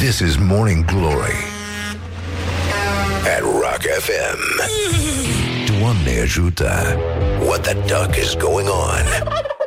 This 0.00 0.22
is 0.22 0.38
Morning 0.38 0.82
Glory 0.86 1.36
at 3.26 3.42
Rock 3.42 3.82
FM. 3.82 4.40
Doamne 5.66 6.20
ajută! 6.20 6.96
What 7.44 7.62
the 7.62 7.74
duck 7.86 8.16
is 8.16 8.34
going 8.34 8.68
on? 8.68 9.04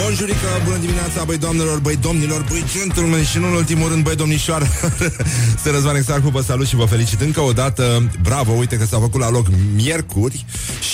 Bonjurică, 0.00 0.46
bună 0.64 0.76
dimineața, 0.76 1.24
băi 1.24 1.38
doamnelor, 1.38 1.78
băi 1.78 1.96
domnilor, 1.96 2.44
băi 2.48 2.64
gentlemen 2.72 3.24
și 3.24 3.38
nu 3.38 3.46
în 3.46 3.52
ultimul 3.52 3.88
rând, 3.88 4.02
băi 4.02 4.16
domnișoară 4.16 4.66
Se 5.62 5.70
Răzvan 5.70 5.96
Exarcu, 5.96 6.28
vă 6.28 6.40
salut 6.40 6.66
și 6.66 6.76
vă 6.76 6.84
felicit 6.84 7.20
încă 7.20 7.40
o 7.40 7.52
dată 7.52 8.10
Bravo, 8.22 8.52
uite 8.52 8.76
că 8.76 8.84
s-a 8.84 8.98
făcut 8.98 9.20
la 9.20 9.30
loc 9.30 9.46
miercuri 9.74 10.44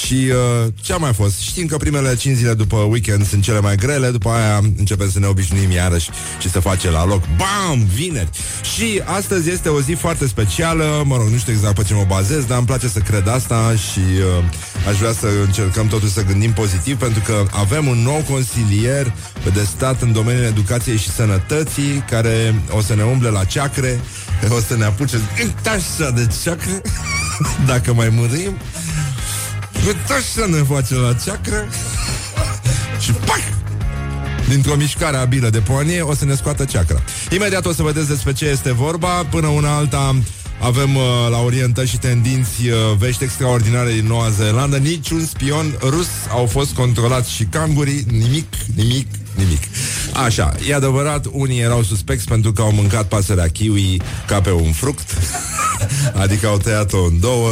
Și 0.05 0.15
uh, 0.15 0.73
ce 0.83 0.93
a 0.93 0.97
mai 0.97 1.13
fost? 1.13 1.39
Știm 1.39 1.67
că 1.67 1.77
primele 1.77 2.17
5 2.17 2.37
zile 2.37 2.55
după 2.55 2.77
weekend 2.77 3.27
sunt 3.27 3.43
cele 3.43 3.61
mai 3.61 3.77
grele 3.77 4.11
După 4.11 4.29
aia 4.29 4.61
începem 4.79 5.11
să 5.11 5.19
ne 5.19 5.27
obișnuim 5.27 5.71
iarăși 5.71 6.11
și 6.41 6.51
să 6.51 6.61
face 6.61 6.91
la 6.91 7.07
loc 7.07 7.23
Bam! 7.37 7.87
Vineri! 7.95 8.31
Și 8.75 9.03
astăzi 9.05 9.51
este 9.51 9.69
o 9.69 9.81
zi 9.81 9.93
foarte 9.93 10.27
specială 10.27 11.03
Mă 11.05 11.17
rog, 11.17 11.29
nu 11.29 11.37
știu 11.37 11.53
exact 11.53 11.75
pe 11.75 11.83
ce 11.83 11.95
mă 11.95 12.05
bazez 12.09 12.45
Dar 12.45 12.59
îmi 12.59 12.67
place 12.67 12.89
să 12.89 12.99
cred 12.99 13.29
asta 13.29 13.75
și 13.91 14.01
uh, 14.39 14.45
aș 14.89 14.99
vrea 14.99 15.13
să 15.13 15.27
încercăm 15.45 15.87
totuși 15.87 16.13
să 16.13 16.25
gândim 16.25 16.53
pozitiv 16.53 16.99
Pentru 16.99 17.23
că 17.27 17.45
avem 17.51 17.87
un 17.87 17.99
nou 17.99 18.25
consilier 18.31 19.13
de 19.53 19.65
stat 19.65 20.03
în 20.03 20.13
domeniul 20.13 20.45
educației 20.45 20.97
și 20.97 21.11
sănătății 21.11 22.05
care 22.11 22.55
o 22.71 22.81
să 22.81 22.95
ne 22.95 23.03
umble 23.03 23.29
la 23.29 23.45
ceacre, 23.45 24.01
o 24.49 24.61
să 24.61 24.77
ne 24.77 24.85
apuce 24.85 25.21
așa 25.67 26.11
de 26.11 26.29
ceacre, 26.43 26.83
dacă 27.73 27.93
mai 27.93 28.09
murim, 28.09 28.57
așa 30.05 30.47
ne 30.47 30.63
face 30.63 30.95
la 30.95 31.15
ceacră 31.25 31.69
și 33.05 33.13
pac! 33.13 33.43
Dintr-o 34.49 34.75
mișcare 34.75 35.17
abilă 35.17 35.51
de 35.51 35.59
poanie 35.59 36.01
o 36.01 36.15
să 36.15 36.25
ne 36.25 36.35
scoată 36.35 36.65
ceacra. 36.65 37.03
Imediat 37.31 37.67
o 37.67 37.73
să 37.73 37.83
vedeți 37.83 38.09
despre 38.09 38.33
ce 38.33 38.45
este 38.45 38.73
vorba. 38.73 39.09
Până 39.09 39.47
una 39.47 39.77
alta 39.77 40.15
avem 40.61 40.97
uh, 40.97 41.03
la 41.31 41.39
orientări 41.39 41.89
și 41.89 41.99
tendinți 41.99 42.69
uh, 42.69 42.75
vești 42.99 43.25
extraordinare 43.25 43.93
din 43.93 44.07
Noua 44.07 44.29
Zeelandă. 44.29 44.77
Niciun 44.77 45.25
spion 45.25 45.79
rus 45.81 46.09
au 46.31 46.47
fost 46.47 46.73
controlați 46.73 47.33
și 47.33 47.45
cangurii. 47.45 48.05
Nimic, 48.11 48.55
nimic, 48.75 49.07
nimic. 49.37 49.63
Așa, 50.25 50.55
e 50.69 50.75
adevărat, 50.75 51.27
unii 51.31 51.61
erau 51.61 51.83
suspecți 51.83 52.25
pentru 52.25 52.53
că 52.53 52.63
au 52.63 52.73
mâncat 52.73 53.09
pasărea 53.09 53.49
kiwi 53.49 53.97
ca 54.27 54.41
pe 54.41 54.51
un 54.51 54.73
fruct. 54.73 55.17
adică 56.23 56.47
au 56.47 56.59
tăiat-o 56.59 57.05
în 57.05 57.21
două 57.21 57.51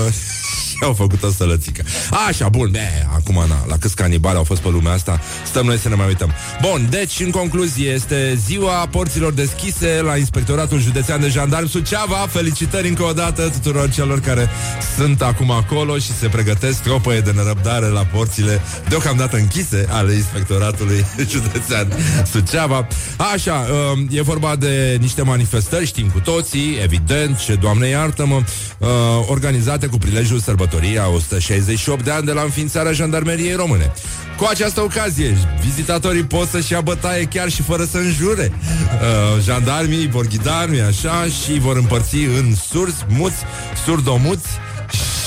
au 0.87 0.93
făcut 0.93 1.23
o 1.23 1.31
sălățică. 1.31 1.83
Așa, 2.29 2.49
bun, 2.49 2.69
be, 2.71 3.07
acum 3.15 3.35
na, 3.49 3.65
la 3.69 3.77
câți 3.77 3.97
canibali 3.97 4.37
au 4.37 4.45
fost 4.45 4.61
pe 4.61 4.69
lumea 4.69 4.93
asta, 4.93 5.21
stăm 5.47 5.67
noi 5.67 5.79
să 5.79 5.89
ne 5.89 5.95
mai 5.95 6.07
uităm. 6.07 6.33
Bun, 6.61 6.87
deci, 6.91 7.21
în 7.21 7.31
concluzie, 7.31 7.91
este 7.91 8.39
ziua 8.47 8.87
porților 8.91 9.33
deschise 9.33 10.01
la 10.03 10.17
Inspectoratul 10.17 10.81
Județean 10.81 11.21
de 11.21 11.29
Jandarm 11.29 11.67
Suceava. 11.67 12.27
Felicitări 12.31 12.89
încă 12.89 13.03
o 13.03 13.13
dată 13.13 13.49
tuturor 13.49 13.91
celor 13.91 14.21
care 14.21 14.49
sunt 14.97 15.23
acum 15.23 15.51
acolo 15.51 15.99
și 15.99 16.13
se 16.13 16.29
pregătesc 16.29 16.83
tropăie 16.83 17.21
de 17.21 17.31
nerăbdare 17.31 17.87
la 17.87 18.05
porțile 18.05 18.61
deocamdată 18.89 19.37
închise 19.37 19.87
ale 19.91 20.13
Inspectoratului 20.13 21.05
Județean 21.33 21.93
Suceava. 22.31 22.87
Așa, 23.35 23.67
um, 23.93 24.09
e 24.11 24.23
vorba 24.23 24.57
de 24.57 24.97
niște 25.01 25.23
manifestări, 25.23 25.87
știm 25.87 26.09
cu 26.09 26.21
toții, 26.21 26.79
evident, 26.83 27.39
ce, 27.39 27.55
Doamne 27.55 27.87
iartă-mă, 27.87 28.35
uh, 28.79 28.89
organizate 29.29 29.87
cu 29.87 29.99
prilejul 29.99 30.39
sărbătorii 30.39 30.68
sărbătoria 30.71 31.09
168 31.09 32.05
de 32.05 32.11
ani 32.11 32.25
de 32.27 32.33
la 32.33 32.43
înființarea 32.43 32.93
jandarmeriei 32.93 33.55
române. 33.55 33.93
Cu 34.37 34.47
această 34.51 34.81
ocazie, 34.81 35.37
vizitatorii 35.65 36.23
pot 36.23 36.49
să-și 36.49 36.73
ia 36.73 36.81
bătaie 36.81 37.25
chiar 37.25 37.49
și 37.49 37.63
fără 37.63 37.85
să 37.85 37.99
înjure. 37.99 38.53
Uh, 38.53 39.43
jandarmii 39.43 40.09
vor 40.09 40.27
ghida 40.27 40.67
așa 40.89 41.25
și 41.25 41.59
vor 41.59 41.77
împărți 41.77 42.17
în 42.17 42.55
surzi, 42.55 43.05
muți, 43.09 43.37
surdomuți 43.85 44.49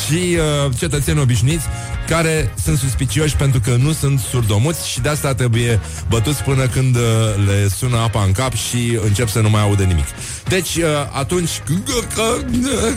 și 0.06 0.38
uh, 0.38 0.72
cetățeni 0.78 1.20
obișnuiți 1.20 1.66
care 2.08 2.54
sunt 2.64 2.78
suspicioși 2.78 3.36
pentru 3.36 3.60
că 3.60 3.76
nu 3.76 3.92
sunt 3.92 4.20
surdomuți 4.20 4.90
și 4.90 5.02
de 5.02 5.10
asta 5.10 5.34
trebuie 5.34 5.80
bătuți 6.10 6.44
până 6.44 6.68
când 6.68 6.96
uh, 6.96 7.02
le 7.46 7.68
sună 7.78 7.98
apa 7.98 8.24
în 8.24 8.32
cap 8.32 8.54
și 8.54 9.00
încep 9.06 9.30
să 9.30 9.40
nu 9.40 9.50
mai 9.50 9.62
aude 9.62 9.84
nimic. 9.84 10.06
Deci, 10.48 10.76
uh, 10.76 10.84
atunci 11.12 11.62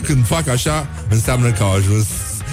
când 0.03 0.25
fac 0.25 0.47
așa, 0.47 0.87
înseamnă 1.09 1.51
că 1.51 1.63
au 1.63 1.73
ajuns 1.73 2.05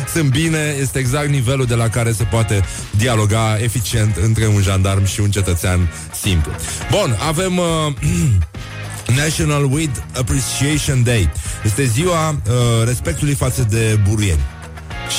sunt 0.08 0.30
bine, 0.30 0.76
este 0.80 0.98
exact 0.98 1.28
nivelul 1.28 1.66
de 1.66 1.74
la 1.74 1.88
care 1.88 2.12
se 2.12 2.24
poate 2.24 2.64
dialoga 2.90 3.58
eficient 3.62 4.16
între 4.16 4.46
un 4.46 4.62
jandarm 4.62 5.04
și 5.04 5.20
un 5.20 5.30
cetățean 5.30 5.90
simplu. 6.20 6.52
Bun, 6.90 7.16
avem 7.28 7.58
uh, 7.58 7.66
National 9.22 9.72
Weed 9.72 10.04
Appreciation 10.16 11.02
Day. 11.02 11.30
Este 11.64 11.84
ziua 11.84 12.28
uh, 12.30 12.54
respectului 12.84 13.34
față 13.34 13.66
de 13.70 13.98
buruieni. 14.08 14.40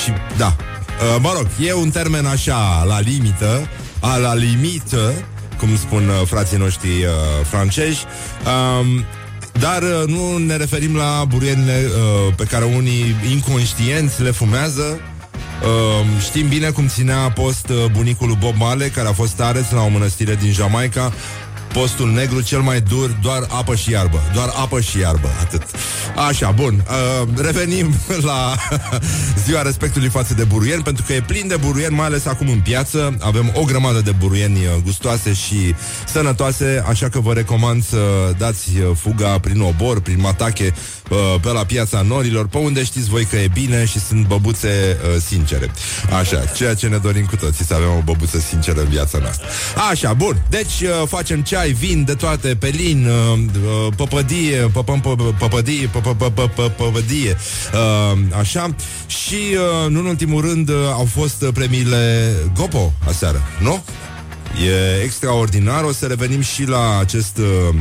Și 0.02 0.12
da, 0.36 0.56
uh, 0.56 1.16
mă 1.20 1.32
rog, 1.36 1.46
e 1.60 1.72
un 1.72 1.90
termen 1.90 2.26
așa 2.26 2.84
la 2.86 3.00
limită, 3.00 3.68
a 4.00 4.16
la 4.16 4.34
limită, 4.34 5.12
cum 5.58 5.76
spun 5.76 6.08
uh, 6.08 6.26
frații 6.26 6.56
noștri 6.56 6.88
uh, 6.88 7.10
francezi. 7.48 8.04
Um, 8.80 9.04
dar 9.60 9.82
uh, 9.82 10.02
nu 10.06 10.36
ne 10.36 10.56
referim 10.56 10.96
la 10.96 11.24
buruienile 11.28 11.84
uh, 11.86 12.34
pe 12.36 12.44
care 12.44 12.64
unii 12.64 13.16
inconștienți 13.30 14.22
le 14.22 14.30
fumează. 14.30 15.00
Uh, 15.62 16.06
știm 16.20 16.48
bine 16.48 16.70
cum 16.70 16.86
ținea 16.86 17.30
post 17.30 17.68
uh, 17.68 17.84
bunicul 17.92 18.36
Bob 18.40 18.54
Marley, 18.56 18.90
care 18.90 19.08
a 19.08 19.12
fost 19.12 19.40
areț 19.40 19.70
la 19.70 19.82
o 19.82 19.88
mănăstire 19.88 20.34
din 20.34 20.52
Jamaica 20.52 21.12
Postul 21.74 22.10
negru 22.12 22.40
cel 22.40 22.60
mai 22.60 22.80
dur, 22.80 23.16
doar 23.22 23.46
apă 23.48 23.74
și 23.74 23.90
iarbă. 23.90 24.20
Doar 24.34 24.48
apă 24.54 24.80
și 24.80 24.98
iarbă, 24.98 25.28
atât. 25.40 25.62
Așa, 26.28 26.50
bun. 26.50 26.84
Uh, 27.22 27.28
revenim 27.36 27.94
la 28.30 28.56
ziua 29.44 29.62
respectului 29.62 30.08
față 30.08 30.34
de 30.34 30.44
buruieni, 30.44 30.82
pentru 30.82 31.04
că 31.06 31.12
e 31.12 31.20
plin 31.20 31.48
de 31.48 31.56
buruieni, 31.56 31.94
mai 31.94 32.06
ales 32.06 32.26
acum 32.26 32.48
în 32.48 32.60
piață. 32.60 33.16
Avem 33.20 33.52
o 33.54 33.64
grămadă 33.64 34.00
de 34.00 34.10
buruieni 34.10 34.58
uh, 34.58 34.82
gustoase 34.84 35.32
și 35.32 35.74
sănătoase, 36.12 36.84
așa 36.88 37.08
că 37.08 37.20
vă 37.20 37.32
recomand 37.32 37.84
să 37.84 37.98
dați 38.38 38.68
uh, 38.76 38.96
fuga 38.96 39.38
prin 39.38 39.60
obor, 39.60 40.00
prin 40.00 40.20
matache, 40.20 40.74
uh, 41.10 41.40
pe 41.40 41.48
la 41.48 41.64
piața 41.64 42.02
norilor, 42.02 42.46
pe 42.46 42.58
unde 42.58 42.84
știți 42.84 43.08
voi 43.08 43.24
că 43.24 43.36
e 43.36 43.48
bine 43.52 43.84
și 43.84 44.00
sunt 44.00 44.26
băbuțe 44.26 44.68
uh, 44.68 45.20
sincere. 45.26 45.70
Așa, 46.18 46.44
ceea 46.56 46.74
ce 46.74 46.86
ne 46.86 46.96
dorim 46.96 47.24
cu 47.24 47.36
toții, 47.36 47.64
să 47.64 47.74
avem 47.74 47.90
o 47.96 48.02
băbuță 48.04 48.38
sinceră 48.38 48.80
în 48.80 48.88
viața 48.88 49.18
noastră. 49.18 49.46
Așa, 49.90 50.12
bun. 50.12 50.42
Deci 50.48 50.80
uh, 50.80 51.08
facem 51.08 51.42
ceea 51.42 51.63
ceai, 51.64 51.76
vin, 51.76 52.04
de 52.04 52.14
toate, 52.14 52.54
pelin, 52.54 53.06
uh, 53.06 53.38
uh, 53.38 53.92
păpădie, 53.96 54.70
păpădie, 55.38 55.90
păpădie, 56.76 57.36
uh, 57.74 58.18
așa. 58.38 58.74
Și, 59.06 59.36
nu 59.88 59.98
în 59.98 60.06
ultimul 60.06 60.40
rând, 60.40 60.70
au 60.92 61.04
fost 61.04 61.44
premiile 61.44 62.32
Gopo 62.56 62.92
aseară, 63.08 63.42
nu? 63.60 63.82
E 64.62 65.02
extraordinar, 65.02 65.84
o 65.84 65.92
să 65.92 66.06
revenim 66.06 66.40
și 66.40 66.64
la 66.64 66.98
acest 66.98 67.38
uh, 67.38 67.74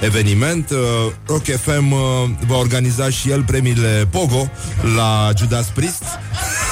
eveniment. 0.00 0.70
Uh, 0.70 0.78
Rock 1.26 1.44
FM 1.44 1.92
uh, 1.92 2.00
va 2.46 2.56
organiza 2.56 3.10
și 3.10 3.30
el 3.30 3.42
premiile 3.42 4.08
Pogo 4.10 4.50
la 4.96 5.30
Judas 5.36 5.66
Priest. 5.66 6.02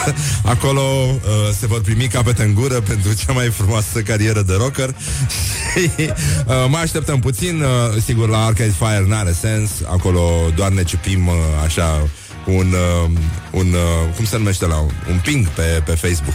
Acolo 0.54 0.80
uh, 0.80 1.18
se 1.58 1.66
vor 1.66 1.80
primi 1.80 2.06
capete 2.06 2.42
în 2.42 2.54
gură 2.54 2.80
pentru 2.80 3.12
cea 3.14 3.32
mai 3.32 3.48
frumoasă 3.48 4.00
carieră 4.00 4.42
de 4.42 4.54
rocker. 4.54 4.94
și 5.76 5.90
uh, 5.98 6.66
mai 6.68 6.82
așteptăm 6.82 7.20
puțin, 7.20 7.62
uh, 7.62 8.02
sigur 8.04 8.28
la 8.28 8.44
Arcade 8.44 8.74
Fire 8.78 9.04
n-are 9.08 9.32
sens, 9.32 9.70
acolo 9.90 10.50
doar 10.54 10.70
ne 10.70 10.82
cipim 10.82 11.26
uh, 11.26 11.34
așa 11.64 12.08
un, 12.46 12.72
uh, 12.72 13.10
un 13.50 13.72
uh, 13.72 14.14
cum 14.16 14.24
se 14.24 14.36
numește 14.36 14.66
la 14.66 14.76
un, 14.76 14.90
un 15.10 15.20
ping 15.22 15.46
pe, 15.48 15.82
pe 15.84 15.92
Facebook. 15.92 16.34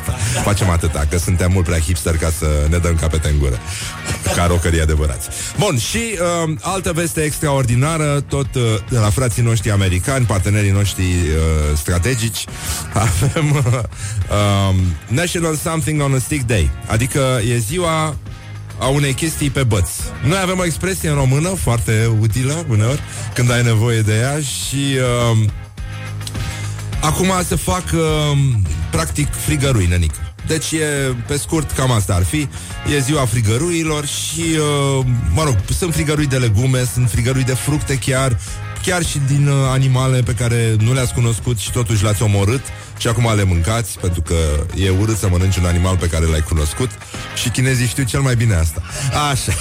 Facem 0.48 0.68
atâta, 0.68 1.06
că 1.10 1.18
suntem 1.18 1.52
mult 1.52 1.64
prea 1.64 1.78
hipster 1.78 2.16
ca 2.16 2.30
să 2.38 2.46
ne 2.68 2.78
dăm 2.78 2.94
capete 2.94 3.28
în 3.28 3.38
gură. 3.38 3.58
Ca 4.36 4.46
rocării 4.46 4.80
adevărați. 4.80 5.28
Bun, 5.58 5.78
și 5.78 6.18
uh, 6.44 6.54
altă 6.60 6.92
veste 6.92 7.20
extraordinară, 7.20 8.24
tot 8.28 8.54
uh, 8.54 8.62
de 8.88 8.98
la 8.98 9.10
frații 9.10 9.42
noștri 9.42 9.70
americani, 9.70 10.24
partenerii 10.24 10.70
noștri 10.70 11.02
uh, 11.02 11.76
strategici, 11.76 12.44
avem 13.06 13.50
uh, 13.50 13.82
um, 14.70 14.76
National 15.06 15.54
Something 15.56 16.02
on 16.02 16.14
a 16.14 16.18
Stick 16.18 16.46
Day, 16.46 16.70
adică 16.86 17.40
e 17.48 17.58
ziua 17.58 18.16
a 18.80 18.86
unei 18.86 19.12
chestii 19.12 19.50
pe 19.50 19.62
băți. 19.62 20.00
Noi 20.26 20.38
avem 20.42 20.58
o 20.58 20.64
expresie 20.64 21.08
în 21.08 21.14
română 21.14 21.48
foarte 21.48 22.10
utilă 22.20 22.64
uneori, 22.68 23.00
când 23.34 23.50
ai 23.50 23.62
nevoie 23.62 24.00
de 24.00 24.14
ea 24.14 24.38
și 24.40 24.96
uh, 25.32 25.48
acum 27.00 27.32
se 27.46 27.56
fac 27.56 27.84
uh, 27.94 28.38
practic 28.90 29.32
frigărui, 29.32 29.86
nănică. 29.86 30.34
Deci 30.46 30.72
e, 30.72 31.14
pe 31.26 31.36
scurt, 31.36 31.70
cam 31.70 31.90
asta 31.90 32.14
ar 32.14 32.24
fi. 32.24 32.48
E 32.94 32.98
ziua 32.98 33.24
frigăruilor 33.24 34.06
și, 34.06 34.40
uh, 34.40 35.06
mă 35.34 35.42
rog, 35.44 35.56
sunt 35.78 35.94
frigărui 35.94 36.26
de 36.26 36.36
legume, 36.36 36.84
sunt 36.92 37.10
frigărui 37.10 37.44
de 37.44 37.54
fructe 37.54 37.98
chiar, 37.98 38.38
chiar 38.82 39.04
și 39.04 39.18
din 39.26 39.48
uh, 39.48 39.54
animale 39.70 40.20
pe 40.20 40.32
care 40.32 40.76
nu 40.78 40.92
le-ați 40.92 41.14
cunoscut 41.14 41.58
și 41.58 41.70
totuși 41.70 42.02
le-ați 42.02 42.22
omorât 42.22 42.62
și 42.98 43.08
acum 43.08 43.34
le 43.36 43.44
mâncați, 43.44 43.98
pentru 43.98 44.22
că 44.22 44.34
e 44.76 44.90
urât 44.90 45.16
să 45.16 45.28
mănânci 45.28 45.56
un 45.56 45.64
animal 45.64 45.96
pe 45.96 46.06
care 46.06 46.26
l-ai 46.26 46.40
cunoscut 46.40 46.90
și 47.42 47.48
chinezii 47.48 47.86
știu 47.86 48.04
cel 48.04 48.20
mai 48.20 48.36
bine 48.36 48.54
asta. 48.54 48.82
Așa. 49.30 49.52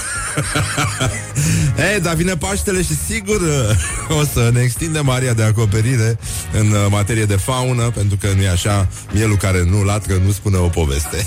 Ei, 1.93 1.99
dar 2.01 2.13
vine 2.15 2.37
Paștele 2.37 2.81
și 2.81 2.95
sigur 3.07 3.41
o 4.19 4.23
să 4.33 4.49
ne 4.53 4.61
extindem 4.61 5.09
aria 5.09 5.33
de 5.33 5.43
acoperire 5.43 6.19
în 6.53 6.71
uh, 6.71 6.85
materie 6.89 7.25
de 7.25 7.35
faună, 7.35 7.89
pentru 7.89 8.17
că 8.17 8.27
nu 8.35 8.41
e 8.41 8.49
așa, 8.49 8.87
mielul 9.13 9.37
care 9.37 9.63
nu 9.63 9.83
latră 9.83 10.21
nu 10.25 10.31
spune 10.31 10.57
o 10.57 10.67
poveste. 10.67 11.17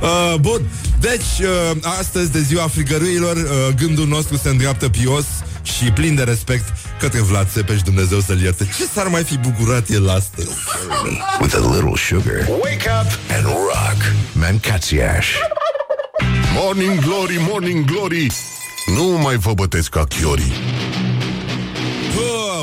uh, 0.00 0.34
bun, 0.40 0.60
deci 1.00 1.46
uh, 1.46 1.70
astăzi 1.98 2.32
de 2.32 2.40
ziua 2.40 2.68
frigăruilor, 2.68 3.36
uh, 3.36 3.74
gândul 3.76 4.06
nostru 4.06 4.36
se 4.36 4.48
îndreaptă 4.48 4.88
pios 4.88 5.24
și 5.62 5.84
plin 5.84 6.14
de 6.14 6.22
respect 6.22 6.64
către 7.00 7.20
Vlad 7.20 7.48
Țepeș, 7.50 7.82
Dumnezeu 7.82 8.20
să-l 8.20 8.40
ierte. 8.40 8.68
Ce 8.76 8.84
s-ar 8.94 9.06
mai 9.06 9.24
fi 9.24 9.38
bucurat 9.38 9.88
el 9.88 10.08
astăzi? 10.08 10.48
With 11.40 11.54
a 11.54 11.74
little 11.74 11.96
sugar. 11.96 12.48
Wake 12.62 12.88
up 13.00 13.18
and 13.36 13.44
rock. 13.44 14.12
Mancațiaș. 14.32 15.26
Morning 16.54 16.98
Glory, 16.98 17.46
Morning 17.48 17.84
Glory 17.84 18.32
Nu 18.96 19.04
mai 19.04 19.36
vă 19.36 19.52
bătesc 19.54 19.88
ca 19.88 20.04
chiorii 20.04 20.52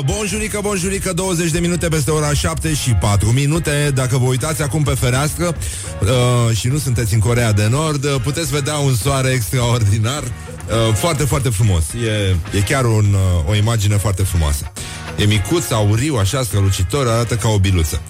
Bonjurică, 0.04 0.58
bonjurică, 0.62 1.12
20 1.12 1.50
de 1.50 1.58
minute 1.58 1.88
peste 1.88 2.10
ora 2.10 2.32
7 2.32 2.74
și 2.74 2.90
4 2.90 3.30
minute. 3.30 3.90
Dacă 3.94 4.18
vă 4.18 4.26
uitați 4.26 4.62
acum 4.62 4.82
pe 4.82 4.94
fereastră 4.94 5.56
uh, 6.00 6.56
Și 6.56 6.68
nu 6.68 6.78
sunteți 6.78 7.14
în 7.14 7.20
Corea 7.20 7.52
de 7.52 7.66
Nord 7.70 8.04
uh, 8.04 8.14
Puteți 8.22 8.50
vedea 8.50 8.76
un 8.76 8.94
soare 8.94 9.28
extraordinar. 9.28 10.22
Uh, 10.22 10.94
Foarte, 10.94 11.24
foarte 11.24 11.48
frumos. 11.48 11.84
E, 11.92 12.36
e 12.56 12.60
chiar 12.60 12.84
un, 12.84 13.14
uh, 13.14 13.48
o 13.48 13.54
imagine 13.54 13.96
foarte 13.96 14.22
frumoasă. 14.22 14.72
E 15.16 15.24
micuț, 15.24 15.70
auriu, 15.70 16.16
așa 16.16 16.42
strălucitor, 16.42 17.06
arată 17.08 17.34
ca 17.36 17.48
o 17.48 17.58
biluță. 17.58 18.00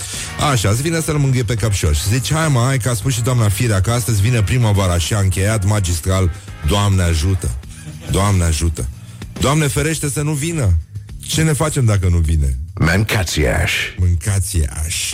Așa, 0.51 0.69
îți 0.69 0.83
vine 0.83 1.01
să-l 1.01 1.19
mângâie 1.19 1.43
pe 1.43 1.55
capșor. 1.55 1.95
Și 1.95 2.09
zice, 2.09 2.35
hai 2.35 2.49
mă, 2.49 2.61
hai 2.65 2.79
că 2.79 2.89
a 2.89 2.95
spus 2.95 3.13
și 3.13 3.23
doamna 3.23 3.49
Firea 3.49 3.81
că 3.81 3.91
astăzi 3.91 4.21
vine 4.21 4.43
primăvara 4.43 4.99
și 4.99 5.15
a 5.15 5.19
încheiat 5.19 5.65
magistral, 5.65 6.31
Doamne 6.67 7.03
ajută, 7.03 7.51
Doamne 8.11 8.45
ajută, 8.45 8.89
Doamne 9.41 9.67
ferește 9.67 10.09
să 10.11 10.23
nu 10.23 10.33
vină. 10.33 10.77
Ce 11.29 11.43
ne 11.43 11.53
facem 11.53 11.85
dacă 11.85 12.09
nu 12.11 12.17
vine? 12.19 12.57
Mancațiaș. 12.75 13.73
Mâncați-aș. 13.97 15.13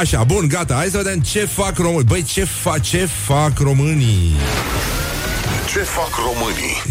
Așa, 0.00 0.24
bun, 0.24 0.48
gata, 0.48 0.74
hai 0.74 0.88
să 0.90 0.96
vedem 0.96 1.20
ce 1.20 1.44
fac 1.44 1.78
românii. 1.78 2.04
Băi, 2.04 2.22
ce, 2.22 2.44
fa- 2.44 2.80
ce 2.80 3.08
fac 3.26 3.58
românii? 3.58 4.32
Ce 5.72 5.78
fac 5.78 6.10
românii? 6.16 6.82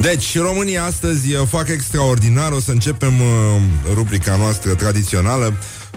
Deci, 0.00 0.38
românii 0.38 0.78
astăzi 0.78 1.34
uh, 1.34 1.46
fac 1.48 1.68
extraordinar. 1.68 2.52
O 2.52 2.60
să 2.60 2.70
începem 2.70 3.20
uh, 3.20 3.60
rubrica 3.94 4.36
noastră 4.36 4.74
tradițională 4.74 5.54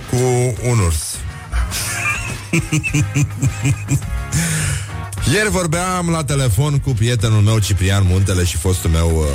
cu 0.09 0.17
un 0.69 0.79
urs. 0.85 1.15
Ieri 5.33 5.49
vorbeam 5.49 6.09
la 6.09 6.23
telefon 6.23 6.79
cu 6.79 6.89
prietenul 6.89 7.41
meu 7.41 7.59
Ciprian 7.59 8.03
Muntele 8.05 8.43
și 8.43 8.57
fostul 8.57 8.89
meu 8.89 9.15
uh, 9.15 9.25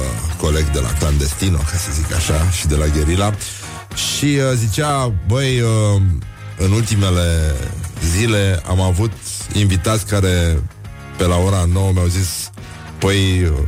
coleg 0.40 0.70
de 0.70 0.78
la 0.78 0.92
Clandestino, 0.92 1.56
ca 1.56 1.76
să 1.76 1.90
zic 1.92 2.14
așa, 2.14 2.50
și 2.50 2.66
de 2.66 2.74
la 2.74 2.86
Gherila. 2.86 3.34
Și 3.94 4.24
uh, 4.24 4.52
zicea, 4.54 5.12
băi, 5.26 5.60
uh, 5.60 6.02
în 6.58 6.72
ultimele 6.72 7.54
zile 8.04 8.62
am 8.68 8.80
avut 8.80 9.12
invitați 9.52 10.06
care 10.06 10.62
pe 11.16 11.26
la 11.26 11.36
ora 11.36 11.64
9 11.72 11.92
mi-au 11.92 12.06
zis, 12.06 12.50
păi, 12.98 13.42
uh, 13.42 13.58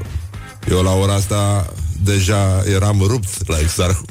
eu 0.71 0.83
la 0.83 0.93
ora 0.93 1.15
asta 1.15 1.73
deja 2.03 2.63
eram 2.75 3.03
rupt 3.07 3.49
la 3.49 3.59
Exarhu. 3.59 4.05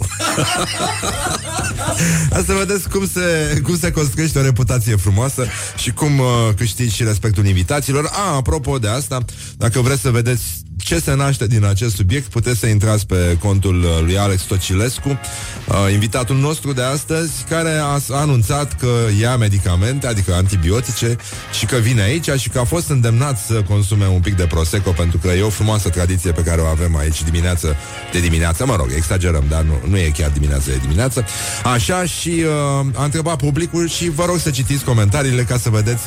Asta 2.37 2.53
vedeți 2.53 2.89
cum 2.89 3.07
se, 3.07 3.59
cum 3.63 3.77
se 3.77 3.91
construiește 3.91 4.39
o 4.39 4.41
reputație 4.41 4.95
frumoasă 4.95 5.45
și 5.77 5.91
cum 5.91 6.19
uh, 6.19 6.25
câștigi 6.55 6.95
și 6.95 7.03
respectul 7.03 7.45
invitaților. 7.45 8.09
A, 8.11 8.35
apropo 8.35 8.79
de 8.79 8.87
asta, 8.87 9.25
dacă 9.57 9.81
vreți 9.81 10.01
să 10.01 10.09
vedeți 10.09 10.43
ce 10.77 10.99
se 10.99 11.15
naște 11.15 11.47
din 11.47 11.65
acest 11.65 11.95
subiect, 11.95 12.27
puteți 12.27 12.59
să 12.59 12.65
intrați 12.65 13.05
pe 13.05 13.37
contul 13.39 13.83
uh, 13.83 13.89
lui 14.01 14.17
Alex 14.17 14.41
Tocilescu, 14.41 15.09
uh, 15.09 15.75
invitatul 15.91 16.35
nostru 16.35 16.73
de 16.73 16.81
astăzi, 16.81 17.31
care 17.49 17.69
a 17.69 17.99
a 18.09 18.19
anunțat 18.19 18.75
că 18.75 18.87
ia 19.19 19.37
medicamente, 19.37 20.07
adică 20.07 20.33
antibiotice, 20.33 21.15
și 21.59 21.65
că 21.65 21.75
vine 21.75 22.01
aici 22.01 22.29
și 22.29 22.49
că 22.49 22.59
a 22.59 22.63
fost 22.63 22.89
îndemnat 22.89 23.39
să 23.39 23.53
consume 23.53 24.07
un 24.07 24.19
pic 24.19 24.35
de 24.35 24.45
Prosecco, 24.45 24.91
pentru 24.91 25.17
că 25.17 25.27
e 25.27 25.41
o 25.41 25.49
frumoasă 25.49 25.89
tradiție 25.89 26.31
pe 26.31 26.41
care 26.41 26.61
o 26.61 26.65
avem 26.65 26.95
aici 26.95 27.23
dimineață 27.23 27.75
de 28.11 28.19
dimineață. 28.19 28.65
Mă 28.65 28.75
rog, 28.75 28.87
exagerăm, 28.95 29.43
dar 29.49 29.61
nu, 29.61 29.79
nu 29.89 29.97
e 29.97 30.11
chiar 30.17 30.29
dimineață 30.29 30.69
de 30.69 30.77
dimineață. 30.81 31.25
Așa 31.63 32.05
și 32.05 32.29
uh, 32.29 32.85
a 32.95 33.03
întrebat 33.03 33.37
publicul 33.37 33.89
și 33.89 34.09
vă 34.09 34.25
rog 34.25 34.37
să 34.37 34.49
citiți 34.49 34.83
comentariile 34.83 35.43
ca 35.43 35.57
să 35.57 35.69
vedeți 35.69 36.03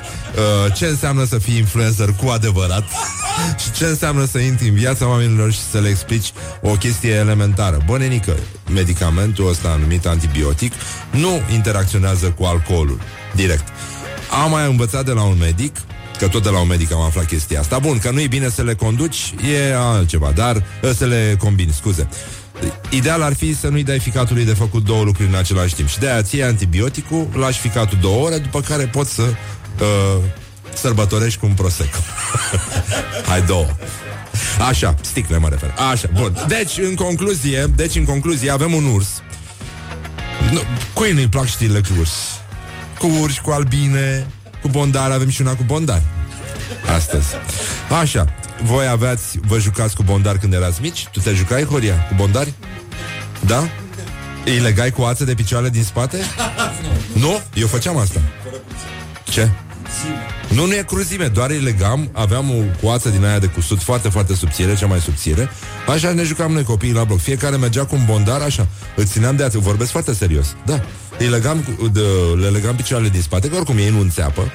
uh, 0.66 0.74
ce 0.74 0.86
înseamnă 0.86 1.24
să 1.24 1.38
fii 1.38 1.56
influencer 1.56 2.14
cu 2.22 2.28
adevărat 2.28 2.84
și 3.62 3.72
ce 3.72 3.84
înseamnă 3.84 4.24
să 4.24 4.38
intri 4.38 4.55
în 4.60 4.74
viața 4.74 5.08
oamenilor 5.08 5.52
și 5.52 5.60
să 5.70 5.80
le 5.80 5.88
explici 5.88 6.32
o 6.60 6.70
chestie 6.70 7.10
elementară. 7.10 7.78
Bănenică, 7.86 8.36
medicamentul 8.72 9.48
ăsta 9.48 9.76
numit 9.80 10.06
antibiotic 10.06 10.72
nu 11.10 11.40
interacționează 11.52 12.26
cu 12.26 12.44
alcoolul 12.44 13.00
direct. 13.34 13.68
Am 14.44 14.50
mai 14.50 14.66
învățat 14.66 15.04
de 15.04 15.12
la 15.12 15.22
un 15.22 15.36
medic 15.38 15.76
Că 16.18 16.28
tot 16.28 16.42
de 16.42 16.48
la 16.48 16.60
un 16.60 16.66
medic 16.66 16.92
am 16.92 17.00
aflat 17.00 17.26
chestia 17.26 17.60
asta 17.60 17.78
Bun, 17.78 17.98
că 17.98 18.10
nu 18.10 18.20
e 18.20 18.26
bine 18.26 18.48
să 18.48 18.62
le 18.62 18.74
conduci 18.74 19.34
E 19.68 19.74
altceva, 19.74 20.32
dar 20.34 20.64
să 20.94 21.04
le 21.06 21.36
combini, 21.38 21.72
scuze 21.72 22.08
Ideal 22.90 23.22
ar 23.22 23.34
fi 23.34 23.56
să 23.56 23.68
nu-i 23.68 23.82
dai 23.82 23.98
ficatului 23.98 24.44
de 24.44 24.52
făcut 24.52 24.84
două 24.84 25.04
lucruri 25.04 25.28
în 25.28 25.34
același 25.34 25.74
timp 25.74 25.88
Și 25.88 25.98
de-aia 25.98 26.22
ții 26.22 26.42
antibioticul, 26.42 27.28
lași 27.32 27.58
ficatul 27.58 27.98
două 28.00 28.24
ore 28.24 28.38
După 28.38 28.60
care 28.60 28.86
poți 28.86 29.14
să 29.14 29.22
uh, 29.22 30.22
sărbătorești 30.74 31.38
cu 31.38 31.46
un 31.46 31.52
prosecco 31.52 31.98
Hai 33.28 33.42
două 33.42 33.66
Așa, 34.68 34.94
sticle 35.00 35.38
mă 35.38 35.48
refer 35.48 35.74
Așa, 35.90 36.08
bun 36.12 36.44
Deci, 36.48 36.78
în 36.78 36.94
concluzie, 36.94 37.66
deci, 37.74 37.94
în 37.94 38.04
concluzie 38.04 38.50
avem 38.50 38.74
un 38.74 38.84
urs 38.84 39.22
nu, 40.52 40.60
Cui 40.92 41.12
nu-i 41.12 41.28
plac 41.28 41.46
știrile 41.46 41.80
cu 41.80 41.88
urs? 41.98 42.12
Cu 42.98 43.06
urși, 43.20 43.40
cu 43.40 43.50
albine 43.50 44.26
Cu 44.62 44.68
bondari, 44.68 45.12
avem 45.12 45.28
și 45.28 45.40
una 45.40 45.54
cu 45.54 45.62
bondari 45.62 46.02
Astăzi 46.96 47.26
Așa, 48.00 48.34
voi 48.62 48.86
aveați, 48.86 49.38
vă 49.46 49.58
jucați 49.58 49.94
cu 49.94 50.02
bondari 50.02 50.38
când 50.38 50.52
erați 50.52 50.80
mici? 50.80 51.06
Tu 51.12 51.20
te 51.20 51.32
jucai, 51.32 51.64
Horia, 51.64 52.06
cu 52.08 52.14
bondari? 52.14 52.52
Da? 53.40 53.68
Îi 54.44 54.58
legai 54.58 54.90
cu 54.90 55.02
ață 55.02 55.24
de 55.24 55.34
picioare 55.34 55.68
din 55.68 55.84
spate? 55.84 56.18
Nu? 57.12 57.40
Eu 57.54 57.66
făceam 57.66 57.96
asta 57.96 58.20
Ce? 59.24 59.50
Nu, 60.48 60.66
nu 60.66 60.72
e 60.72 60.84
cruzime, 60.86 61.26
doar 61.26 61.50
îi 61.50 61.60
legam. 61.60 62.08
Aveam 62.12 62.50
o 62.50 62.62
coață 62.82 63.08
din 63.08 63.24
aia 63.24 63.38
de 63.38 63.46
cusut 63.46 63.82
foarte, 63.82 64.08
foarte 64.08 64.34
subțire 64.34 64.74
Cea 64.76 64.86
mai 64.86 65.00
subțire. 65.00 65.48
Așa 65.88 66.12
ne 66.12 66.22
jucam 66.22 66.52
noi 66.52 66.62
copiii 66.62 66.92
la 66.92 67.04
bloc. 67.04 67.20
Fiecare 67.20 67.56
mergea 67.56 67.84
cu 67.84 67.94
un 67.94 68.04
bondar, 68.04 68.40
așa. 68.40 68.66
Îl 68.96 69.04
țineam 69.04 69.36
de 69.36 69.42
ață, 69.42 69.58
vorbesc 69.58 69.90
foarte 69.90 70.14
serios. 70.14 70.56
Da, 70.64 70.80
îi 71.18 71.28
legam, 71.28 71.58
cu- 71.58 71.88
de, 71.88 72.00
le 72.40 72.48
legam 72.48 72.74
picioarele 72.76 73.08
din 73.10 73.20
spate 73.22 73.48
Că 73.48 73.56
oricum 73.56 73.76
ei 73.76 73.90
nu 73.90 74.00
înțeapă. 74.00 74.52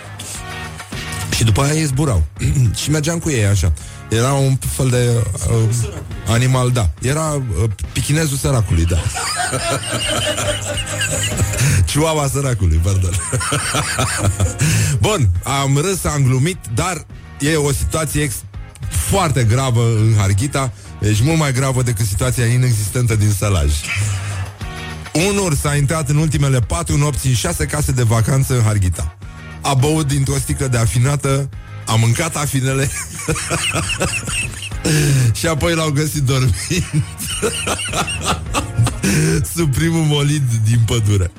Și 1.35 1.43
după 1.43 1.61
aia 1.61 1.73
ei 1.73 1.85
zburau. 1.85 2.23
Și 2.81 2.89
mergeam 2.89 3.19
cu 3.19 3.29
ei 3.29 3.45
așa 3.45 3.73
Era 4.11 4.33
un 4.33 4.55
fel 4.55 4.89
de 4.89 5.09
uh, 5.49 5.63
animal, 6.27 6.71
da. 6.71 6.89
Era 7.01 7.33
uh, 7.33 7.69
pichinezul 7.93 8.37
săracului, 8.37 8.85
da. 8.85 8.97
Chihuahua 11.85 12.27
săracului, 12.27 12.77
pardon. 12.77 13.11
Bun, 15.07 15.29
am 15.43 15.77
râs, 15.77 16.03
am 16.03 16.23
glumit 16.23 16.57
Dar 16.73 17.05
e 17.39 17.55
o 17.55 17.71
situație 17.71 18.21
ex- 18.21 18.43
foarte 18.89 19.43
gravă 19.43 19.83
în 19.83 20.13
Harghita. 20.17 20.71
Deci 20.99 21.21
mult 21.21 21.37
mai 21.37 21.53
gravă 21.53 21.81
decât 21.81 22.05
situația 22.05 22.45
inexistentă 22.45 23.15
din 23.15 23.31
Sălaj. 23.31 23.71
Un 25.13 25.37
urs 25.37 25.63
a 25.63 25.75
intrat 25.75 26.09
în 26.09 26.15
ultimele 26.17 26.59
patru 26.59 26.97
nopți 26.97 27.27
în 27.27 27.33
șase 27.33 27.65
case 27.65 27.91
de 27.91 28.03
vacanță 28.03 28.55
în 28.55 28.63
Harghita. 28.63 29.17
A 29.61 29.73
băut 29.73 30.07
dintr-o 30.07 30.37
sticlă 30.37 30.67
de 30.67 30.77
afinată, 30.77 31.49
a 31.91 31.95
mâncat 31.95 32.35
afinele 32.35 32.89
și 35.39 35.47
apoi 35.47 35.73
l-au 35.73 35.89
găsit 35.89 36.21
dormind 36.23 37.03
sub 39.55 39.75
primul 39.75 40.03
molid 40.03 40.43
din 40.65 40.79
pădure. 40.85 41.31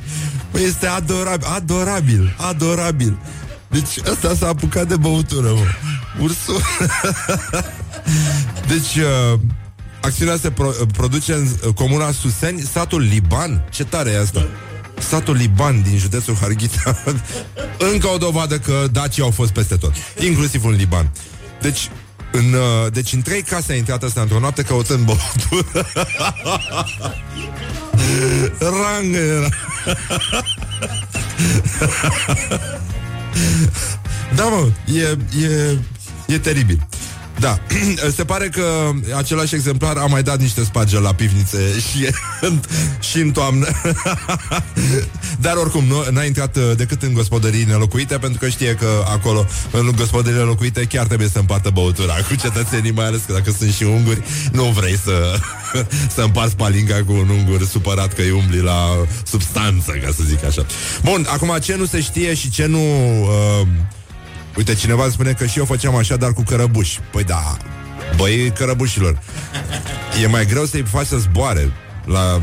Băi, 0.50 0.62
este 0.62 0.86
adorabil, 0.86 1.46
adorabil, 1.46 2.36
adorabil. 2.38 3.18
Deci 3.68 3.98
ăsta 4.10 4.34
s-a 4.34 4.48
apucat 4.48 4.88
de 4.88 4.96
băutură, 4.96 5.48
mă. 5.48 5.64
Ursul. 6.20 6.60
deci, 8.72 8.96
uh, 8.96 9.40
acțiunea 10.00 10.36
se 10.36 10.50
pro- 10.50 10.74
produce 10.92 11.32
în 11.32 11.46
uh, 11.66 11.74
comuna 11.74 12.10
Suseni, 12.10 12.60
satul 12.60 13.00
Liban. 13.00 13.64
Ce 13.70 13.84
tare 13.84 14.10
e 14.10 14.20
asta? 14.20 14.46
Satul 15.08 15.34
Liban 15.34 15.82
din 15.82 15.98
județul 15.98 16.36
Harghita. 16.40 17.02
Încă 17.92 18.06
o 18.06 18.16
dovadă 18.16 18.58
că 18.58 18.86
dacii 18.92 19.22
au 19.22 19.30
fost 19.30 19.52
peste 19.52 19.76
tot, 19.76 19.92
inclusiv 20.20 20.64
în 20.64 20.72
Liban. 20.72 21.10
Deci, 21.60 21.90
în, 22.32 22.52
uh, 22.52 22.92
deci 22.92 23.12
în 23.12 23.22
trei 23.22 23.42
case 23.42 23.72
a 23.72 23.76
intrat 23.76 24.02
ăsta 24.02 24.20
într-o 24.20 24.38
noapte 24.38 24.62
căutând 24.62 25.04
băutură. 25.04 25.86
Rangă 28.82 29.18
era. 29.18 29.48
Da, 34.34 34.44
mă, 34.44 34.68
e, 34.94 35.16
e, 35.44 35.78
e 36.26 36.38
teribil. 36.38 36.86
Da, 37.42 37.58
se 38.16 38.24
pare 38.24 38.48
că 38.48 38.90
același 39.16 39.54
exemplar 39.54 39.96
a 39.96 40.06
mai 40.06 40.22
dat 40.22 40.38
niște 40.38 40.64
spargeri 40.64 41.02
la 41.02 41.14
pivnițe 41.14 41.58
și, 41.88 42.06
în, 42.40 42.60
și 43.00 43.18
în 43.18 43.30
toamnă. 43.30 43.66
Dar 45.44 45.56
oricum, 45.56 45.84
nu, 45.84 46.04
n-a 46.10 46.24
intrat 46.24 46.56
uh, 46.56 46.62
decât 46.76 47.02
în 47.02 47.12
gospodării 47.12 47.64
nelocuite, 47.64 48.18
pentru 48.18 48.38
că 48.38 48.48
știe 48.48 48.74
că 48.74 49.04
acolo, 49.12 49.46
în 49.70 49.92
gospodării 49.96 50.38
nelocuite, 50.38 50.84
chiar 50.84 51.06
trebuie 51.06 51.28
să 51.28 51.38
împartă 51.38 51.70
băutura 51.70 52.14
cu 52.14 52.34
cetățenii, 52.34 52.90
mai 52.90 53.06
ales 53.06 53.20
că 53.26 53.32
dacă 53.32 53.54
sunt 53.58 53.72
și 53.72 53.82
unguri, 53.82 54.22
nu 54.52 54.64
vrei 54.64 54.98
să, 55.04 55.38
să 56.14 56.20
împarți 56.20 56.56
palinga 56.56 57.04
cu 57.06 57.12
un 57.12 57.28
ungur 57.28 57.66
supărat 57.66 58.12
că 58.12 58.22
îi 58.22 58.30
umbli 58.30 58.60
la 58.60 58.88
substanță, 59.24 59.92
ca 59.92 60.10
să 60.16 60.22
zic 60.26 60.44
așa. 60.44 60.66
Bun, 61.02 61.26
acum 61.28 61.56
ce 61.62 61.76
nu 61.76 61.84
se 61.84 62.00
știe 62.00 62.34
și 62.34 62.50
ce 62.50 62.66
nu... 62.66 62.80
Uh, 63.20 63.66
Uite, 64.56 64.74
cineva 64.74 65.08
spune 65.10 65.32
că 65.32 65.46
și 65.46 65.58
eu 65.58 65.64
făceam 65.64 65.94
așa, 65.94 66.16
dar 66.16 66.32
cu 66.32 66.42
cărăbuși. 66.42 67.00
Păi 67.10 67.24
da, 67.24 67.56
băi 68.16 68.52
cărăbușilor, 68.58 69.18
e 70.22 70.26
mai 70.26 70.46
greu 70.46 70.64
să-i 70.64 70.82
faci 70.82 71.06
să 71.06 71.16
zboare. 71.16 71.72
La 72.04 72.42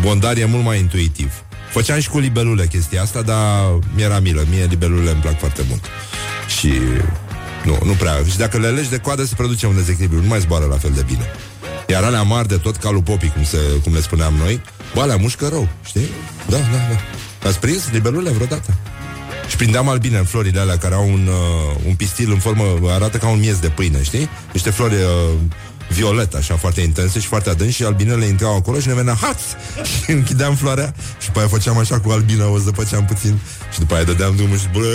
bondar 0.00 0.36
e 0.36 0.44
mult 0.44 0.64
mai 0.64 0.78
intuitiv. 0.78 1.32
Făceam 1.70 2.00
și 2.00 2.08
cu 2.08 2.18
libelule 2.18 2.66
chestia 2.66 3.02
asta, 3.02 3.22
dar 3.22 3.78
mi-era 3.94 4.18
milă. 4.18 4.44
Mie 4.50 4.64
libelule 4.64 5.10
îmi 5.10 5.20
plac 5.20 5.38
foarte 5.38 5.62
mult. 5.68 5.84
Și 6.58 6.72
nu, 7.64 7.78
nu 7.84 7.92
prea. 7.92 8.22
Și 8.30 8.36
dacă 8.38 8.58
le 8.58 8.68
legi 8.68 8.90
de 8.90 8.98
coadă 8.98 9.24
se 9.24 9.34
produce 9.34 9.66
un 9.66 9.74
dezechilibru. 9.74 10.20
Nu 10.20 10.26
mai 10.26 10.40
zboară 10.40 10.64
la 10.64 10.76
fel 10.76 10.92
de 10.94 11.02
bine. 11.06 11.30
Iar 11.88 12.02
alea 12.02 12.22
mari 12.22 12.48
de 12.48 12.56
tot, 12.56 12.76
ca 12.76 13.00
popii, 13.04 13.32
cum, 13.32 13.44
se, 13.44 13.58
cum 13.82 13.92
le 13.92 14.00
spuneam 14.00 14.34
noi, 14.34 14.60
bă, 14.94 15.00
alea 15.00 15.16
mușcă 15.16 15.48
rău, 15.48 15.68
știi? 15.84 16.08
Da, 16.48 16.56
da, 16.56 16.62
da. 16.90 17.48
Ați 17.48 17.58
prins 17.58 17.90
libelule 17.90 18.30
vreodată? 18.30 18.74
Și 19.46 19.50
șprindeam 19.50 19.88
albine 19.88 20.18
în 20.18 20.24
florile 20.24 20.60
alea 20.60 20.78
care 20.78 20.94
au 20.94 21.08
un, 21.08 21.26
uh, 21.26 21.76
un 21.86 21.94
pistil 21.94 22.30
în 22.30 22.38
formă, 22.38 22.64
arată 22.88 23.16
ca 23.16 23.28
un 23.28 23.38
miez 23.38 23.58
de 23.58 23.68
pâine, 23.68 24.02
știi? 24.02 24.28
Niște 24.52 24.70
flori 24.70 24.94
uh, 24.94 25.00
violet, 25.88 26.34
așa, 26.34 26.56
foarte 26.56 26.80
intense 26.80 27.20
și 27.20 27.26
foarte 27.26 27.50
adânci 27.50 27.74
și 27.74 27.84
albinele 27.84 28.24
intrau 28.24 28.56
acolo 28.56 28.78
și 28.80 28.86
ne 28.86 28.94
venea 28.94 29.14
haț! 29.20 29.40
Și 30.04 30.10
închideam 30.10 30.54
floarea 30.54 30.94
și 31.20 31.26
după 31.26 31.38
aia 31.38 31.48
făceam 31.48 31.78
așa 31.78 32.00
cu 32.00 32.10
albina, 32.10 32.48
o 32.48 32.58
zăpăceam 32.58 33.04
puțin 33.04 33.38
și 33.72 33.78
după 33.78 33.94
aia 33.94 34.04
dădeam 34.04 34.36
drumul 34.36 34.58
și 34.58 34.64
zbura, 34.64 34.88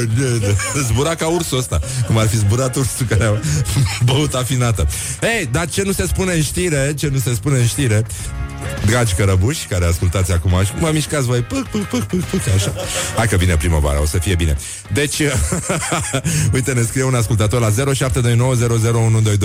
zbura 0.88 1.16
ca 1.16 1.28
ursul 1.28 1.58
ăsta, 1.58 1.80
cum 2.08 2.18
ar 2.18 2.28
fi 2.28 2.38
zburat 2.38 2.76
ursul 2.76 3.06
care 3.06 3.24
a 3.24 3.34
băut 4.06 4.34
afinată. 4.34 4.88
Ei, 5.22 5.50
dar 5.52 5.68
ce 5.68 5.84
nu 5.84 5.92
se 5.92 6.08
spune 6.08 6.34
în 6.34 6.42
știre, 6.42 6.94
ce 6.98 7.08
nu 7.08 7.20
se 7.20 7.34
spune 7.34 7.58
în 7.58 7.66
știre, 7.66 8.06
dragi 8.86 9.14
cărăbuși 9.14 9.66
care 9.68 9.86
ascultați 9.86 10.32
acum 10.32 10.64
și 10.64 10.72
mă 10.80 10.90
mișcați 10.94 11.26
voi 11.26 11.40
pâc, 11.40 11.68
pâc, 11.68 11.82
pâc, 11.82 12.04
pâc, 12.04 12.24
pâc, 12.24 12.42
așa. 12.56 12.74
Hai 13.16 13.28
că 13.28 13.36
vine 13.36 13.58
primăvara, 13.58 14.02
o 14.02 14.06
să 14.06 14.18
fie 14.18 14.36
bine. 14.36 14.58
Deci, 14.94 15.22
uite, 16.54 16.74
ne 16.74 16.82
scrie 16.82 17.04
un 17.04 17.16
ascultator 17.16 17.60
la 17.60 17.70
0729001122 17.70 17.72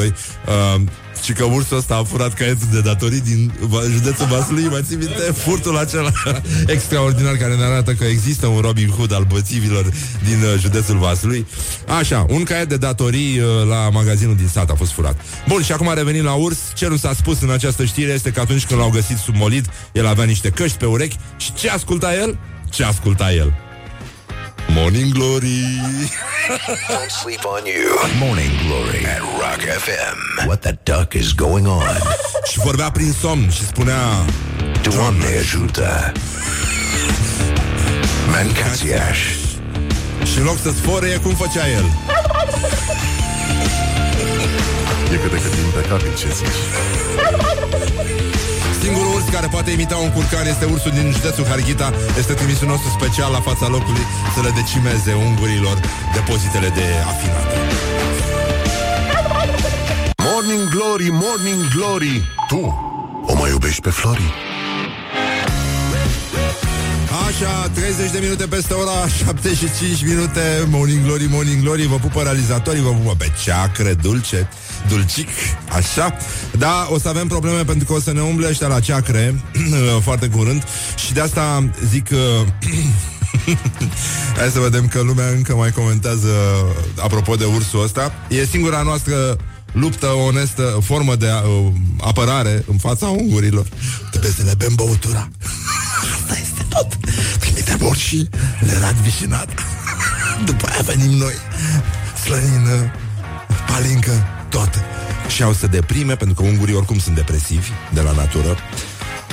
uh, 0.07 0.81
și 1.25 1.33
că 1.33 1.45
ursul 1.45 1.77
ăsta 1.77 1.97
a 1.97 2.05
furat 2.05 2.35
caietul 2.35 2.67
de 2.71 2.81
datorii 2.81 3.21
din 3.21 3.53
județul 3.93 4.27
Vaslui, 4.27 4.65
mai 4.65 4.83
ții 4.83 4.97
minte? 4.97 5.21
Furtul 5.21 5.77
acela 5.77 6.11
extraordinar 6.75 7.37
care 7.37 7.55
ne 7.55 7.65
arată 7.65 7.93
că 7.93 8.05
există 8.05 8.47
un 8.47 8.61
Robin 8.61 8.89
Hood 8.89 9.13
al 9.13 9.25
bățivilor 9.25 9.85
din 10.25 10.43
uh, 10.43 10.61
județul 10.61 10.99
Vaslui. 10.99 11.47
Așa, 11.99 12.27
un 12.29 12.43
caiet 12.43 12.69
de 12.69 12.77
datorii 12.77 13.39
uh, 13.39 13.47
la 13.69 13.91
magazinul 13.91 14.37
din 14.37 14.49
sat 14.49 14.71
a 14.71 14.75
fost 14.75 14.93
furat. 14.93 15.21
Bun, 15.49 15.63
și 15.63 15.73
acum 15.73 15.93
revenim 15.95 16.25
la 16.25 16.33
urs. 16.33 16.59
Ce 16.75 16.89
nu 16.89 16.97
s-a 16.97 17.13
spus 17.15 17.41
în 17.41 17.51
această 17.51 17.85
știre 17.85 18.13
este 18.13 18.31
că 18.31 18.41
atunci 18.41 18.67
când 18.67 18.81
l-au 18.81 18.91
găsit 18.91 19.17
sub 19.17 19.35
molid, 19.37 19.71
el 19.93 20.07
avea 20.07 20.25
niște 20.25 20.51
căști 20.51 20.77
pe 20.77 20.87
urechi 20.87 21.19
și 21.37 21.53
ce 21.53 21.71
asculta 21.71 22.15
el? 22.15 22.39
Ce 22.71 22.85
asculta 22.85 23.33
el? 23.33 23.64
Morning 24.69 25.13
Glory 25.13 25.79
Don't 26.89 27.11
sleep 27.11 27.45
on 27.47 27.65
you. 27.67 27.97
Morning 28.19 28.51
Glory 28.67 29.05
at 29.07 29.23
Rock 29.41 29.61
FM. 29.61 30.47
What 30.47 30.63
the 30.63 30.77
duck 30.85 31.15
is 31.15 31.33
going 31.33 31.67
on? 31.67 31.97
Și 32.51 32.59
vorbea 32.59 32.91
prin 32.91 33.13
somn 33.21 33.51
și 33.51 33.67
spunea 33.67 34.25
Doamne 34.83 35.27
ajută. 35.39 36.13
Mancațiaș. 38.31 39.19
Și 40.33 40.39
în 40.39 40.45
loc 40.45 40.59
să 40.63 40.71
sfore, 40.71 41.19
cum 41.23 41.35
făcea 41.35 41.69
el? 41.69 41.85
E 45.13 45.17
cât 45.17 45.31
de 45.31 45.41
cât 45.41 45.53
impecabil 45.65 46.15
ce 46.19 46.27
zici. 46.33 46.49
Singurul 49.45 49.53
urs 49.53 49.53
care 49.53 49.63
poate 49.63 49.71
imita 49.71 49.97
un 49.97 50.11
curcan 50.11 50.47
este 50.47 50.65
ursul 50.65 50.91
din 50.91 51.11
județul 51.11 51.47
Harghita. 51.47 51.93
Este 52.19 52.33
trimisul 52.33 52.69
nostru 52.69 52.89
special 52.99 53.33
la 53.33 53.41
fața 53.41 53.69
locului 53.69 54.05
să 54.35 54.41
le 54.43 54.51
decimeze 54.61 55.13
ungurilor 55.15 55.81
depozitele 56.15 56.69
de 56.69 56.87
afinate. 57.13 57.55
Morning 60.29 60.69
Glory, 60.69 61.09
Morning 61.11 61.63
Glory 61.75 62.23
Tu 62.49 62.63
o 63.27 63.35
mai 63.35 63.51
iubești 63.51 63.81
pe 63.81 63.91
Flori? 63.91 64.54
Așa, 67.29 67.71
30 67.75 68.11
de 68.11 68.19
minute 68.19 68.47
peste 68.47 68.75
ora 68.75 69.09
75 69.09 70.05
minute. 70.05 70.67
Morning 70.71 71.05
Glory, 71.05 71.27
Morning 71.31 71.63
Glory. 71.63 71.87
Vă 71.87 71.97
pupă 71.97 72.23
realizatorii, 72.23 72.83
vă 72.83 72.91
pupă 72.91 73.15
pe 73.19 73.33
ceacre 73.45 73.95
dulce 73.95 74.49
Dulcic, 74.89 75.29
așa. 75.69 76.17
Da, 76.59 76.89
o 76.91 76.99
să 76.99 77.09
avem 77.09 77.27
probleme 77.27 77.65
pentru 77.65 77.87
că 77.87 77.93
o 77.93 78.01
să 78.01 78.13
ne 78.13 78.21
umble 78.21 78.49
ăștia 78.49 78.67
la 78.67 78.81
ceacre 78.81 79.43
Foarte 80.07 80.29
curând. 80.29 80.65
Și 80.97 81.13
de 81.13 81.21
asta 81.21 81.71
zic 81.89 82.09
Hai 84.39 84.49
să 84.53 84.59
vedem 84.59 84.89
că 84.89 85.01
lumea 85.01 85.29
încă 85.29 85.55
mai 85.55 85.71
comentează 85.71 86.29
Apropo 87.03 87.35
de 87.35 87.45
ursul 87.45 87.83
ăsta. 87.83 88.13
E 88.29 88.45
singura 88.45 88.83
noastră 88.83 89.37
luptă 89.73 90.07
onestă, 90.07 90.79
formă 90.83 91.17
de 91.17 91.27
uh, 91.27 91.73
apărare 92.01 92.65
în 92.71 92.77
fața 92.77 93.07
ungurilor. 93.07 93.67
Trebuie 94.11 94.31
să 94.31 94.43
le 94.45 94.55
bem 94.59 94.75
băutura. 94.75 95.29
Asta 96.75 96.93
este 96.95 96.97
tot. 96.99 97.11
Trimitem 97.39 97.95
și 97.95 98.29
le 98.61 98.79
rad 98.81 98.95
vișinat. 98.95 99.49
După 100.51 100.69
aia 100.71 100.83
venim 100.85 101.11
noi. 101.11 101.35
Slănină, 102.25 102.93
palincă, 103.67 104.27
tot. 104.49 104.71
Și 105.29 105.43
au 105.43 105.53
să 105.53 105.67
deprime, 105.67 106.17
pentru 106.17 106.43
că 106.43 106.49
ungurii 106.49 106.75
oricum 106.75 106.99
sunt 106.99 107.15
depresivi 107.15 107.69
de 107.93 108.01
la 108.01 108.13
natură. 108.13 108.57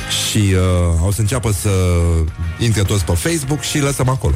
Și 0.10 0.38
uh, 0.38 1.00
au 1.02 1.12
să 1.12 1.22
înceapă 1.22 1.52
să 1.52 1.70
intre 2.60 2.82
toți 2.82 3.06
pe 3.06 3.14
Facebook 3.14 3.62
și 3.62 3.80
lăsăm 3.80 4.10
acolo. 4.10 4.36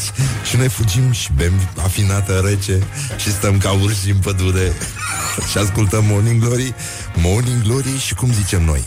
și 0.48 0.56
noi 0.56 0.68
fugim 0.68 1.12
și 1.12 1.30
bem 1.36 1.52
afinată 1.82 2.42
rece 2.44 2.82
și 3.16 3.30
stăm 3.30 3.58
ca 3.58 3.72
urși 3.72 4.10
în 4.10 4.16
pădure 4.16 4.72
și 5.50 5.58
ascultăm 5.58 6.04
Morning 6.04 6.42
Glory, 6.42 6.74
Morning 7.14 7.62
Glory 7.62 7.98
și 7.98 8.14
cum 8.14 8.32
zicem 8.32 8.64
noi. 8.64 8.84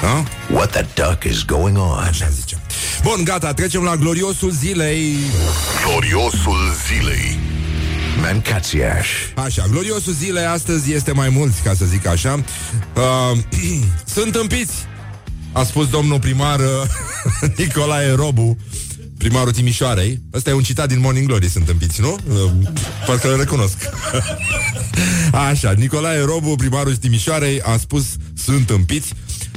Da? 0.00 0.24
What 0.50 0.70
the 0.70 0.86
duck 0.94 1.24
is 1.24 1.44
going 1.44 1.76
on? 1.78 1.98
Așa 1.98 2.28
zicem. 2.28 2.58
Bun, 3.02 3.24
gata, 3.24 3.52
trecem 3.52 3.82
la 3.82 3.96
gloriosul 3.96 4.50
zilei. 4.50 5.16
Gloriosul 5.84 6.74
zilei 6.86 7.38
Mancațiaș. 8.20 9.08
Așa, 9.34 9.66
gloriosul 9.70 10.12
zilei 10.12 10.44
astăzi 10.44 10.92
este 10.92 11.12
mai 11.12 11.28
mulți, 11.28 11.62
ca 11.62 11.74
să 11.74 11.84
zic 11.84 12.06
așa. 12.06 12.44
Uh, 12.94 13.38
sunt 14.14 14.34
împiți, 14.34 14.72
a 15.52 15.64
spus 15.64 15.88
domnul 15.88 16.18
primar 16.18 16.58
uh, 16.58 16.66
Nicolae 17.58 18.12
Robu, 18.14 18.56
primarul 19.18 19.52
Timișoarei. 19.52 20.20
Ăsta 20.34 20.50
e 20.50 20.52
un 20.52 20.62
citat 20.62 20.88
din 20.88 21.00
Morning 21.00 21.26
Glory, 21.26 21.48
sunt 21.48 21.68
împiți, 21.68 22.00
nu? 22.00 22.16
Uh, 22.32 22.50
parcă 23.06 23.32
îl 23.32 23.38
recunosc. 23.38 23.76
Așa, 25.48 25.72
Nicolae 25.72 26.24
Robu, 26.24 26.54
primarul 26.56 26.96
Timișoarei, 26.96 27.60
a 27.60 27.76
spus 27.76 28.06
sunt 28.44 28.70
împiți. 28.70 29.12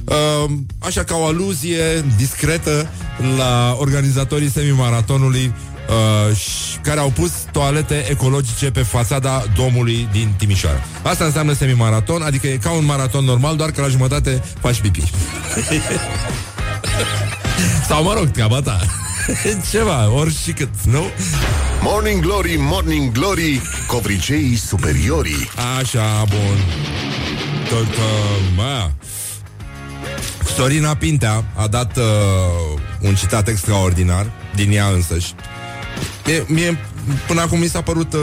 Uh, 0.06 0.52
așa 0.80 1.04
ca 1.04 1.16
o 1.16 1.26
aluzie 1.26 2.06
discretă 2.18 2.90
la 3.38 3.76
organizatorii 3.80 4.50
semimaratonului 4.50 5.54
uh, 5.90 6.38
care 6.84 7.00
au 7.00 7.10
pus 7.10 7.32
toalete 7.52 8.06
ecologice 8.10 8.72
pe 8.72 8.82
fațada 8.82 9.44
domului 9.56 10.08
din 10.12 10.34
Timișoara. 10.38 10.80
Asta 11.04 11.26
înseamnă 11.26 11.54
semimaraton, 11.54 12.22
adică 12.22 12.48
e 12.48 12.58
ca 12.58 12.72
un 12.72 12.86
maraton 12.86 13.26
normal, 13.26 13.56
doar 13.56 13.72
că 13.72 13.82
la 13.82 13.88
jumătate 13.88 14.44
faci 14.60 14.82
pipi. 14.82 15.04
Sau 17.88 18.04
mă 18.04 18.14
rog, 18.14 18.28
treaba 18.28 18.62
ta. 18.62 18.80
Ceva, 19.72 20.12
ori 20.12 20.36
și 20.44 20.52
cât, 20.52 20.70
nu? 20.84 21.04
Morning 21.82 22.22
Glory, 22.22 22.56
Morning 22.60 23.12
Glory 23.12 23.62
Covriceii 23.88 24.56
superiorii 24.56 25.50
Așa, 25.80 26.24
bun. 26.30 26.58
Tot, 27.70 27.88
uh, 27.88 28.54
mă, 28.56 28.90
Sorina 30.56 30.96
Pintea 30.96 31.44
a 31.56 31.68
dat 31.68 31.98
uh, 31.98 32.04
un 33.02 33.16
citat 33.16 33.48
extraordinar 33.48 34.32
din 34.56 34.72
ea 34.72 34.88
însăși. 34.88 35.34
Mie, 36.26 36.46
mie 36.48 36.80
până 37.28 37.42
acum 37.42 37.60
mi 37.60 37.68
s-a 37.68 37.82
părut 37.82 38.14
uh, 38.14 38.20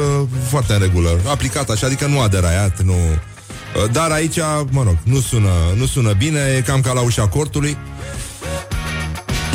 foarte 0.49 0.73
în 0.73 0.79
regulă, 0.79 1.21
aplicat 1.29 1.71
așa, 1.71 1.87
adică 1.87 2.07
nu 2.07 2.21
a 2.21 2.29
deraiat, 2.29 2.81
nu... 2.81 2.93
Uh, 2.93 3.91
dar 3.93 4.11
aici, 4.11 4.39
mă 4.71 4.83
rog, 4.83 4.97
nu 5.03 5.21
sună, 5.21 5.51
nu 5.77 5.87
sună 5.87 6.13
bine, 6.13 6.41
e 6.57 6.61
cam 6.61 6.81
ca 6.81 6.93
la 6.93 7.01
ușa 7.01 7.29
cortului. 7.29 7.77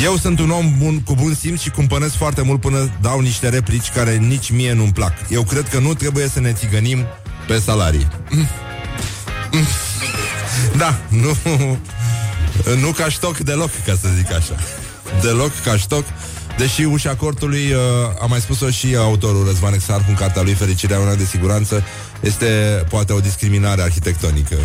Eu 0.04 0.18
sunt 0.18 0.40
un 0.40 0.50
om 0.50 0.76
bun, 0.78 1.02
cu 1.02 1.14
bun 1.14 1.34
simț 1.34 1.62
și 1.62 1.70
cumpănesc 1.70 2.16
foarte 2.16 2.42
mult 2.42 2.62
până 2.62 2.92
dau 3.02 3.20
niște 3.20 3.50
replici 3.50 3.90
care 3.90 4.16
nici 4.16 4.52
mie 4.52 4.74
nu-mi 4.74 4.94
plac. 4.94 5.14
Eu 5.30 5.44
cred 5.44 5.70
că 5.70 5.80
nu 5.80 5.94
trebuie 5.94 6.28
să 6.28 6.40
ne 6.40 6.52
țigănim 6.52 7.06
pe 7.48 7.60
salarii. 7.60 8.08
Da, 10.78 11.00
nu, 11.08 11.38
nu 12.80 12.92
ca 12.92 13.10
ștoc 13.10 13.38
deloc, 13.38 13.70
ca 13.86 13.98
să 14.02 14.08
zic 14.18 14.32
așa. 14.32 14.56
Deloc 15.22 15.52
ca 15.64 15.78
ștoc. 15.78 16.06
Deși 16.58 16.84
ușa 16.84 17.16
cortului, 17.16 17.72
uh, 17.72 17.80
a 18.22 18.26
mai 18.26 18.40
spus-o 18.40 18.70
și 18.70 18.96
autorul 18.96 19.46
Răzvan 19.46 19.74
Exarhu 19.74 20.06
în 20.10 20.16
cartea 20.16 20.42
lui 20.42 20.54
Fericirea 20.54 21.00
una 21.00 21.16
de 21.16 21.26
siguranță, 21.26 21.84
este 22.20 22.46
poate 22.90 23.14
o 23.14 23.20
discriminare 23.20 23.82
arhitectonică. 23.82 24.56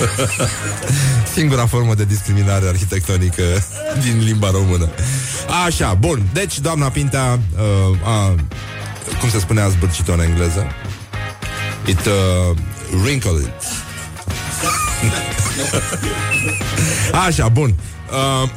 Singura 1.34 1.66
formă 1.66 1.94
de 1.94 2.04
discriminare 2.04 2.68
arhitectonică 2.68 3.42
din 4.02 4.24
limba 4.24 4.50
română. 4.50 4.88
Așa, 5.66 5.94
bun. 5.94 6.28
Deci, 6.32 6.58
doamna 6.58 6.88
Pintea 6.88 7.38
uh, 7.54 8.08
a, 8.08 8.34
cum 9.20 9.30
se 9.30 9.38
spunea 9.38 9.68
zbârcit 9.68 10.08
în 10.08 10.20
engleză? 10.20 10.66
It 11.86 12.06
uh, 12.06 12.56
wrinkled. 13.02 13.52
Așa, 17.26 17.48
bun. 17.48 17.74
Uh, 18.42 18.48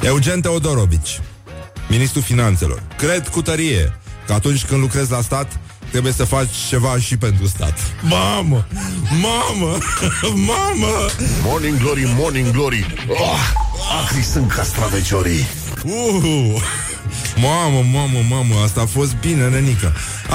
Eugen 0.08 0.40
Teodorovici, 0.40 1.20
ministrul 1.88 2.22
finanțelor. 2.22 2.82
Cred 2.96 3.28
cu 3.28 3.42
tărie 3.42 3.98
că 4.26 4.32
atunci 4.32 4.64
când 4.64 4.80
lucrezi 4.80 5.10
la 5.10 5.20
stat, 5.20 5.58
trebuie 5.90 6.12
să 6.12 6.24
faci 6.24 6.48
ceva 6.68 6.98
și 6.98 7.16
pentru 7.16 7.46
stat. 7.46 7.78
Mamă! 8.02 8.66
Mamă! 9.20 9.78
Mamă! 10.52 11.08
Morning 11.42 11.78
glory, 11.78 12.14
morning 12.16 12.50
glory. 12.50 13.04
Oh, 13.08 13.52
acri 14.04 14.22
sunt 14.22 14.52
castraveciorii. 14.52 15.46
Uh! 15.84 16.62
Mamă, 17.36 17.84
mamă, 17.92 18.18
mamă, 18.28 18.54
asta 18.64 18.80
a 18.80 18.86
fost 18.86 19.16
bine, 19.16 19.48
nenică. 19.48 19.92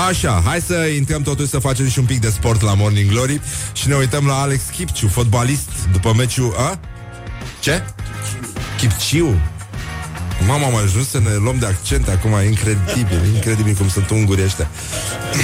Așa, 0.07 0.41
hai 0.45 0.61
să 0.61 0.75
intrăm 0.75 1.21
totuși 1.21 1.49
să 1.49 1.59
facem 1.59 1.89
și 1.89 1.99
un 1.99 2.05
pic 2.05 2.19
de 2.19 2.29
sport 2.29 2.61
la 2.61 2.73
Morning 2.73 3.09
Glory 3.09 3.41
și 3.73 3.87
ne 3.87 3.95
uităm 3.95 4.25
la 4.25 4.41
Alex 4.41 4.61
Kipciu, 4.75 5.07
fotbalist, 5.07 5.69
după 5.91 6.13
meciul... 6.17 6.55
A? 6.57 6.79
Ce? 7.59 7.83
Kipciu? 8.77 9.41
Mama, 10.47 10.65
am 10.65 10.75
ajuns 10.75 11.09
să 11.09 11.19
ne 11.19 11.35
luăm 11.43 11.57
de 11.59 11.65
accent 11.65 12.07
acum, 12.07 12.31
incredibil, 12.45 13.21
incredibil 13.33 13.73
cum 13.73 13.89
sunt 13.89 14.09
ungurii 14.09 14.43
ăștia. 14.43 14.69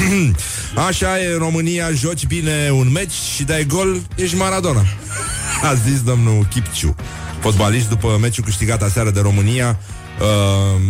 Așa 0.88 1.22
e, 1.22 1.31
în 1.34 1.38
România 1.38 1.91
joci 1.91 2.25
bine 2.25 2.69
un 2.72 2.91
meci 2.91 3.12
și 3.36 3.43
dai 3.43 3.65
gol, 3.65 4.01
ești 4.15 4.36
Maradona. 4.36 4.86
A 5.69 5.74
zis 5.74 6.01
domnul 6.01 6.48
Kipciu, 6.50 6.96
fotbalist 7.39 7.89
după 7.89 8.17
meciul 8.22 8.43
câștigat 8.43 8.81
aseară 8.81 9.10
de 9.10 9.19
România 9.19 9.79
uh, 10.20 10.82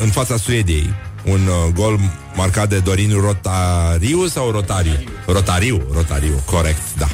în 0.00 0.08
fața 0.08 0.36
Suediei. 0.36 0.94
Un 1.24 1.40
uh, 1.46 1.72
gol 1.74 1.98
marcat 2.34 2.68
de 2.68 2.78
Dorin 2.78 3.20
Rotariu 3.20 4.26
sau 4.26 4.50
Rotariu? 4.50 4.98
Rotariu, 5.26 5.82
Rotariu, 5.92 6.42
corect, 6.44 6.94
da. 6.98 7.08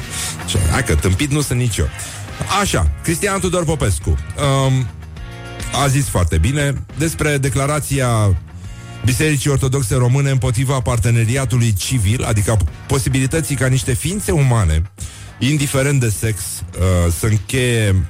Hai 0.71 0.83
că 0.83 0.95
tâmpit 0.95 1.31
nu 1.31 1.41
sunt 1.41 1.59
nici 1.59 1.77
eu. 1.77 1.87
Așa, 2.61 2.91
Cristian 3.03 3.39
Tudor 3.39 3.65
Popescu. 3.65 4.09
Um, 4.09 4.87
a 5.83 5.87
zis 5.87 6.07
foarte 6.07 6.37
bine 6.37 6.83
despre 6.97 7.37
declarația 7.37 8.37
Bisericii 9.05 9.49
Ortodoxe 9.49 9.95
Române 9.95 10.29
împotriva 10.29 10.79
parteneriatului 10.79 11.73
civil, 11.73 12.23
adică 12.23 12.57
posibilității 12.87 13.55
ca 13.55 13.67
niște 13.67 13.93
ființe 13.93 14.31
umane, 14.31 14.81
indiferent 15.39 15.99
de 15.99 16.09
sex, 16.09 16.39
uh, 16.39 17.13
să 17.19 17.25
încheie 17.25 18.07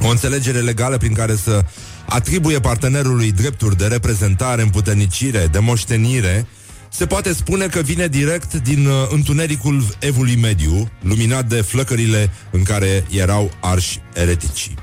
o 0.00 0.08
înțelegere 0.08 0.58
legală 0.58 0.96
prin 0.96 1.12
care 1.12 1.36
să 1.36 1.64
atribuie 2.10 2.60
partenerului 2.60 3.32
drepturi 3.32 3.76
de 3.76 3.86
reprezentare, 3.86 4.62
împuternicire, 4.62 5.46
de 5.46 5.58
moștenire, 5.58 6.46
se 6.88 7.06
poate 7.06 7.32
spune 7.32 7.66
că 7.66 7.80
vine 7.80 8.06
direct 8.06 8.54
din 8.54 8.86
uh, 8.86 8.92
întunericul 9.10 9.84
evului 9.98 10.36
mediu, 10.36 10.90
luminat 11.02 11.46
de 11.46 11.60
flăcările 11.60 12.30
în 12.50 12.62
care 12.62 13.04
erau 13.10 13.50
arși 13.60 14.00
ereticii. 14.14 14.74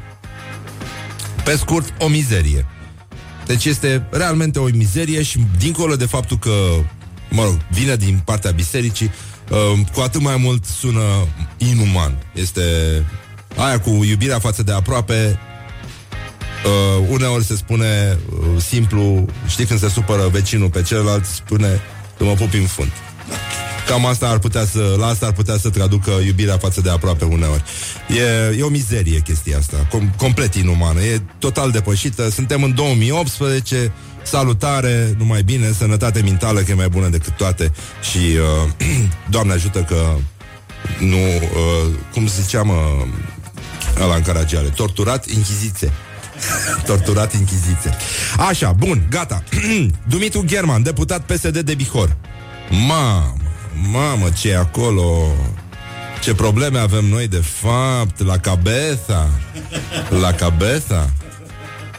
Pe 1.43 1.55
scurt, 1.55 1.93
o 1.99 2.07
mizerie. 2.07 2.65
Deci 3.45 3.65
este 3.65 4.07
realmente 4.11 4.59
o 4.59 4.67
mizerie 4.73 5.23
și 5.23 5.45
dincolo 5.57 5.95
de 5.95 6.05
faptul 6.05 6.37
că, 6.37 6.51
mă 7.29 7.43
rog, 7.43 7.57
vine 7.71 7.95
din 7.95 8.21
partea 8.25 8.51
bisericii, 8.51 9.11
uh, 9.49 9.79
cu 9.93 9.99
atât 9.99 10.21
mai 10.21 10.37
mult 10.37 10.65
sună 10.65 11.27
inuman. 11.57 12.17
Este 12.33 12.61
aia 13.55 13.79
cu 13.79 13.89
iubirea 13.89 14.39
față 14.39 14.63
de 14.63 14.71
aproape, 14.71 15.39
Uh, 16.65 17.05
uneori 17.09 17.43
se 17.43 17.55
spune 17.55 18.17
uh, 18.29 18.61
simplu, 18.61 19.25
știi 19.47 19.65
când 19.65 19.79
se 19.79 19.89
supără 19.89 20.27
vecinul 20.31 20.69
pe 20.69 20.81
celălalt, 20.81 21.25
spune 21.25 21.81
că 22.17 22.23
mă 22.23 22.33
pupi 22.33 22.57
în 22.57 22.65
fund. 22.65 22.91
Cam 23.87 24.05
asta 24.05 24.27
ar 24.27 24.39
putea 24.39 24.65
să, 24.65 24.95
la 24.99 25.05
asta 25.05 25.25
ar 25.25 25.31
putea 25.31 25.57
să 25.57 25.69
traducă 25.69 26.11
iubirea 26.25 26.57
față 26.57 26.81
de 26.81 26.89
aproape 26.89 27.25
uneori. 27.25 27.63
E, 28.17 28.57
e 28.57 28.63
o 28.63 28.69
mizerie 28.69 29.19
chestia 29.19 29.57
asta, 29.57 29.87
com, 29.91 30.13
complet 30.17 30.55
inumană, 30.55 31.01
e 31.01 31.21
total 31.39 31.71
depășită. 31.71 32.29
Suntem 32.29 32.63
în 32.63 32.75
2018, 32.75 33.93
salutare, 34.23 35.15
numai 35.17 35.43
bine, 35.43 35.71
sănătate 35.71 36.21
mentală, 36.21 36.59
că 36.59 36.71
e 36.71 36.73
mai 36.73 36.89
bună 36.89 37.07
decât 37.07 37.33
toate 37.33 37.71
și 38.11 38.17
uh, 38.17 38.87
Doamne 39.33 39.53
ajută 39.53 39.79
că 39.79 40.15
nu, 40.99 41.17
uh, 41.17 41.93
cum 42.13 42.27
ziceam 42.27 42.69
uh, 42.69 43.07
ăla 44.03 44.15
în 44.15 44.21
Caragiale, 44.21 44.67
torturat, 44.67 45.25
închiziție. 45.25 45.91
Torturat 46.85 47.33
Inchiziție. 47.33 47.95
Așa, 48.37 48.71
bun, 48.71 49.07
gata. 49.09 49.43
Dumitru 50.09 50.43
German, 50.45 50.83
deputat 50.83 51.21
PSD 51.21 51.59
de 51.59 51.75
Bihor. 51.75 52.15
Mamă, 52.87 53.35
mamă, 53.91 54.29
ce 54.29 54.49
e 54.49 54.57
acolo? 54.57 55.31
Ce 56.21 56.33
probleme 56.33 56.79
avem 56.79 57.05
noi, 57.05 57.27
de 57.27 57.43
fapt, 57.61 58.23
la 58.23 58.37
cabeza. 58.37 59.29
La 60.21 60.33
cabeza. 60.33 61.13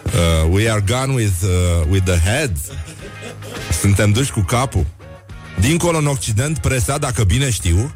Uh, 0.05 0.51
we 0.51 0.71
are 0.71 0.85
gone 0.87 1.15
with, 1.15 1.43
uh, 1.43 1.87
with 1.91 2.05
the 2.05 2.19
head. 2.31 2.57
Suntem 3.81 4.13
duși 4.13 4.31
cu 4.31 4.41
capul. 4.41 4.87
Dincolo 5.61 5.99
în 5.99 6.07
Occident, 6.07 6.59
presa, 6.59 6.99
dacă 6.99 7.25
bine 7.25 7.51
știu, 7.51 7.93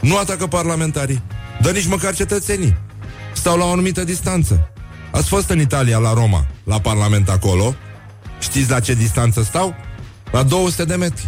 nu 0.00 0.16
atacă 0.16 0.46
parlamentarii, 0.46 1.22
dar 1.60 1.72
nici 1.72 1.86
măcar 1.86 2.14
cetățenii. 2.14 2.76
Stau 3.32 3.56
la 3.56 3.64
o 3.64 3.70
anumită 3.70 4.04
distanță. 4.04 4.70
Ați 5.10 5.28
fost 5.28 5.50
în 5.50 5.60
Italia, 5.60 5.98
la 5.98 6.12
Roma, 6.12 6.46
la 6.64 6.80
Parlament 6.80 7.28
acolo. 7.28 7.74
Știți 8.38 8.70
la 8.70 8.80
ce 8.80 8.94
distanță 8.94 9.42
stau? 9.42 9.74
La 10.30 10.42
200 10.42 10.84
de 10.84 10.94
metri. 10.94 11.26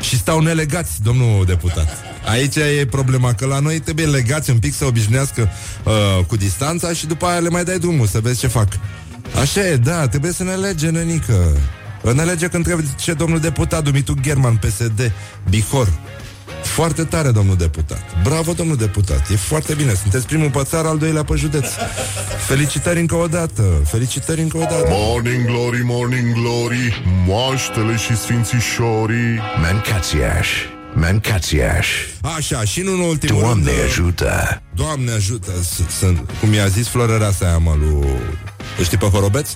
Și 0.00 0.18
stau 0.18 0.40
nelegați, 0.40 1.02
domnul 1.02 1.44
deputat. 1.44 1.96
Aici 2.28 2.56
e 2.56 2.86
problema, 2.90 3.32
că 3.34 3.46
la 3.46 3.58
noi 3.58 3.78
trebuie 3.78 4.06
legați 4.06 4.50
un 4.50 4.58
pic 4.58 4.74
să 4.74 4.84
obișnuiască 4.84 5.48
uh, 5.84 6.24
cu 6.26 6.36
distanța 6.36 6.92
și 6.92 7.06
după 7.06 7.26
aia 7.26 7.38
le 7.38 7.48
mai 7.48 7.64
dai 7.64 7.78
drumul 7.78 8.06
să 8.06 8.20
vezi 8.20 8.38
ce 8.38 8.46
fac. 8.46 8.68
Așa 9.40 9.66
e, 9.66 9.76
da, 9.76 10.08
trebuie 10.08 10.32
să 10.32 10.42
ne 10.42 10.54
lege, 10.54 10.90
nenică. 10.90 11.56
Ne 12.14 12.22
lege 12.22 12.48
când 12.48 12.64
trebuie 12.64 12.86
ce 12.96 13.12
domnul 13.12 13.38
deputat 13.40 13.84
Dumitru 13.84 14.14
German, 14.20 14.56
PSD, 14.56 15.12
Bihor. 15.48 15.92
Foarte 16.78 17.04
tare, 17.04 17.30
domnul 17.30 17.56
deputat. 17.56 18.22
Bravo, 18.22 18.52
domnul 18.52 18.76
deputat. 18.76 19.30
E 19.30 19.36
foarte 19.36 19.74
bine. 19.74 19.94
Sunteți 19.94 20.26
primul 20.26 20.50
pe 20.50 20.62
țară, 20.62 20.88
al 20.88 20.98
doilea 20.98 21.24
pe 21.24 21.34
județ. 21.36 21.66
Felicitări 22.46 23.00
încă 23.00 23.14
o 23.14 23.26
dată. 23.26 23.62
Felicitări 23.84 24.40
încă 24.40 24.56
o 24.56 24.60
dată. 24.60 24.86
Morning 24.88 25.44
glory, 25.46 25.80
morning 25.84 26.32
glory, 26.32 27.02
moaștele 27.26 27.96
și 27.96 28.16
sfințișorii. 28.16 29.40
Mancațiaș. 29.60 30.48
Mancațiaș. 30.94 31.88
Așa, 32.36 32.64
și 32.64 32.80
nu 32.80 32.92
în 32.92 33.00
ultimul 33.00 33.40
Doamne 33.40 33.70
rând... 33.70 33.84
ajută. 33.84 34.62
Doamne 34.74 35.12
ajută. 35.12 35.52
Sunt, 35.98 36.30
cum 36.40 36.52
i-a 36.52 36.66
zis 36.66 36.88
florărea 36.88 37.30
aia, 37.42 37.58
mă, 37.58 37.74
lui... 37.78 38.08
Îl 38.78 38.84
știi 38.84 38.98
pe 38.98 39.06
Horobeț? 39.06 39.48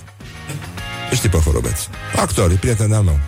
Îl 1.09 1.15
știi 1.15 1.29
pe 1.29 1.37
Horobeț. 1.37 1.79
Actor, 2.15 2.51
e 2.51 2.55
prieten 2.55 2.89
de-al 2.89 3.03
meu. 3.03 3.19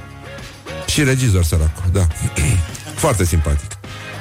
Și 0.87 1.03
regizor, 1.03 1.43
săracu, 1.43 1.81
da. 1.91 2.07
Foarte 3.03 3.25
simpatic. 3.25 3.74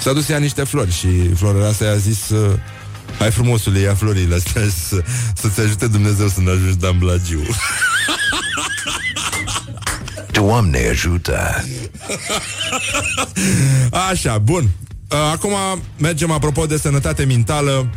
S-a 0.05 0.12
dus 0.12 0.29
ea 0.29 0.38
niște 0.38 0.64
flori 0.64 0.93
și 0.93 1.35
florărea 1.35 1.69
asta 1.69 1.85
i-a 1.85 1.97
zis 1.97 2.29
uh, 2.29 2.59
Hai 3.19 3.31
frumosule, 3.31 3.79
ia 3.79 3.95
florile 3.95 4.35
astea 4.35 4.62
să, 4.88 5.03
Să-ți 5.35 5.61
ajute 5.61 5.87
Dumnezeu 5.87 6.29
să 6.29 6.40
ne 6.40 6.51
ajungi 6.51 6.77
Dan 6.77 6.99
Blagiu 6.99 7.43
Doamne 10.31 10.88
ajută. 10.90 11.64
Așa, 14.11 14.38
bun 14.38 14.62
uh, 15.11 15.19
Acum 15.33 15.53
mergem 15.99 16.31
apropo 16.31 16.67
de 16.67 16.77
sănătate 16.77 17.25
mentală 17.25 17.90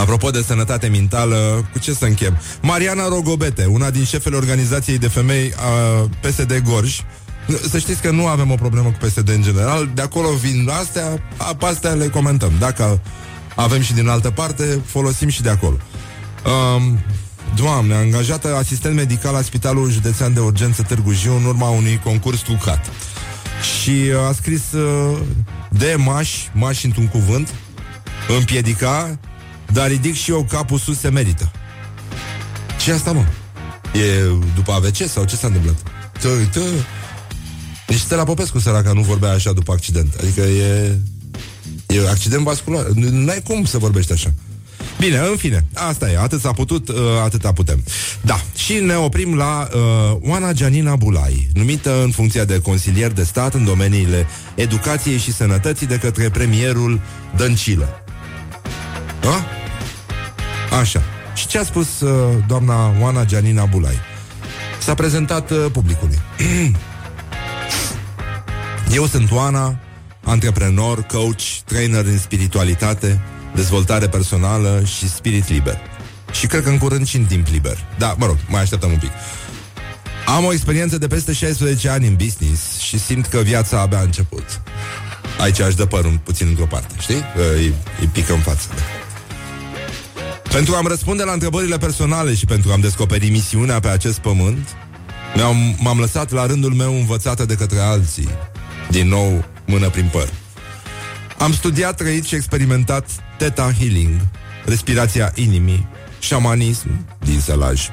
Apropo 0.00 0.30
de 0.30 0.42
sănătate 0.46 0.86
mentală, 0.86 1.68
cu 1.72 1.78
ce 1.78 1.92
să 1.92 2.04
închem? 2.04 2.38
Mariana 2.62 3.08
Rogobete, 3.08 3.64
una 3.64 3.90
din 3.90 4.04
șefele 4.04 4.36
organizației 4.36 4.98
de 4.98 5.08
femei 5.08 5.52
a 5.56 6.08
PSD 6.20 6.62
Gorj, 6.64 7.00
să 7.70 7.78
știți 7.78 8.00
că 8.00 8.10
nu 8.10 8.26
avem 8.26 8.50
o 8.50 8.54
problemă 8.54 8.88
cu 8.88 9.06
PSD 9.06 9.28
în 9.28 9.42
general, 9.42 9.90
de 9.94 10.02
acolo 10.02 10.28
vin 10.28 10.70
astea, 10.80 11.22
pe 11.58 11.64
astea 11.66 11.90
le 11.90 12.08
comentăm. 12.08 12.52
Dacă 12.58 13.00
avem 13.54 13.80
și 13.80 13.94
din 13.94 14.08
altă 14.08 14.30
parte, 14.30 14.80
folosim 14.84 15.28
și 15.28 15.42
de 15.42 15.48
acolo. 15.48 15.76
Um, 16.76 16.98
Doamne, 17.56 17.94
angajată 17.94 18.56
asistent 18.56 18.94
medical 18.94 19.32
la 19.32 19.42
Spitalul 19.42 19.90
Județean 19.90 20.34
de 20.34 20.40
Urgență 20.40 20.82
Târgu 20.82 21.12
Jiu 21.12 21.36
în 21.36 21.44
urma 21.44 21.68
unui 21.68 22.00
concurs 22.04 22.40
trucat. 22.40 22.90
Și 23.80 23.90
uh, 23.90 24.28
a 24.28 24.32
scris 24.32 24.72
uh, 24.72 25.18
de 25.70 25.94
mași, 25.98 26.50
mași 26.54 26.86
într-un 26.86 27.06
cuvânt, 27.08 27.54
împiedica, 28.38 29.18
dar 29.72 29.88
ridic 29.88 30.14
și 30.14 30.30
eu 30.30 30.46
capul 30.50 30.78
sus 30.78 30.98
se 30.98 31.10
merită. 31.10 31.50
Ce 32.80 32.92
asta, 32.92 33.12
mă? 33.12 33.24
E 33.98 34.24
după 34.54 34.72
AVC 34.72 34.96
sau 35.08 35.24
ce 35.24 35.36
s-a 35.36 35.46
întâmplat? 35.46 35.76
Tă, 36.20 36.28
tă. 36.52 36.60
Deci 37.88 37.98
Stella 37.98 38.24
Popescu, 38.24 38.58
săraca, 38.58 38.92
nu 38.92 39.00
vorbea 39.00 39.30
așa 39.30 39.52
după 39.52 39.72
accident. 39.72 40.14
Adică 40.20 40.40
e... 40.40 40.98
E 41.86 42.08
accident 42.08 42.42
vascular. 42.42 42.86
N-ai 42.94 43.42
cum 43.44 43.64
să 43.64 43.78
vorbești 43.78 44.12
așa. 44.12 44.32
Bine, 44.98 45.18
în 45.18 45.36
fine, 45.36 45.64
asta 45.74 46.10
e, 46.10 46.18
atât 46.18 46.40
s-a 46.40 46.52
putut, 46.52 46.88
uh, 46.88 46.96
atâta 47.24 47.52
putem. 47.52 47.84
Da, 48.20 48.40
și 48.56 48.72
ne 48.72 48.94
oprim 48.94 49.36
la 49.36 49.68
uh, 49.74 50.16
Oana 50.20 50.52
Gianina 50.52 50.96
Bulai, 50.96 51.48
numită 51.54 52.02
în 52.02 52.10
funcția 52.10 52.44
de 52.44 52.60
consilier 52.60 53.12
de 53.12 53.22
stat 53.22 53.54
în 53.54 53.64
domeniile 53.64 54.26
educației 54.54 55.18
și 55.18 55.32
sănătății 55.32 55.86
de 55.86 55.98
către 55.98 56.30
premierul 56.30 57.00
Dăncilă. 57.36 58.02
Da? 59.20 59.46
Așa. 60.78 61.02
Și 61.34 61.46
ce 61.46 61.58
a 61.58 61.64
spus 61.64 62.00
uh, 62.00 62.10
doamna 62.46 62.94
Oana 63.00 63.24
Gianina 63.24 63.64
Bulai? 63.64 63.98
S-a 64.78 64.94
prezentat 64.94 65.50
uh, 65.50 65.66
publicului. 65.72 66.18
Eu 68.92 69.06
sunt 69.06 69.30
Oana, 69.30 69.78
antreprenor, 70.24 71.02
coach, 71.02 71.42
trainer 71.64 72.04
în 72.04 72.18
spiritualitate, 72.18 73.20
dezvoltare 73.54 74.08
personală 74.08 74.82
și 74.84 75.08
spirit 75.08 75.48
liber. 75.48 75.78
Și 76.32 76.46
cred 76.46 76.62
că 76.62 76.68
în 76.68 76.78
curând 76.78 77.06
și 77.06 77.16
în 77.16 77.24
timp 77.24 77.46
liber. 77.46 77.86
Da, 77.98 78.14
mă 78.18 78.26
rog, 78.26 78.36
mai 78.48 78.60
așteptăm 78.60 78.90
un 78.90 78.98
pic. 78.98 79.10
Am 80.26 80.44
o 80.44 80.52
experiență 80.52 80.98
de 80.98 81.06
peste 81.06 81.32
16 81.32 81.88
ani 81.88 82.06
în 82.06 82.14
business 82.14 82.78
și 82.78 82.98
simt 82.98 83.26
că 83.26 83.38
viața 83.38 83.80
abia 83.80 83.98
a 83.98 84.02
început. 84.02 84.60
Aici 85.40 85.60
aș 85.60 85.74
dă 85.74 85.86
părul 85.86 86.20
puțin 86.24 86.46
într-o 86.46 86.66
parte, 86.66 86.94
știi? 86.98 87.22
Îi, 87.54 87.74
îi 88.00 88.06
pică 88.12 88.32
în 88.32 88.40
față. 88.40 88.68
Da. 88.68 88.82
Pentru 90.50 90.74
a-mi 90.74 90.88
răspunde 90.88 91.22
la 91.22 91.32
întrebările 91.32 91.78
personale 91.78 92.34
și 92.34 92.44
pentru 92.44 92.72
a-mi 92.72 92.82
descoperi 92.82 93.30
misiunea 93.30 93.80
pe 93.80 93.88
acest 93.88 94.18
pământ, 94.18 94.68
m-am, 95.34 95.76
m-am 95.78 95.98
lăsat 95.98 96.30
la 96.30 96.46
rândul 96.46 96.72
meu 96.72 96.94
învățată 96.94 97.44
de 97.44 97.54
către 97.54 97.78
alții. 97.78 98.28
Din 98.90 99.08
nou, 99.08 99.44
mână 99.66 99.88
prin 99.88 100.08
păr. 100.12 100.28
Am 101.38 101.52
studiat, 101.52 101.96
trăit 101.96 102.24
și 102.24 102.34
experimentat 102.34 103.08
Theta 103.38 103.72
Healing, 103.78 104.20
respirația 104.64 105.32
inimii, 105.34 105.86
șamanism 106.18 107.06
din 107.24 107.40
sălaj, 107.40 107.88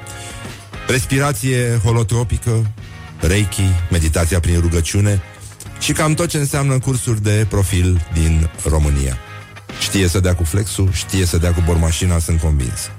respirație 0.88 1.80
holotropică, 1.84 2.72
Reiki, 3.20 3.70
meditația 3.92 4.40
prin 4.40 4.60
rugăciune 4.60 5.22
și 5.80 5.92
cam 5.92 6.14
tot 6.14 6.30
ce 6.30 6.38
înseamnă 6.38 6.80
cursuri 6.80 7.22
de 7.24 7.46
profil 7.50 8.08
din 8.14 8.50
România. 8.70 9.18
Știe 9.80 10.08
să 10.08 10.20
dea 10.20 10.36
cu 10.36 10.44
flexul, 10.44 10.90
știe 10.92 11.26
să 11.26 11.38
dea 11.38 11.54
cu 11.54 11.62
bormașina, 11.66 12.20
sunt 12.20 12.40
convins. 12.40 12.90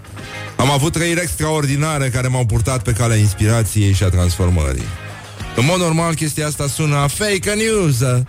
Am 0.57 0.71
avut 0.71 0.93
trăiri 0.93 1.21
extraordinare 1.21 2.09
care 2.09 2.29
m-au 2.29 2.47
purtat 2.47 2.83
pe 2.83 2.93
calea 2.93 3.17
inspirației 3.17 3.93
și 3.93 4.03
a 4.03 4.09
transformării. 4.09 4.87
În 5.57 5.65
mod 5.65 5.79
normal, 5.79 6.15
chestia 6.15 6.47
asta 6.47 6.67
sună 6.67 7.07
fake 7.09 7.53
news, 7.55 8.25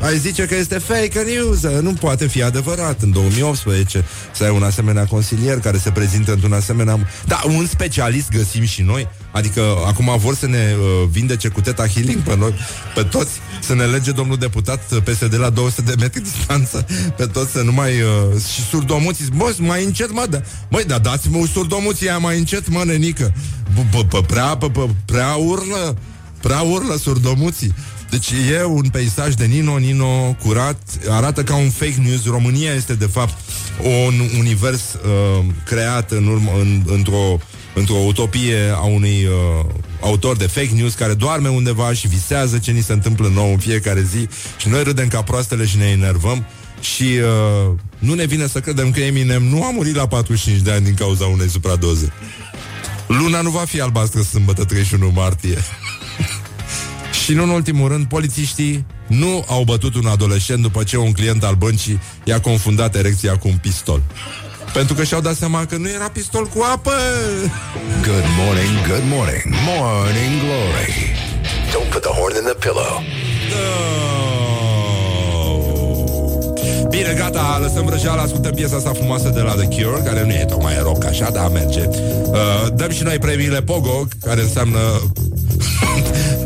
ai 0.00 0.18
zice 0.18 0.44
că 0.44 0.54
este 0.54 0.78
fake 0.78 1.20
news, 1.20 1.80
nu 1.80 1.92
poate 1.92 2.26
fi 2.26 2.42
adevărat. 2.42 3.02
În 3.02 3.12
2018 3.12 4.04
să 4.32 4.44
ai 4.44 4.50
un 4.50 4.62
asemenea 4.62 5.04
consilier 5.04 5.60
care 5.60 5.78
se 5.78 5.90
prezintă 5.90 6.32
într-un 6.32 6.52
asemenea... 6.52 6.98
Da, 7.26 7.40
un 7.46 7.66
specialist 7.66 8.30
găsim 8.30 8.64
și 8.64 8.82
noi, 8.82 9.08
adică 9.30 9.60
acum 9.86 10.14
vor 10.18 10.34
să 10.34 10.46
ne 10.46 10.74
uh, 10.78 11.08
vindece 11.10 11.48
cu 11.48 11.60
teta 11.60 11.86
healing 11.86 12.22
pe 12.22 12.36
noi, 12.36 12.54
pe 12.94 13.02
toți, 13.02 13.30
să 13.60 13.74
ne 13.74 13.84
lege 13.84 14.10
domnul 14.10 14.36
deputat 14.36 14.82
PSD 14.94 15.38
la 15.38 15.50
200 15.50 15.82
de 15.82 15.94
metri 15.98 16.20
distanță, 16.20 16.86
pe 17.16 17.26
toți 17.26 17.52
să 17.52 17.62
nu 17.62 17.72
mai... 17.72 17.92
Uh, 18.00 18.40
și 18.52 18.60
surdomuții, 18.60 19.26
bă, 19.36 19.54
mai 19.58 19.84
încet, 19.84 20.12
mă, 20.12 20.26
da, 20.30 20.40
măi, 20.68 20.84
da, 20.84 20.98
dați-mă 20.98 21.46
surdomuții 21.52 22.08
aia 22.08 22.18
mai 22.18 22.38
încet, 22.38 22.68
mă, 22.68 22.82
nenică, 22.84 23.32
prea, 24.26 24.58
prea 25.04 25.34
urlă, 25.34 25.96
prea 26.46 26.60
urlă 26.60 26.96
surdomuții. 26.96 27.74
Deci 28.10 28.30
e 28.30 28.64
un 28.64 28.88
peisaj 28.88 29.34
de 29.34 29.44
Nino, 29.44 29.76
Nino 29.76 30.36
curat, 30.42 30.78
arată 31.08 31.42
ca 31.42 31.56
un 31.56 31.70
fake 31.70 32.00
news. 32.04 32.26
România 32.26 32.72
este 32.72 32.94
de 32.94 33.06
fapt 33.06 33.34
un 33.82 34.14
univers 34.38 34.80
uh, 34.94 35.44
creat 35.64 36.10
în 36.10 36.26
urmă, 36.26 36.50
în, 36.60 36.82
într-o 36.86 37.38
într-o 37.74 37.94
utopie 37.94 38.72
a 38.74 38.84
unui 38.84 39.24
uh, 39.24 39.64
autor 40.00 40.36
de 40.36 40.46
fake 40.46 40.70
news 40.74 40.94
care 40.94 41.14
doarme 41.14 41.48
undeva 41.48 41.92
și 41.92 42.08
visează 42.08 42.58
ce 42.58 42.70
ni 42.70 42.82
se 42.82 42.92
întâmplă 42.92 43.30
nou 43.34 43.50
în 43.50 43.58
fiecare 43.58 44.02
zi 44.02 44.28
și 44.56 44.68
noi 44.68 44.82
râdem 44.82 45.08
ca 45.08 45.22
proastele 45.22 45.66
și 45.66 45.76
ne 45.76 45.84
enervăm 45.84 46.46
și 46.80 47.02
uh, 47.02 47.72
nu 47.98 48.14
ne 48.14 48.24
vine 48.24 48.46
să 48.46 48.60
credem 48.60 48.90
că 48.90 49.00
Eminem 49.00 49.42
nu 49.42 49.64
a 49.64 49.70
murit 49.70 49.94
la 49.94 50.06
45 50.06 50.62
de 50.62 50.72
ani 50.72 50.84
din 50.84 50.94
cauza 50.94 51.24
unei 51.24 51.48
supradoze. 51.48 52.12
Luna 53.06 53.40
nu 53.40 53.50
va 53.50 53.64
fi 53.64 53.80
albastră 53.80 54.22
sâmbătă 54.22 54.64
31 54.64 55.10
martie. 55.14 55.58
Și 57.26 57.32
nu 57.32 57.42
în 57.42 57.48
ultimul 57.48 57.88
rând, 57.88 58.06
polițiștii 58.06 58.86
nu 59.06 59.44
au 59.48 59.62
bătut 59.62 59.94
un 59.94 60.06
adolescent 60.06 60.62
după 60.62 60.82
ce 60.82 60.96
un 60.96 61.12
client 61.12 61.44
al 61.44 61.54
băncii 61.54 62.00
i-a 62.24 62.40
confundat 62.40 62.94
erecția 62.94 63.36
cu 63.36 63.48
un 63.48 63.56
pistol. 63.60 64.02
Pentru 64.72 64.94
că 64.94 65.04
și-au 65.04 65.20
dat 65.20 65.36
seama 65.36 65.64
că 65.64 65.76
nu 65.76 65.88
era 65.88 66.08
pistol 66.08 66.46
cu 66.46 66.66
apă. 66.72 66.90
Good 68.02 68.26
morning, 68.38 68.86
good 68.88 69.02
morning, 69.14 69.44
morning 69.66 70.32
glory. 70.42 70.92
Don't 71.72 71.90
put 71.90 72.02
the 72.02 72.10
horn 72.10 72.34
in 72.36 72.44
the 72.44 72.54
pillow. 72.54 73.02
Bine, 76.88 77.14
gata, 77.18 77.58
lăsăm 77.62 77.84
vrăjeala, 77.84 78.22
ascultăm 78.22 78.54
piesa 78.54 78.76
asta 78.76 78.92
frumoasă 78.92 79.28
de 79.28 79.40
la 79.40 79.52
The 79.52 79.68
Cure, 79.68 80.02
care 80.04 80.24
nu 80.24 80.32
e 80.32 80.44
tocmai 80.48 80.78
rock 80.82 81.04
așa, 81.04 81.30
dar 81.30 81.48
merge. 81.48 81.88
Uh, 81.88 82.36
dăm 82.74 82.90
și 82.90 83.02
noi 83.02 83.18
premiile 83.18 83.62
Pogo, 83.62 84.06
care 84.24 84.40
înseamnă 84.40 84.78
un 85.94 86.02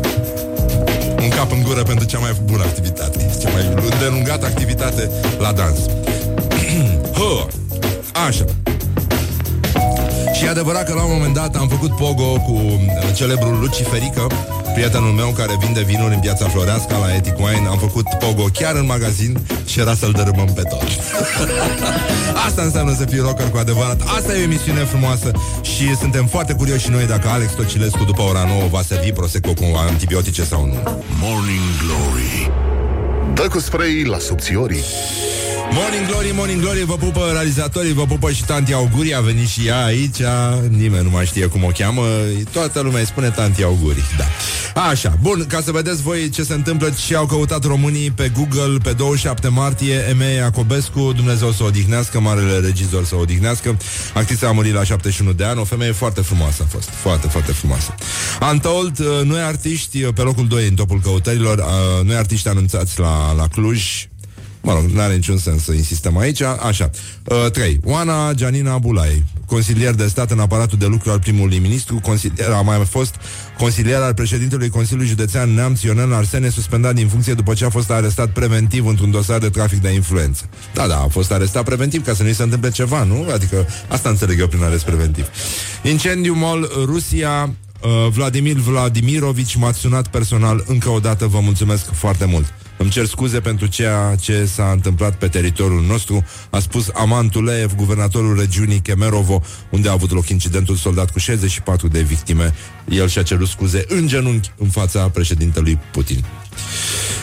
cap 1.41 1.51
în 1.51 1.63
gură 1.63 1.83
pentru 1.83 2.05
cea 2.05 2.19
mai 2.19 2.35
bună 2.43 2.63
activitate, 2.63 3.37
cea 3.41 3.49
mai 3.49 3.65
îndelungată 3.91 4.45
activitate 4.45 5.09
la 5.39 5.51
dans. 5.51 5.79
Așa. 8.27 8.45
Și 10.41 10.47
e 10.47 10.49
adevărat 10.49 10.85
că 10.85 10.93
la 10.93 11.03
un 11.03 11.11
moment 11.11 11.33
dat 11.33 11.55
am 11.55 11.67
făcut 11.67 11.95
pogo 11.95 12.39
cu 12.39 12.51
uh, 12.51 13.15
celebrul 13.15 13.59
Luciferică, 13.59 14.27
prietenul 14.73 15.11
meu 15.11 15.29
care 15.29 15.57
vinde 15.59 15.81
vinuri 15.81 16.13
în 16.13 16.19
piața 16.19 16.47
Floreasca 16.47 16.97
la 16.97 17.15
Ethic 17.15 17.37
Wine. 17.37 17.67
Am 17.69 17.77
făcut 17.77 18.05
pogo 18.19 18.43
chiar 18.43 18.75
în 18.75 18.85
magazin 18.85 19.37
și 19.65 19.79
era 19.79 19.93
să-l 19.93 20.11
dărâmăm 20.11 20.45
pe 20.45 20.61
tot. 20.61 20.83
Asta 22.47 22.61
înseamnă 22.61 22.93
să 22.93 23.05
fii 23.05 23.19
rocker 23.19 23.49
cu 23.49 23.57
adevărat. 23.57 24.01
Asta 24.17 24.35
e 24.35 24.39
o 24.39 24.41
emisiune 24.41 24.79
frumoasă 24.79 25.31
și 25.61 25.95
suntem 25.95 26.25
foarte 26.25 26.53
curioși 26.53 26.83
și 26.83 26.89
noi 26.89 27.05
dacă 27.05 27.27
Alex 27.27 27.51
Tocilescu 27.51 28.03
după 28.03 28.21
ora 28.21 28.43
9 28.47 28.67
va 28.69 28.81
servi 28.81 29.11
Prosecco 29.11 29.53
cu 29.53 29.65
antibiotice 29.89 30.43
sau 30.43 30.65
nu. 30.65 31.03
Morning 31.19 31.67
Glory 31.81 32.51
Dă 33.33 33.47
cu 33.47 33.59
spray 33.59 34.03
la 34.03 34.19
subțiorii 34.19 34.83
Morning 35.73 36.07
Glory, 36.07 36.31
Morning 36.33 36.61
Glory, 36.61 36.83
vă 36.83 36.95
pupă 36.95 37.29
realizatorii, 37.31 37.93
vă 37.93 38.05
pupă 38.05 38.31
și 38.31 38.45
tanti 38.45 38.73
Auguri, 38.73 39.15
a 39.15 39.19
venit 39.19 39.47
și 39.47 39.67
ea 39.67 39.83
aici, 39.83 40.17
nimeni 40.69 41.03
nu 41.03 41.09
mai 41.09 41.25
știe 41.25 41.45
cum 41.45 41.63
o 41.63 41.69
cheamă, 41.77 42.01
toată 42.51 42.79
lumea 42.79 42.99
îi 42.99 43.05
spune 43.05 43.29
tanti 43.29 43.63
Auguri, 43.63 44.03
da. 44.17 44.25
Așa, 44.81 45.17
bun, 45.21 45.45
ca 45.47 45.61
să 45.61 45.71
vedeți 45.71 46.01
voi 46.01 46.29
ce 46.29 46.43
se 46.43 46.53
întâmplă 46.53 46.93
și 47.05 47.15
au 47.15 47.25
căutat 47.25 47.63
românii 47.63 48.11
pe 48.11 48.31
Google 48.35 48.77
pe 48.83 48.91
27 48.91 49.47
martie, 49.47 50.05
Eme 50.09 50.33
Iacobescu, 50.33 51.11
Dumnezeu 51.15 51.51
să 51.51 51.63
o 51.63 51.65
odihnească, 51.65 52.19
marele 52.19 52.57
regizor 52.57 53.05
să 53.05 53.15
o 53.15 53.19
odihnească, 53.19 53.77
actrița 54.13 54.47
a 54.47 54.51
murit 54.51 54.73
la 54.73 54.83
71 54.83 55.31
de 55.31 55.43
ani, 55.43 55.59
o 55.59 55.63
femeie 55.63 55.91
foarte 55.91 56.21
frumoasă 56.21 56.63
a 56.63 56.69
fost, 56.69 56.89
foarte, 56.89 57.27
foarte 57.27 57.51
frumoasă. 57.51 57.95
Untold, 58.51 58.99
uh, 58.99 59.21
noi 59.23 59.41
artiști, 59.41 60.03
uh, 60.03 60.13
pe 60.15 60.21
locul 60.21 60.47
2 60.47 60.67
în 60.67 60.75
topul 60.75 60.99
căutărilor, 60.99 61.57
uh, 61.57 62.05
noi 62.05 62.15
artiști 62.15 62.47
anunțați 62.47 62.99
la, 62.99 63.20
la 63.37 63.47
Cluj, 63.47 64.07
Mă 64.63 64.73
rog, 64.73 64.83
nu 64.83 65.01
are 65.01 65.13
niciun 65.13 65.37
sens 65.37 65.63
să 65.63 65.71
insistăm 65.71 66.17
aici. 66.17 66.41
Așa. 66.41 66.89
Uh, 67.23 67.51
3. 67.51 67.79
Oana 67.83 68.33
Gianina 68.33 68.77
Bulai, 68.77 69.23
consilier 69.45 69.93
de 69.93 70.07
stat 70.07 70.31
în 70.31 70.39
aparatul 70.39 70.77
de 70.77 70.85
lucru 70.85 71.11
al 71.11 71.19
primului 71.19 71.57
ministru, 71.57 71.99
consilier, 71.99 72.49
a 72.49 72.61
mai 72.61 72.85
fost 72.89 73.15
consilier 73.57 74.01
al 74.01 74.13
președintelui 74.13 74.69
Consiliului 74.69 75.09
Județean 75.09 75.53
Neamț 75.53 75.81
Ionel 75.81 76.13
Arsene, 76.13 76.49
suspendat 76.49 76.93
din 76.93 77.07
funcție 77.07 77.33
după 77.33 77.53
ce 77.53 77.65
a 77.65 77.69
fost 77.69 77.91
arestat 77.91 78.29
preventiv 78.29 78.87
într-un 78.87 79.11
dosar 79.11 79.39
de 79.39 79.49
trafic 79.49 79.81
de 79.81 79.89
influență. 79.89 80.49
Da, 80.73 80.87
da, 80.87 80.97
a 80.97 81.07
fost 81.07 81.31
arestat 81.31 81.63
preventiv 81.63 82.05
ca 82.05 82.13
să 82.13 82.23
nu-i 82.23 82.33
se 82.33 82.43
întâmple 82.43 82.69
ceva, 82.69 83.03
nu? 83.03 83.27
Adică 83.33 83.67
asta 83.87 84.09
înțeleg 84.09 84.39
eu 84.39 84.47
prin 84.47 84.63
arest 84.63 84.83
preventiv. 84.83 85.25
Incendiu 85.83 86.33
mol 86.33 86.71
Rusia, 86.85 87.53
uh, 87.81 88.11
Vladimir 88.11 88.55
Vladimirovici 88.55 89.55
m-a 89.55 89.71
sunat 89.71 90.07
personal 90.07 90.63
încă 90.67 90.89
o 90.89 90.99
dată, 90.99 91.25
vă 91.25 91.39
mulțumesc 91.39 91.93
foarte 91.93 92.25
mult. 92.25 92.53
Îmi 92.81 92.89
cer 92.89 93.05
scuze 93.05 93.39
pentru 93.39 93.65
ceea 93.65 94.15
ce 94.15 94.45
s-a 94.45 94.71
întâmplat 94.71 95.15
pe 95.15 95.27
teritoriul 95.27 95.83
nostru, 95.83 96.25
a 96.49 96.59
spus 96.59 96.89
Aman 96.93 97.29
Tuleev, 97.29 97.75
guvernatorul 97.75 98.39
regiunii 98.39 98.79
Kemerovo, 98.79 99.41
unde 99.69 99.89
a 99.89 99.91
avut 99.91 100.11
loc 100.11 100.29
incidentul 100.29 100.75
soldat 100.75 101.11
cu 101.11 101.19
64 101.19 101.87
de 101.87 102.01
victime. 102.01 102.53
El 102.89 103.07
și-a 103.07 103.23
cerut 103.23 103.47
scuze 103.47 103.85
în 103.87 104.07
genunchi 104.07 104.51
în 104.57 104.67
fața 104.67 105.09
președintelui 105.09 105.79
Putin. 105.91 106.25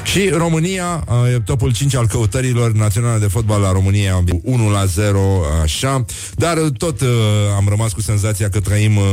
Și 0.05 0.29
România, 0.29 1.05
e 1.35 1.41
topul 1.41 1.73
5 1.73 1.95
al 1.95 2.07
căutărilor 2.07 2.73
naționale 2.73 3.19
de 3.19 3.27
fotbal 3.27 3.61
la 3.61 3.73
România, 3.73 4.25
1 4.43 4.71
la 4.71 4.85
0, 4.85 5.21
așa. 5.63 6.05
Dar 6.35 6.59
tot 6.77 7.01
uh, 7.01 7.09
am 7.57 7.67
rămas 7.69 7.93
cu 7.93 8.01
senzația 8.01 8.49
că 8.49 8.61
trăim, 8.61 8.97
uh, 8.97 9.05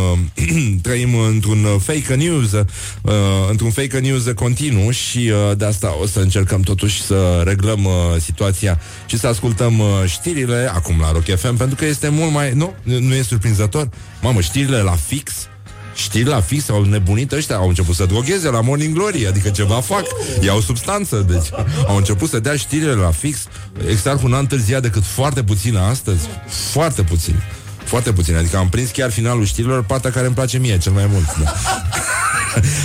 trăim 0.81 1.15
într-un 1.15 1.65
fake 1.79 2.15
news, 2.15 2.51
uh, 2.51 3.13
într-un 3.49 3.71
fake 3.71 3.99
news 3.99 4.23
continuu 4.35 4.89
și 4.89 5.17
uh, 5.17 5.57
de 5.57 5.65
asta 5.65 5.95
o 6.01 6.05
să 6.07 6.19
încercăm 6.19 6.61
totuși 6.61 7.01
să 7.01 7.41
reglăm 7.45 7.83
uh, 7.85 7.91
situația 8.19 8.79
și 9.05 9.17
să 9.17 9.27
ascultăm 9.27 9.79
uh, 9.79 9.87
știrile 10.05 10.71
acum 10.73 10.99
la 10.99 11.11
Rock 11.11 11.35
FM, 11.37 11.55
pentru 11.57 11.75
că 11.75 11.85
este 11.85 12.09
mult 12.09 12.31
mai... 12.31 12.53
Nu? 12.53 12.73
Nu 12.83 13.13
e 13.13 13.21
surprinzător? 13.21 13.89
Mamă, 14.21 14.41
știrile 14.41 14.77
la 14.77 14.95
fix 15.07 15.47
Știi, 15.95 16.23
la 16.23 16.41
fix 16.41 16.69
au 16.69 16.83
nebunit 16.83 17.31
ăștia, 17.31 17.55
au 17.55 17.67
început 17.67 17.95
să 17.95 18.05
drogheze 18.05 18.49
la 18.49 18.61
Morning 18.61 18.93
Glory, 18.93 19.27
adică 19.27 19.49
ceva 19.49 19.81
fac, 19.81 20.03
iau 20.41 20.59
substanță, 20.59 21.25
deci 21.29 21.49
au 21.87 21.95
început 21.95 22.29
să 22.29 22.39
dea 22.39 22.55
știrile 22.55 22.93
la 22.93 23.11
fix. 23.11 23.47
Exarhul 23.89 24.29
n-a 24.29 24.37
întârziat 24.37 24.81
decât 24.81 25.03
foarte 25.03 25.43
puțin 25.43 25.77
astăzi, 25.77 26.29
foarte 26.47 27.03
puțin. 27.03 27.35
Foarte 27.83 28.11
puțin, 28.13 28.35
adică 28.35 28.57
am 28.57 28.69
prins 28.69 28.89
chiar 28.89 29.11
finalul 29.11 29.45
știrilor, 29.45 29.83
partea 29.83 30.11
care 30.11 30.25
îmi 30.25 30.35
place 30.35 30.57
mie 30.57 30.77
cel 30.77 30.91
mai 30.91 31.05
mult. 31.11 31.37
Da. 31.37 31.53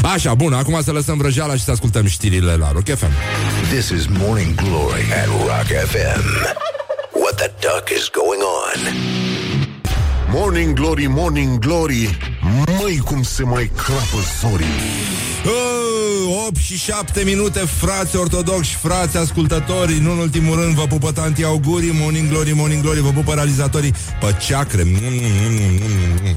Așa, 0.14 0.34
bun, 0.34 0.52
acum 0.52 0.82
să 0.82 0.92
lăsăm 0.92 1.18
vrăjeala 1.18 1.54
și 1.54 1.64
să 1.64 1.70
ascultăm 1.70 2.06
știrile 2.06 2.54
la 2.54 2.72
Rock 2.72 2.88
FM. 2.88 3.10
This 3.70 3.88
is 3.88 4.06
Morning 4.06 4.54
Glory 4.54 5.04
at 5.12 5.26
Rock 5.26 5.66
FM. 5.86 6.22
What 7.12 7.34
the 7.36 7.50
duck 7.60 7.88
is 7.98 8.10
going 8.12 8.42
on? 8.42 8.94
Morning 10.32 10.74
Glory, 10.74 11.06
Morning 11.06 11.58
Glory 11.58 12.18
Măi 12.80 12.96
cum 13.04 13.22
se 13.22 13.42
mai 13.42 13.70
crapă 13.76 14.18
zorii. 14.40 14.66
8 16.46 16.56
și 16.56 16.78
7 16.78 17.22
minute, 17.24 17.58
frați 17.58 18.16
ortodoxi, 18.16 18.74
frați 18.74 19.16
ascultători, 19.16 19.98
nu 20.00 20.12
în 20.12 20.18
ultimul 20.18 20.60
rând 20.60 20.74
vă 20.74 20.86
pupă 20.86 21.12
tanti 21.12 21.44
augurii, 21.44 21.90
Morning 22.00 22.28
Glory, 22.28 22.52
Morning 22.54 22.82
Glory, 22.82 23.00
vă 23.00 23.10
pupă 23.10 23.34
realizatorii 23.34 23.94
pe 24.20 24.36
ceacre, 24.46 24.86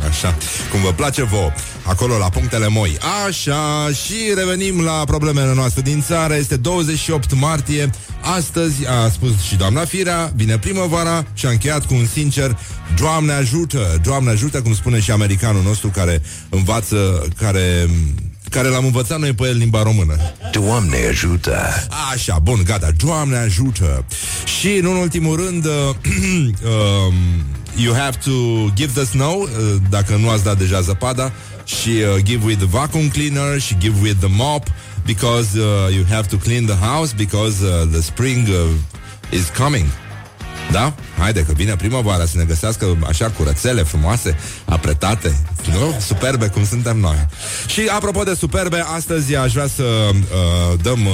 așa, 0.10 0.36
cum 0.72 0.82
vă 0.82 0.92
place 0.92 1.24
vouă, 1.24 1.52
acolo 1.84 2.18
la 2.18 2.30
punctele 2.30 2.68
moi. 2.68 2.98
Așa, 3.28 3.90
și 4.06 4.16
revenim 4.36 4.82
la 4.82 5.02
problemele 5.06 5.54
noastre 5.54 5.82
din 5.82 6.02
țară, 6.02 6.36
este 6.36 6.56
28 6.56 7.34
martie, 7.34 7.90
astăzi, 8.36 8.88
a 8.88 9.10
spus 9.10 9.42
și 9.42 9.56
doamna 9.56 9.86
Firea, 9.86 10.32
vine 10.36 10.58
primăvara 10.58 11.26
și 11.34 11.46
a 11.46 11.50
încheiat 11.50 11.86
cu 11.86 11.94
un 11.94 12.06
sincer 12.06 12.58
Doamne 13.00 13.34
ajută, 13.34 14.00
Doamne 14.04 14.30
ajută, 14.30 14.62
cum 14.62 14.74
spune 14.74 15.00
și 15.00 15.12
americanul 15.12 15.64
nostru 15.64 15.88
care 15.88 16.03
învață, 16.50 17.28
care 17.38 17.90
care 18.54 18.68
l-am 18.68 18.86
învățat 18.86 19.20
noi 19.20 19.34
pe 19.34 19.48
el 19.48 19.58
limba 19.58 19.84
română. 19.84 20.16
Doamne 20.52 20.98
ajută! 21.10 21.58
Așa, 22.14 22.40
bun, 22.40 22.62
gata, 22.66 22.92
Doamne 22.98 23.38
ajută! 23.38 24.06
Și, 24.60 24.76
în 24.76 24.86
ultimul 24.86 25.36
rând, 25.36 25.66
uh, 25.66 25.72
um, 26.72 27.14
you 27.76 27.94
have 27.94 28.18
to 28.24 28.32
give 28.76 28.92
the 28.94 29.04
snow, 29.06 29.42
uh, 29.42 29.50
dacă 29.90 30.16
nu 30.16 30.30
ați 30.30 30.44
dat 30.44 30.58
deja 30.58 30.82
zăpada, 30.82 31.32
și 31.66 31.90
uh, 31.90 32.24
give 32.24 32.46
with 32.46 32.58
the 32.58 32.68
vacuum 32.68 33.08
cleaner 33.08 33.60
și 33.60 33.76
give 33.80 33.96
with 34.02 34.18
the 34.20 34.30
mop, 34.32 34.64
because 35.06 35.60
uh, 35.60 35.96
you 35.96 36.06
have 36.10 36.28
to 36.28 36.36
clean 36.36 36.66
the 36.66 36.86
house, 36.86 37.14
because 37.18 37.64
uh, 37.64 37.88
the 37.92 38.02
spring 38.02 38.48
uh, 38.48 38.70
is 39.32 39.50
coming. 39.58 39.86
Da? 40.72 40.94
Haide 41.18 41.42
că 41.42 41.54
vine 41.56 41.76
primăvara 41.76 42.26
să 42.26 42.38
ne 42.38 42.44
găsească 42.44 42.98
așa 43.08 43.30
curățele 43.30 43.84
frumoase, 43.84 44.38
apretate, 44.66 45.38
nu? 45.72 46.00
Superbe 46.06 46.48
cum 46.48 46.66
suntem 46.66 46.98
noi. 46.98 47.28
Și 47.68 47.82
apropo 47.96 48.24
de 48.24 48.34
superbe, 48.34 48.84
astăzi 48.96 49.36
aș 49.36 49.54
vrea 49.54 49.68
să 49.68 49.84
uh, 49.84 50.80
dăm 50.82 51.06
uh, 51.06 51.12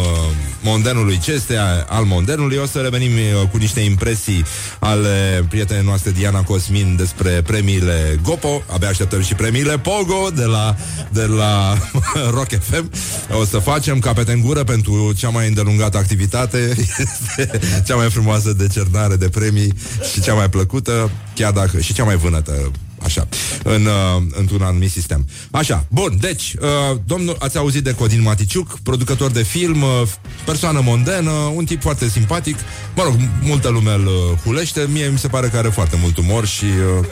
mondenului 0.61 1.19
ce 1.23 1.31
este 1.31 1.57
al 1.87 2.03
mondenului. 2.03 2.57
O 2.57 2.65
să 2.65 2.79
revenim 2.79 3.11
uh, 3.11 3.47
cu 3.51 3.57
niște 3.57 3.79
impresii 3.79 4.45
ale 4.79 5.45
prietenei 5.49 5.83
noastre 5.83 6.11
Diana 6.11 6.41
Cosmin 6.41 6.95
despre 6.95 7.29
premiile 7.29 8.19
Gopo. 8.23 8.63
Abia 8.73 8.87
așteptăm 8.87 9.21
și 9.21 9.33
premiile 9.33 9.77
Pogo 9.77 10.29
de 10.35 10.43
la, 10.45 10.75
de 11.09 11.25
la 11.25 11.77
Rock 12.37 12.49
FM. 12.61 12.91
O 13.39 13.45
să 13.45 13.57
facem 13.57 13.99
capete 13.99 14.31
în 14.31 14.41
gură 14.41 14.63
pentru 14.63 15.13
cea 15.17 15.29
mai 15.29 15.47
îndelungată 15.47 15.97
activitate. 15.97 16.57
Este 16.99 17.59
cea 17.85 17.95
mai 17.95 18.09
frumoasă 18.09 18.53
decernare 18.53 19.15
de 19.15 19.29
premii 19.39 19.73
și 20.13 20.21
cea 20.21 20.33
mai 20.33 20.49
plăcută, 20.49 21.11
chiar 21.35 21.51
dacă 21.51 21.79
și 21.79 21.93
cea 21.93 22.03
mai 22.03 22.15
vânătă 22.15 22.71
Așa, 23.03 23.27
în, 23.63 23.85
uh, 23.85 24.23
într-un 24.39 24.61
anumit 24.61 24.91
sistem. 24.91 25.25
Așa, 25.51 25.85
bun, 25.89 26.17
deci, 26.19 26.55
uh, 26.61 26.97
domnul, 27.05 27.35
ați 27.39 27.57
auzit 27.57 27.83
de 27.83 27.93
Codin 27.93 28.21
Maticiuc, 28.21 28.79
producător 28.83 29.31
de 29.31 29.43
film, 29.43 29.81
uh, 29.81 30.01
persoană 30.45 30.81
mondenă, 30.83 31.31
un 31.31 31.65
tip 31.65 31.81
foarte 31.81 32.09
simpatic. 32.09 32.57
Mă 32.95 33.03
rog, 33.03 33.15
multă 33.41 33.69
lume 33.69 33.93
îl 33.93 34.05
uh, 34.05 34.37
hulește, 34.43 34.87
mie 34.91 35.07
mi 35.07 35.17
se 35.17 35.27
pare 35.27 35.47
că 35.47 35.57
are 35.57 35.69
foarte 35.69 35.97
mult 36.01 36.17
umor 36.17 36.45
și 36.45 36.65
uh, 36.65 37.05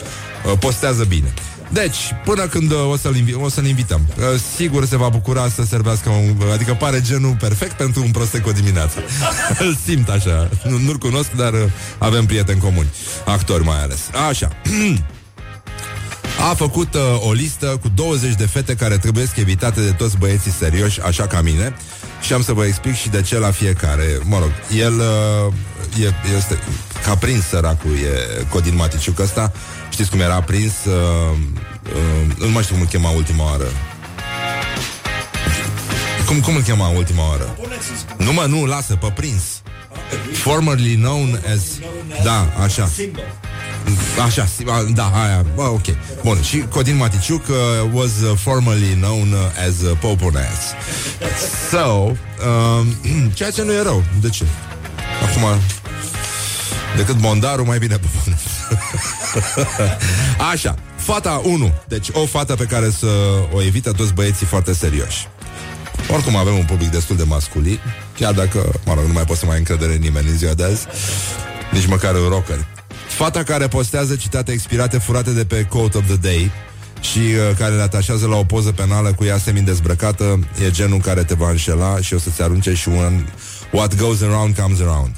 uh, 0.52 0.58
postează 0.58 1.04
bine. 1.04 1.34
Deci, 1.68 1.96
până 2.24 2.46
când 2.46 2.70
uh, 2.70 2.90
o 2.90 2.96
să-l, 2.96 3.14
invi- 3.14 3.42
o 3.42 3.48
să-l 3.48 3.66
invităm. 3.66 4.00
Uh, 4.18 4.24
Sigur 4.56 4.86
se 4.86 4.96
va 4.96 5.08
bucura 5.08 5.48
să 5.48 5.64
servească 5.64 6.08
un, 6.08 6.36
Adică 6.52 6.74
pare 6.74 7.00
genul 7.00 7.36
perfect 7.40 7.72
pentru 7.72 8.02
un 8.02 8.10
prosteco 8.10 8.50
dimineața 8.50 9.00
Îl 9.66 9.76
simt 9.84 10.08
așa. 10.08 10.48
Nu, 10.68 10.78
Nu-l 10.78 10.96
cunosc, 10.96 11.30
dar 11.36 11.52
uh, 11.52 11.60
avem 11.98 12.26
prieteni 12.26 12.60
comuni. 12.60 12.88
Actori 13.24 13.64
mai 13.64 13.82
ales. 13.82 13.98
Așa. 14.28 14.48
A 16.50 16.54
făcut 16.54 16.94
uh, 16.94 17.00
o 17.18 17.32
listă 17.32 17.66
cu 17.66 17.88
20 17.94 18.34
de 18.34 18.46
fete 18.46 18.74
Care 18.74 18.98
trebuie 18.98 19.26
evitate 19.34 19.80
de 19.80 19.90
toți 19.90 20.16
băieții 20.16 20.50
serioși 20.50 21.00
Așa 21.00 21.26
ca 21.26 21.40
mine. 21.40 21.74
Și 22.20 22.32
am 22.32 22.42
să 22.42 22.52
vă 22.52 22.64
explic 22.64 22.94
și 22.94 23.08
de 23.08 23.22
ce 23.22 23.38
la 23.38 23.50
fiecare. 23.50 24.18
Mă 24.24 24.38
rog, 24.38 24.50
el 24.78 24.92
uh, 24.98 26.04
e, 26.04 26.12
este 26.36 26.58
Ca 27.04 27.14
prins 27.14 27.44
săracul 27.44 27.90
E 27.90 28.44
Codin 28.48 28.74
Maticiuc 28.74 29.18
ăsta 29.18 29.52
Știți 29.98 30.12
cum 30.12 30.20
era 30.20 30.42
prins 30.42 30.72
uh, 30.84 31.36
uh, 31.82 32.36
Nu 32.38 32.48
mai 32.48 32.62
știu 32.62 32.74
cum 32.74 32.82
îl 32.82 32.88
chema 32.88 33.10
ultima 33.10 33.44
oară. 33.44 33.64
Cum, 36.26 36.40
cum 36.40 36.54
îl 36.56 36.62
chema 36.62 36.88
ultima 36.88 37.28
oară? 37.28 37.56
Nu 38.16 38.32
mă, 38.32 38.44
nu, 38.48 38.64
lasă, 38.64 38.94
pe 38.94 39.12
prins. 39.14 39.42
Formerly 40.32 40.94
known 40.94 41.40
as 41.52 41.62
Da, 42.24 42.52
așa. 42.62 42.90
Așa, 44.24 44.48
da, 44.94 45.10
aia, 45.24 45.44
bă, 45.54 45.62
ok. 45.62 45.86
Bun, 46.22 46.42
și 46.42 46.64
Codin 46.68 46.96
Maticiuc 46.96 47.48
uh, 47.48 47.56
Was 47.92 48.10
uh, 48.30 48.38
formerly 48.38 48.94
known 48.94 49.32
uh, 49.32 49.66
as 49.66 49.80
uh, 49.80 49.98
Popones 50.00 50.74
So 51.70 51.76
uh, 51.78 52.86
Ceea 53.34 53.50
ce 53.50 53.62
nu 53.62 53.72
e 53.72 53.82
rău, 53.82 54.04
de 54.20 54.28
ce? 54.28 54.44
Acum 55.22 55.60
Decât 56.96 57.16
Bondaru, 57.16 57.64
mai 57.64 57.78
bine 57.78 57.98
Popones 57.98 58.40
Așa, 60.52 60.74
fata 60.96 61.40
1 61.44 61.72
Deci 61.88 62.08
o 62.12 62.26
fată 62.26 62.54
pe 62.54 62.64
care 62.64 62.90
să 62.90 63.06
o 63.52 63.62
evită 63.62 63.92
toți 63.92 64.12
băieții 64.12 64.46
foarte 64.46 64.74
serioși. 64.74 65.28
Oricum 66.12 66.36
avem 66.36 66.54
un 66.54 66.64
public 66.64 66.90
destul 66.90 67.16
de 67.16 67.22
masculin 67.22 67.80
Chiar 68.16 68.32
dacă, 68.32 68.80
mă 68.84 68.94
rog, 68.94 69.04
nu 69.04 69.12
mai 69.12 69.24
pot 69.24 69.36
să 69.36 69.46
mai 69.46 69.58
încredere 69.58 69.92
în 69.92 70.00
nimeni 70.00 70.28
în 70.28 70.36
ziua 70.36 70.54
de 70.54 70.64
azi 70.64 70.86
Nici 71.72 71.86
măcar 71.86 72.14
în 72.14 72.28
rocker. 72.28 72.66
Fata 73.08 73.42
care 73.42 73.68
postează 73.68 74.16
citate 74.16 74.52
expirate 74.52 74.98
furate 74.98 75.30
de 75.30 75.44
pe 75.44 75.62
Quote 75.62 75.98
of 75.98 76.06
the 76.06 76.16
Day 76.16 76.50
și 77.00 77.18
uh, 77.18 77.56
care 77.58 77.74
le 77.74 77.82
atașează 77.82 78.26
la 78.26 78.36
o 78.36 78.44
poză 78.44 78.72
penală 78.72 79.12
cu 79.12 79.24
ea 79.24 79.38
semi-dezbrăcată 79.38 80.38
e 80.64 80.70
genul 80.70 80.98
care 80.98 81.24
te 81.24 81.34
va 81.34 81.50
înșela 81.50 82.00
și 82.00 82.14
o 82.14 82.18
să-ți 82.18 82.42
arunce 82.42 82.74
și 82.74 82.88
un 82.88 83.26
What 83.72 83.96
goes 83.96 84.22
around 84.22 84.56
comes 84.56 84.80
around. 84.80 85.10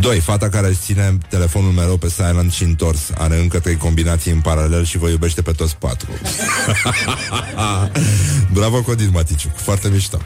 2. 0.00 0.20
Fata 0.20 0.48
care 0.48 0.68
își 0.68 0.78
ține 0.78 1.18
telefonul 1.28 1.70
mereu 1.70 1.96
pe 1.96 2.08
silent 2.08 2.52
și 2.52 2.62
întors. 2.62 3.00
Are 3.18 3.38
încă 3.40 3.58
trei 3.58 3.76
combinații 3.76 4.32
în 4.32 4.40
paralel 4.40 4.84
Și 4.84 4.98
vă 4.98 5.08
iubește 5.08 5.42
pe 5.42 5.52
toți 5.52 5.76
patru. 5.76 6.08
Bravo 8.52 8.82
Codin 8.82 9.10
Maticiu. 9.12 9.52
Foarte 9.56 9.88
mișto. 9.88 10.18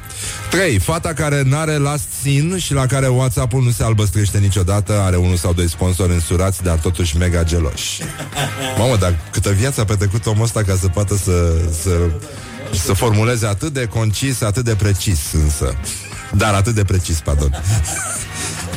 3. 0.50 0.78
Fata 0.78 1.12
care 1.12 1.42
n-are 1.42 1.76
last 1.76 2.04
scene 2.20 2.59
Și 2.59 2.72
la 2.72 2.87
care 2.87 3.09
WhatsApp-ul 3.09 3.62
nu 3.62 3.70
se 3.70 3.83
albăstrește 3.83 4.38
niciodată 4.38 4.92
Are 4.92 5.16
unul 5.16 5.37
sau 5.37 5.52
doi 5.52 5.68
sponsori 5.68 6.12
însurați 6.12 6.62
Dar 6.62 6.78
totuși 6.78 7.16
mega 7.16 7.44
geloși. 7.44 8.02
Mamă, 8.78 8.96
dar 8.96 9.18
câtă 9.33 9.50
viață 9.50 9.80
a 9.80 9.85
petrecut 9.85 10.26
omul 10.26 10.44
ăsta 10.44 10.62
Ca 10.62 10.76
să 10.80 10.88
poată 10.88 11.16
să, 11.16 11.54
să, 11.83 11.90
să 12.85 12.92
formuleze 12.92 13.46
atât 13.46 13.72
de 13.72 13.87
concis 13.87 14.40
Atât 14.40 14.64
de 14.64 14.74
precis 14.74 15.18
însă. 15.33 15.74
Dar 16.37 16.54
atât 16.54 16.74
de 16.74 16.85
precis, 16.85 17.20
pardon 17.20 17.62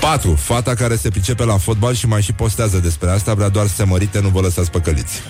4. 0.03 0.35
Fata 0.35 0.73
care 0.73 0.95
se 0.95 1.09
pricepe 1.09 1.43
la 1.43 1.57
fotbal 1.57 1.93
și 1.93 2.07
mai 2.07 2.21
și 2.21 2.33
postează 2.33 2.77
despre 2.77 3.09
asta 3.09 3.33
Vrea 3.33 3.49
doar 3.49 3.67
să 3.67 3.73
se 3.73 3.83
mărite, 3.83 4.19
nu 4.21 4.29
vă 4.29 4.39
lăsați 4.39 4.71
păcăliți 4.71 5.21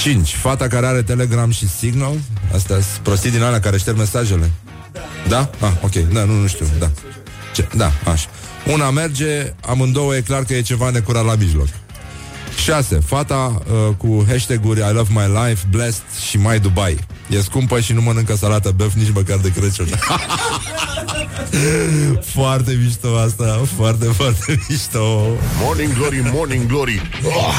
5. 0.00 0.34
Fata 0.34 0.66
care 0.66 0.86
are 0.86 1.02
Telegram 1.02 1.50
și 1.50 1.68
Signal 1.68 2.14
Astea 2.54 2.80
sunt 2.80 3.02
prostii 3.02 3.30
din 3.30 3.42
alea 3.42 3.60
care 3.60 3.78
șterg 3.78 3.96
mesajele 3.96 4.50
Da? 5.28 5.50
Ah, 5.60 5.72
ok, 5.82 5.92
da, 5.92 6.24
nu, 6.24 6.32
nu 6.32 6.46
știu, 6.46 6.66
da. 6.78 6.90
Ce? 7.54 7.68
Da, 7.76 7.92
așa. 8.04 8.28
Una 8.72 8.90
merge, 8.90 9.52
amândouă 9.66 10.16
e 10.16 10.20
clar 10.20 10.44
că 10.44 10.54
e 10.54 10.60
ceva 10.60 10.90
necurat 10.90 11.24
la 11.24 11.34
mijloc. 11.34 11.68
6. 12.58 12.98
Fata 13.06 13.62
uh, 13.72 13.94
cu 13.96 14.24
hashtag-uri 14.28 14.80
I 14.80 14.92
love 14.92 15.10
my 15.12 15.46
life, 15.46 15.66
blessed 15.70 16.04
și 16.28 16.38
mai 16.38 16.60
Dubai. 16.60 16.98
E 17.28 17.40
scumpă 17.40 17.80
și 17.80 17.92
nu 17.92 18.00
mănâncă 18.00 18.36
salată 18.36 18.70
băf 18.70 18.94
nici 18.94 19.12
măcar 19.14 19.36
de 19.36 19.52
Crăciun. 19.52 19.88
foarte 22.34 22.78
mișto 22.82 23.16
asta, 23.16 23.60
foarte, 23.76 24.04
foarte 24.04 24.60
mișto. 24.68 25.26
Morning 25.60 25.92
glory, 25.92 26.22
morning 26.32 26.66
glory. 26.66 27.10
Oh, 27.24 27.54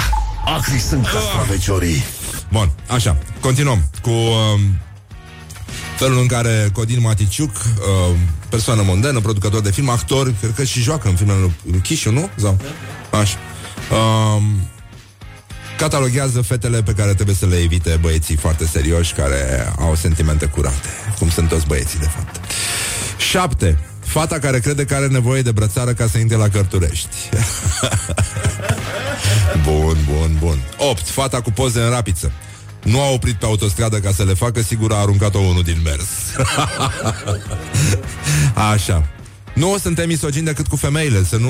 acri 0.46 0.80
sunt 0.80 1.08
castraveciorii. 1.08 2.04
Bun, 2.52 2.72
așa, 2.88 3.18
continuăm 3.40 3.90
cu 4.02 4.10
uh, 4.10 4.60
felul 5.98 6.20
în 6.20 6.28
care 6.28 6.70
Codin 6.74 7.02
Maticiuc, 7.02 7.56
uh, 7.56 8.16
persoană 8.50 8.82
mondenă, 8.82 9.20
producător 9.20 9.62
de 9.62 9.72
film, 9.72 9.90
actor, 9.90 10.34
cred 10.40 10.54
că 10.56 10.64
și 10.64 10.82
joacă 10.82 11.08
în 11.08 11.16
filmele 11.16 11.52
lui 11.64 11.80
Chishu, 11.80 12.12
nu? 12.12 12.30
Sau? 12.36 12.58
Așa. 13.12 13.38
Uh, 13.92 14.44
cataloghează 15.80 16.42
fetele 16.42 16.84
pe 16.84 16.94
care 16.94 17.14
trebuie 17.14 17.36
să 17.36 17.46
le 17.46 17.56
evite 17.56 17.98
băieții 18.02 18.36
foarte 18.36 18.66
serioși 18.66 19.14
care 19.14 19.74
au 19.80 19.96
sentimente 19.96 20.46
curate, 20.46 20.88
cum 21.20 21.30
sunt 21.30 21.50
toți 21.50 21.68
băieții, 21.68 22.00
de 22.00 22.06
fapt. 22.06 22.40
7. 23.18 23.80
Fata 24.00 24.40
care 24.40 24.60
crede 24.60 24.86
că 24.86 24.96
are 24.96 25.08
nevoie 25.08 25.42
de 25.42 25.52
brățară 25.52 25.94
ca 25.94 26.08
să 26.08 26.18
intre 26.18 26.38
la 26.38 26.48
cărturești. 26.48 27.16
bun, 29.70 29.98
bun, 30.06 30.36
bun. 30.40 30.60
8. 30.78 31.08
Fata 31.08 31.42
cu 31.42 31.52
poze 31.52 31.82
în 31.82 31.90
rapiță. 31.90 32.32
Nu 32.84 33.02
a 33.02 33.10
oprit 33.10 33.36
pe 33.36 33.46
autostradă 33.46 34.00
ca 34.00 34.12
să 34.12 34.24
le 34.24 34.34
facă, 34.34 34.62
sigur 34.62 34.92
a 34.94 34.96
aruncat-o 34.96 35.40
unul 35.40 35.64
din 35.64 35.78
mers. 35.84 36.08
Așa. 38.72 39.08
Nu 39.60 39.78
suntem 39.78 40.08
misogini 40.08 40.46
decât 40.46 40.68
cu 40.68 40.76
femeile 40.76 41.24
Să 41.24 41.38
nu 41.38 41.50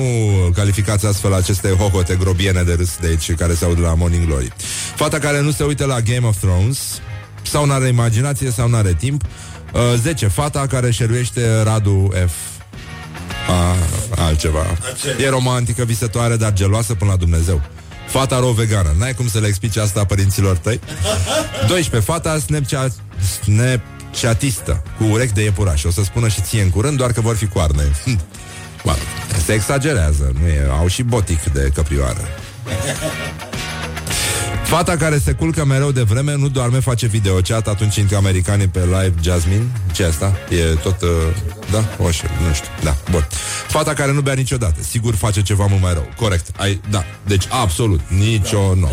calificați 0.54 1.06
astfel 1.06 1.34
aceste 1.34 1.68
hohote 1.68 2.16
grobiene 2.20 2.62
de 2.62 2.74
râs 2.74 2.96
de 3.00 3.06
aici 3.06 3.34
Care 3.34 3.54
se 3.54 3.64
aud 3.64 3.80
la 3.80 3.94
Morning 3.94 4.26
Glory. 4.26 4.52
Fata 4.94 5.18
care 5.18 5.40
nu 5.40 5.50
se 5.50 5.64
uită 5.64 5.84
la 5.84 6.00
Game 6.00 6.26
of 6.26 6.38
Thrones 6.38 6.78
Sau 7.42 7.64
n-are 7.64 7.88
imaginație 7.88 8.50
sau 8.50 8.68
n-are 8.68 8.94
timp 8.94 9.22
uh, 9.72 9.80
10. 10.00 10.26
Fata 10.26 10.66
care 10.66 10.90
șeruiește 10.90 11.62
Radu 11.62 12.10
F. 12.26 12.32
A, 13.48 13.74
Altceva. 14.24 14.66
E 15.18 15.28
romantică, 15.28 15.84
visătoare, 15.84 16.36
dar 16.36 16.52
geloasă 16.52 16.94
până 16.94 17.10
la 17.10 17.16
Dumnezeu. 17.16 17.62
Fata 18.08 18.38
ro 18.38 18.50
vegană. 18.50 18.94
N-ai 18.98 19.14
cum 19.14 19.28
să 19.28 19.38
le 19.38 19.46
explici 19.46 19.76
asta 19.76 20.04
părinților 20.04 20.56
tăi? 20.56 20.80
12. 21.68 22.10
Fata 22.10 22.38
Snapchat 22.38 22.92
Snap 23.42 23.80
chatistă, 24.20 24.82
cu 24.98 25.04
urechi 25.04 25.32
de 25.32 25.42
iepuraș. 25.42 25.84
O 25.84 25.90
să 25.90 26.02
spună 26.02 26.28
și 26.28 26.40
ție 26.40 26.62
în 26.62 26.70
curând, 26.70 26.96
doar 26.96 27.12
că 27.12 27.20
vor 27.20 27.36
fi 27.36 27.46
coarne. 27.46 27.82
Mă, 28.84 28.96
se 29.44 29.52
exagerează, 29.52 30.32
nu 30.40 30.46
e, 30.46 30.68
au 30.78 30.86
și 30.86 31.02
botic 31.02 31.42
de 31.42 31.70
căprioară. 31.74 32.20
Fata 34.64 34.96
care 34.96 35.18
se 35.18 35.32
culcă 35.32 35.64
mereu 35.64 35.90
de 35.90 36.02
vreme 36.02 36.36
Nu 36.36 36.48
doarme, 36.48 36.78
face 36.78 37.06
videochat 37.06 37.68
Atunci 37.68 37.96
intră 37.96 38.16
americanii 38.16 38.68
pe 38.68 38.78
live 38.78 39.14
Jasmine 39.20 39.64
ce 39.92 40.04
asta? 40.04 40.36
E 40.48 40.74
tot... 40.74 41.02
Uh, 41.02 41.08
da? 41.70 42.04
Oșe, 42.04 42.30
nu 42.46 42.54
știu 42.54 42.68
Da, 42.82 42.96
bun 43.10 43.26
Fata 43.68 43.92
care 43.92 44.12
nu 44.12 44.20
bea 44.20 44.34
niciodată 44.34 44.82
Sigur 44.82 45.14
face 45.14 45.42
ceva 45.42 45.66
mult 45.66 45.82
mai 45.82 45.92
rău 45.92 46.08
Corect 46.16 46.50
Ai, 46.56 46.80
Da, 46.90 47.04
deci 47.26 47.44
absolut 47.48 48.00
Nicio... 48.08 48.74
Da. 48.74 48.80
No. 48.80 48.88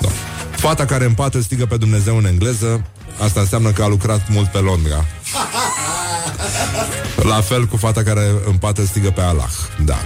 Da. 0.00 0.08
Fata 0.50 0.84
care 0.84 1.04
în 1.04 1.12
pat 1.12 1.34
strigă 1.42 1.66
pe 1.66 1.76
Dumnezeu 1.76 2.16
în 2.16 2.26
engleză 2.26 2.84
Asta 3.18 3.40
înseamnă 3.40 3.70
că 3.70 3.82
a 3.82 3.86
lucrat 3.86 4.28
mult 4.28 4.48
pe 4.48 4.58
Londra. 4.58 5.04
La 7.22 7.40
fel 7.40 7.66
cu 7.66 7.76
fata 7.76 8.02
care 8.02 8.32
împată 8.46 8.84
strigă 8.84 9.10
pe 9.10 9.20
Allah. 9.20 9.50
Da. 9.84 9.98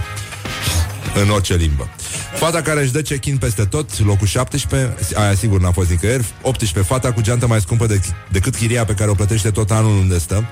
În 1.21 1.29
orice 1.29 1.55
limbă. 1.55 1.89
Fata 2.35 2.61
care 2.61 2.81
își 2.81 2.91
dă 2.91 3.01
check-in 3.01 3.37
peste 3.37 3.65
tot, 3.65 4.05
locul 4.05 4.27
17, 4.27 4.95
aia 5.15 5.33
sigur 5.35 5.59
n-a 5.59 5.71
fost 5.71 5.89
nicăieri, 5.89 6.25
18, 6.41 6.91
fata 6.91 7.11
cu 7.11 7.21
geantă 7.21 7.47
mai 7.47 7.61
scumpă 7.61 7.85
de, 7.85 8.01
decât 8.29 8.55
chiria 8.55 8.85
pe 8.85 8.93
care 8.93 9.09
o 9.09 9.13
plătește 9.13 9.49
tot 9.49 9.71
anul 9.71 9.97
unde 9.97 10.19
stă. 10.19 10.45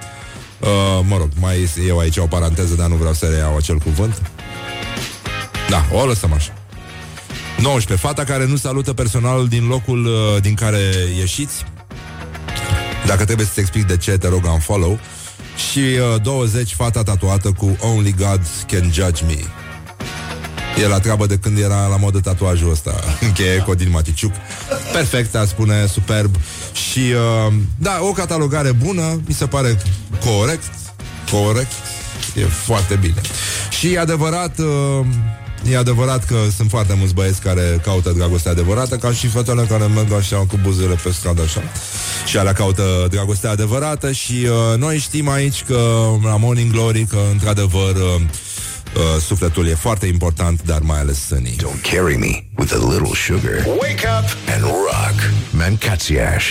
Uh, 0.60 0.68
mă 1.08 1.18
rog, 1.18 1.30
mai 1.40 1.70
eu 1.88 2.00
aici 2.00 2.18
o 2.18 2.26
paranteză, 2.26 2.76
dar 2.76 2.88
nu 2.88 2.96
vreau 2.96 3.14
să 3.14 3.26
reiau 3.26 3.58
acel 3.58 3.78
cuvânt. 3.78 4.22
Da, 5.70 5.86
o 5.92 6.06
lăsăm 6.06 6.34
așa. 6.34 6.54
19. 7.58 8.08
Fata 8.08 8.24
care 8.24 8.46
nu 8.46 8.56
salută 8.56 8.94
personalul 8.94 9.48
din 9.48 9.68
locul 9.68 10.06
uh, 10.06 10.42
din 10.42 10.54
care 10.54 10.80
ieșiți 11.18 11.66
dacă 13.06 13.26
trebuie 13.26 13.46
să-ți 13.46 13.60
explic 13.60 13.88
de 13.88 13.98
ce, 13.98 14.12
te 14.12 14.28
rog, 14.28 14.46
am 14.46 14.60
follow. 14.60 15.00
Și 15.72 15.80
uh, 15.80 16.22
20, 16.22 16.74
fata 16.74 17.04
tatuată 17.04 17.52
cu 17.52 17.78
Only 17.80 18.16
God 18.18 18.42
Can 18.68 18.92
Judge 18.94 19.26
Me. 19.26 19.38
E 20.84 20.88
la 20.88 21.00
treabă 21.00 21.26
de 21.26 21.38
când 21.38 21.58
era 21.58 21.88
la 21.88 21.98
modă 21.98 22.20
tatuajul 22.20 22.72
ăsta. 22.72 22.94
Încheie 23.28 23.64
Codin 23.66 23.90
Maticiuc. 23.90 24.34
Perfect, 24.94 25.36
a 25.36 25.46
spune, 25.46 25.86
superb. 25.86 26.36
Și, 26.74 27.00
uh, 27.00 27.54
da, 27.76 28.00
o 28.02 28.12
catalogare 28.12 28.72
bună 28.72 29.22
Mi 29.28 29.34
se 29.34 29.46
pare 29.46 29.78
corect. 30.26 30.64
Corect. 31.32 31.72
E 32.36 32.44
foarte 32.44 32.96
bine. 32.96 33.22
Și 33.70 33.94
e 33.94 34.00
adevărat 34.00 34.60
uh, 34.60 35.06
E 35.70 35.78
adevărat 35.78 36.26
că 36.26 36.36
sunt 36.56 36.70
foarte 36.70 36.94
mulți 36.98 37.14
băieți 37.14 37.42
care 37.42 37.80
caută 37.84 38.12
dragoste 38.12 38.50
adevărată, 38.50 38.96
ca 38.96 39.12
și 39.12 39.28
fetele 39.28 39.64
care 39.64 39.86
merg 39.86 40.14
așa 40.14 40.38
cu 40.38 40.60
buzele 40.62 40.96
pe 41.04 41.12
stradă 41.12 41.42
așa. 41.42 41.62
Și 42.26 42.38
alea 42.38 42.54
caută 42.54 43.08
dragoste 43.10 43.48
adevărată 43.48 44.12
și 44.12 44.48
uh, 44.72 44.78
noi 44.78 44.98
știm 44.98 45.30
aici 45.30 45.64
că 45.64 45.80
la 46.24 46.38
Morning 46.38 46.72
Glory 46.72 47.06
că 47.06 47.18
într-adevăr 47.32 47.96
uh, 47.96 48.22
uh, 48.96 49.22
sufletul 49.26 49.68
e 49.68 49.76
foarte 49.76 50.06
important, 50.06 50.62
dar 50.66 50.80
mai 50.80 51.00
ales 51.00 51.26
sânii. 51.26 51.56
Don't 51.56 51.92
carry 51.92 52.16
me 52.16 52.44
with 52.58 52.74
a 52.74 52.92
little 52.92 53.16
sugar. 53.16 53.66
Wake 53.66 54.08
up 54.20 54.54
and 54.54 54.64
rock. 54.64 55.32
Mancațiaș. 55.50 56.46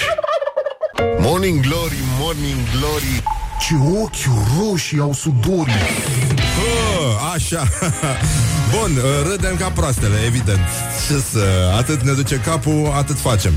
Morning 1.18 1.61
Glory, 1.61 1.99
Morning 2.18 2.59
Glory 2.77 3.23
Ce 3.61 3.75
ochi 4.03 4.38
roșii 4.59 4.99
au 5.01 5.12
sudorii 5.12 5.75
uh, 5.75 7.33
Așa 7.35 7.68
Bun, 8.70 8.96
uh, 8.96 9.30
râdem 9.30 9.56
ca 9.56 9.68
proastele, 9.68 10.16
evident 10.26 10.66
Ce 11.09 11.22
să, 11.30 11.72
atât 11.76 12.02
ne 12.02 12.12
duce 12.12 12.37
capul, 12.37 12.92
atât 12.96 13.18
facem 13.18 13.52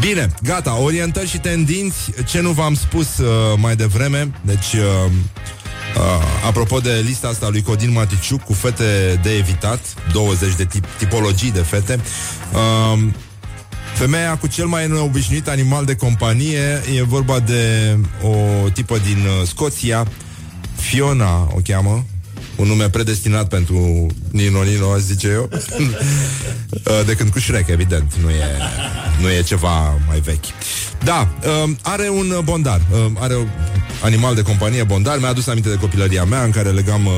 Bine, 0.00 0.34
gata, 0.42 0.80
orientări 0.80 1.28
și 1.28 1.38
tendinți 1.38 2.12
Ce 2.26 2.40
nu 2.40 2.50
v-am 2.50 2.74
spus 2.74 3.18
uh, 3.18 3.26
mai 3.56 3.76
devreme 3.76 4.30
Deci 4.42 4.72
uh, 4.72 5.10
Uh, 5.96 6.02
apropo 6.46 6.78
de 6.78 7.02
lista 7.06 7.28
asta 7.28 7.48
lui 7.48 7.62
Codin 7.62 7.92
Maticiuc 7.92 8.42
cu 8.42 8.52
fete 8.52 9.20
de 9.22 9.36
evitat, 9.36 9.80
20 10.12 10.54
de 10.54 10.64
tip, 10.64 10.84
tipologii 10.98 11.50
de 11.50 11.60
fete. 11.60 12.00
Uh, 12.52 13.08
Femeia 13.94 14.36
cu 14.36 14.46
cel 14.46 14.66
mai 14.66 14.88
neobișnuit 14.88 15.48
animal 15.48 15.84
de 15.84 15.96
companie 15.96 16.82
e 16.96 17.02
vorba 17.02 17.40
de 17.40 17.96
o 18.22 18.68
tipă 18.68 18.98
din 18.98 19.16
uh, 19.16 19.46
Scoția, 19.46 20.06
Fiona 20.76 21.40
o 21.40 21.58
cheamă, 21.64 22.04
un 22.58 22.66
nume 22.66 22.90
predestinat 22.90 23.48
pentru 23.48 24.06
Nino 24.30 24.62
Nino, 24.62 24.92
aș 24.92 25.00
zice 25.00 25.28
eu. 25.28 25.48
Uh, 25.52 27.04
de 27.06 27.14
când 27.14 27.30
cu 27.30 27.38
Shrek, 27.38 27.68
evident, 27.68 28.14
nu 28.22 28.30
e, 28.30 28.44
nu 29.20 29.30
e 29.30 29.42
ceva 29.42 30.00
mai 30.06 30.20
vechi. 30.20 30.44
Da, 31.04 31.28
um, 31.64 31.78
are 31.82 32.08
un 32.08 32.40
bondar, 32.44 32.80
um, 32.92 33.16
are 33.20 33.34
un 33.34 33.48
animal 34.02 34.34
de 34.34 34.42
companie 34.42 34.82
bondar. 34.82 35.18
Mi-a 35.18 35.28
adus 35.28 35.46
aminte 35.46 35.68
de 35.68 35.74
copilăria 35.74 36.24
mea 36.24 36.42
în 36.42 36.50
care 36.50 36.70
legam 36.70 37.06
uh, 37.06 37.12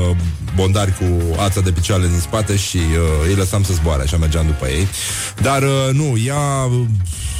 bondari 0.54 0.92
cu 0.98 1.04
ața 1.40 1.60
de 1.60 1.72
picioare 1.72 2.06
din 2.06 2.20
spate 2.20 2.56
și 2.56 2.76
uh, 2.76 3.28
îi 3.28 3.34
lăsam 3.34 3.62
să 3.62 3.72
zboare, 3.72 4.02
așa 4.02 4.16
mergeam 4.16 4.46
după 4.46 4.66
ei. 4.66 4.88
Dar 5.42 5.62
uh, 5.62 5.88
nu, 5.92 6.16
ea 6.26 6.68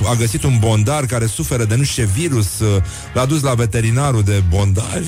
a 0.05 0.15
găsit 0.19 0.43
un 0.43 0.57
bondar 0.59 1.07
care 1.07 1.27
suferă 1.27 1.65
de 1.65 1.75
nu 1.75 1.83
știu 1.83 2.03
ce 2.03 2.11
virus, 2.15 2.59
uh, 2.59 2.83
l-a 3.15 3.25
dus 3.25 3.43
la 3.43 3.55
veterinarul 3.55 4.23
de 4.23 4.43
bondari. 4.49 5.05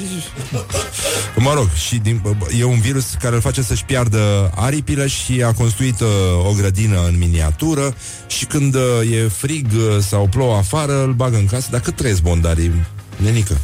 Mă 1.37 1.53
rog, 1.55 1.71
și 1.87 1.97
din, 1.97 2.23
e 2.59 2.65
un 2.65 2.81
virus 2.81 3.17
care 3.21 3.35
îl 3.35 3.41
face 3.41 3.62
să-și 3.62 3.85
piardă 3.85 4.53
aripile 4.55 5.07
și 5.07 5.43
a 5.43 5.53
construit 5.53 6.01
uh, 6.01 6.09
o 6.49 6.53
grădină 6.57 7.05
în 7.07 7.19
miniatură 7.19 7.95
și 8.27 8.45
când 8.45 8.75
uh, 8.75 9.12
e 9.12 9.29
frig 9.29 9.67
uh, 9.75 9.99
sau 10.09 10.27
plouă 10.27 10.57
afară, 10.57 11.03
îl 11.03 11.12
bagă 11.12 11.37
în 11.37 11.47
casă. 11.47 11.68
Dar 11.70 11.81
cât 11.81 11.97
trăiesc 11.97 12.22
bondarii, 12.22 12.72
nenică? 13.16 13.57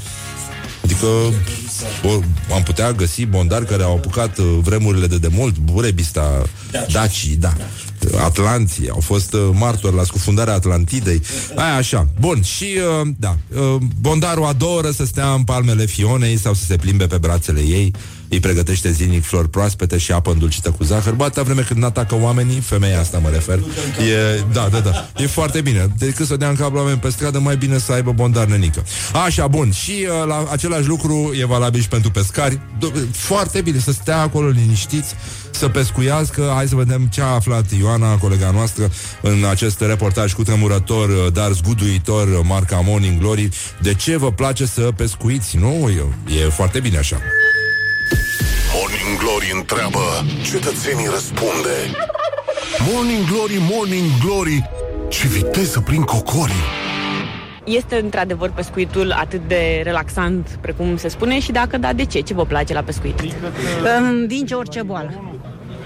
Adică 0.89 1.07
o, 2.05 2.22
am 2.55 2.62
putea 2.62 2.93
găsi 2.93 3.26
bondari 3.26 3.66
care 3.66 3.82
au 3.82 3.97
apucat 3.97 4.39
uh, 4.39 4.59
vremurile 4.62 5.07
de 5.07 5.18
demult, 5.18 5.59
Burebista, 5.59 6.43
Daci, 6.93 7.26
da. 7.26 7.53
Atlanții, 8.24 8.89
au 8.89 9.01
fost 9.01 9.32
uh, 9.32 9.49
martori 9.53 9.97
la 9.97 10.03
scufundarea 10.05 10.55
Atlantidei. 10.55 11.22
Aia 11.55 11.74
așa. 11.74 12.09
Bun, 12.20 12.43
și 12.43 12.64
uh, 13.01 13.09
da, 13.18 13.36
uh, 13.55 13.76
bondarul 14.01 14.45
adoră 14.45 14.91
să 14.91 15.05
stea 15.05 15.32
în 15.32 15.43
palmele 15.43 15.86
Fionei 15.86 16.39
sau 16.39 16.55
să 16.55 16.64
se 16.64 16.76
plimbe 16.76 17.07
pe 17.07 17.18
brațele 17.18 17.61
ei 17.61 17.93
îi 18.29 18.41
pregătește 18.41 18.91
zilnic 18.91 19.24
flori 19.24 19.49
proaspete 19.49 19.99
și 19.99 20.12
apă 20.12 20.31
îndulcită 20.31 20.70
cu 20.70 20.85
zahăr. 20.85 21.12
Bă, 21.12 21.24
atâta 21.24 21.43
vreme 21.43 21.61
când 21.61 21.85
atacă 21.85 22.14
oamenii, 22.20 22.61
femeia 22.61 23.01
asta 23.01 23.18
mă 23.18 23.29
refer, 23.29 23.59
e, 23.59 24.43
da, 24.53 24.68
da, 24.70 24.79
da, 24.79 25.11
e 25.16 25.26
foarte 25.26 25.61
bine. 25.61 25.89
Decât 25.99 26.26
să 26.26 26.37
dea 26.37 26.49
în 26.49 26.55
cap 26.55 26.74
la 26.74 26.81
oameni 26.81 26.99
pe 26.99 27.09
stradă, 27.09 27.39
mai 27.39 27.57
bine 27.57 27.79
să 27.79 27.93
aibă 27.93 28.12
bondar 28.12 28.47
nenică. 28.47 28.85
Așa, 29.24 29.47
bun. 29.47 29.72
Și 29.72 29.93
uh, 30.01 30.26
la 30.26 30.47
același 30.51 30.87
lucru 30.87 31.33
e 31.41 31.45
valabil 31.45 31.81
și 31.81 31.89
pentru 31.89 32.11
pescari. 32.11 32.61
Foarte 33.12 33.61
bine 33.61 33.79
să 33.79 33.93
stea 33.93 34.20
acolo 34.20 34.49
liniștiți, 34.49 35.14
să 35.51 35.68
pescuiască. 35.68 36.53
Hai 36.55 36.68
să 36.68 36.74
vedem 36.74 37.07
ce 37.07 37.20
a 37.20 37.24
aflat 37.26 37.72
Ioana, 37.79 38.16
colega 38.16 38.51
noastră, 38.51 38.91
în 39.22 39.45
acest 39.51 39.81
reportaj 39.81 40.33
cu 40.33 40.43
tremurător, 40.43 41.09
uh, 41.09 41.33
dar 41.33 41.53
zguduitor, 41.53 42.29
uh, 42.29 42.41
marca 42.43 42.81
Morning 42.85 43.18
Glory. 43.18 43.49
De 43.81 43.95
ce 43.95 44.16
vă 44.16 44.33
place 44.33 44.66
să 44.66 44.81
pescuiți? 44.97 45.57
Nu? 45.57 45.89
E, 45.89 46.35
e 46.45 46.49
foarte 46.49 46.81
bine 46.81 46.99
așa. 46.99 47.20
Morning 49.09 49.29
Glory 49.29 49.53
întreabă, 49.59 50.01
cetățenii 50.43 51.07
răspunde. 51.07 51.77
Morning 52.93 53.27
Glory, 53.31 53.59
Morning 53.71 54.05
Glory, 54.25 54.71
ce 55.09 55.27
viteză 55.27 55.81
prin 55.81 56.03
cocorii! 56.03 56.65
Este 57.65 57.99
într-adevăr 58.03 58.51
pescuitul 58.51 59.13
atât 59.13 59.41
de 59.49 59.81
relaxant, 59.85 60.59
precum 60.61 60.97
se 60.97 61.09
spune, 61.09 61.41
și 61.41 61.53
dacă 61.53 61.79
da, 61.79 61.93
de 61.93 62.05
ce? 62.05 62.21
Ce 62.21 62.35
vă 62.35 62.45
place 62.45 62.73
la 62.73 62.83
pescuit? 62.83 63.21
Îmi 63.99 64.27
vinge 64.27 64.55
orice 64.55 64.83
boală. 64.83 65.38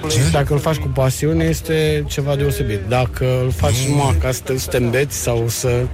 Ce? 0.09 0.20
Dacă 0.32 0.53
îl 0.53 0.59
faci 0.59 0.76
cu 0.76 0.88
pasiune, 0.88 1.44
este 1.44 2.05
ceva 2.09 2.36
deosebit. 2.36 2.80
Dacă 2.88 3.24
îl 3.44 3.50
faci 3.50 3.74
mm. 3.88 3.96
numai 3.96 4.16
ca 4.20 4.30
să 4.32 4.68
te 4.70 4.76
îmbeți 4.76 5.16
sau 5.16 5.44
să, 5.48 5.86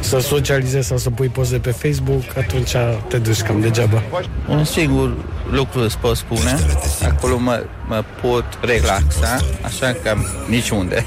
să 0.00 0.18
socializezi 0.18 0.86
sau 0.86 0.96
să 0.96 1.10
pui 1.10 1.28
poze 1.28 1.58
pe 1.58 1.70
Facebook, 1.70 2.22
atunci 2.36 2.74
te 3.08 3.18
duci 3.18 3.40
cam 3.40 3.60
degeaba. 3.60 4.02
Un 4.48 4.64
singur 4.64 5.16
lucru 5.50 5.80
îți 5.80 5.98
pot 5.98 6.16
spune, 6.16 6.58
acolo 7.04 7.38
mă, 7.38 7.64
mă 7.88 8.04
pot 8.22 8.44
relaxa, 8.60 9.38
așa 9.62 9.96
cam 10.04 10.26
niciunde. 10.48 11.04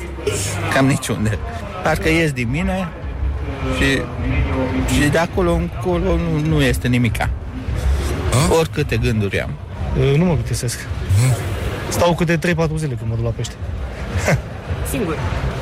Cam 0.74 0.86
niciunde. 0.86 1.38
Parcă 1.84 2.10
ies 2.10 2.32
din 2.32 2.50
mine, 2.50 2.90
și, 3.78 4.02
și 4.94 5.10
de 5.10 5.18
acolo 5.18 5.54
încolo 5.54 6.16
nu, 6.16 6.48
nu 6.48 6.62
este 6.62 6.88
nimica. 6.88 7.30
A? 8.50 8.54
Oricâte 8.54 8.98
gânduri 8.98 9.42
am. 9.42 9.50
Nu 10.18 10.26
mă 10.26 10.34
plictisesc. 10.34 10.88
Stau 11.92 12.16
câte 12.16 12.38
3-4 12.38 12.40
zile 12.78 12.96
când 12.96 13.10
mă 13.10 13.16
duc 13.16 13.24
la 13.24 13.30
pește. 13.30 13.54
Singur? 14.90 15.18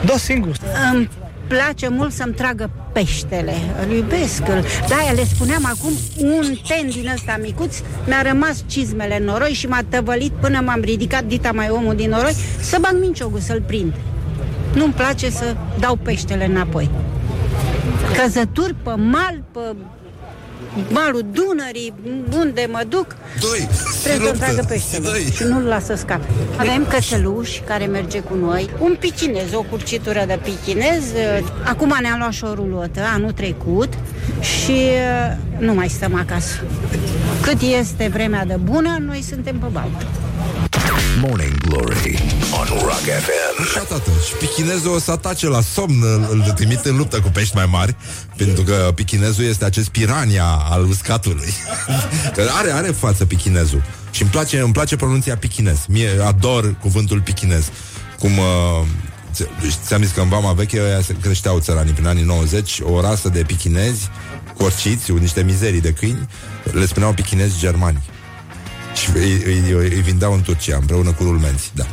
Da, 0.05 0.17
singur. 0.17 0.55
Îmi 0.93 1.09
place 1.47 1.87
mult 1.87 2.13
să-mi 2.13 2.33
tragă 2.33 2.69
peștele. 2.93 3.53
Îl 3.85 3.95
iubesc. 3.95 4.47
Îl... 4.47 4.63
Da, 4.87 5.11
le 5.15 5.23
spuneam 5.23 5.65
acum, 5.65 5.91
un 6.17 6.55
ten 6.67 6.89
din 6.89 7.11
ăsta 7.13 7.37
micuț 7.41 7.77
mi-a 8.07 8.21
rămas 8.21 8.63
cizmele 8.65 9.17
în 9.17 9.23
noroi 9.23 9.49
și 9.49 9.67
m-a 9.67 9.81
tăvălit 9.89 10.31
până 10.31 10.61
m-am 10.65 10.81
ridicat 10.81 11.23
dita 11.23 11.51
mai 11.51 11.69
omul 11.69 11.95
din 11.95 12.09
noroi 12.09 12.35
să 12.59 12.77
bag 12.81 12.99
minciogul 12.99 13.39
să-l 13.39 13.61
prind. 13.61 13.93
Nu-mi 14.73 14.93
place 14.93 15.29
să 15.29 15.55
dau 15.79 15.95
peștele 15.95 16.45
înapoi 16.45 16.89
căzături 18.17 18.75
pe 18.83 18.89
mal, 18.95 19.43
pe 19.51 19.75
malul 20.89 21.25
Dunării, 21.31 21.93
unde 22.37 22.67
mă 22.71 22.83
duc, 22.87 23.15
Doi, 23.39 23.67
trebuie 24.03 24.31
să 24.33 24.37
tragă 24.37 24.65
peștele 24.67 25.31
și 25.35 25.43
nu-l 25.43 25.63
lasă 25.63 25.95
scape. 25.95 26.25
Avem 26.57 26.85
cățeluș 26.89 27.59
care 27.65 27.85
merge 27.85 28.19
cu 28.19 28.35
noi, 28.35 28.69
un 28.79 28.95
pichinez, 28.99 29.53
o 29.53 29.61
curcitură 29.61 30.23
de 30.27 30.39
pichinez. 30.43 31.03
Acum 31.63 31.97
ne-am 32.01 32.19
luat 32.19 32.31
și 32.31 32.43
o 32.43 32.53
rulotă, 32.53 33.01
anul 33.13 33.31
trecut, 33.31 33.93
și 34.41 34.71
uh, 34.71 35.35
nu 35.57 35.73
mai 35.73 35.87
stăm 35.87 36.15
acasă. 36.15 36.55
Cât 37.41 37.61
este 37.61 38.09
vremea 38.13 38.45
de 38.45 38.57
bună, 38.63 38.97
noi 39.05 39.23
suntem 39.29 39.57
pe 39.57 39.67
baltă. 39.71 40.05
Morning 41.21 41.57
Glory 41.57 42.19
on 42.51 42.67
Rock 42.81 43.05
FM. 43.25 43.61
Așa, 43.61 43.79
tată. 43.79 44.11
Și 44.27 44.33
pichinezul 44.33 44.93
o 44.93 44.99
să 44.99 45.11
atace 45.11 45.47
la 45.47 45.61
somn, 45.61 46.03
îl, 46.03 46.43
îl 46.45 46.51
trimite 46.55 46.89
în 46.89 46.97
luptă 46.97 47.19
cu 47.19 47.29
pești 47.29 47.55
mai 47.55 47.65
mari, 47.65 47.95
pentru 48.35 48.63
că 48.63 48.91
pichinezul 48.95 49.43
este 49.43 49.65
acest 49.65 49.89
pirania 49.89 50.45
al 50.45 50.85
uscatului. 50.85 51.53
că 52.35 52.49
are, 52.57 52.71
are 52.71 52.87
față 52.87 53.25
pichinezul. 53.25 53.83
Și 54.11 54.21
îmi 54.21 54.31
place, 54.31 54.59
îmi 54.59 54.73
place 54.73 54.95
pronunția 54.95 55.37
pichinez. 55.37 55.85
Mie 55.87 56.09
ador 56.25 56.75
cuvântul 56.81 57.21
pichinez. 57.21 57.69
Cum 58.19 58.37
uh, 58.37 58.87
ți-am 59.85 60.03
zis 60.03 60.11
că 60.11 60.21
în 60.21 60.29
Vama 60.29 60.53
Veche 60.53 60.81
ăia 60.81 61.01
se 61.01 61.15
creșteau 61.21 61.59
țăranii 61.59 61.93
prin 61.93 62.07
anii 62.07 62.23
90, 62.23 62.79
o 62.83 63.01
rasă 63.01 63.29
de 63.29 63.43
pichinezi, 63.47 64.09
corciți, 64.57 65.11
niște 65.11 65.43
mizerii 65.43 65.81
de 65.81 65.93
câini, 65.93 66.29
le 66.71 66.85
spuneau 66.85 67.13
pichinezi 67.13 67.59
germani. 67.59 68.08
Și 69.01 69.09
îi, 69.13 69.43
îi, 69.43 69.71
îi 69.71 70.01
vindeau 70.01 70.33
în 70.33 70.41
Turcia 70.41 70.77
împreună 70.77 71.11
cu 71.11 71.23
rulmenți, 71.23 71.71
da. 71.75 71.85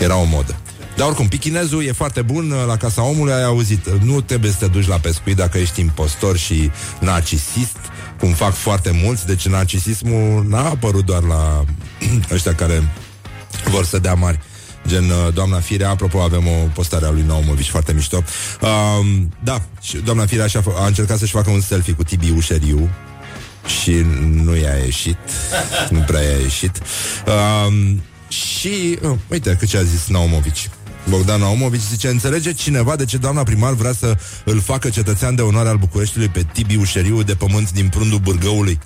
Era 0.00 0.16
o 0.16 0.24
modă. 0.24 0.56
Dar 0.96 1.06
oricum, 1.06 1.28
pichinezul 1.28 1.84
e 1.84 1.92
foarte 1.92 2.22
bun 2.22 2.52
la 2.66 2.76
Casa 2.76 3.02
Omului, 3.02 3.32
ai 3.32 3.44
auzit. 3.44 3.88
Nu 3.90 4.20
trebuie 4.20 4.50
să 4.50 4.56
te 4.58 4.66
duci 4.66 4.86
la 4.86 4.98
pescuit 4.98 5.36
dacă 5.36 5.58
ești 5.58 5.80
impostor 5.80 6.36
și 6.36 6.70
narcisist, 7.00 7.76
cum 8.18 8.32
fac 8.32 8.52
foarte 8.52 9.00
mulți. 9.02 9.26
Deci 9.26 9.48
narcisismul 9.48 10.44
n-a 10.48 10.68
apărut 10.68 11.04
doar 11.04 11.22
la 11.22 11.64
ăștia 12.34 12.54
care 12.54 12.92
vor 13.70 13.84
să 13.84 13.98
dea 13.98 14.14
mari. 14.14 14.40
Gen 14.86 15.04
uh, 15.04 15.34
doamna 15.34 15.60
Firea, 15.60 15.90
apropo 15.90 16.20
avem 16.20 16.46
o 16.46 16.68
postare 16.74 17.06
a 17.06 17.10
lui 17.10 17.24
Naumovici 17.26 17.68
foarte 17.68 17.92
mișto 17.92 18.22
uh, 18.60 19.06
Da, 19.42 19.62
și 19.80 19.96
doamna 19.96 20.26
Firea 20.26 20.46
a, 20.54 20.82
a 20.82 20.86
încercat 20.86 21.18
să-și 21.18 21.32
facă 21.32 21.50
un 21.50 21.60
selfie 21.60 21.92
cu 21.92 22.04
Tibi 22.04 22.30
Ușeriu 22.30 22.90
și 23.66 24.04
nu 24.44 24.56
i-a 24.56 24.74
ieșit, 24.74 25.18
nu 25.90 25.98
prea 25.98 26.20
i-a 26.20 26.38
ieșit. 26.38 26.80
Um, 27.26 28.02
și, 28.28 28.98
uh, 29.02 29.10
uite 29.28 29.56
că 29.58 29.64
ce 29.64 29.76
a 29.76 29.82
zis 29.82 30.06
Naumovici. 30.08 30.68
Bogdan 31.08 31.40
Naumovici 31.40 31.80
zice, 31.80 32.08
înțelege 32.08 32.52
cineva 32.52 32.96
de 32.96 33.04
ce 33.04 33.16
doamna 33.16 33.42
primar 33.42 33.72
vrea 33.72 33.92
să 33.92 34.16
îl 34.44 34.60
facă 34.60 34.88
cetățean 34.88 35.34
de 35.34 35.42
onoare 35.42 35.68
al 35.68 35.76
Bucureștiului 35.76 36.28
pe 36.28 36.46
Tibi 36.52 36.76
Ușeriu 36.76 37.22
de 37.22 37.34
pământ 37.34 37.72
din 37.72 37.88
prundul 37.88 38.18
Bârgăului? 38.18 38.78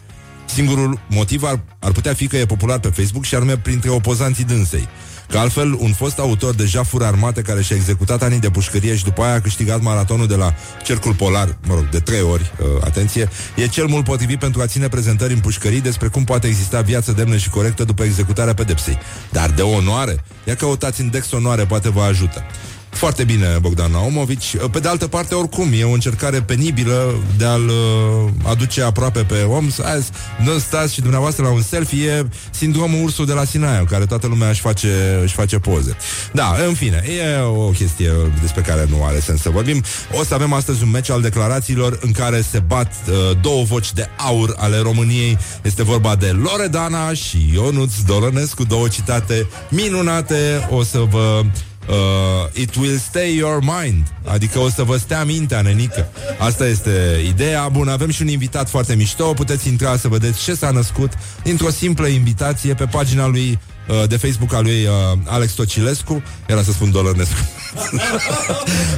Singurul 0.54 1.00
motiv 1.08 1.42
ar, 1.42 1.60
ar 1.78 1.92
putea 1.92 2.14
fi 2.14 2.26
că 2.26 2.36
e 2.36 2.46
popular 2.46 2.78
pe 2.78 2.88
Facebook 2.88 3.24
și 3.24 3.34
anume 3.34 3.56
printre 3.56 3.90
opozanții 3.90 4.44
dânsei. 4.44 4.88
Că 5.30 5.38
altfel, 5.38 5.76
un 5.78 5.92
fost 5.92 6.18
autor 6.18 6.54
de 6.54 6.64
jafuri 6.64 7.04
armate 7.04 7.42
care 7.42 7.62
și-a 7.62 7.76
executat 7.76 8.22
anii 8.22 8.38
de 8.38 8.50
pușcărie 8.50 8.96
și 8.96 9.04
după 9.04 9.22
aia 9.22 9.34
a 9.34 9.40
câștigat 9.40 9.80
maratonul 9.80 10.26
de 10.26 10.34
la 10.34 10.54
Cercul 10.84 11.14
Polar, 11.14 11.56
mă 11.66 11.74
rog, 11.74 11.88
de 11.88 11.98
trei 11.98 12.20
ori, 12.20 12.52
uh, 12.60 12.66
atenție, 12.84 13.28
e 13.56 13.66
cel 13.66 13.86
mult 13.86 14.04
potrivit 14.04 14.38
pentru 14.38 14.60
a 14.60 14.66
ține 14.66 14.88
prezentări 14.88 15.32
în 15.32 15.40
pușcării 15.40 15.80
despre 15.80 16.08
cum 16.08 16.24
poate 16.24 16.46
exista 16.46 16.80
viață 16.80 17.12
demnă 17.12 17.36
și 17.36 17.50
corectă 17.50 17.84
după 17.84 18.04
executarea 18.04 18.54
pedepsei. 18.54 18.98
Dar 19.30 19.50
de 19.50 19.62
onoare? 19.62 20.24
Ia 20.44 20.54
căutați 20.54 21.00
index 21.00 21.32
onoare, 21.32 21.64
poate 21.64 21.88
vă 21.88 22.02
ajută. 22.02 22.44
Foarte 22.90 23.24
bine, 23.24 23.58
Bogdan 23.60 23.90
Naumovici. 23.90 24.56
Pe 24.70 24.78
de 24.78 24.88
altă 24.88 25.06
parte, 25.06 25.34
oricum, 25.34 25.68
e 25.72 25.84
o 25.84 25.90
încercare 25.92 26.42
penibilă 26.42 27.14
de 27.36 27.44
a-l 27.44 27.68
uh, 27.68 28.30
aduce 28.44 28.82
aproape 28.82 29.20
pe 29.20 29.42
om. 29.42 29.68
Azi, 29.84 30.10
nu 30.44 30.58
stați 30.58 30.94
și 30.94 31.00
dumneavoastră 31.00 31.44
la 31.44 31.50
un 31.50 31.62
selfie, 31.62 32.10
e 32.10 32.26
sindromul 32.50 33.02
ursul 33.02 33.26
de 33.26 33.32
la 33.32 33.44
Sinaia, 33.44 33.84
care 33.84 34.06
toată 34.06 34.26
lumea 34.26 34.48
își 34.48 34.60
face, 34.60 35.18
își 35.22 35.34
face 35.34 35.58
poze. 35.58 35.96
Da, 36.32 36.56
în 36.66 36.74
fine, 36.74 37.04
e 37.06 37.40
o 37.40 37.68
chestie 37.68 38.12
despre 38.40 38.62
care 38.62 38.86
nu 38.90 39.04
are 39.04 39.20
sens 39.20 39.40
să 39.40 39.50
vorbim. 39.50 39.82
O 40.18 40.24
să 40.24 40.34
avem 40.34 40.52
astăzi 40.52 40.82
un 40.82 40.90
meci 40.90 41.10
al 41.10 41.20
declarațiilor 41.20 41.98
în 42.02 42.12
care 42.12 42.40
se 42.40 42.58
bat 42.58 42.92
uh, 43.08 43.14
două 43.42 43.64
voci 43.64 43.92
de 43.92 44.08
aur 44.16 44.54
ale 44.58 44.78
României. 44.78 45.38
Este 45.62 45.82
vorba 45.82 46.16
de 46.16 46.26
Loredana 46.26 47.12
și 47.12 47.50
Ionuț 47.52 47.92
Dolănescu, 48.06 48.64
două 48.64 48.88
citate 48.88 49.46
minunate. 49.68 50.68
O 50.70 50.82
să 50.82 50.98
vă 51.10 51.42
uh, 51.88 52.60
It 52.60 52.74
will 52.74 52.98
stay 52.98 53.36
your 53.36 53.62
mind. 53.62 54.06
Adică 54.24 54.58
o 54.58 54.68
să 54.68 54.82
vă 54.82 54.96
stea 54.96 55.24
mintea, 55.24 55.60
nenică. 55.60 56.08
Asta 56.38 56.66
este 56.66 57.22
ideea. 57.26 57.68
Bun, 57.68 57.88
avem 57.88 58.10
și 58.10 58.22
un 58.22 58.28
invitat 58.28 58.68
foarte 58.68 58.94
mișto. 58.94 59.32
Puteți 59.32 59.68
intra 59.68 59.96
să 59.96 60.08
vedeți 60.08 60.42
ce 60.42 60.54
s-a 60.54 60.70
născut 60.70 61.12
Dintr-o 61.42 61.70
simplă 61.70 62.06
invitație 62.06 62.74
pe 62.74 62.84
pagina 62.84 63.26
lui 63.26 63.58
uh, 63.88 64.08
de 64.08 64.16
Facebook 64.16 64.52
al 64.52 64.62
lui 64.62 64.84
uh, 64.84 65.18
Alex 65.24 65.52
Tocilescu. 65.52 66.22
Era 66.46 66.62
să 66.62 66.72
spun 66.72 66.90
Dolănescu. 66.90 67.48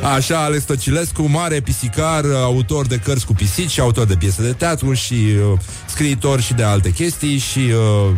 Așa, 0.14 0.44
Alex 0.44 0.64
Tocilescu 0.64 1.22
Mare 1.22 1.60
pisicar, 1.60 2.24
uh, 2.24 2.34
autor 2.34 2.86
de 2.86 2.96
cărți 2.96 3.26
cu 3.26 3.32
pisici 3.32 3.78
Autor 3.78 4.06
de 4.06 4.14
piese 4.14 4.42
de 4.42 4.52
teatru 4.52 4.92
Și 4.92 5.14
uh, 5.14 5.58
scriitor 5.86 6.40
și 6.40 6.54
de 6.54 6.62
alte 6.62 6.90
chestii 6.90 7.38
Și 7.38 7.58
uh, 7.58 8.10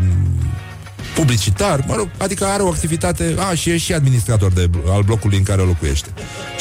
publicitar, 1.15 1.85
mă 1.87 1.95
rog, 1.95 2.09
adică 2.17 2.45
are 2.45 2.63
o 2.63 2.69
activitate, 2.69 3.35
a, 3.39 3.55
și 3.55 3.71
e 3.71 3.77
și 3.77 3.93
administrator 3.93 4.53
de, 4.53 4.71
al 4.89 5.03
blocului 5.03 5.39
în 5.39 5.45
care 5.45 5.63
locuiește. 5.63 6.09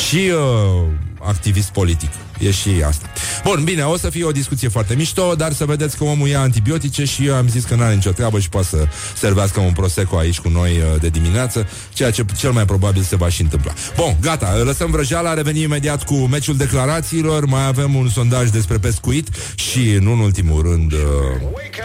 Și 0.07 0.17
uh, 0.17 0.87
activist 1.25 1.69
politic. 1.69 2.09
E 2.39 2.51
și 2.51 2.69
asta. 2.87 3.09
Bun, 3.43 3.63
bine, 3.63 3.83
o 3.83 3.97
să 3.97 4.09
fie 4.09 4.23
o 4.23 4.31
discuție 4.31 4.67
foarte 4.67 4.95
mișto, 4.95 5.35
dar 5.35 5.53
să 5.53 5.65
vedeți 5.65 5.97
că 5.97 6.03
omul 6.03 6.27
ia 6.27 6.39
antibiotice 6.39 7.05
și 7.05 7.25
eu 7.25 7.35
am 7.35 7.47
zis 7.47 7.63
că 7.63 7.75
n-are 7.75 7.93
nicio 7.93 8.11
treabă 8.11 8.39
și 8.39 8.49
poate 8.49 8.67
să 8.67 8.87
servească 9.15 9.59
un 9.59 9.71
prosecco 9.71 10.17
aici 10.17 10.39
cu 10.39 10.49
noi 10.49 10.71
uh, 10.71 11.01
de 11.01 11.09
dimineață, 11.09 11.67
ceea 11.93 12.11
ce 12.11 12.25
cel 12.37 12.51
mai 12.51 12.65
probabil 12.65 13.01
se 13.01 13.15
va 13.15 13.29
și 13.29 13.41
întâmpla. 13.41 13.73
Bun, 13.95 14.17
gata, 14.21 14.61
lăsăm 14.63 14.91
vrăjeala, 14.91 15.33
revenim 15.33 15.61
imediat 15.61 16.03
cu 16.03 16.15
meciul 16.15 16.57
declarațiilor, 16.57 17.45
mai 17.45 17.65
avem 17.67 17.95
un 17.95 18.09
sondaj 18.09 18.49
despre 18.49 18.77
pescuit 18.77 19.27
și, 19.55 19.97
nu 19.99 20.11
în 20.11 20.19
ultimul 20.19 20.61
rând, 20.61 20.91
uh, 20.91 20.99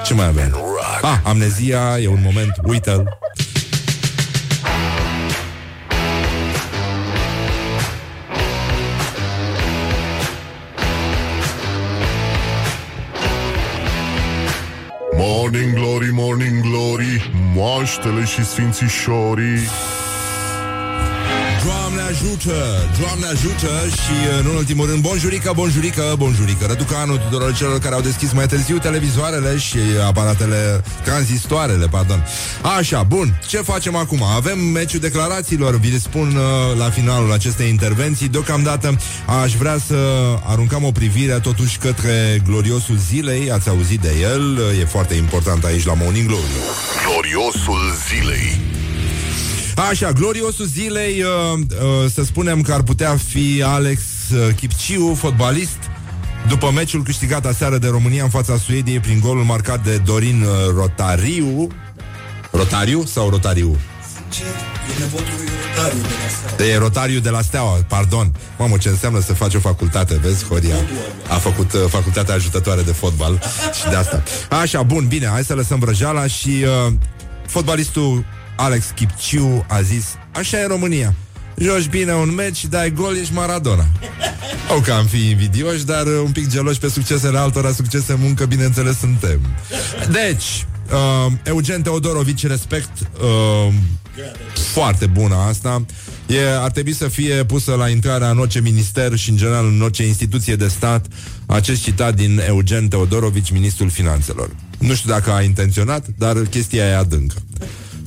ce 0.05 0.15
mai 0.15 0.27
avem? 0.27 0.57
Ah, 1.03 1.19
amnezia 1.23 1.99
e 2.01 2.09
un 2.09 2.21
moment, 2.25 2.53
uite-l. 2.63 3.19
Morning 15.19 15.75
glory, 15.75 16.11
morning 16.13 16.61
glory 16.61 17.31
Moaștele 17.55 18.25
și 18.25 18.45
sfințișorii 18.45 19.59
Doamne 21.67 22.01
ajută, 22.01 22.55
Doamne 23.01 23.27
ajută! 23.27 23.71
Și 23.89 24.41
în 24.41 24.47
ultimul 24.57 24.87
rând 24.87 25.03
bonjurică, 25.03 25.53
bonjurică, 25.55 26.15
bonjurică. 26.19 26.67
Răducanul 26.67 27.19
tuturor 27.19 27.55
celor 27.55 27.79
care 27.79 27.95
au 27.95 28.01
deschis 28.01 28.33
mai 28.33 28.47
târziu 28.47 28.79
televizoarele 28.79 29.57
și 29.57 29.79
aparatele 30.07 30.83
tranzistoarele, 31.05 31.87
pardon. 31.87 32.27
Așa, 32.79 33.03
bun, 33.03 33.41
ce 33.47 33.57
facem 33.57 33.97
acum? 33.97 34.23
Avem 34.23 34.59
meciul 34.59 35.01
declarațiilor, 35.01 35.79
vi 35.79 35.91
le 35.91 35.99
spun 35.99 36.37
uh, 36.37 36.79
la 36.79 36.91
finalul 36.91 37.33
acestei 37.33 37.69
intervenții. 37.69 38.29
Deocamdată 38.29 38.97
aș 39.43 39.55
vrea 39.55 39.79
să 39.87 39.97
aruncăm 40.45 40.85
o 40.85 40.91
privire 40.91 41.33
totuși 41.33 41.79
către 41.79 42.43
gloriosul 42.47 42.97
zilei. 42.97 43.51
Ați 43.51 43.69
auzit 43.69 44.01
de 44.01 44.15
el, 44.21 44.59
e 44.81 44.85
foarte 44.85 45.15
important 45.15 45.65
aici 45.65 45.85
la 45.85 45.95
Morning 45.95 46.27
Glory. 46.27 46.53
Gloriosul 47.07 47.95
zilei 48.09 48.76
Așa, 49.77 50.13
gloriosul 50.13 50.67
zilei, 50.67 51.23
uh, 51.23 51.59
uh, 51.59 52.11
să 52.13 52.25
spunem 52.25 52.63
că 52.63 52.73
ar 52.73 52.83
putea 52.83 53.17
fi 53.29 53.63
Alex 53.65 54.01
uh, 54.01 54.55
Kipciu, 54.55 55.15
fotbalist, 55.15 55.79
după 56.49 56.71
meciul 56.71 57.03
câștigat 57.03 57.47
aseară 57.47 57.79
de 57.79 57.89
România 57.89 58.23
în 58.23 58.31
fața 58.31 58.57
Suediei 58.57 59.01
prin 59.01 59.21
golul 59.21 59.45
marcat 59.45 59.85
de 59.85 59.97
Dorin 59.97 60.43
uh, 60.43 60.75
Rotariu. 60.75 61.69
Rotariu 62.51 63.05
sau 63.05 63.29
Rotariu? 63.29 63.77
E 66.73 66.77
Rotariu 66.77 67.19
de 67.19 67.31
la 67.31 67.41
Steaua, 67.41 67.79
pardon. 67.89 68.33
Mamă, 68.59 68.77
ce 68.77 68.89
înseamnă 68.89 69.21
să 69.21 69.35
faci 69.35 69.55
o 69.55 69.59
facultate, 69.59 70.19
vezi, 70.23 70.45
Horia? 70.45 70.77
A 71.29 71.35
făcut 71.35 71.73
uh, 71.73 71.81
facultatea 71.89 72.35
ajutătoare 72.35 72.83
de 72.83 72.93
fotbal 72.93 73.43
și 73.81 73.89
de 73.89 73.97
asta. 73.97 74.23
Așa, 74.51 74.83
bun, 74.83 75.07
bine, 75.07 75.27
hai 75.27 75.45
să 75.45 75.55
lăsăm 75.55 75.79
vrăjala 75.79 76.27
și 76.27 76.65
uh, 76.87 76.93
fotbalistul 77.47 78.25
Alex 78.57 78.85
Kipciu 78.95 79.65
a 79.69 79.81
zis 79.81 80.05
Așa 80.33 80.59
e 80.59 80.67
România. 80.67 81.15
Joci 81.59 81.89
bine 81.89 82.15
un 82.15 82.35
meci 82.35 82.57
și 82.57 82.67
dai 82.67 82.91
gol, 82.91 83.17
ești 83.17 83.33
Maradona. 83.33 83.87
O 84.77 84.81
că 84.81 84.93
am 84.93 85.07
fi 85.07 85.31
invidioși 85.31 85.85
Dar 85.85 86.07
un 86.07 86.33
pic 86.33 86.49
geloși 86.51 86.79
pe 86.79 86.89
succesele 86.89 87.39
altora 87.39 87.73
Succese 87.73 88.17
muncă, 88.21 88.45
bineînțeles, 88.45 88.99
suntem. 88.99 89.41
Deci, 90.11 90.67
uh, 90.93 91.33
Eugen 91.45 91.83
Teodorovici, 91.83 92.47
respect 92.47 92.91
uh, 93.01 93.75
Foarte 94.73 95.07
bună 95.07 95.35
asta. 95.35 95.85
E, 96.27 96.57
Ar 96.59 96.71
trebui 96.71 96.95
să 96.95 97.09
fie 97.09 97.45
pusă 97.45 97.75
la 97.75 97.89
intrarea 97.89 98.31
în 98.31 98.39
orice 98.39 98.61
minister 98.61 99.17
Și 99.17 99.31
în 99.31 99.37
general 99.37 99.67
în 99.67 99.83
orice 99.83 100.07
instituție 100.07 100.57
de 100.57 100.69
stat 100.69 101.07
Acest 101.47 101.83
citat 101.83 102.15
din 102.15 102.43
Eugen 102.47 102.89
Teodorovici 102.89 103.51
Ministrul 103.51 103.91
Finanțelor. 103.91 104.51
Nu 104.79 104.95
știu 104.95 105.11
dacă 105.11 105.33
a 105.33 105.43
intenționat 105.43 106.07
Dar 106.19 106.37
chestia 106.37 106.85
e 106.85 106.97
adâncă 106.97 107.37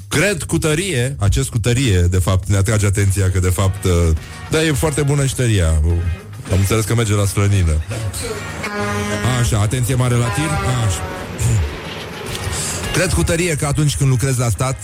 Cred 0.09 0.43
cu 0.43 0.57
tărie, 0.57 1.15
acest 1.19 1.49
cu 1.49 1.59
tărie, 1.59 1.99
de 2.01 2.17
fapt, 2.17 2.47
ne 2.47 2.57
atrage 2.57 2.85
atenția 2.85 3.29
că, 3.31 3.39
de 3.39 3.49
fapt, 3.49 3.83
uh, 3.83 3.91
da, 4.49 4.63
e 4.63 4.71
foarte 4.71 5.01
bună 5.01 5.25
și 5.25 5.35
tăria. 5.35 5.67
Am 6.51 6.57
înțeles 6.59 6.85
că 6.85 6.95
merge 6.95 7.13
la 7.13 7.25
slănină. 7.25 7.81
Așa, 9.39 9.59
atenție 9.59 9.95
mare 9.95 10.15
la 10.15 10.25
tir. 10.27 10.49
Așa. 10.87 11.01
Cred 12.93 13.13
cu 13.13 13.23
tărie 13.23 13.55
că 13.55 13.65
atunci 13.65 13.95
când 13.95 14.09
lucrezi 14.09 14.39
la 14.39 14.49
stat, 14.49 14.77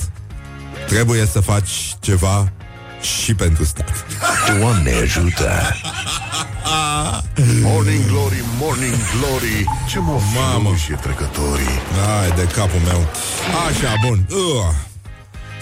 trebuie 0.88 1.26
să 1.32 1.40
faci 1.40 1.96
ceva 2.00 2.52
și 3.02 3.34
pentru 3.34 3.64
stat. 3.66 4.06
Doamne 4.60 4.92
ajută! 4.92 5.50
Morning 7.62 8.06
glory, 8.06 8.44
morning 8.60 8.96
glory 9.20 9.66
Ce 9.90 10.00
mă 10.00 10.20
Mamă. 10.36 10.76
și 10.76 10.92
trecătorii 10.92 11.80
Ai, 12.22 12.32
de 12.36 12.44
capul 12.44 12.80
meu. 12.80 13.08
Așa, 13.68 13.94
bun. 14.06 14.28
Uh. 14.30 14.95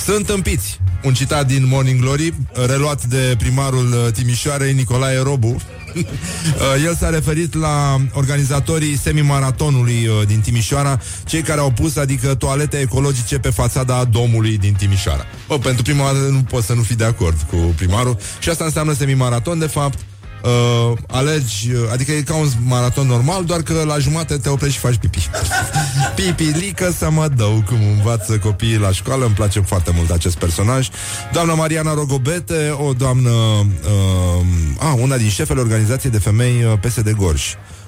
Sunt 0.06 0.30
împiți. 0.30 0.80
Un 1.04 1.14
citat 1.14 1.48
din 1.48 1.68
Morning 1.68 2.00
Glory, 2.02 2.34
reluat 2.68 3.06
de 3.06 3.36
primarul 3.38 3.92
uh, 3.92 4.12
Timișoarei, 4.12 4.74
Nicolae 4.74 5.22
Robu. 5.22 5.56
Uh, 5.96 6.84
El 6.86 6.96
s-a 6.96 7.10
referit 7.10 7.54
la 7.56 7.98
organizatorii 8.14 8.98
semimaratonului 8.98 10.08
uh, 10.08 10.28
din 10.28 10.40
Timișoara, 10.40 11.00
cei 11.26 11.42
care 11.42 11.60
au 11.60 11.72
pus, 11.72 11.96
adică, 11.96 12.36
toalete 12.36 12.80
ecologice 12.80 13.40
pe 13.40 13.50
fațada 13.50 14.04
domului 14.04 14.58
din 14.58 14.74
Timișoara. 14.74 15.26
Bă, 15.48 15.58
pentru 15.58 15.84
prima 15.84 16.04
dată 16.04 16.28
nu 16.32 16.42
pot 16.42 16.64
să 16.64 16.74
nu 16.74 16.82
fi 16.82 16.96
de 16.96 17.04
acord 17.04 17.42
cu 17.50 17.56
primarul 17.56 18.18
și 18.40 18.50
asta 18.50 18.64
înseamnă 18.64 18.94
semimaraton, 18.94 19.60
de 19.60 19.68
fapt, 19.68 20.00
uh, 20.44 20.98
alegi, 21.08 21.72
uh, 21.72 21.90
adică 21.92 22.12
e 22.12 22.22
ca 22.22 22.36
un 22.36 22.48
maraton 22.66 23.08
normal, 23.08 23.46
doar 23.46 23.62
că 23.62 23.84
la 23.86 23.98
jumate 23.98 24.38
te 24.38 24.50
oprești 24.50 24.76
și 24.76 24.80
faci 24.80 24.96
pipi. 24.96 25.30
Pipilică 26.16 26.94
să 26.98 27.10
mă 27.10 27.28
dau 27.28 27.64
cum 27.68 27.78
învață 27.96 28.38
copiii 28.38 28.78
la 28.78 28.92
școală, 28.92 29.26
îmi 29.26 29.36
place 29.36 29.60
foarte 29.60 29.92
mult 29.96 30.10
acest 30.10 30.38
personaj. 30.38 30.90
Doamna 31.32 31.54
Mariana 31.54 31.94
Rogobete, 31.94 32.70
o 32.70 32.94
doamnă, 32.94 33.30
uh, 33.30 34.46
a, 34.80 34.94
una 34.94 35.18
din 35.18 35.30
șefele 35.30 35.60
organizației 35.60 36.12
de 36.12 36.20
femei 36.20 36.64
uh, 36.64 36.80
PSD 36.80 37.12
Gorj 37.12 37.42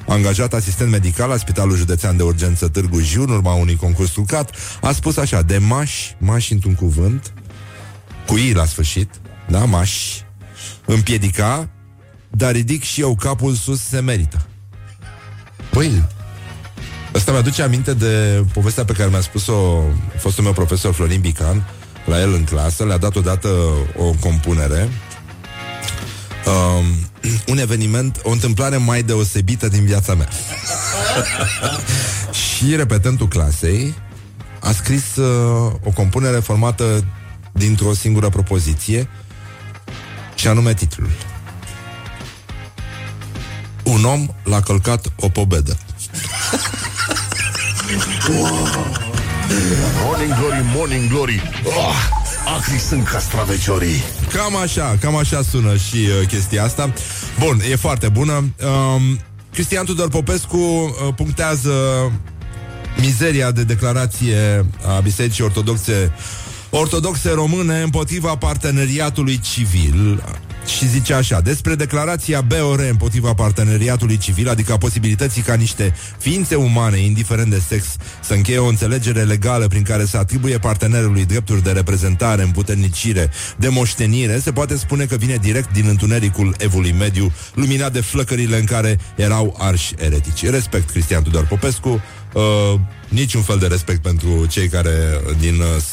angajat 0.08 0.54
asistent 0.54 0.92
medical 0.92 1.30
la 1.30 1.38
Spitalul 1.38 1.76
Județean 1.76 2.18
de 2.18 2.24
Urgență 2.24 2.68
Târgu 2.68 3.00
Jiu, 3.00 3.24
în 3.24 3.30
urma 3.30 3.54
unui 3.54 3.76
concurs 3.76 4.12
trucat, 4.12 4.56
a 4.82 4.92
spus 4.92 5.18
așa, 5.18 5.42
de 5.42 5.58
mași, 5.58 6.16
mași 6.20 6.54
într-un 6.54 6.76
cuvânt, 6.76 7.34
cu 8.28 8.38
ei 8.38 8.54
la 8.54 8.66
sfârșit, 8.66 9.10
da, 9.48 9.66
mași, 9.66 10.26
împiedica, 10.86 11.70
dar 12.38 12.52
ridic 12.52 12.84
și 12.84 13.02
eu 13.02 13.16
capul 13.16 13.54
sus, 13.54 13.82
se 13.82 14.00
merită. 14.00 14.46
Păi, 15.70 16.04
Asta 17.16 17.32
mi-aduce 17.32 17.62
aminte 17.62 17.94
de 17.94 18.46
povestea 18.54 18.86
pe 18.86 18.94
care 18.94 19.10
mi-a 19.10 19.22
spus-o 19.22 19.84
fostul 20.20 20.44
meu 20.44 20.54
profesor 20.54 20.94
Florin 20.94 21.22
Bican 21.22 21.68
la 22.06 22.20
el 22.20 22.34
în 22.34 22.44
clasă. 22.44 22.86
Le-a 22.86 22.98
dat 22.98 23.16
odată 23.16 23.48
o 23.98 24.12
compunere 24.20 24.90
um, 26.46 26.86
un 27.48 27.58
eveniment, 27.58 28.20
o 28.24 28.32
întâmplare 28.32 28.78
mai 28.78 29.04
deosebită 29.04 29.68
din 29.68 29.86
viața 29.86 30.14
mea. 30.14 30.30
și 32.42 32.76
repetentul 32.76 33.28
clasei 33.28 33.94
a 34.60 34.72
scris 34.72 35.16
uh, 35.16 35.74
o 35.84 35.90
compunere 35.90 36.40
formată 36.40 37.06
dintr-o 37.52 37.94
singură 37.94 38.30
propoziție 38.30 39.10
și 40.36 40.48
anume 40.48 40.74
titlul. 40.74 41.10
Un 43.86 44.04
om 44.04 44.28
l-a 44.44 44.60
călcat 44.60 45.12
o 45.20 45.30
pobedă. 45.30 45.78
Morning 50.04 50.34
glory, 50.40 50.64
morning 50.76 51.10
glory 51.10 51.42
oh, 51.66 51.96
Acri 52.58 52.80
sunt 52.80 53.08
castraveciorii 53.08 54.04
Cam 54.34 54.56
așa, 54.56 54.98
cam 55.00 55.16
așa 55.16 55.42
sună 55.42 55.76
și 55.76 55.96
uh, 55.96 56.28
chestia 56.28 56.64
asta. 56.64 56.94
Bun, 57.40 57.62
e 57.72 57.76
foarte 57.76 58.10
bună. 58.10 58.34
Um, 58.34 59.20
Cristian 59.54 59.86
Tudor 59.86 60.10
Popescu 60.10 60.58
uh, 60.58 61.14
punctează 61.16 61.72
mizeria 63.00 63.52
de 63.52 63.64
declarație 63.64 64.66
a 64.88 65.00
Bisericii 65.00 65.44
Ortodoxe 65.44 66.14
ortodoxe 66.70 67.32
române 67.32 67.82
împotriva 67.82 68.36
parteneriatului 68.36 69.40
civil 69.40 70.24
și 70.66 70.88
zice 70.88 71.14
așa, 71.14 71.42
despre 71.42 71.76
declarația 71.76 72.42
BOR 72.42 72.80
împotriva 72.80 73.34
parteneriatului 73.34 74.18
civil, 74.18 74.50
adică 74.50 74.74
a 74.74 74.78
posibilității 74.78 75.42
ca 75.42 75.54
niște 75.54 75.94
ființe 76.18 76.56
umane, 76.56 76.98
indiferent 76.98 77.50
de 77.50 77.62
sex, 77.68 77.96
să 78.22 78.34
încheie 78.34 78.58
o 78.58 78.68
înțelegere 78.68 79.24
legală 79.24 79.68
prin 79.68 79.84
care 79.84 80.06
să 80.06 80.18
atribuie 80.18 80.58
partenerului 80.58 81.26
drepturi 81.26 81.64
de 81.64 81.72
reprezentare, 81.72 82.44
împuternicire, 82.44 83.30
de 83.58 83.68
moștenire, 83.68 84.40
se 84.40 84.52
poate 84.52 84.78
spune 84.78 85.06
că 85.06 85.16
vine 85.16 85.36
direct 85.36 85.74
din 85.74 85.88
întunericul 85.88 86.56
evului 86.58 86.92
mediu, 86.92 87.32
luminat 87.54 87.94
de 87.94 88.02
flăcările 88.02 88.60
în 88.60 88.66
care 88.66 89.00
erau 89.16 89.56
arși 89.60 89.94
eretici. 89.98 90.50
Respect 90.50 90.90
Cristian 90.90 91.24
Tudor 91.24 91.46
Popescu, 91.46 92.02
Uh, 92.36 92.80
niciun 93.16 93.42
fel 93.42 93.58
de 93.58 93.68
respect 93.68 94.02
pentru 94.02 94.46
cei 94.46 94.68
care 94.68 95.22
din, 95.40 95.60
uh, 95.60 95.84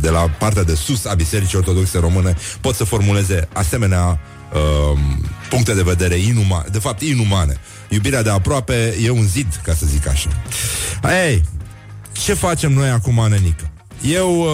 de 0.00 0.10
la 0.10 0.20
partea 0.20 0.62
de 0.62 0.74
sus 0.74 1.04
a 1.04 1.14
Bisericii 1.14 1.58
Ortodoxe 1.58 1.98
Române 1.98 2.36
pot 2.60 2.74
să 2.74 2.84
formuleze 2.84 3.48
asemenea 3.52 4.20
uh, 4.52 4.98
puncte 5.48 5.74
de 5.74 5.82
vedere 5.82 6.16
inumane, 6.16 6.64
de 6.72 6.78
fapt 6.78 7.02
inumane. 7.02 7.56
Iubirea 7.88 8.22
de 8.22 8.30
aproape 8.30 8.96
e 9.02 9.10
un 9.10 9.26
zid, 9.26 9.60
ca 9.62 9.74
să 9.74 9.86
zic 9.86 10.08
așa. 10.08 10.28
Ei, 11.26 11.42
ce 12.12 12.34
facem 12.34 12.72
noi 12.72 12.88
acum, 12.88 13.26
nenică? 13.28 13.70
Eu 14.02 14.40
uh, 14.40 14.48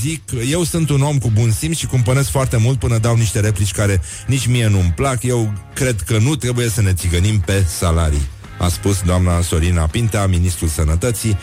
zic, 0.00 0.22
eu 0.50 0.64
sunt 0.64 0.90
un 0.90 1.02
om 1.02 1.18
cu 1.18 1.30
bun 1.30 1.50
simț 1.50 1.76
și 1.76 1.86
cumpănesc 1.86 2.30
foarte 2.30 2.56
mult 2.56 2.78
până 2.78 2.98
dau 2.98 3.16
niște 3.16 3.40
replici 3.40 3.72
care 3.72 4.00
nici 4.26 4.46
mie 4.46 4.68
nu-mi 4.68 4.92
plac. 4.96 5.22
Eu 5.22 5.52
cred 5.74 6.00
că 6.00 6.18
nu 6.18 6.36
trebuie 6.36 6.68
să 6.68 6.82
ne 6.82 6.92
țigănim 6.92 7.40
pe 7.40 7.64
salarii, 7.78 8.28
a 8.58 8.68
spus 8.68 9.02
doamna 9.02 9.40
Sorina 9.40 9.86
Pintea, 9.86 10.26
ministrul 10.26 10.68
sănătății. 10.68 11.38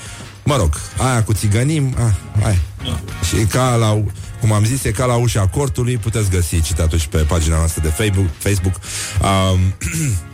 Mă 0.48 0.56
rog, 0.56 0.80
aia 0.98 1.24
cu 1.24 1.34
țigănim, 1.34 1.95
ah, 1.98 2.41
hai. 2.41 2.60
Și 3.28 3.36
ca 3.45 3.76
la, 3.76 4.04
cum 4.39 4.52
am 4.52 4.66
zis, 4.66 4.84
e 4.84 4.91
ca 4.91 5.06
la 5.06 5.16
ușa 5.16 5.48
cortului, 5.48 5.98
puteți 5.98 6.30
găsi 6.30 6.62
citatul 6.62 6.98
și 6.98 7.08
pe 7.08 7.18
pagina 7.18 7.58
noastră 7.58 7.82
de 7.82 7.88
Facebook. 7.88 8.28
Facebook. 8.38 8.76
Um, 9.22 9.60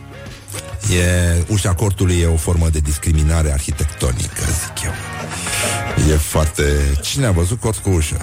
e, 0.98 1.44
ușa 1.48 1.74
cortului 1.74 2.18
e 2.18 2.26
o 2.26 2.36
formă 2.36 2.68
de 2.68 2.78
discriminare 2.78 3.52
arhitectonică, 3.52 4.42
zic 4.44 4.84
eu. 4.84 4.92
E 6.12 6.16
foarte... 6.16 6.62
Cine 7.02 7.26
a 7.26 7.32
văzut 7.32 7.60
cort 7.60 7.78
cu 7.78 7.90
ușă? 7.90 8.20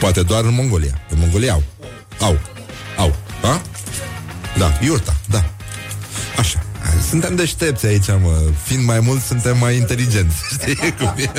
Poate 0.00 0.22
doar 0.22 0.44
în 0.44 0.54
Mongolia. 0.54 1.00
În 1.10 1.18
Mongolia 1.20 1.52
au. 1.52 1.62
Au. 2.20 2.38
Au. 2.98 3.16
A? 3.42 3.60
Da, 4.58 4.78
iurta, 4.80 5.16
da. 5.28 5.44
Așa. 6.38 6.62
Suntem 7.08 7.34
deștepți 7.34 7.86
aici, 7.86 8.06
mă. 8.06 8.42
Fiind 8.64 8.84
mai 8.84 9.00
mulți, 9.00 9.26
suntem 9.26 9.58
mai 9.58 9.76
inteligenți. 9.76 10.36
Știi 10.52 10.94
cum 10.98 11.14
e? 11.16 11.30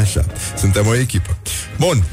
Așa. 0.00 0.24
Suntem 0.56 0.86
o 0.86 0.94
echipă. 0.94 1.36
Bun. 1.78 2.04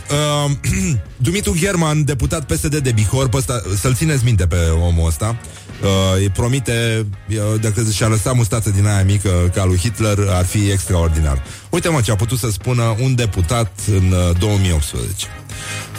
Uh, 0.45 0.51
Dumitru 1.17 1.55
German, 1.57 2.03
deputat 2.03 2.45
PSD 2.45 2.77
de 2.77 2.91
Bihor, 2.91 3.29
ăsta, 3.33 3.61
să-l 3.79 3.95
țineți 3.95 4.23
minte 4.23 4.47
pe 4.47 4.57
omul 4.87 5.07
ăsta. 5.07 5.37
Uh, 5.81 5.89
îi 6.19 6.29
promite, 6.29 7.05
uh, 7.29 7.35
dacă 7.61 7.83
și-a 7.93 8.07
lăsat 8.07 8.35
mustață 8.35 8.69
din 8.69 8.85
aia 8.85 9.03
mică 9.03 9.51
ca 9.53 9.65
lui 9.65 9.77
Hitler, 9.77 10.17
ar 10.29 10.45
fi 10.45 10.71
extraordinar. 10.71 11.43
Uite 11.69 11.89
mă 11.89 12.01
ce 12.01 12.11
a 12.11 12.15
putut 12.15 12.37
să 12.37 12.49
spună 12.51 12.95
un 12.99 13.15
deputat 13.15 13.71
în 13.87 14.11
uh, 14.11 14.37
2018. 14.39 15.27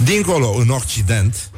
Dincolo, 0.05 0.57
în 0.59 0.69
Occident, 0.69 1.51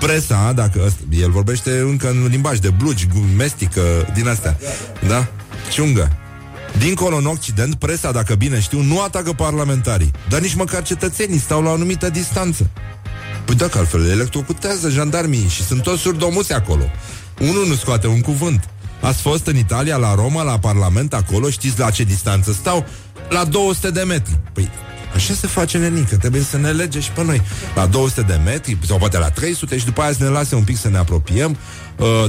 presa, 0.00 0.52
dacă 0.52 0.92
el 1.10 1.30
vorbește 1.30 1.78
încă 1.78 2.08
în 2.08 2.26
limbaj 2.30 2.58
de 2.58 2.70
blugi, 2.70 3.06
mestică, 3.36 3.80
din 4.14 4.28
astea, 4.28 4.58
da? 5.08 5.26
Ciungă. 5.72 6.12
Dincolo 6.78 7.16
în 7.16 7.26
Occident, 7.26 7.74
presa, 7.74 8.12
dacă 8.12 8.34
bine 8.34 8.60
știu, 8.60 8.80
nu 8.80 9.02
atacă 9.02 9.32
parlamentarii, 9.32 10.10
dar 10.28 10.40
nici 10.40 10.54
măcar 10.54 10.82
cetățenii 10.82 11.38
stau 11.38 11.62
la 11.62 11.70
o 11.70 11.72
anumită 11.72 12.10
distanță. 12.10 12.70
Păi 13.44 13.54
dacă 13.54 13.78
altfel 13.78 14.10
electrocutează 14.10 14.88
jandarmii 14.88 15.48
și 15.48 15.64
sunt 15.64 15.82
toți 15.82 16.00
surdomuți 16.00 16.52
acolo. 16.52 16.84
Unul 17.40 17.66
nu 17.66 17.74
scoate 17.74 18.06
un 18.06 18.20
cuvânt. 18.20 18.68
Ați 19.00 19.20
fost 19.20 19.46
în 19.46 19.56
Italia, 19.56 19.96
la 19.96 20.14
Roma, 20.14 20.42
la 20.42 20.58
Parlament, 20.58 21.14
acolo, 21.14 21.50
știți 21.50 21.78
la 21.78 21.90
ce 21.90 22.04
distanță 22.04 22.52
stau? 22.52 22.86
La 23.28 23.44
200 23.44 23.90
de 23.90 24.02
metri. 24.02 24.38
Păi 24.52 24.70
Așa 25.14 25.34
se 25.34 25.46
face 25.46 25.78
nenică, 25.78 26.16
trebuie 26.16 26.42
să 26.42 26.56
ne 26.58 26.70
lege 26.70 27.00
și 27.00 27.10
pe 27.10 27.24
noi. 27.24 27.42
La 27.74 27.86
200 27.86 28.20
de 28.22 28.40
metri, 28.44 28.78
sau 28.86 28.98
poate 28.98 29.18
la 29.18 29.30
300 29.30 29.78
Și 29.78 29.84
după 29.84 30.00
aia 30.00 30.12
să 30.12 30.22
ne 30.22 30.28
lase 30.28 30.54
un 30.54 30.64
pic 30.64 30.76
să 30.76 30.88
ne 30.88 30.98
apropiem. 30.98 31.50
uh, 31.50 31.56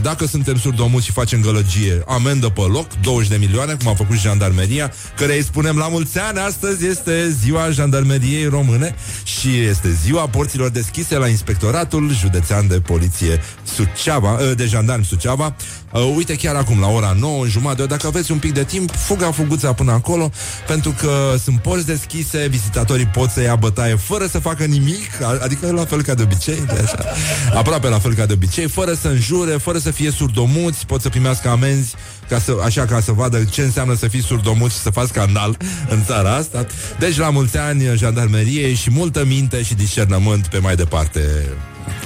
Dacă 0.02 0.26
suntem 0.26 0.58
surdomuți 0.58 1.06
și 1.06 1.12
facem 1.12 1.42
gălăgie 1.42 2.04
Amendă 2.08 2.50
pe 2.50 2.62
loc, 2.62 2.88
20 3.02 3.30
de 3.30 3.38
milioane 3.38 3.74
Cum 3.74 3.88
a 3.88 3.94
făcut 3.94 4.16
și 4.16 4.22
jandarmeria 4.22 4.94
Care 5.18 5.36
îi 5.36 5.44
spunem 5.44 5.78
la 5.78 5.88
mulți 5.88 6.20
ani 6.20 6.38
Astăzi 6.40 6.86
este 6.86 7.30
ziua 7.30 7.70
jandarmeriei 7.70 8.46
române 8.46 8.96
Și 9.24 9.60
este 9.60 9.92
ziua 10.04 10.28
porților 10.28 10.70
deschise 10.70 11.18
La 11.18 11.28
inspectoratul 11.28 12.12
județean 12.14 12.68
de 12.68 12.80
poliție 12.80 13.42
Suceava, 13.64 14.32
uh, 14.32 14.56
De 14.56 14.66
jandarmi 14.66 15.06
Suceava. 15.06 15.56
Uh, 15.94 16.14
uite 16.16 16.36
chiar 16.36 16.56
acum, 16.56 16.80
la 16.80 16.88
ora 16.88 17.16
9 17.20 17.46
jumătate, 17.48 17.86
dacă 17.86 18.08
aveți 18.08 18.32
un 18.32 18.38
pic 18.38 18.54
de 18.54 18.64
timp, 18.64 18.92
fuga 18.92 19.32
fuguța 19.32 19.74
până 19.74 19.92
acolo, 19.92 20.32
pentru 20.68 20.96
că 21.00 21.36
sunt 21.44 21.62
porți 21.62 21.86
deschise, 21.86 22.48
vizitatorii 22.50 23.06
pot 23.06 23.30
să 23.30 23.42
ia 23.42 23.56
bătaie 23.56 23.96
fără 23.96 24.26
să 24.26 24.40
facă 24.40 24.64
nimic, 24.64 25.10
adică 25.42 25.72
la 25.72 25.86
fel 25.86 26.02
ca 26.02 26.14
de 26.14 26.22
obicei, 26.22 26.64
de 26.66 26.82
așa, 26.84 27.06
aproape 27.54 27.88
la 27.88 28.00
fel 28.00 28.14
ca 28.14 28.26
de 28.26 28.34
obicei, 28.34 28.68
fără 28.68 28.94
să 28.94 29.08
înjure, 29.08 29.58
fără 29.62 29.78
să 29.78 29.92
fie 29.92 30.12
surdomuți, 30.12 30.86
pot 30.86 31.02
să 31.02 31.10
primească 31.10 31.50
amenzi, 31.50 31.96
ca 32.30 32.40
să, 32.40 32.56
așa 32.64 32.86
ca 32.86 33.00
să 33.00 33.12
vadă 33.12 33.44
ce 33.44 33.62
înseamnă 33.62 33.96
să 33.96 34.08
fii 34.08 34.24
surdomuți 34.24 34.76
și 34.76 34.82
să 34.82 34.90
faci 34.90 35.08
scandal 35.08 35.58
în 35.90 36.04
țara 36.06 36.36
asta. 36.36 36.66
Deci 37.00 37.18
la 37.18 37.30
mulți 37.30 37.58
ani 37.58 37.96
jandarmeriei 37.96 38.74
și 38.74 38.92
multă 38.92 39.26
minte 39.26 39.64
și 39.64 39.74
discernământ 39.74 40.48
pe 40.48 40.58
mai 40.58 40.76
departe 40.76 41.22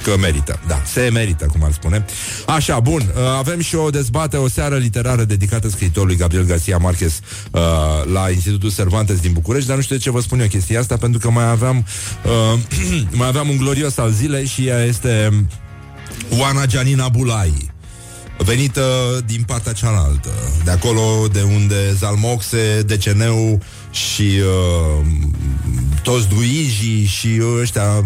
Că 0.03 0.17
merită, 0.17 0.59
da, 0.67 0.81
se 0.85 1.09
merită, 1.13 1.45
cum 1.45 1.63
ar 1.63 1.71
spune. 1.71 2.05
Așa, 2.45 2.79
bun, 2.79 3.01
uh, 3.01 3.21
avem 3.37 3.59
și 3.59 3.75
o 3.75 3.89
dezbate, 3.89 4.37
o 4.37 4.47
seară 4.47 4.77
literară 4.77 5.23
dedicată 5.23 5.69
scriitorului 5.69 6.15
Gabriel 6.15 6.43
Garcia 6.43 6.77
Marquez 6.77 7.19
uh, 7.51 7.61
la 8.13 8.29
Institutul 8.29 8.71
Cervantes 8.71 9.19
din 9.19 9.31
București, 9.33 9.67
dar 9.67 9.75
nu 9.75 9.81
știu 9.81 9.95
de 9.95 10.01
ce 10.01 10.11
vă 10.11 10.21
spun 10.21 10.39
eu 10.39 10.47
chestia 10.47 10.79
asta, 10.79 10.97
pentru 10.97 11.19
că 11.19 11.29
mai 11.29 11.49
aveam 11.49 11.85
uh, 12.25 12.59
mai 13.19 13.27
aveam 13.27 13.49
un 13.49 13.57
glorios 13.57 13.97
al 13.97 14.11
zilei 14.11 14.45
și 14.45 14.67
ea 14.67 14.83
este 14.83 15.45
Oana 16.29 16.65
Gianina 16.65 17.09
Bulai 17.09 17.73
venită 18.37 19.21
din 19.25 19.43
partea 19.47 19.73
cealaltă, 19.73 20.29
de 20.63 20.71
acolo 20.71 21.27
de 21.31 21.41
unde 21.41 21.93
Zalmoxe, 21.93 22.81
Deceneu 22.85 23.61
și 23.91 24.39
uh, 24.39 25.05
toți 26.03 26.27
druijii 26.27 27.05
și 27.05 27.41
ăștia 27.61 28.05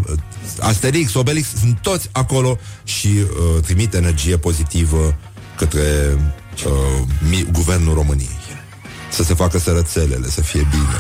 Asterix, 0.60 1.14
Obelix, 1.14 1.48
sunt 1.60 1.80
toți 1.82 2.10
acolo 2.12 2.58
și 2.84 3.08
uh, 3.08 3.62
trimit 3.64 3.94
energie 3.94 4.38
pozitivă 4.38 5.18
către 5.58 6.18
uh, 6.66 6.72
mi- 7.30 7.48
guvernul 7.52 7.94
României. 7.94 8.38
Să 9.12 9.24
se 9.24 9.34
facă 9.34 9.60
sărățelele, 9.60 10.30
să 10.30 10.42
fie 10.42 10.68
bine. 10.70 11.00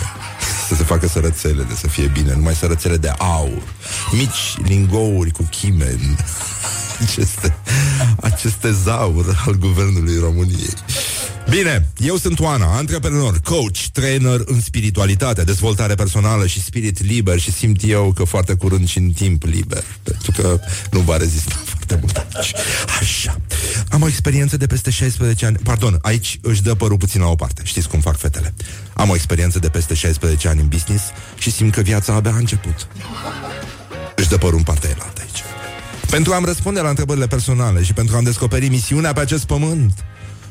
Să 0.70 0.76
se 0.76 0.84
facă 0.84 1.08
sărățelele, 1.08 1.76
să 1.76 1.88
fie 1.88 2.08
bine. 2.14 2.34
Numai 2.36 2.56
sărățele 2.56 2.98
de 2.98 3.14
aur. 3.18 3.62
Mici 4.12 4.58
lingouri 4.64 5.32
cu 5.32 5.48
chimen. 5.52 6.00
Aceste, 7.08 7.56
aceste 8.22 8.72
zaur 8.72 9.42
al 9.46 9.54
guvernului 9.54 10.20
României. 10.20 10.74
Bine, 11.50 11.88
eu 11.98 12.18
sunt 12.18 12.40
Oana, 12.40 12.76
antreprenor, 12.78 13.40
coach, 13.44 13.78
trainer 13.92 14.42
în 14.46 14.62
spiritualitate, 14.62 15.44
dezvoltare 15.44 15.96
personală 15.96 16.48
și 16.48 16.62
spirit 16.62 17.04
liber 17.04 17.40
și 17.40 17.52
simt 17.52 17.82
eu 17.84 18.12
că 18.16 18.24
foarte 18.24 18.54
curând 18.54 18.88
și 18.88 18.98
în 18.98 19.10
timp 19.10 19.44
liber, 19.44 19.84
pentru 20.04 20.32
că 20.32 20.60
nu 20.92 21.00
va 21.00 21.18
rezista 21.18 21.56
foarte 21.74 21.98
mult 22.02 22.18
aici. 22.18 22.54
Așa. 23.00 23.42
Am 23.90 24.02
o 24.02 24.08
experiență 24.08 24.58
de 24.58 24.68
peste 24.68 24.90
16 24.90 25.46
ani. 25.46 25.58
Pardon, 25.64 26.00
aici 26.02 26.40
își 26.42 26.62
dă 26.62 26.76
părul 26.76 26.98
puțin 26.98 27.22
la 27.22 27.28
o 27.28 27.36
parte. 27.36 27.62
Știți 27.66 27.88
cum 27.90 28.00
fac 28.00 28.18
fetele. 28.18 28.54
Am 28.94 29.10
o 29.10 29.16
experiență 29.16 29.60
de 29.60 29.70
peste 29.70 29.94
16 29.94 30.48
ani 30.48 30.60
în 30.60 30.68
business 30.68 31.04
și 31.38 31.52
simt 31.52 31.74
că 31.74 31.82
viața 31.82 32.14
abia 32.14 32.32
a 32.32 32.38
început. 32.38 32.88
Își 34.16 34.30
dă 34.30 34.38
părul 34.38 34.58
în 34.58 34.64
partea 34.64 34.90
elaltă 34.90 35.22
aici. 35.22 35.44
Pentru 36.10 36.34
a-mi 36.34 36.46
răspunde 36.46 36.80
la 36.80 36.90
întrebările 36.90 37.28
personale 37.28 37.84
și 37.84 37.94
pentru 37.94 38.16
a-mi 38.16 38.26
descoperi 38.26 38.68
misiunea 38.68 39.14
pe 39.14 39.20
acest 39.20 39.46
pământ, 39.46 40.04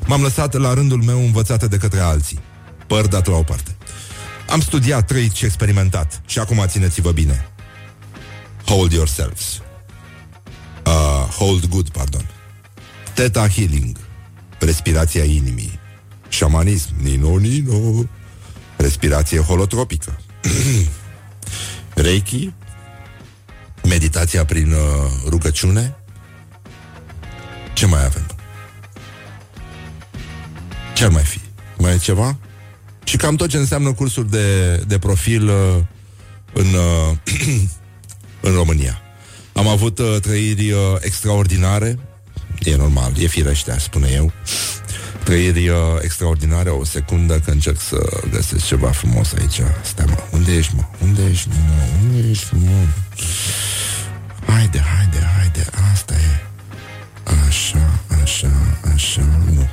M-am 0.05 0.21
lăsat 0.21 0.53
la 0.53 0.73
rândul 0.73 1.01
meu 1.01 1.19
învățată 1.19 1.67
de 1.67 1.77
către 1.77 1.99
alții. 1.99 2.39
Păr 2.87 3.07
dat 3.07 3.27
la 3.27 3.35
o 3.35 3.43
parte. 3.43 3.75
Am 4.49 4.61
studiat, 4.61 5.07
trăit 5.07 5.33
și 5.33 5.45
experimentat. 5.45 6.21
Și 6.25 6.39
acum 6.39 6.63
țineți-vă 6.67 7.11
bine. 7.11 7.49
Hold 8.65 8.91
yourselves. 8.91 9.61
Uh, 10.85 11.33
hold 11.37 11.65
good, 11.65 11.89
pardon. 11.89 12.25
Theta 13.13 13.47
healing. 13.47 13.97
Respirația 14.59 15.23
inimii. 15.23 15.79
Șamanism. 16.29 16.89
Nino, 17.01 17.37
nino. 17.37 18.05
Respirație 18.77 19.39
holotropică. 19.39 20.19
Reiki. 21.93 22.53
Meditația 23.83 24.45
prin 24.45 24.71
uh, 24.71 24.79
rugăciune. 25.27 25.95
Ce 27.73 27.85
mai 27.85 28.05
avem? 28.05 28.38
Ce 30.99 31.05
ar 31.05 31.11
mai 31.11 31.23
fi? 31.23 31.39
Mai 31.77 31.93
e 31.93 31.97
ceva? 31.97 32.37
Și 33.03 33.17
cam 33.17 33.35
tot 33.35 33.49
ce 33.49 33.57
înseamnă 33.57 33.93
cursuri 33.93 34.29
de, 34.29 34.75
de 34.87 34.97
profil 34.97 35.47
uh, 35.47 35.83
în, 36.53 36.65
uh, 36.65 37.17
în 38.49 38.53
România. 38.53 39.01
Am 39.53 39.67
avut 39.67 39.99
uh, 39.99 40.17
trăiri 40.21 40.71
uh, 40.71 40.79
extraordinare, 40.99 41.99
e 42.59 42.75
normal, 42.75 43.13
e 43.17 43.27
firește, 43.27 43.75
spune 43.79 44.09
eu. 44.13 44.31
Trăiri 45.23 45.69
uh, 45.69 45.77
extraordinare, 46.01 46.69
o 46.69 46.83
secundă 46.83 47.39
că 47.39 47.51
încerc 47.51 47.79
să 47.79 48.21
găsesc 48.31 48.65
ceva 48.65 48.91
frumos 48.91 49.33
aici. 49.33 49.61
Stai, 49.81 50.05
mă, 50.07 50.17
unde 50.31 50.55
ești, 50.55 50.75
mă? 50.75 50.83
Unde 51.01 51.21
ești, 51.29 51.47
mă? 51.47 51.83
Unde 52.03 52.29
ești, 52.29 52.55
mă? 52.55 52.85
Haide, 54.45 54.79
haide, 54.79 55.29
haide, 55.37 55.65
asta 55.91 56.13
e. 56.13 56.45
Așa, 57.23 57.99
așa, 58.21 58.51
așa, 58.93 59.21
nu. 59.53 59.69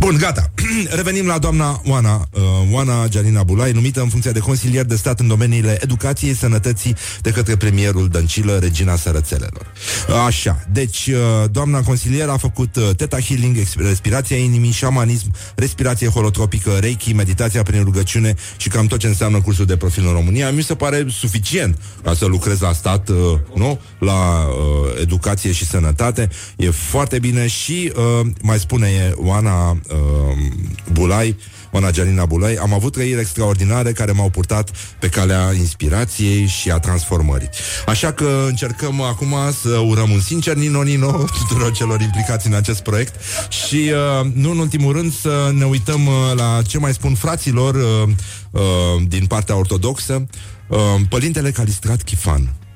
Bun, 0.00 0.18
gata. 0.18 0.57
revenim 0.98 1.26
la 1.26 1.38
doamna 1.38 1.80
Oana, 1.86 2.28
uh, 2.32 2.42
Oana 2.72 3.08
Gianina 3.08 3.42
Bulai, 3.42 3.72
numită 3.72 4.00
în 4.00 4.08
funcție 4.08 4.30
de 4.30 4.38
consilier 4.38 4.84
de 4.84 4.96
stat 4.96 5.20
în 5.20 5.26
domeniile 5.26 5.78
educației, 5.80 6.34
sănătății 6.34 6.96
de 7.22 7.30
către 7.30 7.56
premierul 7.56 8.08
Dăncilă, 8.08 8.58
regina 8.58 8.96
sărățelelor. 8.96 9.72
Așa, 10.26 10.66
deci 10.72 11.06
uh, 11.06 11.50
doamna 11.50 11.82
consilier 11.82 12.28
a 12.28 12.36
făcut 12.36 12.76
uh, 12.76 12.90
teta 12.96 13.20
healing, 13.20 13.56
respirația 13.76 14.36
inimii, 14.36 14.70
șamanism, 14.70 15.34
respirație 15.54 16.08
holotropică, 16.08 16.70
reiki, 16.80 17.12
meditația 17.12 17.62
prin 17.62 17.82
rugăciune 17.82 18.34
și 18.56 18.68
cam 18.68 18.86
tot 18.86 18.98
ce 18.98 19.06
înseamnă 19.06 19.40
cursul 19.40 19.66
de 19.66 19.76
profil 19.76 20.06
în 20.06 20.12
România. 20.12 20.50
Mi 20.50 20.62
se 20.62 20.74
pare 20.74 21.06
suficient 21.08 21.78
ca 22.02 22.14
să 22.14 22.26
lucrez 22.26 22.60
la 22.60 22.72
stat, 22.72 23.08
uh, 23.08 23.16
nu? 23.54 23.80
La 23.98 24.46
uh, 24.46 25.00
educație 25.00 25.52
și 25.52 25.66
sănătate. 25.66 26.28
E 26.56 26.70
foarte 26.70 27.18
bine 27.18 27.46
și 27.46 27.92
uh, 27.96 28.26
mai 28.42 28.58
spune 28.58 29.12
Oana 29.16 29.70
uh, 29.70 29.76
Bulai, 30.92 31.36
Oana 31.70 31.90
Gianina 31.90 32.24
Bulai, 32.24 32.54
am 32.54 32.72
avut 32.72 32.92
trăiri 32.92 33.20
extraordinare 33.20 33.92
care 33.92 34.12
m-au 34.12 34.30
purtat 34.30 34.70
pe 34.98 35.08
calea 35.08 35.52
inspirației 35.52 36.46
și 36.46 36.70
a 36.70 36.78
transformării. 36.78 37.48
Așa 37.86 38.12
că 38.12 38.44
încercăm 38.46 39.00
acum 39.00 39.34
să 39.62 39.68
urăm 39.68 40.10
un 40.10 40.20
sincer 40.20 40.54
Nino 40.54 40.82
Nino 40.82 41.24
tuturor 41.38 41.72
celor 41.72 42.00
implicați 42.00 42.46
în 42.46 42.54
acest 42.54 42.80
proiect 42.80 43.14
și, 43.48 43.92
uh, 44.20 44.30
nu 44.34 44.50
în 44.50 44.58
ultimul 44.58 44.92
rând, 44.92 45.12
să 45.12 45.50
ne 45.54 45.64
uităm 45.64 46.06
uh, 46.06 46.12
la 46.34 46.62
ce 46.66 46.78
mai 46.78 46.92
spun 46.92 47.14
fraților 47.14 47.74
uh, 47.74 48.08
uh, 48.50 48.62
din 49.08 49.26
partea 49.26 49.56
ortodoxă. 49.56 50.26
Uh, 50.68 50.78
Părintele 51.08 51.50
Calistrat 51.50 52.02
Chifan, 52.02 52.40
uh, 52.40 52.67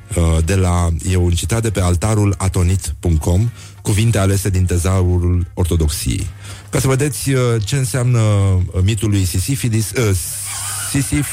de 0.44 0.54
la, 0.54 0.88
e 1.08 1.16
un 1.16 1.30
citat 1.30 1.62
de 1.62 1.70
pe 1.70 1.80
altarul 1.80 2.34
atonit.com, 2.38 3.50
cuvinte 3.82 4.18
alese 4.18 4.50
din 4.50 4.64
tezaurul 4.64 5.46
ortodoxiei. 5.54 6.26
Ca 6.70 6.80
să 6.80 6.88
vedeți 6.88 7.30
uh, 7.30 7.40
ce 7.64 7.76
înseamnă 7.76 8.18
uh, 8.18 8.62
mitul 8.82 9.10
lui 9.10 9.24
Sisifidis, 9.24 9.90
uh, 9.90 10.16
Sisif, 10.90 11.26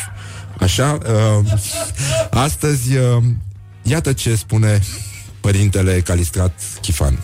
așa, 0.59 0.97
uh, 1.05 1.51
astăzi, 2.29 2.95
uh, 2.95 3.23
iată 3.83 4.13
ce 4.13 4.35
spune 4.35 4.81
părintele 5.41 6.01
Calistrat 6.01 6.61
Chifan. 6.81 7.19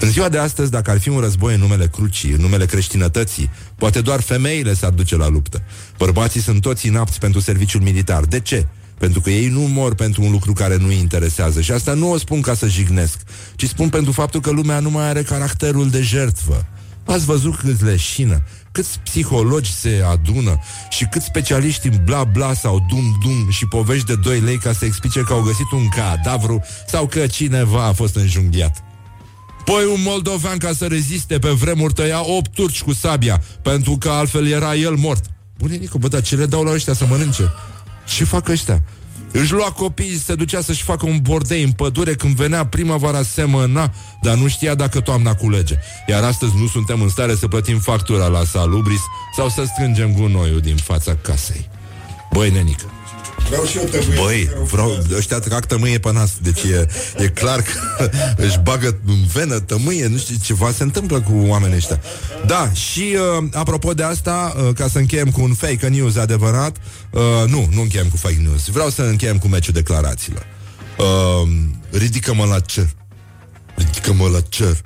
În 0.00 0.10
ziua 0.10 0.28
de 0.28 0.38
astăzi, 0.38 0.70
dacă 0.70 0.90
ar 0.90 1.00
fi 1.00 1.08
un 1.08 1.20
război 1.20 1.54
în 1.54 1.60
numele 1.60 1.86
crucii, 1.86 2.30
în 2.30 2.40
numele 2.40 2.66
creștinătății, 2.66 3.50
poate 3.76 4.00
doar 4.00 4.20
femeile 4.20 4.74
s-ar 4.74 4.90
duce 4.90 5.16
la 5.16 5.28
luptă. 5.28 5.62
Bărbații 5.98 6.40
sunt 6.40 6.60
toți 6.60 6.86
inapți 6.86 7.18
pentru 7.18 7.40
serviciul 7.40 7.80
militar. 7.80 8.24
De 8.24 8.40
ce? 8.40 8.66
Pentru 8.98 9.20
că 9.20 9.30
ei 9.30 9.48
nu 9.48 9.60
mor 9.60 9.94
pentru 9.94 10.22
un 10.22 10.30
lucru 10.30 10.52
care 10.52 10.76
nu 10.76 10.86
îi 10.86 10.98
interesează. 10.98 11.60
Și 11.60 11.72
asta 11.72 11.94
nu 11.94 12.10
o 12.10 12.18
spun 12.18 12.40
ca 12.40 12.54
să 12.54 12.68
jignesc, 12.68 13.20
ci 13.56 13.66
spun 13.66 13.88
pentru 13.88 14.12
faptul 14.12 14.40
că 14.40 14.50
lumea 14.50 14.80
nu 14.80 14.90
mai 14.90 15.08
are 15.08 15.22
caracterul 15.22 15.90
de 15.90 16.02
jertvă. 16.02 16.66
Ați 17.04 17.24
văzut 17.24 17.56
cât 17.56 17.82
leșină, 17.82 18.42
câți 18.72 18.98
psihologi 18.98 19.72
se 19.72 20.04
adună 20.10 20.58
și 20.90 21.04
câți 21.04 21.24
specialiști 21.24 21.86
în 21.86 22.00
bla 22.04 22.24
bla 22.24 22.54
sau 22.54 22.86
dum 22.88 23.18
dum 23.22 23.50
și 23.50 23.66
povești 23.66 24.06
de 24.06 24.14
2 24.14 24.40
lei 24.40 24.58
ca 24.58 24.72
să 24.72 24.84
explice 24.84 25.20
că 25.20 25.32
au 25.32 25.40
găsit 25.40 25.70
un 25.72 25.88
cadavru 25.88 26.62
sau 26.86 27.06
că 27.06 27.26
cineva 27.26 27.84
a 27.84 27.92
fost 27.92 28.16
înjunghiat. 28.16 28.84
Păi 29.64 29.84
un 29.92 30.02
moldovean 30.04 30.58
ca 30.58 30.72
să 30.72 30.86
reziste 30.86 31.38
pe 31.38 31.48
vremuri 31.48 31.92
tăia 31.92 32.20
8 32.36 32.54
turci 32.54 32.82
cu 32.82 32.92
sabia, 32.92 33.42
pentru 33.62 33.96
că 33.96 34.08
altfel 34.08 34.46
era 34.46 34.74
el 34.74 34.94
mort. 34.94 35.24
Bune, 35.58 35.76
Nico, 35.76 35.98
bă, 35.98 36.08
dar 36.08 36.22
ce 36.22 36.36
le 36.36 36.46
dau 36.46 36.62
la 36.62 36.72
ăștia 36.72 36.92
să 36.92 37.06
mănânce? 37.08 37.52
Ce 38.06 38.24
fac 38.24 38.48
ăștia? 38.48 38.82
Își 39.32 39.52
lua 39.52 39.70
copiii, 39.70 40.18
se 40.18 40.34
ducea 40.34 40.60
să-și 40.60 40.82
facă 40.82 41.06
un 41.06 41.18
bordei 41.22 41.62
în 41.62 41.72
pădure 41.72 42.14
când 42.14 42.34
venea 42.34 42.66
primăvara 42.66 43.22
semăna, 43.22 43.92
dar 44.22 44.36
nu 44.36 44.48
știa 44.48 44.74
dacă 44.74 45.00
toamna 45.00 45.34
culege. 45.34 45.74
Iar 46.06 46.22
astăzi 46.22 46.52
nu 46.56 46.66
suntem 46.66 47.02
în 47.02 47.08
stare 47.08 47.34
să 47.34 47.48
plătim 47.48 47.78
factura 47.78 48.26
la 48.26 48.44
salubris 48.44 49.00
sau 49.36 49.48
să 49.48 49.64
strângem 49.72 50.12
gunoiul 50.12 50.60
din 50.60 50.76
fața 50.76 51.16
casei. 51.22 51.68
Băi, 52.32 52.50
nenică, 52.50 52.84
Vreau 53.48 53.64
și 53.64 53.76
eu 53.76 53.84
tămâie. 53.84 54.20
Băi, 54.22 54.50
vreau, 54.70 55.04
ăștia 55.16 55.38
trag 55.38 55.64
tămâie 55.64 55.98
pe 55.98 56.12
nas 56.12 56.32
Deci 56.42 56.62
e, 56.62 56.86
e 57.16 57.28
clar 57.28 57.62
că 57.62 58.10
își 58.46 58.58
bagă 58.58 58.98
în 59.06 59.26
venă 59.32 59.60
tămâie 59.60 60.06
Nu 60.06 60.16
știu, 60.16 60.36
ceva 60.42 60.72
se 60.72 60.82
întâmplă 60.82 61.20
cu 61.20 61.32
oamenii 61.46 61.76
ăștia. 61.76 62.00
Da, 62.46 62.72
și 62.72 63.16
uh, 63.40 63.48
apropo 63.52 63.94
de 63.94 64.02
asta 64.02 64.54
uh, 64.56 64.74
Ca 64.74 64.88
să 64.88 64.98
încheiem 64.98 65.30
cu 65.30 65.42
un 65.42 65.54
fake 65.54 65.88
news 65.88 66.16
adevărat 66.16 66.76
uh, 67.10 67.20
Nu, 67.48 67.68
nu 67.72 67.80
încheiem 67.80 68.08
cu 68.08 68.16
fake 68.16 68.40
news 68.42 68.68
Vreau 68.68 68.90
să 68.90 69.02
încheiem 69.02 69.38
cu 69.38 69.48
meciul 69.48 69.74
declarațiilor. 69.74 70.46
Uh, 70.98 71.48
Ridică-mă 71.90 72.44
la 72.44 72.60
cer. 72.60 72.88
Ridică-mă 73.74 74.28
la 74.28 74.40
cer. 74.40 74.80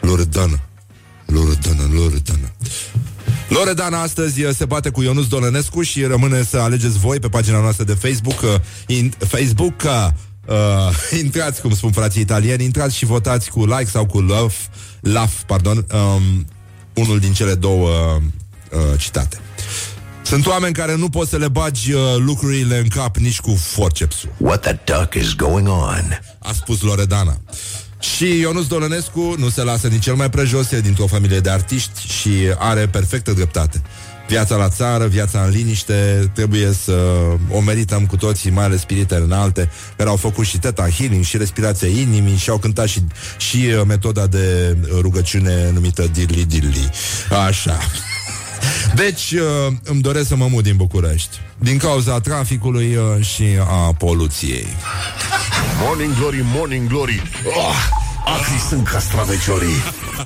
Loredana. 0.00 0.60
Loredana, 1.26 1.82
Loredana 1.92 2.52
Loredana 3.48 4.00
astăzi 4.00 4.42
uh, 4.42 4.54
se 4.54 4.64
bate 4.64 4.90
cu 4.90 5.02
Ionus 5.02 5.28
Dolănescu 5.28 5.82
și 5.82 6.04
rămâne 6.04 6.42
să 6.42 6.56
alegeți 6.56 6.98
voi 6.98 7.18
pe 7.18 7.28
pagina 7.28 7.60
noastră 7.60 7.84
de 7.84 7.94
Facebook 7.94 8.40
uh, 8.40 8.54
in, 8.86 9.12
Facebook 9.18 9.82
uh, 9.84 10.08
uh, 10.46 11.18
intrați, 11.24 11.60
cum 11.60 11.74
spun 11.74 11.92
frații 11.92 12.20
italieni, 12.20 12.64
intrați 12.64 12.96
și 12.96 13.04
votați 13.04 13.50
cu 13.50 13.64
like 13.64 13.90
sau 13.90 14.06
cu 14.06 14.20
love, 14.20 14.54
love, 15.00 15.32
pardon, 15.46 15.86
um, 15.92 16.46
unul 16.94 17.18
din 17.18 17.32
cele 17.32 17.54
două 17.54 17.88
uh, 18.70 18.98
citate. 18.98 19.38
Sunt 20.22 20.46
oameni 20.46 20.74
care 20.74 20.96
nu 20.96 21.08
pot 21.08 21.28
să 21.28 21.36
le 21.36 21.48
bagi 21.48 21.92
uh, 21.92 22.00
lucrurile 22.18 22.78
în 22.78 22.88
cap 22.88 23.16
nici 23.16 23.40
cu 23.40 23.50
forcepsul. 23.50 24.32
What 24.36 24.60
the 24.60 24.78
duck 24.84 25.14
is 25.14 25.34
going 25.34 25.68
on? 25.68 26.20
A 26.38 26.52
spus 26.52 26.80
Loredana. 26.80 27.40
Și 27.98 28.38
Ionus 28.38 28.66
Dolănescu 28.66 29.34
nu 29.38 29.48
se 29.48 29.62
lasă 29.62 29.88
nici 29.88 30.02
cel 30.02 30.14
mai 30.14 30.30
prejos, 30.30 30.70
e 30.70 30.80
dintr-o 30.80 31.06
familie 31.06 31.40
de 31.40 31.50
artiști 31.50 32.08
și 32.08 32.30
are 32.58 32.86
perfectă 32.86 33.32
dreptate. 33.32 33.82
Viața 34.28 34.56
la 34.56 34.68
țară, 34.68 35.06
viața 35.06 35.42
în 35.42 35.50
liniște, 35.50 36.30
trebuie 36.34 36.72
să 36.72 36.92
o 37.50 37.60
merităm 37.60 38.06
cu 38.06 38.16
toții, 38.16 38.50
mai 38.50 38.64
ales 38.64 38.80
spiritele 38.80 39.24
înalte, 39.24 39.70
care 39.96 40.08
au 40.08 40.16
făcut 40.16 40.46
și 40.46 40.58
teta 40.58 40.88
healing 40.88 41.24
și 41.24 41.36
respirația 41.36 41.88
inimii 41.88 42.36
și 42.36 42.50
au 42.50 42.58
cântat 42.58 42.86
și, 42.86 43.02
și 43.36 43.56
uh, 43.56 43.82
metoda 43.86 44.26
de 44.26 44.76
rugăciune 45.00 45.70
numită 45.72 46.08
Dirli 46.12 46.44
Dirli. 46.44 46.90
Așa. 47.46 47.78
Deci, 48.94 49.32
uh, 49.32 49.72
îmi 49.82 50.00
doresc 50.00 50.28
să 50.28 50.36
mă 50.36 50.46
mut 50.50 50.62
din 50.62 50.76
București 50.76 51.40
Din 51.58 51.78
cauza 51.78 52.20
traficului 52.20 52.96
uh, 52.96 53.24
și 53.24 53.44
a 53.68 53.92
poluției 53.98 54.66
Morning 55.86 56.14
Glory, 56.18 56.40
Morning 56.54 56.88
Glory. 56.88 57.22
Oh, 57.44 57.74
Acri 58.24 58.58
sunt 58.68 58.88
castraveciorii. 58.88 59.76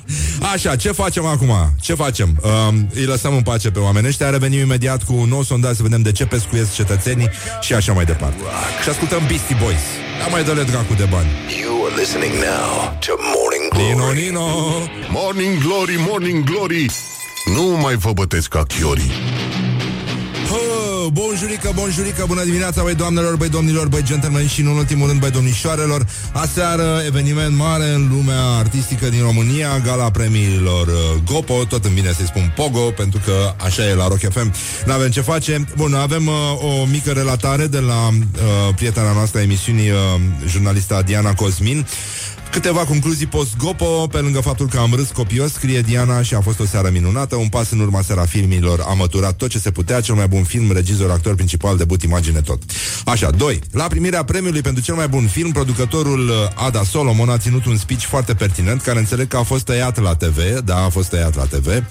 Așa, 0.53 0.75
ce 0.75 0.91
facem 0.91 1.25
acum? 1.25 1.53
Ce 1.81 1.93
facem? 1.93 2.39
Uh, 2.41 2.73
îi 2.93 3.05
lăsăm 3.05 3.33
în 3.35 3.41
pace 3.41 3.71
pe 3.71 3.79
oameni 3.79 4.07
ăștia 4.07 4.29
Revenim 4.29 4.59
imediat 4.59 5.03
cu 5.03 5.13
un 5.13 5.29
nou 5.29 5.43
sondaj 5.43 5.75
Să 5.75 5.81
vedem 5.83 6.01
de 6.01 6.11
ce 6.11 6.25
pescuiesc 6.25 6.73
cetățenii 6.73 7.29
Și 7.61 7.73
așa 7.73 7.93
mai 7.93 8.05
departe. 8.05 8.37
Și 8.83 8.89
ascultăm 8.89 9.21
Beastie 9.27 9.57
Boys. 9.63 9.79
Da 10.19 10.27
mai 10.27 10.43
dă-le 10.43 10.63
dracu 10.63 10.93
de 10.93 11.07
bani. 11.11 11.29
You 11.61 11.85
are 11.85 11.95
listening 11.95 12.33
now 12.33 12.97
to 12.99 13.13
Morning 13.35 13.69
Glory. 13.69 13.93
Nino, 13.93 14.11
Nino. 14.11 14.47
Morning 15.09 15.57
Glory, 15.63 15.95
Morning 16.09 16.43
Glory. 16.43 16.85
Nu 17.45 17.63
mai 17.63 17.95
vă 17.95 18.11
bătesc 18.13 18.47
ca 18.47 18.63
chiorii. 18.63 19.11
Hă, 19.11 19.40
Bonjurică, 21.13 21.71
bonjurică, 21.75 22.23
bună 22.27 22.43
dimineața, 22.43 22.81
băi 22.83 22.95
doamnelor, 22.95 23.35
băi 23.35 23.49
domnilor, 23.49 23.87
băi 23.87 24.03
gentlemen 24.03 24.47
și, 24.47 24.61
în 24.61 24.67
ultimul 24.67 25.07
rând, 25.07 25.19
băi 25.19 25.31
domnișoarelor. 25.31 26.07
Aseară, 26.33 27.01
eveniment 27.05 27.55
mare 27.55 27.89
în 27.93 28.07
lumea 28.09 28.41
artistică 28.41 29.09
din 29.09 29.21
România, 29.21 29.79
gala 29.85 30.11
premiilor 30.11 30.87
uh, 30.87 30.93
Gopo, 31.25 31.63
tot 31.63 31.85
îmi 31.85 31.93
vine 31.93 32.11
să-i 32.11 32.25
spun 32.25 32.53
Pogo, 32.55 32.79
pentru 32.79 33.21
că 33.25 33.53
așa 33.65 33.87
e 33.87 33.93
la 33.93 34.07
Rock 34.07 34.19
FM. 34.19 34.53
N-avem 34.85 35.09
ce 35.09 35.21
face. 35.21 35.65
Bun, 35.75 35.93
avem 35.93 36.27
uh, 36.27 36.33
o 36.81 36.85
mică 36.85 37.11
relatare 37.11 37.67
de 37.67 37.79
la 37.79 38.07
uh, 38.07 38.75
prietena 38.75 39.11
noastră 39.13 39.39
a 39.39 39.43
emisiunii, 39.43 39.89
uh, 39.89 39.97
jurnalista 40.47 41.01
Diana 41.01 41.33
Cosmin. 41.33 41.87
Câteva 42.51 42.85
concluzii 42.85 43.25
post-gopo, 43.25 44.07
pe 44.07 44.17
lângă 44.17 44.39
faptul 44.39 44.67
că 44.67 44.77
am 44.77 44.93
râs 44.93 45.09
copios, 45.09 45.53
scrie 45.53 45.81
Diana 45.81 46.21
și 46.21 46.33
a 46.33 46.41
fost 46.41 46.59
o 46.59 46.65
seară 46.65 46.89
minunată, 46.89 47.35
un 47.35 47.47
pas 47.47 47.71
în 47.71 47.79
urma 47.79 48.01
seara 48.01 48.25
filmilor, 48.25 48.79
a 48.87 48.93
măturat 48.93 49.35
tot 49.35 49.49
ce 49.49 49.59
se 49.59 49.71
putea, 49.71 50.01
cel 50.01 50.15
mai 50.15 50.27
bun 50.27 50.43
film, 50.43 50.71
regizor, 50.71 51.11
actor 51.11 51.35
principal, 51.35 51.77
debut, 51.77 52.03
imagine, 52.03 52.41
tot. 52.41 52.61
Așa, 53.05 53.29
2. 53.29 53.59
La 53.71 53.83
primirea 53.83 54.23
premiului 54.23 54.61
pentru 54.61 54.83
cel 54.83 54.95
mai 54.95 55.07
bun 55.07 55.27
film, 55.27 55.51
producătorul 55.51 56.29
uh, 56.29 56.35
Ada 56.65 56.83
Solomon 56.83 57.29
a 57.29 57.37
ținut 57.37 57.65
un 57.65 57.77
speech 57.77 58.03
foarte 58.03 58.33
pertinent, 58.33 58.81
care 58.81 58.99
înțeleg 58.99 59.27
că 59.27 59.37
a 59.37 59.43
fost 59.43 59.65
tăiat 59.65 60.01
la 60.01 60.15
TV, 60.15 60.59
da, 60.63 60.83
a 60.83 60.89
fost 60.89 61.09
tăiat 61.09 61.35
la 61.35 61.43
TV, 61.45 61.83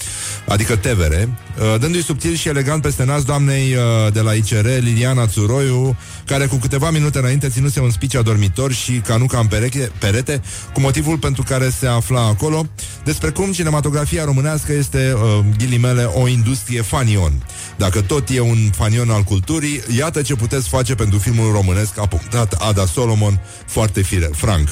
adică 0.48 0.76
TVR, 0.76 1.12
uh, 1.12 1.80
dându-i 1.80 2.02
subtil 2.02 2.34
și 2.34 2.48
elegant 2.48 2.82
peste 2.82 3.04
nas 3.04 3.22
doamnei 3.22 3.74
uh, 3.74 4.12
de 4.12 4.20
la 4.20 4.32
ICR, 4.32 4.66
Liliana 4.80 5.26
Țuroiu, 5.26 5.96
care 6.26 6.46
cu 6.46 6.56
câteva 6.56 6.90
minute 6.90 7.18
înainte 7.18 7.48
ținuse 7.48 7.80
un 7.80 7.90
speech 7.90 8.16
adormitor 8.16 8.72
și 8.72 8.92
canuca 8.92 9.38
în 9.38 9.46
pereche, 9.46 9.90
perete, 9.98 10.42
cu 10.72 10.80
motivul 10.80 11.18
pentru 11.18 11.42
care 11.42 11.70
se 11.70 11.86
afla 11.86 12.26
acolo, 12.26 12.66
despre 13.04 13.30
cum 13.30 13.52
cinematografia 13.52 14.24
românească 14.24 14.72
este, 14.72 15.12
uh, 15.14 15.44
ghilimele, 15.58 16.02
o 16.04 16.28
industrie 16.28 16.82
fanion. 16.82 17.32
Dacă 17.76 18.00
tot 18.00 18.28
e 18.28 18.40
un 18.40 18.70
fanion 18.72 19.10
al 19.10 19.22
culturii, 19.22 19.82
iată 19.96 20.22
ce 20.22 20.34
puteți 20.34 20.68
face 20.68 20.94
pentru 20.94 21.18
filmul 21.18 21.52
românesc, 21.52 21.98
a 21.98 22.06
punctat 22.06 22.52
Ada 22.52 22.86
Solomon, 22.86 23.40
foarte 23.66 24.02
fire, 24.02 24.30
franc. 24.32 24.68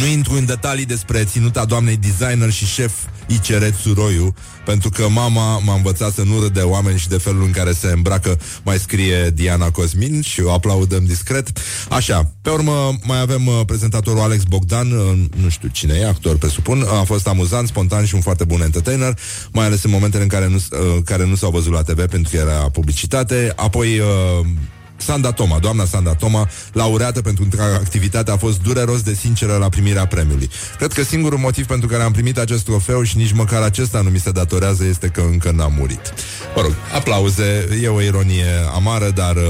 Nu 0.00 0.06
intru 0.06 0.34
în 0.34 0.46
detalii 0.46 0.84
despre 0.84 1.24
ținuta 1.24 1.64
doamnei 1.64 1.96
designer 1.96 2.50
și 2.50 2.66
șef 2.66 2.92
ICR 3.26 3.64
Țuroiu, 3.82 4.34
pentru 4.64 4.88
că 4.90 5.08
mama 5.08 5.58
m-a 5.58 5.74
învățat 5.74 6.12
să 6.12 6.22
nu 6.22 6.40
râd 6.40 6.52
de 6.52 6.60
oameni 6.60 6.98
și 6.98 7.08
de 7.08 7.16
felul 7.16 7.42
în 7.42 7.50
care 7.50 7.72
se 7.72 7.86
îmbracă, 7.86 8.38
mai 8.62 8.78
scrie 8.78 9.30
Diana 9.34 9.70
Cosmin 9.70 10.20
și 10.22 10.40
o 10.40 10.52
aplaudăm 10.52 11.04
discret. 11.04 11.48
Așa, 11.88 12.32
pe 12.42 12.50
urmă 12.50 12.98
mai 13.02 13.20
avem 13.20 13.46
uh, 13.46 13.60
prezentatorul 13.66 14.20
Alex 14.20 14.42
Bogdan, 14.42 14.90
uh, 14.90 15.18
nu 15.42 15.48
știu 15.48 15.68
cine 15.68 15.94
e, 15.94 16.06
actor 16.06 16.36
presupun, 16.36 16.84
a 17.00 17.02
fost 17.02 17.28
amuzant, 17.28 17.68
spontan 17.68 18.04
și 18.04 18.14
un 18.14 18.20
foarte 18.20 18.44
bun 18.44 18.60
entertainer, 18.60 19.18
mai 19.52 19.66
ales 19.66 19.82
în 19.82 19.90
momentele 19.90 20.22
în 20.22 20.28
care 20.28 20.48
nu, 20.48 20.56
uh, 20.56 21.02
care 21.04 21.26
nu 21.26 21.34
s-au 21.34 21.50
văzut 21.50 21.72
la 21.72 21.82
TV 21.82 22.06
pentru 22.06 22.30
că 22.30 22.36
era 22.36 22.70
publicitate. 22.70 23.52
Apoi 23.56 23.98
uh, 23.98 24.46
Sanda 24.96 25.32
Toma, 25.32 25.58
doamna 25.58 25.84
Sanda 25.84 26.14
Toma, 26.14 26.48
laureată 26.72 27.20
pentru 27.20 27.42
întreaga 27.42 27.74
activitate, 27.74 28.30
a 28.30 28.36
fost 28.36 28.62
dureros 28.62 29.02
de 29.02 29.14
sinceră 29.14 29.56
la 29.56 29.68
primirea 29.68 30.06
premiului. 30.06 30.50
Cred 30.78 30.92
că 30.92 31.02
singurul 31.02 31.38
motiv 31.38 31.66
pentru 31.66 31.88
care 31.88 32.02
am 32.02 32.12
primit 32.12 32.38
acest 32.38 32.64
trofeu 32.64 33.02
și 33.02 33.16
nici 33.16 33.32
măcar 33.32 33.62
acesta 33.62 34.00
nu 34.00 34.10
mi 34.10 34.18
se 34.18 34.30
datorează 34.30 34.84
este 34.84 35.06
că 35.08 35.20
încă 35.20 35.50
n-am 35.50 35.72
murit. 35.78 36.14
Mă 36.56 36.62
rog, 36.62 36.74
aplauze, 36.94 37.78
e 37.82 37.88
o 37.88 38.00
ironie 38.00 38.50
amară, 38.74 39.10
dar... 39.10 39.36
Uh, 39.36 39.42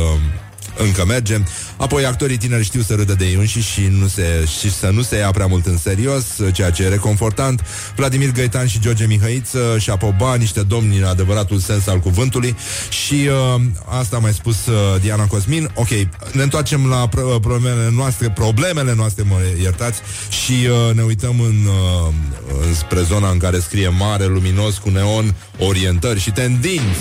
încă 0.78 1.04
merge. 1.04 1.40
Apoi 1.76 2.04
actorii 2.04 2.36
tineri 2.36 2.64
știu 2.64 2.80
să 2.80 2.94
râdă 2.94 3.14
de 3.14 3.24
ei 3.24 3.34
înșiși 3.34 3.72
și, 3.72 3.86
nu 3.90 4.06
se, 4.06 4.46
și 4.58 4.72
să 4.72 4.90
nu 4.90 5.02
se 5.02 5.16
ia 5.16 5.30
prea 5.30 5.46
mult 5.46 5.66
în 5.66 5.78
serios, 5.78 6.24
ceea 6.52 6.70
ce 6.70 6.82
e 6.82 6.88
reconfortant. 6.88 7.60
Vladimir 7.96 8.32
Găitan 8.32 8.66
și 8.66 8.80
George 8.80 9.06
Mihăiță 9.06 9.76
și 9.78 9.90
Apoba, 9.90 10.34
niște 10.34 10.60
domni 10.62 10.96
în 10.96 11.04
adevăratul 11.04 11.58
sens 11.58 11.86
al 11.86 11.98
cuvântului. 11.98 12.56
Și 12.90 13.28
uh, 13.54 13.60
asta 13.84 14.16
a 14.16 14.18
mai 14.18 14.32
spus 14.32 14.66
uh, 14.66 15.00
Diana 15.00 15.26
Cosmin. 15.26 15.70
Ok, 15.74 15.88
ne 16.32 16.42
întoarcem 16.42 16.86
la 16.86 17.08
pr- 17.08 17.40
problemele 17.40 17.90
noastre, 17.92 18.30
problemele 18.30 18.94
noastre, 18.94 19.24
mă 19.28 19.36
iertați, 19.62 20.00
și 20.28 20.52
uh, 20.52 20.94
ne 20.94 21.02
uităm 21.02 21.40
în, 21.40 21.56
uh, 21.66 22.12
spre 22.76 23.00
zona 23.02 23.30
în 23.30 23.38
care 23.38 23.58
scrie 23.58 23.88
mare, 23.88 24.24
luminos, 24.24 24.78
cu 24.78 24.90
neon, 24.90 25.34
orientări 25.58 26.20
și 26.20 26.30
tendinți. 26.30 27.00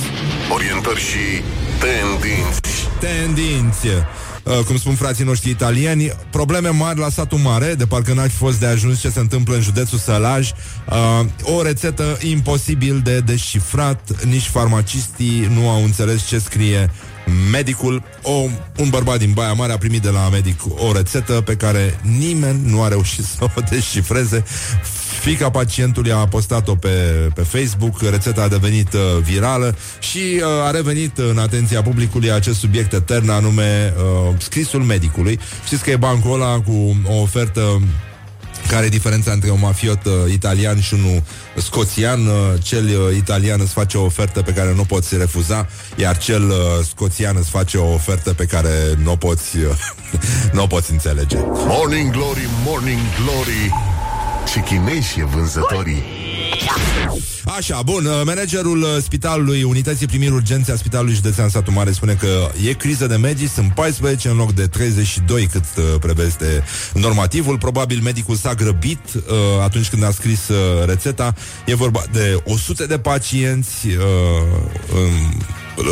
Orientări 0.54 1.00
și 1.00 1.42
tendinți. 1.80 2.60
Tendinți. 3.00 3.88
Uh, 4.46 4.60
cum 4.66 4.78
spun 4.78 4.96
frații 4.96 5.26
noștri 5.26 5.50
italieni, 5.50 6.12
probleme 6.30 6.70
mari 6.70 7.00
la 7.00 7.10
satul 7.10 7.38
mare, 7.38 7.74
de 7.74 7.86
parcă 7.86 8.14
n-ar 8.14 8.30
fi 8.30 8.36
fost 8.36 8.60
de 8.60 8.66
ajuns 8.66 9.00
ce 9.00 9.10
se 9.10 9.20
întâmplă 9.20 9.56
în 9.56 9.62
județul 9.62 9.98
Sălaj, 9.98 10.52
uh, 10.90 11.26
o 11.42 11.62
rețetă 11.62 12.18
imposibil 12.22 13.02
de 13.04 13.20
descifrat, 13.20 14.24
nici 14.26 14.48
farmacistii 14.48 15.48
nu 15.54 15.70
au 15.70 15.84
înțeles 15.84 16.28
ce 16.28 16.40
scrie 16.40 16.92
medicul, 17.52 18.04
o, 18.22 18.32
un 18.78 18.90
bărbat 18.90 19.18
din 19.18 19.32
Baia 19.34 19.54
Mare 19.54 19.74
a 19.74 19.78
primit 19.78 20.02
de 20.02 20.10
la 20.10 20.30
medic 20.30 20.62
o 20.78 20.92
rețetă 20.94 21.34
pe 21.34 21.56
care 21.56 22.00
nimeni 22.02 22.60
nu 22.66 22.82
a 22.82 22.88
reușit 22.88 23.24
să 23.38 23.44
o 23.44 23.62
descifreze. 23.70 24.44
Fica 25.22 25.50
pacientului 25.50 26.12
a 26.12 26.28
postat-o 26.28 26.76
pe, 26.76 26.90
pe 27.36 27.42
Facebook, 27.42 28.02
rețeta 28.02 28.42
a 28.42 28.48
devenit 28.48 28.94
uh, 28.94 29.00
virală 29.22 29.76
și 30.00 30.18
uh, 30.18 30.68
a 30.68 30.72
revenit 30.72 31.18
în 31.18 31.38
atenția 31.38 31.82
publicului 31.82 32.32
acest 32.32 32.60
subiect 32.60 32.94
etern, 32.94 33.30
anume 33.30 33.94
uh, 33.98 34.36
scrisul 34.38 34.82
medicului. 34.82 35.40
Știți 35.66 35.84
că 35.84 35.90
e 35.90 35.96
bancul 35.96 36.34
ăla 36.34 36.60
cu 36.60 36.96
o 37.08 37.22
ofertă 37.22 37.82
care 38.68 38.86
e 38.86 38.90
diferența 38.90 39.32
între 39.32 39.50
un 39.50 39.60
mafiot 39.60 40.06
uh, 40.06 40.14
italian 40.32 40.82
și 40.82 40.94
unul 40.94 41.24
scoțian. 41.58 42.28
Uh, 42.28 42.34
cel 42.64 42.86
uh, 42.86 43.16
italian 43.16 43.60
îți 43.62 43.74
face 43.74 43.98
o 43.98 44.04
ofertă 44.04 44.42
pe 44.42 44.52
care 44.52 44.74
nu 44.74 44.84
poți 44.84 45.18
refuza, 45.18 45.68
iar 45.96 46.18
cel 46.18 46.50
uh, 46.50 46.56
scoțian 46.88 47.36
îți 47.40 47.50
face 47.50 47.78
o 47.78 47.94
ofertă 47.94 48.34
pe 48.34 48.46
care 48.46 48.70
nu 49.04 49.12
o 49.12 49.16
poți, 49.16 49.58
uh, 49.58 49.64
nu 50.54 50.64
o 50.64 50.68
poți 50.68 50.92
înțelege. 50.92 51.38
Morning 51.44 52.12
Glory, 52.12 52.50
Morning 52.66 53.02
Glory 53.22 53.74
Ce 54.54 54.60
chinezi 54.60 55.20
e 55.20 55.24
vânzătorii 55.24 56.25
Așa, 57.58 57.82
bun, 57.82 58.06
uh, 58.06 58.22
managerul 58.26 58.82
uh, 58.82 58.90
spitalului 59.02 59.64
Unității 59.64 60.08
Primiri 60.08 60.32
Urgențe 60.32 60.72
a 60.72 60.76
Spitalului 60.76 61.14
Județean 61.14 61.50
Satu 61.50 61.72
Mare 61.72 61.92
spune 61.92 62.14
că 62.14 62.52
e 62.68 62.74
criză 62.74 63.08
de 63.08 63.16
medici, 63.16 63.50
sunt 63.50 63.74
14 63.74 64.30
în 64.30 64.36
loc 64.36 64.54
de 64.54 64.68
32 64.68 65.48
cât 65.48 65.64
uh, 65.78 65.84
preveste 66.00 66.64
normativul. 66.94 67.58
Probabil 67.58 68.00
medicul 68.02 68.36
s-a 68.36 68.54
grăbit 68.54 69.00
uh, 69.14 69.22
atunci 69.64 69.90
când 69.90 70.04
a 70.04 70.12
scris 70.12 70.48
uh, 70.48 70.86
rețeta. 70.86 71.34
E 71.66 71.76
vorba 71.76 72.04
de 72.12 72.42
100 72.44 72.86
de 72.86 72.98
pacienți 72.98 73.88
uh, 73.88 73.94
în, 74.94 75.42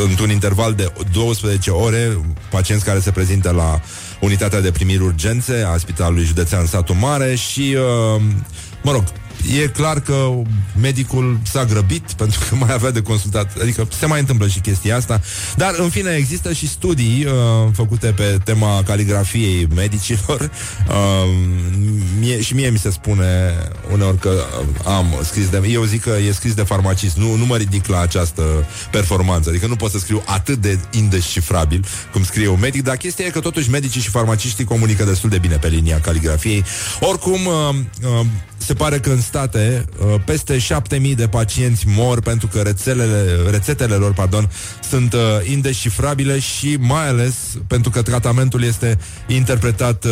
într-un 0.09 0.29
interval 0.29 0.73
de 0.73 0.91
12 1.11 1.69
ore, 1.69 2.17
pacienți 2.49 2.85
care 2.85 2.99
se 2.99 3.11
prezintă 3.11 3.51
la 3.51 3.81
unitatea 4.19 4.61
de 4.61 4.71
primiri 4.71 5.03
urgențe 5.03 5.65
a 5.67 5.77
Spitalului 5.77 6.23
Județean 6.23 6.65
Satu 6.65 6.93
Mare 6.93 7.35
și, 7.35 7.75
uh, 8.15 8.21
mă 8.81 8.91
rog, 8.91 9.03
e 9.61 9.67
clar 9.67 9.99
că 9.99 10.29
medicul 10.81 11.39
s-a 11.43 11.65
grăbit 11.65 12.11
pentru 12.21 12.39
că 12.49 12.55
mai 12.55 12.73
avea 12.73 12.91
de 12.91 13.01
consultat. 13.01 13.61
Adică 13.61 13.87
se 13.99 14.05
mai 14.05 14.19
întâmplă 14.19 14.47
și 14.47 14.59
chestia 14.59 14.95
asta. 14.95 15.21
Dar, 15.55 15.73
în 15.77 15.89
fine, 15.89 16.15
există 16.15 16.53
și 16.53 16.67
studii 16.67 17.25
uh, 17.25 17.31
făcute 17.73 18.07
pe 18.07 18.37
tema 18.43 18.83
caligrafiei 18.85 19.67
medicilor. 19.75 20.51
Uh, 20.87 21.29
mie, 22.19 22.41
și 22.41 22.53
mie 22.53 22.69
mi 22.69 22.77
se 22.77 22.91
spune 22.91 23.57
uneori 23.91 24.17
că 24.17 24.31
am 24.85 25.05
scris 25.23 25.49
de... 25.49 25.67
Eu 25.69 25.83
zic 25.83 26.01
că 26.01 26.15
e 26.27 26.31
scris 26.31 26.53
de 26.53 26.63
farmacist. 26.63 27.17
Nu, 27.17 27.35
nu 27.35 27.45
mă 27.45 27.57
ridic 27.57 27.87
la 27.87 27.99
această 27.99 28.43
performanță. 28.91 29.49
Adică 29.49 29.67
nu 29.67 29.75
pot 29.75 29.91
să 29.91 29.99
scriu 29.99 30.23
atât 30.25 30.57
de 30.57 30.79
indescifrabil 30.91 31.85
cum 32.11 32.23
scrie 32.23 32.47
un 32.47 32.59
medic, 32.59 32.83
dar 32.83 32.97
chestia 32.97 33.25
e 33.25 33.29
că 33.29 33.39
totuși 33.39 33.69
medicii 33.69 34.01
și 34.01 34.09
farmaciștii 34.09 34.65
comunică 34.65 35.03
destul 35.03 35.29
de 35.29 35.37
bine 35.37 35.55
pe 35.55 35.67
linia 35.67 35.99
caligrafiei. 35.99 36.63
Oricum, 36.99 37.45
uh, 37.45 37.75
uh, 38.19 38.25
se 38.65 38.73
pare 38.73 38.99
că 38.99 39.09
în 39.09 39.21
state 39.21 39.85
uh, 39.99 40.21
peste 40.25 40.59
7000 40.59 41.15
de 41.15 41.27
pacienți 41.27 41.85
mor 41.87 42.21
pentru 42.21 42.47
că 42.47 42.61
rețelele, 42.61 43.49
rețetele 43.49 43.95
lor 43.95 44.13
pardon, 44.13 44.51
sunt 44.89 45.13
uh, 45.13 45.19
indescifrabile 45.43 46.39
și 46.39 46.77
mai 46.79 47.07
ales 47.07 47.35
pentru 47.67 47.89
că 47.91 48.01
tratamentul 48.01 48.63
este 48.63 48.97
interpretat 49.27 50.05
uh, 50.05 50.11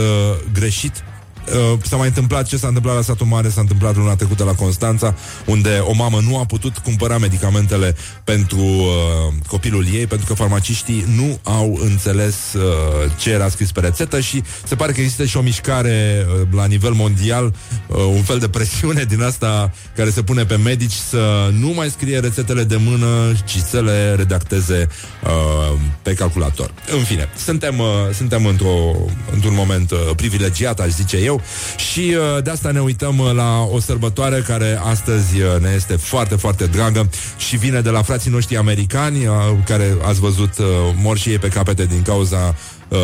greșit 0.54 1.04
Uh, 1.48 1.80
s-a 1.84 1.96
mai 1.96 2.08
întâmplat 2.08 2.48
ce 2.48 2.58
s-a 2.58 2.68
întâmplat 2.68 2.96
la 2.96 3.02
satul 3.02 3.26
mare, 3.26 3.50
s-a 3.50 3.62
întâmplat 3.62 3.96
luna 3.96 4.16
trecută 4.16 4.44
la 4.44 4.54
Constanța, 4.54 5.16
unde 5.46 5.82
o 5.84 5.94
mamă 5.94 6.20
nu 6.28 6.38
a 6.38 6.46
putut 6.46 6.78
cumpăra 6.78 7.18
medicamentele 7.18 7.96
pentru 8.24 8.58
uh, 8.58 9.34
copilul 9.48 9.86
ei, 9.94 10.08
pentru 10.08 10.28
că 10.28 10.34
farmaciștii 10.34 11.06
nu 11.16 11.40
au 11.44 11.80
înțeles 11.82 12.36
uh, 12.54 13.12
ce 13.18 13.32
era 13.32 13.50
scris 13.50 13.72
pe 13.72 13.80
rețetă 13.80 14.20
și 14.20 14.44
se 14.64 14.76
pare 14.76 14.92
că 14.92 15.02
există 15.02 15.26
și 15.26 15.38
o 15.38 15.42
mișcare 15.42 16.26
uh, 16.28 16.48
la 16.52 16.66
nivel 16.66 16.92
mondial, 16.92 17.54
uh, 17.88 17.98
un 17.98 18.22
fel 18.22 18.40
de 18.40 18.48
presiune 18.48 19.04
din 19.04 19.22
asta 19.22 19.72
care 19.96 20.10
se 20.10 20.22
pune 20.22 20.46
pe 20.46 20.56
medici 20.56 20.94
să 21.10 21.50
nu 21.60 21.70
mai 21.70 21.90
scrie 21.90 22.20
rețetele 22.20 22.64
de 22.64 22.76
mână, 22.76 23.34
ci 23.46 23.58
să 23.70 23.82
le 23.82 24.16
redacteze 24.16 24.88
uh, 25.24 25.80
pe 26.02 26.14
calculator. 26.14 26.72
În 26.98 27.04
fine, 27.04 27.30
suntem, 27.38 27.80
uh, 27.80 27.86
suntem 28.14 28.46
într-o, 28.46 28.96
într-un 29.34 29.54
moment 29.54 29.92
uh, 29.92 30.00
privilegiat, 30.16 30.80
aș 30.80 30.90
zice 30.90 31.18
eu, 31.18 31.31
eu 31.32 31.42
și 31.78 32.16
uh, 32.16 32.44
de 32.44 32.50
asta 32.50 32.72
ne 32.72 32.82
uităm 32.82 33.18
uh, 33.18 33.32
la 33.34 33.62
o 33.72 33.80
sărbătoare 33.80 34.44
care 34.48 34.80
astăzi 34.84 35.42
uh, 35.42 35.62
ne 35.62 35.72
este 35.76 35.96
foarte, 35.96 36.36
foarte 36.36 36.66
dragă 36.66 37.10
și 37.38 37.58
vine 37.58 37.82
de 37.82 37.90
la 37.90 38.02
frații 38.02 38.32
noștri 38.32 38.58
americani 38.58 39.26
uh, 39.26 39.36
care 39.66 39.98
ați 40.06 40.20
văzut 40.20 40.58
uh, 40.58 40.66
mor 40.96 41.18
și 41.18 41.30
ei 41.30 41.40
pe 41.40 41.48
capete 41.48 41.86
din 41.86 42.02
cauza 42.02 42.56
uh, 42.88 42.98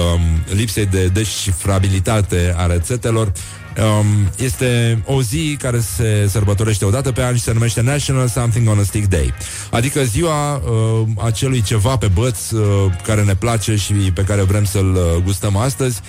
lipsei 0.49 0.85
de 0.85 1.07
descifrabilitate 1.07 2.53
a 2.57 2.65
rețetelor. 2.65 3.31
Um, 3.77 4.31
este 4.37 5.01
o 5.05 5.21
zi 5.21 5.57
care 5.59 5.79
se 5.79 6.27
sărbătorește 6.29 6.85
o 6.85 6.89
dată 6.89 7.11
pe 7.11 7.23
an 7.23 7.35
și 7.35 7.41
se 7.41 7.53
numește 7.53 7.81
National 7.81 8.27
Something 8.27 8.69
on 8.69 8.79
a 8.79 8.83
Stick 8.83 9.09
Day. 9.09 9.33
Adică 9.71 10.03
ziua 10.03 10.55
uh, 10.55 11.07
acelui 11.23 11.61
ceva 11.61 11.97
pe 11.97 12.07
băț 12.07 12.49
uh, 12.49 12.61
care 13.03 13.23
ne 13.23 13.35
place 13.35 13.75
și 13.75 13.93
pe 13.93 14.21
care 14.21 14.41
vrem 14.41 14.63
să-l 14.63 14.95
uh, 14.95 15.23
gustăm 15.23 15.55
astăzi. 15.55 16.01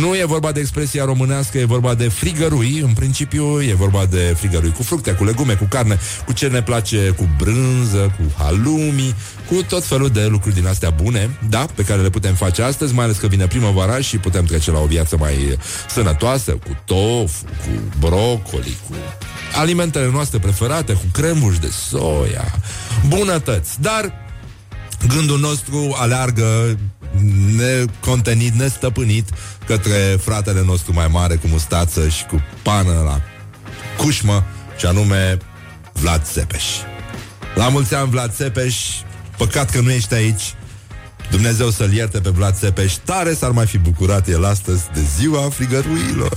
Nu 0.00 0.14
e 0.14 0.24
vorba 0.24 0.52
de 0.52 0.60
expresia 0.60 1.04
românească, 1.04 1.58
e 1.58 1.64
vorba 1.64 1.94
de 1.94 2.08
frigărui, 2.08 2.80
în 2.84 2.92
principiu 2.92 3.62
e 3.62 3.74
vorba 3.74 4.06
de 4.10 4.34
frigărui 4.38 4.72
cu 4.72 4.82
fructe, 4.82 5.12
cu 5.12 5.24
legume, 5.24 5.54
cu 5.54 5.64
carne, 5.64 5.98
cu 6.24 6.32
ce 6.32 6.46
ne 6.46 6.62
place, 6.62 7.14
cu 7.16 7.28
brânză, 7.38 8.14
cu 8.18 8.42
halumi, 8.42 9.14
cu 9.48 9.62
tot 9.62 9.84
felul 9.84 10.08
de 10.08 10.26
lucruri 10.26 10.54
din 10.54 10.66
astea 10.66 10.90
bune, 10.90 11.38
da, 11.48 11.66
pe 11.74 11.82
care 11.82 12.02
le 12.02 12.10
putem 12.10 12.34
face 12.34 12.62
astăzi, 12.62 12.94
mai 12.94 13.04
ales 13.04 13.16
că 13.16 13.26
vine 13.26 13.46
primăvara 13.46 14.00
și 14.00 14.18
putem 14.18 14.44
trece 14.44 14.70
la 14.70 14.78
o 14.78 14.86
viață 14.86 15.16
mai 15.16 15.58
sănătoasă, 15.88 16.50
cu 16.52 16.76
tofu, 16.84 17.44
cu 17.44 17.96
brocoli, 17.98 18.76
cu 18.88 18.94
alimentele 19.54 20.10
noastre 20.10 20.38
preferate, 20.38 20.92
cu 20.92 21.04
cremuri 21.12 21.60
de 21.60 21.70
soia, 21.88 22.54
bunătăți. 23.08 23.80
Dar 23.80 24.12
gândul 25.08 25.38
nostru 25.38 25.96
aleargă 25.98 26.78
necontenit, 27.56 28.54
nestăpânit 28.54 29.28
către 29.66 30.18
fratele 30.20 30.62
nostru 30.64 30.92
mai 30.92 31.06
mare 31.06 31.34
cu 31.34 31.46
mustață 31.46 32.08
și 32.08 32.24
cu 32.24 32.42
pană 32.62 33.02
la 33.04 33.20
cușmă, 33.96 34.44
și 34.78 34.86
anume 34.86 35.38
Vlad 35.92 36.22
Țepeș. 36.24 36.64
La 37.54 37.68
mulți 37.68 37.94
ani, 37.94 38.10
Vlad 38.10 38.34
Țepeș, 38.34 38.76
păcat 39.36 39.70
că 39.70 39.80
nu 39.80 39.90
ești 39.90 40.14
aici, 40.14 40.54
Dumnezeu 41.30 41.70
să-l 41.70 41.92
ierte 41.92 42.20
pe 42.20 42.30
Vlad 42.30 42.56
Țepeș. 42.56 42.92
Tare 42.92 43.34
s-ar 43.34 43.50
mai 43.50 43.66
fi 43.66 43.78
bucurat 43.78 44.28
el 44.28 44.44
astăzi 44.44 44.82
De 44.94 45.00
ziua 45.16 45.50
frigăruilor 45.50 46.32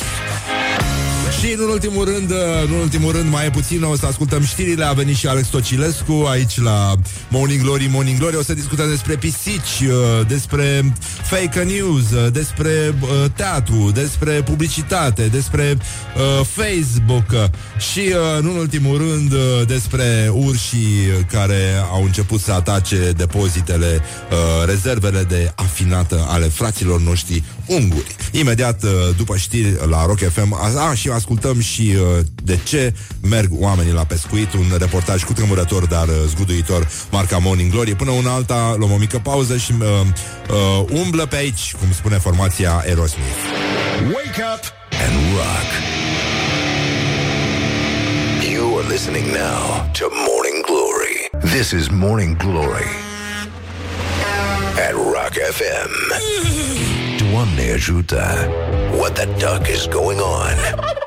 Și 1.46 1.52
Și 1.52 1.58
în 1.58 1.70
ultimul 1.70 2.06
rând, 2.06 2.32
uh, 2.32 2.38
în 2.66 2.72
ultimul 2.72 3.12
rând, 3.12 3.32
mai 3.32 3.46
e 3.46 3.50
puțin, 3.50 3.84
o 3.84 3.96
să 3.96 4.06
ascultăm 4.06 4.44
știrile. 4.44 4.86
A 4.86 4.94
venit 4.94 5.16
și 5.16 5.28
Alex 5.28 5.48
Tocilescu 5.48 6.26
aici 6.30 6.62
la 6.62 6.96
Morning 7.30 7.62
Glory, 7.62 7.90
Morning 7.92 8.18
Glory. 8.18 8.36
O 8.36 8.42
să 8.42 8.54
discutăm 8.54 8.90
despre 8.90 9.16
pisici, 9.16 9.82
uh, 9.88 10.28
despre 10.28 10.94
fake 11.24 11.64
news, 11.64 12.12
uh, 12.12 12.32
despre 12.32 12.96
teatru, 13.36 13.92
despre 13.94 14.32
publicitate, 14.32 15.24
despre 15.24 15.78
uh, 15.78 16.46
Facebook 16.46 17.50
și, 17.92 18.00
uh, 18.00 18.40
în 18.40 18.46
ultimul 18.46 18.98
rând, 18.98 19.32
uh, 19.32 19.68
despre 19.68 20.32
urșii 20.34 21.26
care 21.32 21.86
au 21.92 22.04
început 22.04 22.40
să 22.40 22.52
atace 22.52 23.12
depozitele, 23.18 24.02
uh, 24.32 24.66
rezervele 24.66 25.24
de 25.24 25.52
afinată 25.56 26.26
ale 26.30 26.46
fraților 26.46 27.02
noștri 27.02 27.44
unguri. 27.66 28.16
Imediat 28.32 28.84
uh, 28.84 28.90
după 29.18 29.38
știri 29.38 29.78
la 29.90 30.06
Rock 30.06 30.20
FM, 30.20 30.54
a, 30.54 30.90
a, 30.90 30.94
și 30.94 31.10
ascultăm 31.36 31.62
și 31.62 31.96
uh, 31.96 32.26
de 32.44 32.60
ce 32.64 32.94
merg 33.22 33.50
oamenii 33.52 33.94
la 33.94 34.04
pescuit, 34.04 34.54
un 34.54 34.66
reportaj 34.78 35.24
cu 35.24 35.34
tremurător, 35.34 35.86
dar 35.86 36.08
uh, 36.08 36.14
zguduitor, 36.28 36.88
marca 37.12 37.38
Morning 37.38 37.72
Glory. 37.72 37.96
Până 37.96 38.12
una 38.12 38.34
alta 38.34 38.76
luăm 38.78 38.92
o 38.92 38.98
mică 38.98 39.20
pauză 39.24 39.58
și 39.58 39.74
uh, 39.80 39.88
uh, 40.50 41.02
umblă 41.04 41.26
pe 41.26 41.36
aici, 41.36 41.76
cum 41.80 41.94
spune 41.94 42.18
formația 42.18 42.84
Aerosmith. 42.86 43.42
Wake 44.04 44.42
up 44.54 44.64
and 45.06 45.14
rock. 45.36 45.70
You 48.54 48.78
are 48.78 48.88
listening 48.88 49.26
now 49.26 49.90
to 50.00 50.06
Morning 50.30 50.60
Glory. 50.66 51.18
This 51.56 51.72
is 51.72 51.88
Morning 51.90 52.38
Glory 52.38 52.90
at 54.88 54.94
Rock 54.94 55.34
FM. 55.58 55.92
Doamne 57.32 57.72
ajută! 57.74 58.50
What 58.98 59.14
the 59.14 59.26
duck 59.26 59.68
is 59.68 59.88
going 59.88 60.20
on? 60.20 60.56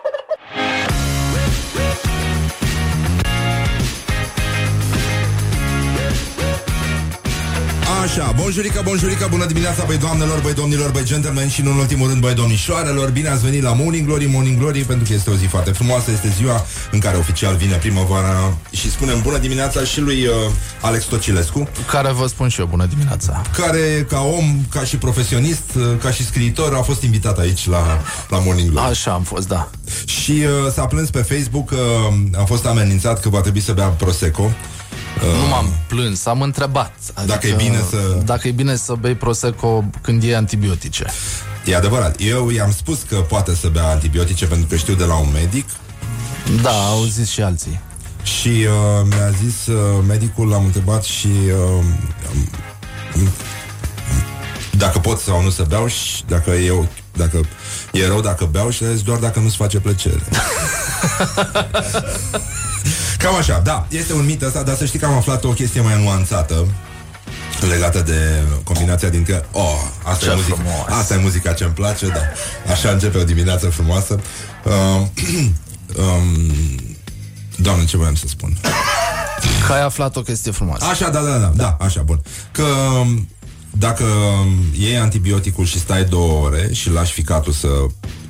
Așa, 8.03 8.33
bonjurică, 8.37 8.81
bonjurică, 8.85 9.27
bună 9.31 9.47
dimineața, 9.47 9.85
băi 9.85 9.97
doamnelor, 9.97 10.41
băi 10.41 10.55
domnilor, 10.55 10.91
băi 10.91 11.05
gentlemen 11.05 11.49
și 11.49 11.61
în 11.61 11.67
ultimul 11.67 12.09
rând, 12.09 12.21
băi 12.21 12.35
domnișoarelor, 12.35 13.11
bine 13.11 13.29
ați 13.29 13.43
venit 13.43 13.63
la 13.63 13.73
Morning 13.73 14.07
Glory, 14.07 14.27
Morning 14.27 14.59
Glory, 14.59 14.81
pentru 14.81 15.07
că 15.07 15.13
este 15.13 15.31
o 15.31 15.35
zi 15.35 15.47
foarte 15.47 15.71
frumoasă, 15.71 16.11
este 16.11 16.29
ziua 16.37 16.67
în 16.91 16.99
care 16.99 17.17
oficial 17.17 17.57
vine 17.57 17.77
primăvara 17.77 18.57
și 18.71 18.91
spunem 18.91 19.21
bună 19.23 19.39
dimineața 19.39 19.85
și 19.85 20.01
lui 20.01 20.27
uh, 20.27 20.33
Alex 20.81 21.05
Tocilescu. 21.05 21.69
Care 21.91 22.13
vă 22.13 22.27
spun 22.27 22.49
și 22.49 22.61
eu 22.61 22.67
bună 22.67 22.87
dimineața. 22.87 23.43
Care, 23.57 24.07
ca 24.09 24.21
om, 24.21 24.65
ca 24.71 24.85
și 24.85 24.97
profesionist, 24.97 25.75
uh, 25.77 25.83
ca 26.01 26.11
și 26.11 26.27
scriitor, 26.27 26.75
a 26.75 26.83
fost 26.83 27.03
invitat 27.03 27.39
aici 27.39 27.69
la, 27.69 28.01
la 28.29 28.39
Morning 28.39 28.71
Glory. 28.71 28.89
Așa 28.89 29.13
am 29.13 29.23
fost, 29.23 29.49
da. 29.49 29.71
Și 30.05 30.33
uh, 30.33 30.73
s-a 30.73 30.87
plâns 30.87 31.11
pe 31.11 31.23
Facebook 31.23 31.69
că 31.69 31.77
uh, 31.77 32.41
a 32.41 32.45
fost 32.45 32.67
amenințat 32.67 33.21
că 33.21 33.29
va 33.29 33.41
trebui 33.41 33.61
să 33.61 33.73
bea 33.73 33.87
Prosecco 33.87 34.53
nu 35.27 35.49
m-am 35.49 35.73
plâns, 35.87 36.27
am 36.27 36.43
întrebat. 36.43 36.93
Adică, 37.15 37.33
dacă 37.33 37.47
e 37.47 37.53
bine 37.53 37.79
să... 37.91 37.97
Dacă 38.25 38.49
e 38.49 38.51
bine 38.51 38.77
să 38.77 38.95
bei 39.01 39.15
Prosecco 39.15 39.85
când 40.01 40.23
e 40.23 40.37
antibiotice. 40.37 41.07
E 41.65 41.77
adevărat. 41.77 42.15
Eu 42.19 42.51
i-am 42.51 42.73
spus 42.73 42.99
că 43.09 43.17
poate 43.17 43.55
să 43.55 43.69
bea 43.69 43.89
antibiotice 43.89 44.47
pentru 44.47 44.67
că 44.67 44.77
știu 44.77 44.95
de 44.95 45.05
la 45.05 45.17
un 45.17 45.29
medic. 45.33 45.69
Da, 46.63 46.71
au 46.71 47.03
zis 47.03 47.31
și 47.31 47.43
alții. 47.43 47.81
Și 48.23 48.49
uh, 48.49 49.05
mi-a 49.05 49.31
zis 49.31 49.67
uh, 49.67 50.05
medicul, 50.07 50.49
l-am 50.49 50.65
întrebat 50.65 51.05
și 51.05 51.27
uh, 51.27 51.85
dacă 54.71 54.99
pot 54.99 55.19
sau 55.19 55.43
nu 55.43 55.51
să 55.51 55.65
beau 55.69 55.87
și 55.87 56.25
dacă 56.27 56.51
e, 56.51 56.89
dacă 57.13 57.41
e 57.93 58.07
rău 58.07 58.21
dacă 58.21 58.45
beau 58.45 58.71
și 58.71 58.85
zis 58.93 59.03
doar 59.03 59.19
dacă 59.19 59.41
nu-ți 59.41 59.57
face 59.57 59.79
plăcere. 59.79 60.23
Cam 63.19 63.35
așa, 63.37 63.61
da, 63.65 63.87
este 63.89 64.13
un 64.13 64.25
mit 64.25 64.43
ăsta, 64.43 64.63
dar 64.63 64.77
să 64.77 64.85
știi 64.85 64.99
că 64.99 65.07
am 65.07 65.17
aflat 65.17 65.45
o 65.45 65.49
chestie 65.49 65.81
mai 65.81 66.03
nuanțată 66.03 66.67
legată 67.69 68.01
de 68.01 68.43
combinația 68.65 69.09
dintre 69.09 69.45
oh, 69.53 69.63
asta, 70.03 70.25
ce 70.25 70.31
e 70.31 70.35
muzica, 70.35 70.63
asta 70.89 71.15
e 71.15 71.17
muzica 71.17 71.53
ce-mi 71.53 71.73
place, 71.73 72.07
da. 72.07 72.21
Așa 72.73 72.91
începe 72.91 73.19
o 73.19 73.25
dimineață 73.25 73.69
frumoasă. 73.69 74.21
Uh, 74.65 74.73
um, 76.05 76.53
doamne, 77.57 77.85
ce 77.85 77.97
voiam 77.97 78.15
să 78.15 78.25
spun? 78.29 78.59
Că 79.67 79.73
ai 79.73 79.83
aflat 79.83 80.17
o 80.17 80.21
chestie 80.21 80.53
frumoasă. 80.53 80.85
Așa, 80.85 81.09
da, 81.09 81.21
da, 81.21 81.37
da, 81.37 81.53
da, 81.57 81.77
așa, 81.81 82.03
bun. 82.03 82.21
Că 82.53 82.63
um, 83.01 83.29
dacă 83.71 84.05
iei 84.79 84.99
antibioticul 84.99 85.65
și 85.65 85.79
stai 85.79 86.05
două 86.05 86.45
ore 86.45 86.69
și 86.73 86.91
lași 86.91 87.13
ficatul 87.13 87.53
să 87.53 87.69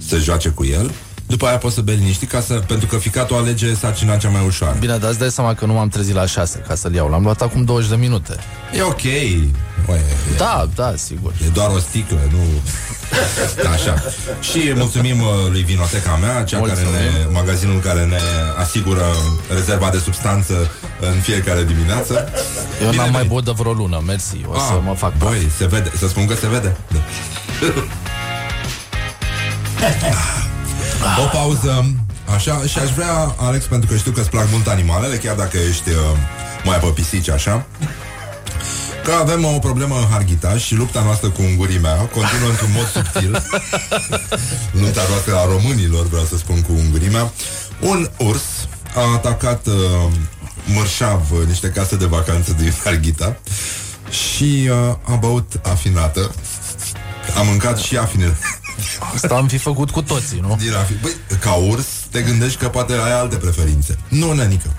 se 0.06 0.16
joace 0.16 0.48
cu 0.48 0.64
el, 0.64 0.90
după 1.28 1.46
aia 1.46 1.56
poți 1.58 1.74
să 1.74 1.80
bei 1.80 1.96
liniștit 1.96 2.30
ca 2.30 2.40
să, 2.40 2.54
pentru 2.54 2.86
că 2.86 2.96
ficatul 2.96 3.36
alege 3.36 3.74
sarcina 3.74 4.16
cea 4.16 4.28
mai 4.28 4.46
ușoară. 4.46 4.76
Bine, 4.78 4.96
dar 4.96 5.10
îți 5.10 5.18
dai 5.18 5.30
seama 5.30 5.54
că 5.54 5.66
nu 5.66 5.72
m-am 5.72 5.88
trezit 5.88 6.14
la 6.14 6.26
6 6.26 6.64
ca 6.68 6.74
să-l 6.74 6.94
iau. 6.94 7.08
L-am 7.08 7.22
luat 7.22 7.40
acum 7.40 7.64
20 7.64 7.88
de 7.88 7.96
minute. 7.96 8.36
E 8.76 8.82
ok. 8.82 9.02
Oi, 9.86 10.00
da, 10.36 10.68
da, 10.74 10.92
sigur. 10.96 11.32
E 11.46 11.48
doar 11.48 11.70
o 11.70 11.78
sticlă, 11.78 12.18
nu... 12.30 12.38
Da, 13.62 13.70
așa. 13.70 14.02
Și 14.40 14.72
mulțumim 14.74 15.20
uh, 15.20 15.26
lui 15.50 15.62
Vinoteca 15.62 16.18
mea, 16.20 16.42
cea 16.42 16.60
care 16.60 16.80
ne, 16.80 17.26
magazinul 17.32 17.80
care 17.80 18.04
ne 18.04 18.18
asigură 18.58 19.04
rezerva 19.54 19.88
de 19.90 19.98
substanță 19.98 20.70
în 21.00 21.20
fiecare 21.20 21.64
dimineață. 21.64 22.28
Eu 22.82 22.90
Bine 22.90 23.02
n-am 23.02 23.12
mai 23.12 23.24
băut 23.24 23.44
de 23.44 23.52
vreo 23.56 23.72
lună, 23.72 24.02
mersi. 24.06 24.40
O 24.46 24.52
A, 24.52 24.58
să 24.58 24.72
ah, 24.72 24.80
mă 24.84 24.94
fac. 24.94 25.16
Băi, 25.16 25.50
se 25.56 25.66
vede, 25.66 25.92
să 25.96 26.08
spun 26.08 26.26
că 26.26 26.34
se 26.34 26.46
vede. 26.48 26.76
Da. 26.88 26.98
O 31.24 31.26
pauză 31.32 31.94
Așa, 32.34 32.62
și 32.66 32.78
aș 32.78 32.90
vrea, 32.90 33.34
Alex, 33.38 33.64
pentru 33.64 33.90
că 33.90 33.96
știu 33.96 34.10
că 34.10 34.20
îți 34.20 34.30
plac 34.30 34.46
mult 34.50 34.66
animalele 34.66 35.16
Chiar 35.16 35.36
dacă 35.36 35.58
ești 35.68 35.88
uh, 35.88 35.96
mai 36.64 36.78
pe 36.78 36.86
pisici, 36.86 37.30
așa 37.30 37.66
Că 39.04 39.14
avem 39.20 39.44
o 39.44 39.58
problemă 39.58 39.96
în 39.96 40.06
Harghitaș 40.10 40.64
și 40.64 40.74
lupta 40.74 41.02
noastră 41.02 41.28
cu 41.28 41.42
ungurii 41.42 41.78
mea 41.78 41.94
continuă 41.94 42.48
într-un 42.48 42.70
mod 42.74 42.86
subtil. 42.86 43.30
lupta 44.82 45.02
noastră 45.08 45.36
a 45.36 45.44
românilor, 45.44 46.06
vreau 46.06 46.24
să 46.24 46.36
spun, 46.36 46.62
cu 46.62 46.72
ungurii 46.72 47.08
mea. 47.08 47.32
Un 47.80 48.10
urs 48.18 48.42
a 48.94 49.12
atacat 49.14 49.66
uh, 49.66 50.12
mărșav 50.64 51.22
niște 51.46 51.68
case 51.68 51.96
de 51.96 52.04
vacanță 52.04 52.52
din 52.52 52.74
Harghita 52.84 53.36
și 54.10 54.70
uh, 54.70 55.12
a 55.12 55.14
băut 55.14 55.60
afinată. 55.62 56.34
A 57.38 57.42
mâncat 57.42 57.78
și 57.78 57.96
afinele 57.96 58.36
Asta 59.14 59.34
am 59.34 59.46
fi 59.46 59.58
făcut 59.58 59.90
cu 59.90 60.02
toții, 60.02 60.40
nu? 60.40 60.56
Din 60.60 60.72
fi... 60.86 60.94
Băi, 60.94 61.12
ca 61.40 61.52
urs, 61.52 61.86
te 62.10 62.22
gândești 62.22 62.58
că 62.58 62.68
poate 62.68 62.92
ai 62.92 63.12
alte 63.12 63.36
preferințe. 63.36 63.98
Nu, 64.08 64.32
nenică. 64.32 64.70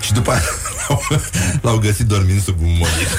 Și 0.00 0.12
după 0.12 0.30
aia 0.30 0.42
l-au, 0.88 1.02
l-au 1.62 1.78
găsit 1.78 2.06
dormind 2.06 2.42
sub 2.42 2.60
un 2.60 2.76
mobil. 2.78 3.08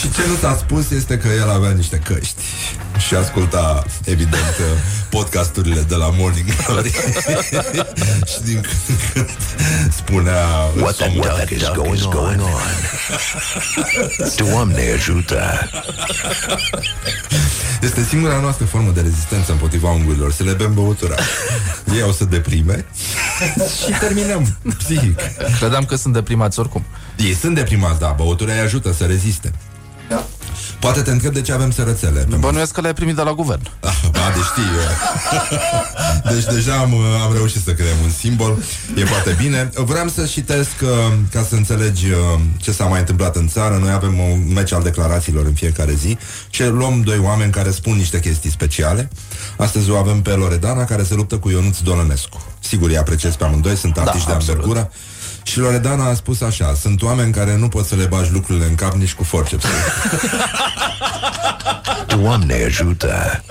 Și 0.00 0.10
ce 0.12 0.26
nu 0.28 0.36
s-a 0.40 0.56
spus 0.56 0.90
este 0.90 1.18
că 1.18 1.28
el 1.28 1.50
avea 1.50 1.70
niște 1.70 1.96
căști 1.96 2.42
și 3.06 3.14
asculta, 3.14 3.84
evident, 4.04 4.60
podcasturile 5.08 5.80
de 5.80 5.94
la 5.94 6.10
Morning 6.16 6.46
Glory 6.66 6.90
și 8.32 8.40
din 8.44 8.60
când 8.60 8.80
în 8.88 8.96
când 9.12 9.28
spunea 9.92 10.46
What 10.80 10.94
the 10.94 11.08
duck 11.08 11.50
is 11.50 11.70
going, 11.74 11.94
is 11.94 12.04
going 12.04 12.40
on? 12.40 12.50
Doamne 14.36 14.92
ajută! 14.94 15.70
Este 17.82 18.04
singura 18.04 18.40
noastră 18.40 18.64
formă 18.64 18.90
de 18.90 19.00
rezistență 19.00 19.52
împotriva 19.52 19.90
ungurilor, 19.90 20.32
să 20.32 20.42
le 20.42 20.52
bem 20.52 20.74
băutura. 20.74 21.14
Ei 21.94 22.02
o 22.02 22.12
să 22.12 22.24
deprime 22.30 22.84
și 23.84 23.98
terminăm 24.00 24.56
psihic. 24.78 25.20
Credeam 25.58 25.84
că 25.84 25.96
sunt 25.96 26.14
deprimați 26.14 26.58
oricum. 26.58 26.84
Ei 27.16 27.34
sunt 27.34 27.54
deprimați, 27.54 27.98
da, 27.98 28.14
băutura 28.16 28.52
îi 28.52 28.58
ajută 28.58 28.92
să 28.92 29.04
reziste. 29.04 29.52
Da. 30.08 30.26
Poate 30.78 31.00
te 31.00 31.10
întreb 31.10 31.32
de 31.32 31.40
ce 31.40 31.52
avem 31.52 31.70
sărățele. 31.70 32.26
Bănuiesc 32.38 32.72
că 32.72 32.80
le-ai 32.80 32.94
primit 32.94 33.16
de 33.16 33.22
la 33.22 33.32
guvern. 33.32 33.60
Ah, 33.80 34.00
ba, 34.10 34.20
deci 34.34 34.44
știi. 34.44 34.70
deci 36.34 36.54
deja 36.54 36.74
am, 36.74 36.94
am 36.94 37.32
reușit 37.32 37.62
să 37.62 37.72
creăm 37.72 37.96
un 38.02 38.10
simbol. 38.10 38.56
E 38.96 39.04
foarte 39.04 39.36
bine. 39.42 39.70
Vreau 39.74 40.08
să 40.08 40.24
citesc, 40.24 40.70
uh, 40.82 40.88
ca 41.30 41.42
să 41.48 41.54
înțelegi 41.54 42.06
uh, 42.10 42.40
ce 42.56 42.72
s-a 42.72 42.84
mai 42.84 42.98
întâmplat 42.98 43.36
în 43.36 43.48
țară. 43.48 43.76
Noi 43.76 43.90
avem 43.90 44.18
un 44.18 44.52
meci 44.52 44.72
al 44.72 44.82
declarațiilor 44.82 45.44
în 45.44 45.52
fiecare 45.52 45.94
zi 45.94 46.18
și 46.50 46.64
luăm 46.64 47.00
doi 47.00 47.18
oameni 47.18 47.52
care 47.52 47.70
spun 47.70 47.96
niște 47.96 48.20
chestii 48.20 48.50
speciale. 48.50 49.08
Astăzi 49.56 49.90
o 49.90 49.96
avem 49.96 50.22
pe 50.22 50.30
Loredana, 50.30 50.84
care 50.84 51.02
se 51.02 51.14
luptă 51.14 51.38
cu 51.38 51.50
Ionuț 51.50 51.78
Dolănescu. 51.78 52.42
Sigur, 52.60 52.88
îi 52.88 52.98
apreciez 52.98 53.34
pe 53.34 53.44
amândoi, 53.44 53.76
sunt 53.76 53.94
da, 53.94 54.00
artiști 54.00 54.26
da, 54.26 54.36
de 54.36 54.38
anvergură. 54.38 54.90
Și 55.42 55.58
Loredana 55.58 56.08
a 56.08 56.14
spus 56.14 56.40
așa 56.40 56.74
Sunt 56.80 57.02
oameni 57.02 57.32
care 57.32 57.56
nu 57.56 57.68
pot 57.68 57.86
să 57.86 57.94
le 57.94 58.04
bagi 58.04 58.32
lucrurile 58.32 58.66
în 58.66 58.74
cap 58.74 58.94
nici 58.94 59.14
cu 59.14 59.24
forceps 59.24 59.64
Doamne 62.16 62.64
ajută 62.64 63.42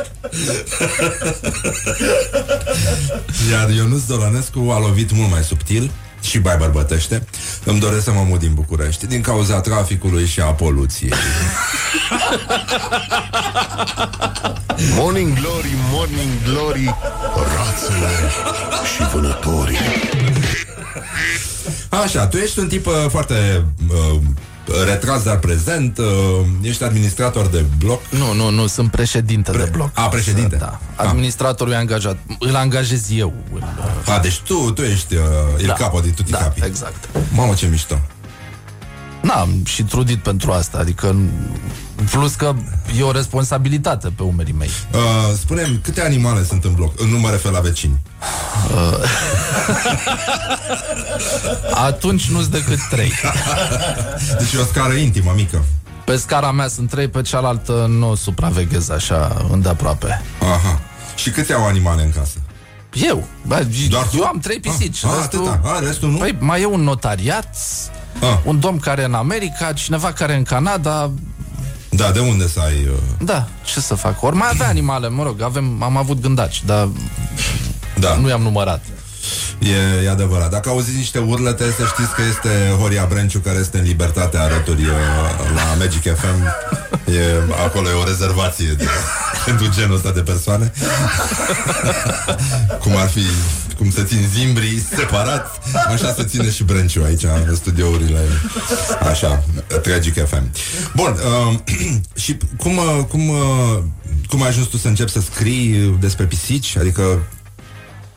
Iar 3.51 3.69
Ionuț 3.69 4.03
Dolanescu 4.03 4.69
a 4.69 4.79
lovit 4.79 5.11
mult 5.11 5.31
mai 5.31 5.43
subtil 5.43 5.91
și 6.21 6.39
bai 6.39 6.57
bărbătește, 6.57 7.25
îmi 7.63 7.79
doresc 7.79 8.03
să 8.03 8.11
mă 8.11 8.25
mut 8.27 8.39
din 8.39 8.53
București 8.53 9.07
din 9.07 9.21
cauza 9.21 9.61
traficului 9.61 10.25
și 10.25 10.39
a 10.39 10.45
poluției. 10.45 11.13
Morning 14.97 15.39
Glory, 15.39 15.73
Morning 15.91 16.31
Glory, 16.43 16.95
rațele 17.55 18.09
și 18.95 19.03
vânătorii. 19.13 19.77
Așa, 22.03 22.27
tu 22.27 22.37
ești 22.37 22.59
un 22.59 22.67
tip 22.67 22.85
uh, 22.87 22.93
foarte 23.09 23.65
uh, 23.89 24.19
retras, 24.85 25.23
dar 25.23 25.37
prezent. 25.39 25.97
Uh, 25.97 26.05
ești 26.61 26.83
administrator 26.83 27.47
de 27.47 27.65
bloc. 27.77 28.01
Nu, 28.09 28.33
nu, 28.33 28.49
nu, 28.49 28.67
sunt 28.67 28.91
președinte 28.91 29.51
Pre- 29.51 29.63
de 29.63 29.69
bloc. 29.69 29.89
A, 29.93 30.01
președinte. 30.07 30.55
Da. 30.55 30.79
Administratorul 30.95 31.73
e 31.73 31.75
angajat. 31.75 32.17
Îl 32.39 32.55
angajez 32.55 33.05
eu. 33.11 33.33
Îl, 33.53 33.63
A, 34.05 34.19
deci 34.19 34.39
tu, 34.39 34.71
tu 34.71 34.81
ești 34.81 35.15
uh, 35.15 35.21
il 35.59 35.65
Da. 35.67 35.73
capo 35.73 35.99
di 35.99 36.09
tutti 36.11 36.31
Da, 36.31 36.37
capi. 36.37 36.61
exact. 36.65 37.09
Mamă, 37.31 37.53
ce 37.53 37.65
mișto. 37.67 37.99
N-am 39.21 39.49
și 39.65 39.83
trudit 39.83 40.17
pentru 40.23 40.51
asta, 40.51 40.77
adică 40.77 41.15
plus 42.11 42.33
că 42.33 42.53
e 42.99 43.03
o 43.03 43.11
responsabilitate 43.11 44.09
pe 44.15 44.23
umerii 44.23 44.53
mei. 44.57 44.69
Uh, 44.93 44.99
spune 45.37 45.79
câte 45.83 46.01
animale 46.01 46.43
sunt 46.43 46.63
în 46.63 46.73
bloc? 46.73 47.01
Nu 47.01 47.19
mă 47.19 47.29
refer 47.29 47.51
la 47.51 47.59
vecini. 47.59 47.99
Atunci 51.73 52.29
nu-s 52.29 52.47
decât 52.47 52.79
trei. 52.89 53.11
Deci 54.39 54.53
e 54.53 54.57
o 54.59 54.63
scară 54.65 54.93
intimă, 54.93 55.31
mică. 55.35 55.63
Pe 56.05 56.15
scara 56.15 56.51
mea 56.51 56.67
sunt 56.67 56.89
trei, 56.89 57.07
pe 57.07 57.21
cealaltă 57.21 57.85
nu 57.89 58.09
o 58.09 58.15
supraveghez 58.15 58.89
așa 58.89 59.45
îndeaproape. 59.51 60.21
Aha. 60.41 60.79
Și 61.15 61.29
câte 61.29 61.53
au 61.53 61.65
animale 61.65 62.03
în 62.03 62.11
casă? 62.11 62.37
Eu, 62.93 63.23
bă, 63.45 63.67
Doar 63.89 64.05
tu? 64.07 64.15
eu 64.17 64.23
am 64.23 64.39
trei 64.39 64.59
pisici. 64.59 65.03
Ah, 65.03 65.11
atâta. 65.23 65.61
Ah, 65.63 65.79
restul 65.85 66.09
nu? 66.11 66.17
Păi, 66.17 66.35
mai 66.39 66.61
e 66.61 66.65
un 66.65 66.81
notariat, 66.81 67.55
Ah. 68.21 68.37
un 68.43 68.59
domn 68.59 68.79
care 68.79 69.01
e 69.01 69.05
în 69.05 69.13
America, 69.13 69.73
cineva 69.73 70.11
care 70.13 70.33
e 70.33 70.35
în 70.35 70.43
Canada. 70.43 71.11
Da, 71.99 72.11
de 72.11 72.19
unde 72.19 72.47
să 72.47 72.59
ai... 72.59 72.87
Uh... 72.91 73.25
Da, 73.25 73.47
ce 73.63 73.79
să 73.79 73.95
fac? 73.95 74.23
Ori 74.23 74.35
mai 74.35 74.49
avea 74.53 74.67
animale, 74.75 75.09
mă 75.09 75.23
rog, 75.23 75.41
avem, 75.41 75.83
am 75.83 75.97
avut 75.97 76.21
gândaci, 76.21 76.63
dar 76.65 76.89
Da. 77.99 78.15
nu 78.15 78.27
i-am 78.27 78.41
numărat. 78.41 78.83
E, 79.59 80.03
e 80.05 80.09
adevărat. 80.09 80.49
Dacă 80.49 80.69
auziți 80.69 80.97
niște 80.97 81.19
urlete, 81.19 81.63
să 81.63 81.83
știți 81.85 82.13
că 82.15 82.21
este 82.29 82.49
Horia 82.79 83.05
Brenciu, 83.09 83.39
care 83.39 83.57
este 83.59 83.77
în 83.77 83.83
libertate 83.83 84.37
alături 84.37 84.81
uh, 84.81 84.91
la 85.55 85.75
Magic 85.77 86.01
FM. 86.01 86.43
E, 87.11 87.53
acolo 87.65 87.89
e 87.89 87.93
o 87.93 88.03
rezervație 88.03 88.71
de, 88.77 88.87
pentru 89.45 89.69
genul 89.69 89.95
ăsta 89.95 90.11
de 90.11 90.21
persoane. 90.21 90.71
cum 92.81 92.95
ar 92.95 93.09
fi, 93.09 93.21
cum 93.77 93.91
să 93.91 94.03
țin 94.03 94.27
zimbrii 94.33 94.85
separat, 94.95 95.59
așa 95.87 96.13
se 96.13 96.23
ține 96.23 96.49
și 96.49 96.63
Brenciu 96.63 97.03
aici, 97.03 97.23
în 97.23 97.55
studiourile, 97.55 98.19
așa, 99.09 99.43
Tragic 99.81 100.27
FM. 100.27 100.51
Bun, 100.95 101.15
uh, 101.51 101.59
și 102.23 102.37
cum, 102.57 102.77
uh, 102.77 103.05
cum, 103.07 103.29
uh, 103.29 103.79
cum 104.27 104.41
ai 104.41 104.47
ajuns 104.47 104.67
tu 104.67 104.77
să 104.77 104.87
începi 104.87 105.11
să 105.11 105.21
scrii 105.21 105.97
despre 105.99 106.25
pisici? 106.25 106.77
Adică 106.77 107.19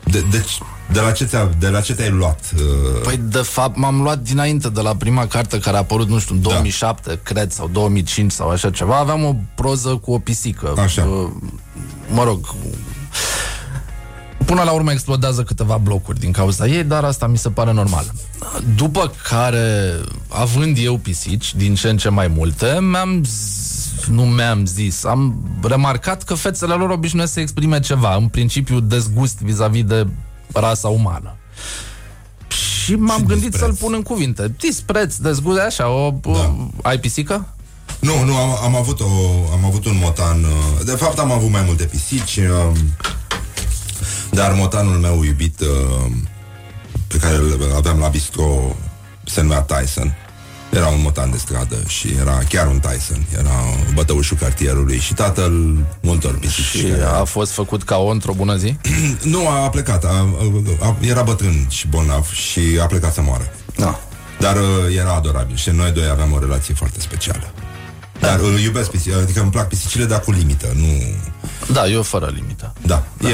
de, 0.03 0.23
de, 0.31 0.45
de, 0.93 0.99
la 0.99 1.11
ce 1.11 1.25
ți-a, 1.25 1.49
de 1.59 1.67
la 1.69 1.81
ce 1.81 1.93
te-ai 1.93 2.09
luat? 2.09 2.39
Uh, 2.57 3.01
Păi, 3.03 3.17
de 3.23 3.37
fapt, 3.41 3.77
m-am 3.77 4.01
luat 4.01 4.19
dinainte 4.19 4.69
de 4.69 4.81
la 4.81 4.95
prima 4.95 5.27
carte 5.27 5.59
care 5.59 5.75
a 5.75 5.79
apărut, 5.79 6.07
nu 6.07 6.19
știu, 6.19 6.35
în 6.35 6.41
2007, 6.41 7.19
cred, 7.23 7.51
sau 7.51 7.69
2005 7.73 8.31
sau 8.31 8.49
așa 8.49 8.69
ceva. 8.69 8.97
Aveam 8.97 9.23
o 9.23 9.35
proză 9.55 9.89
cu 9.95 10.11
o 10.11 10.19
pisică. 10.19 10.73
Așa. 10.77 11.03
Uh, 11.03 11.29
Mă 12.13 12.23
rog, 12.23 12.55
Până 14.45 14.61
la 14.63 14.71
urmă 14.71 14.91
explodează 14.91 15.43
câteva 15.43 15.77
blocuri 15.77 16.19
din 16.19 16.31
cauza 16.31 16.67
ei, 16.67 16.83
dar 16.83 17.03
asta 17.03 17.27
mi 17.27 17.37
se 17.37 17.49
pare 17.49 17.71
normal. 17.73 18.05
După 18.75 19.11
care, 19.29 19.93
având 20.27 20.77
eu 20.81 20.97
pisici, 20.97 21.55
din 21.55 21.75
ce 21.75 21.89
în 21.89 21.97
ce 21.97 22.09
mai 22.09 22.27
multe, 22.27 22.77
mi-am 22.91 23.23
z- 23.25 24.05
nu 24.09 24.23
mi-am 24.23 24.65
zis, 24.65 25.03
am 25.03 25.35
remarcat 25.63 26.23
că 26.23 26.33
fețele 26.33 26.73
lor 26.73 26.89
obișnuiesc 26.89 27.33
să 27.33 27.39
exprime 27.39 27.79
ceva, 27.79 28.15
în 28.15 28.27
principiu 28.27 28.79
dezgust 28.79 29.37
vis-a-vis 29.41 29.83
de 29.83 30.07
rasa 30.53 30.87
umană. 30.87 31.35
Și 32.47 32.95
m-am 32.95 33.19
Și 33.19 33.25
gândit 33.25 33.49
dispreț. 33.49 33.69
să-l 33.69 33.85
pun 33.85 33.93
în 33.93 34.01
cuvinte. 34.01 34.53
Dispreț, 34.59 35.15
dezgust, 35.15 35.59
așa, 35.59 35.87
o, 35.89 36.05
o 36.05 36.31
Da. 36.33 36.55
ai 36.81 36.99
pisică? 36.99 37.47
Nu, 37.99 38.23
nu, 38.23 38.35
am, 38.35 38.57
am, 38.63 38.75
avut 38.75 38.99
o, 38.99 39.05
am 39.53 39.65
avut 39.65 39.85
un 39.85 39.97
motan 40.01 40.43
uh, 40.43 40.85
De 40.85 40.91
fapt 40.91 41.19
am 41.19 41.31
avut 41.31 41.49
mai 41.49 41.63
multe 41.65 41.83
pisici 41.83 42.37
uh, 42.37 42.77
Dar 44.29 44.51
motanul 44.53 44.97
meu 44.97 45.23
iubit 45.23 45.59
uh, 45.59 46.11
Pe 47.07 47.17
care 47.17 47.35
îl 47.35 47.73
aveam 47.75 47.99
la 47.99 48.07
bistro 48.07 48.75
Se 49.25 49.41
numea 49.41 49.61
Tyson 49.61 50.15
Era 50.73 50.87
un 50.87 51.01
motan 51.01 51.31
de 51.31 51.37
stradă 51.37 51.75
și 51.87 52.07
era 52.19 52.37
chiar 52.49 52.67
un 52.67 52.79
Tyson 52.79 53.25
Era 53.39 53.51
bătăușul 53.93 54.37
cartierului 54.37 54.99
Și 54.99 55.13
tatăl 55.13 55.77
multor 56.01 56.37
pisici 56.39 56.63
Și 56.63 56.83
care- 56.83 57.03
a 57.03 57.23
fost 57.23 57.51
făcut 57.51 57.83
ca 57.83 57.97
o 57.97 58.07
într-o 58.07 58.33
bună 58.33 58.55
zi? 58.55 58.77
Nu, 59.33 59.47
a 59.47 59.69
plecat 59.69 60.03
a, 60.03 60.07
a, 60.09 60.85
a, 60.87 60.95
Era 61.01 61.21
bătrân 61.21 61.67
și 61.69 61.87
bolnav 61.87 62.31
Și 62.31 62.61
a 62.81 62.85
plecat 62.85 63.13
să 63.13 63.21
moară 63.21 63.51
Da. 63.75 63.99
Dar 64.39 64.55
uh, 64.55 64.95
era 64.97 65.13
adorabil 65.13 65.55
și 65.55 65.69
noi 65.69 65.91
doi 65.91 66.07
aveam 66.07 66.31
o 66.33 66.39
relație 66.39 66.73
foarte 66.73 66.99
specială 66.99 67.51
Dar 68.19 68.39
îl 68.39 68.59
iubesc 68.59 68.89
pisici, 68.89 69.13
adică 69.13 69.41
îmi 69.41 69.51
plac 69.51 69.67
pisicile, 69.67 70.05
dar 70.05 70.19
cu 70.19 70.31
limită, 70.31 70.67
nu... 70.75 70.87
Da, 71.73 71.87
eu 71.87 72.01
fără 72.03 72.31
limită. 72.35 72.73
Da, 72.85 73.03
da. 73.17 73.29
e... 73.29 73.33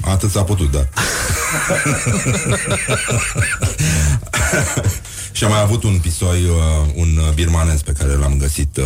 Atât 0.00 0.30
s-a 0.30 0.42
putut, 0.42 0.70
da. 0.70 0.86
și 5.32 5.44
am 5.44 5.50
mai 5.50 5.60
avut 5.60 5.82
un 5.82 5.98
pisoi, 5.98 6.44
uh, 6.44 6.56
un 6.94 7.08
birmanez 7.34 7.82
pe 7.82 7.92
care 7.92 8.12
l-am 8.12 8.36
găsit 8.38 8.76
uh, 8.76 8.84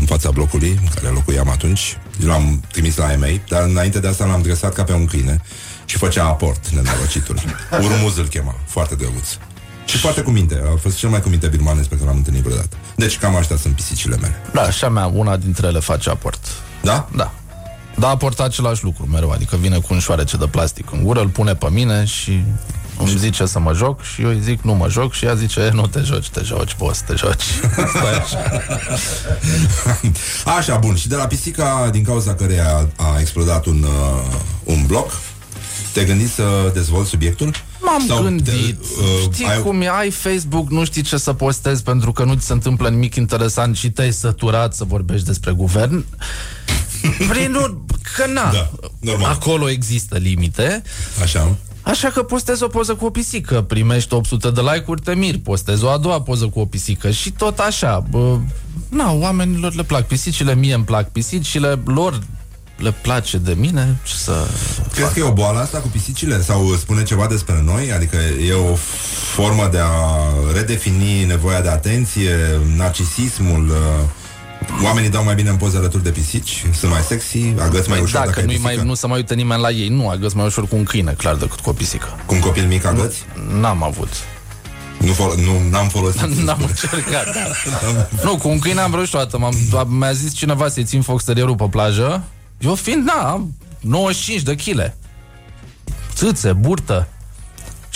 în 0.00 0.06
fața 0.06 0.30
blocului, 0.30 0.78
în 0.80 0.88
care 0.94 1.08
locuiam 1.08 1.48
atunci. 1.48 1.98
L-am 2.26 2.62
trimis 2.72 2.96
la 2.96 3.12
EMEI, 3.12 3.42
dar 3.48 3.62
înainte 3.62 4.00
de 4.00 4.08
asta 4.08 4.24
l-am 4.24 4.42
dresat 4.42 4.72
ca 4.72 4.84
pe 4.84 4.92
un 4.92 5.06
câine 5.06 5.40
și 5.84 5.96
făcea 5.96 6.24
aport, 6.24 6.68
nenorocitul. 6.68 7.38
Urmuz 7.84 8.16
îl 8.16 8.26
chema, 8.26 8.54
foarte 8.66 8.94
drăguț. 8.94 9.26
Și 9.86 9.96
foarte 9.96 10.20
cu 10.20 10.30
minte, 10.30 10.62
a 10.72 10.76
fost 10.76 10.96
cel 10.96 11.08
mai 11.08 11.20
cu 11.20 11.28
minte 11.28 11.46
birmanez 11.46 11.86
pe 11.86 11.94
care 11.94 12.06
l-am 12.06 12.16
întâlnit 12.16 12.42
vreodată. 12.42 12.76
Deci 12.96 13.18
cam 13.18 13.36
astea 13.36 13.56
sunt 13.56 13.74
pisicile 13.74 14.16
mele. 14.16 14.34
Da, 14.52 14.70
și 14.70 14.84
a 14.84 14.88
mea, 14.88 15.06
una 15.06 15.36
dintre 15.36 15.66
ele 15.66 15.78
face 15.78 16.10
aport. 16.10 16.46
Da? 16.82 17.08
Da. 17.16 17.32
Da, 17.98 18.08
aportă 18.08 18.44
același 18.44 18.84
lucru 18.84 19.08
mereu, 19.12 19.30
adică 19.30 19.56
vine 19.56 19.78
cu 19.78 19.86
un 19.90 19.98
șoarece 19.98 20.36
de 20.36 20.46
plastic 20.46 20.92
în 20.92 21.02
gură, 21.02 21.20
îl 21.20 21.28
pune 21.28 21.54
pe 21.54 21.70
mine 21.70 22.04
și 22.04 22.44
îmi 22.98 23.16
zice 23.18 23.46
să 23.46 23.58
mă 23.58 23.72
joc 23.74 24.02
și 24.02 24.22
eu 24.22 24.28
îi 24.28 24.40
zic 24.42 24.60
nu 24.62 24.74
mă 24.74 24.88
joc 24.90 25.12
și 25.12 25.24
ea 25.24 25.34
zice 25.34 25.60
"E, 25.60 25.70
nu 25.70 25.86
te 25.86 26.00
joci, 26.04 26.28
te 26.28 26.42
joci, 26.44 26.74
poți 26.74 26.98
să 26.98 27.04
te 27.06 27.14
joci. 27.16 27.42
Stai 27.96 28.14
așa. 28.22 28.62
Așa, 30.56 30.76
bun. 30.76 30.94
Și 30.96 31.08
de 31.08 31.14
la 31.16 31.26
pisica, 31.26 31.88
din 31.92 32.04
cauza 32.04 32.34
căreia 32.34 32.88
a 32.96 33.16
explodat 33.20 33.64
un, 33.66 33.82
uh, 33.82 34.34
un 34.64 34.86
bloc, 34.86 35.20
te-ai 35.92 36.06
gândit 36.06 36.30
să 36.30 36.70
dezvolți 36.74 37.10
subiectul? 37.10 37.50
M-am 37.80 38.04
Sau 38.06 38.22
gândit, 38.22 38.76
te- 38.78 38.86
uh, 39.00 39.32
știi 39.32 39.46
ai- 39.46 39.60
cum 39.62 39.80
e, 39.80 39.88
ai 39.88 40.10
Facebook, 40.10 40.70
nu 40.70 40.84
știi 40.84 41.02
ce 41.02 41.16
să 41.16 41.32
postezi 41.32 41.82
pentru 41.82 42.12
că 42.12 42.24
nu 42.24 42.34
ți 42.34 42.46
se 42.46 42.52
întâmplă 42.52 42.88
nimic 42.88 43.14
interesant 43.14 43.76
și 43.76 43.90
te-ai 43.90 44.12
săturat 44.12 44.74
să 44.74 44.84
vorbești 44.84 45.26
despre 45.26 45.52
guvern. 45.52 46.04
Prin 47.28 47.54
ur- 47.54 47.84
că 48.16 48.26
na, 48.26 48.50
Da, 48.52 48.70
normal. 49.00 49.30
acolo 49.30 49.68
există 49.70 50.16
limite. 50.16 50.82
Așa. 51.22 51.56
Așa 51.84 52.08
că 52.08 52.22
postez 52.22 52.60
o 52.60 52.66
poză 52.66 52.94
cu 52.94 53.04
o 53.04 53.10
pisică, 53.10 53.62
primești 53.62 54.14
800 54.14 54.50
de 54.50 54.60
like-uri, 54.60 55.00
te 55.00 55.14
miri, 55.14 55.38
postez 55.38 55.82
o 55.82 55.90
a 55.90 55.98
doua 55.98 56.20
poză 56.22 56.46
cu 56.46 56.60
o 56.60 56.64
pisică 56.64 57.10
și 57.10 57.30
tot 57.30 57.58
așa. 57.58 58.04
Bă, 58.10 58.38
na, 58.88 59.12
oamenilor 59.12 59.74
le 59.74 59.82
plac 59.82 60.06
pisicile, 60.06 60.54
mie 60.54 60.74
îmi 60.74 60.84
plac 60.84 61.10
pisicile, 61.10 61.78
lor 61.84 62.20
le 62.76 62.94
place 63.02 63.38
de 63.38 63.54
mine, 63.58 63.96
ce 64.06 64.14
să... 64.14 64.46
Crezi 64.94 65.12
că 65.12 65.18
e 65.18 65.22
o 65.22 65.32
boală 65.32 65.58
asta 65.58 65.78
cu 65.78 65.88
pisicile? 65.88 66.42
Sau 66.42 66.74
spune 66.74 67.02
ceva 67.02 67.26
despre 67.26 67.62
noi? 67.64 67.92
Adică 67.92 68.16
e 68.48 68.52
o 68.52 68.74
formă 69.34 69.68
de 69.72 69.78
a 69.78 69.92
redefini 70.54 71.24
nevoia 71.24 71.60
de 71.60 71.68
atenție, 71.68 72.60
narcisismul... 72.76 73.68
uh, 73.68 74.08
Oamenii 74.84 75.10
dau 75.10 75.24
mai 75.24 75.34
bine 75.34 75.48
în 75.48 75.56
poze 75.56 75.76
alături 75.76 76.02
de 76.02 76.10
pisici, 76.10 76.64
sunt 76.74 76.90
mai 76.90 77.00
sexy, 77.00 77.38
agăți 77.58 77.88
mai 77.88 77.98
Păi 77.98 78.06
ușor 78.06 78.18
da, 78.18 78.24
dacă 78.26 78.30
că 78.30 78.38
ai 78.38 78.44
nu 78.44 78.52
mai, 78.60 78.70
pisică. 78.70 78.82
nu 78.88 78.94
se 78.94 79.06
mai 79.06 79.16
uită 79.16 79.34
nimeni 79.34 79.60
la 79.60 79.70
ei, 79.70 79.88
nu, 79.88 80.08
agăți 80.08 80.36
mai 80.36 80.46
ușor 80.46 80.68
cu 80.68 80.76
un 80.76 80.84
câine, 80.84 81.12
clar, 81.12 81.34
decât 81.34 81.60
cu 81.60 81.68
o 81.68 81.72
pisică. 81.72 82.06
Cu 82.26 82.34
un 82.34 82.40
copil 82.40 82.66
mic 82.66 82.84
agăți? 82.84 83.18
N-am 83.60 83.82
avut. 83.82 84.08
Nu, 84.98 85.12
fol- 85.12 85.34
nu 85.44 85.68
n-am 85.70 85.88
folosit. 85.88 86.20
N-am 86.44 86.58
încercat. 86.68 87.26
nu, 88.24 88.36
cu 88.36 88.48
un 88.48 88.58
câine 88.58 88.80
am 88.80 88.90
vrut 88.90 89.06
și 89.06 89.14
o 89.14 89.18
dată. 89.18 89.38
M-am, 89.38 89.54
mi-a 89.88 90.12
zis 90.12 90.34
cineva 90.34 90.68
să-i 90.68 90.84
țin 90.84 91.02
foxterierul 91.02 91.54
pe 91.56 91.66
plajă. 91.70 92.22
Eu 92.58 92.74
fiind, 92.74 93.04
na, 93.06 93.30
am 93.30 93.54
95 93.80 94.42
de 94.42 94.54
chile. 94.54 94.96
Țâțe, 96.14 96.52
burtă. 96.52 97.08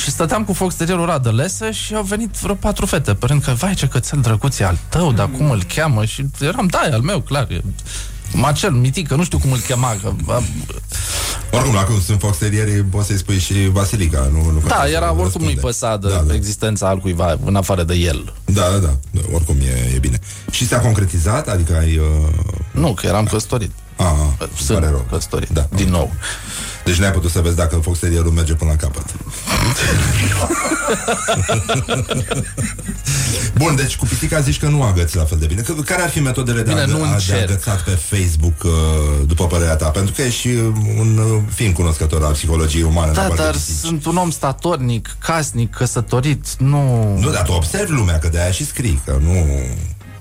Și 0.02 0.10
stăteam 0.10 0.44
cu 0.44 0.52
foxterierul 0.52 1.02
ăla 1.02 1.18
de 1.18 1.28
lesă 1.28 1.70
și 1.70 1.94
au 1.94 2.02
venit 2.02 2.30
vreo 2.30 2.54
patru 2.54 2.86
fete, 2.86 3.14
părând 3.14 3.42
că, 3.42 3.52
vai, 3.52 3.74
ce 3.74 3.86
cățel 3.86 4.20
drăguț 4.20 4.58
e 4.58 4.64
al 4.64 4.78
tău, 4.88 5.12
dar 5.12 5.30
cum 5.30 5.50
îl 5.50 5.62
cheamă? 5.74 6.04
Și 6.04 6.26
eram, 6.40 6.66
da, 6.66 6.80
e 6.90 6.92
al 6.92 7.00
meu, 7.00 7.20
clar. 7.20 7.50
E 7.50 7.60
Macel, 8.32 8.70
mitică, 8.70 9.14
nu 9.14 9.24
știu 9.24 9.38
cum 9.38 9.52
îl 9.52 9.58
chema. 9.58 9.96
Că, 10.02 10.12
a, 10.26 10.42
Oricum, 11.50 11.76
acum 11.76 12.00
sunt 12.00 12.20
fox 12.20 12.36
terrieri, 12.36 12.84
poți 12.84 13.06
să-i 13.06 13.16
spui 13.18 13.38
și 13.38 13.68
Vasilica. 13.72 14.28
Nu, 14.32 14.50
nu 14.50 14.62
da, 14.66 14.88
era 14.88 15.14
oricum 15.14 15.42
nu-i 15.42 15.54
păsa 15.54 15.96
de 15.96 16.08
da, 16.08 16.22
da. 16.26 16.34
existența 16.34 16.88
altcuiva 16.88 17.38
în 17.44 17.56
afară 17.56 17.82
de 17.82 17.94
el. 17.94 18.34
Da, 18.44 18.62
da, 18.70 18.76
da, 18.76 18.96
da 19.10 19.20
oricum 19.32 19.56
e, 19.60 19.94
e 19.94 19.98
bine. 19.98 20.18
Și 20.50 20.66
s-a 20.66 20.78
concretizat? 20.78 21.48
Adică 21.48 21.76
ai... 21.76 21.96
Uh... 21.96 22.28
Nu, 22.70 22.94
că 22.94 23.06
eram 23.06 23.24
căsătorit. 23.24 23.70
Ah, 23.96 24.46
Sunt 24.56 24.78
rău. 24.78 25.06
căsătorit, 25.10 25.48
da. 25.48 25.66
din 25.74 25.88
nou. 25.88 26.12
Deci 26.88 26.96
n-ai 26.96 27.12
putut 27.12 27.30
să 27.30 27.40
vezi 27.40 27.56
dacă 27.56 27.76
fox 27.76 27.98
terrierul 27.98 28.30
merge 28.30 28.54
până 28.54 28.70
la 28.70 28.76
capăt. 28.76 29.04
Bun, 33.54 33.76
deci 33.76 33.96
cu 33.96 34.06
pisica 34.06 34.40
zici 34.40 34.58
că 34.58 34.68
nu 34.68 34.82
agăți 34.82 35.16
la 35.16 35.24
fel 35.24 35.38
de 35.38 35.46
bine. 35.46 35.62
Care 35.84 36.02
ar 36.02 36.08
fi 36.08 36.20
metodele 36.20 36.62
de, 36.62 36.70
bine, 36.70 36.80
a, 36.80 36.86
nu 36.86 37.02
a, 37.02 37.16
de 37.26 37.34
agățat 37.34 37.82
pe 37.82 37.90
Facebook, 37.90 38.62
uh, 38.64 38.70
după 39.26 39.46
părerea 39.46 39.76
ta? 39.76 39.88
Pentru 39.88 40.12
că 40.16 40.22
ești 40.22 40.48
un 40.98 41.18
uh, 41.18 41.42
film 41.54 41.72
cunoscător 41.72 42.24
al 42.24 42.32
psihologiei 42.32 42.82
umane. 42.82 43.12
Da, 43.12 43.28
dar 43.36 43.54
sunt 43.54 44.06
un 44.06 44.16
om 44.16 44.30
statornic, 44.30 45.16
casnic, 45.18 45.74
căsătorit, 45.74 46.46
nu... 46.58 47.14
Nu, 47.18 47.30
dar 47.30 47.42
tu 47.42 47.52
observi 47.52 47.92
lumea, 47.92 48.18
că 48.18 48.28
de-aia 48.28 48.50
și 48.50 48.66
scrii, 48.66 49.00
că 49.04 49.18
nu... 49.20 49.46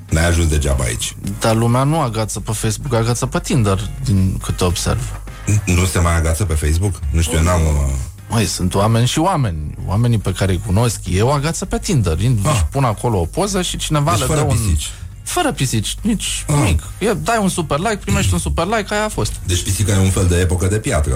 N-ai 0.09 0.27
ajuns 0.27 0.47
degeaba 0.47 0.83
aici. 0.83 1.15
Dar 1.39 1.55
lumea 1.55 1.83
nu 1.83 1.99
agață 1.99 2.39
pe 2.39 2.51
Facebook, 2.51 2.93
agață 2.93 3.25
pe 3.25 3.39
Tinder, 3.39 3.89
din 4.03 4.37
câte 4.43 4.63
observ. 4.63 5.19
Nu 5.65 5.85
se 5.85 5.99
mai 5.99 6.15
agață 6.15 6.45
pe 6.45 6.53
Facebook? 6.53 6.99
Nu 7.11 7.21
știu, 7.21 7.41
n-am... 7.41 7.61
Uh... 7.61 7.93
Măi, 8.29 8.45
sunt 8.45 8.75
oameni 8.75 9.07
și 9.07 9.19
oameni. 9.19 9.75
Oamenii 9.85 10.17
pe 10.17 10.31
care 10.31 10.51
îi 10.51 10.61
cunosc 10.65 10.99
eu 11.09 11.33
agață 11.33 11.65
pe 11.65 11.79
Tinder. 11.79 12.17
Ah. 12.43 12.51
Își 12.53 12.65
pun 12.71 12.83
acolo 12.83 13.19
o 13.19 13.25
poză 13.25 13.61
și 13.61 13.77
cineva 13.77 14.11
deci 14.11 14.27
le 14.27 14.35
dă 14.35 14.41
un... 14.41 14.55
Pisici. 14.55 14.89
Fără 15.23 15.51
pisici, 15.51 15.95
nici 16.01 16.45
ah. 16.47 16.55
nimic. 16.55 16.83
E, 16.99 17.13
dai 17.13 17.37
un 17.41 17.49
super 17.49 17.79
like, 17.79 17.95
primești 17.95 18.33
un 18.33 18.39
super 18.39 18.65
like, 18.65 18.93
aia 18.93 19.03
a 19.03 19.09
fost. 19.09 19.33
Deci 19.45 19.63
pisica 19.63 19.93
e 19.93 19.97
un 19.97 20.09
fel 20.09 20.27
de 20.27 20.39
epocă 20.39 20.67
de 20.67 20.79
piatră 20.79 21.15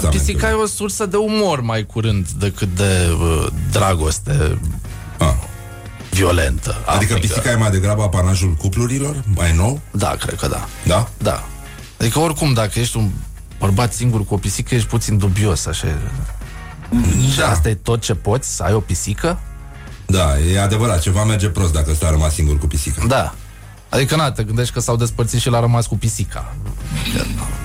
da, 0.00 0.08
pisica 0.08 0.50
e 0.50 0.52
o 0.52 0.66
sursă 0.66 1.06
de 1.06 1.16
umor 1.16 1.60
mai 1.60 1.86
curând 1.86 2.28
decât 2.28 2.68
de 2.76 3.16
uh, 3.20 3.46
dragoste 3.70 4.58
ah. 5.18 5.34
violentă. 6.10 6.76
Adică 6.86 7.12
amică. 7.12 7.26
pisica 7.26 7.50
e 7.50 7.54
mai 7.54 7.70
degrabă 7.70 8.02
apanajul 8.02 8.54
cuplurilor? 8.54 9.22
Mai 9.34 9.52
nou? 9.56 9.80
Da, 9.90 10.16
cred 10.18 10.34
că 10.34 10.46
da. 10.46 10.68
Da? 10.86 11.08
Da. 11.18 11.48
Adică 12.00 12.18
oricum, 12.18 12.52
dacă 12.52 12.78
ești 12.78 12.96
un 12.96 13.10
bărbat 13.58 13.92
singur 13.92 14.24
cu 14.24 14.34
o 14.34 14.36
pisică, 14.36 14.74
ești 14.74 14.88
puțin 14.88 15.18
dubios, 15.18 15.66
așa. 15.66 15.86
Da. 17.38 17.48
Asta 17.48 17.68
e 17.68 17.74
tot 17.74 18.00
ce 18.00 18.14
poți, 18.14 18.56
să 18.56 18.62
ai 18.62 18.72
o 18.72 18.80
pisică? 18.80 19.38
Da, 20.06 20.38
e 20.38 20.60
adevărat, 20.60 21.00
ceva 21.00 21.24
merge 21.24 21.48
prost 21.48 21.72
dacă 21.72 21.94
stai 21.94 22.10
rămas 22.10 22.34
singur 22.34 22.58
cu 22.58 22.66
pisica. 22.66 23.06
Da. 23.06 23.34
Adică, 23.88 24.16
na, 24.16 24.30
te 24.30 24.42
gândești 24.42 24.72
că 24.72 24.80
s-au 24.80 24.96
despărțit 24.96 25.40
și 25.40 25.48
l-a 25.48 25.60
rămas 25.60 25.86
cu 25.86 25.96
pisica. 25.96 26.54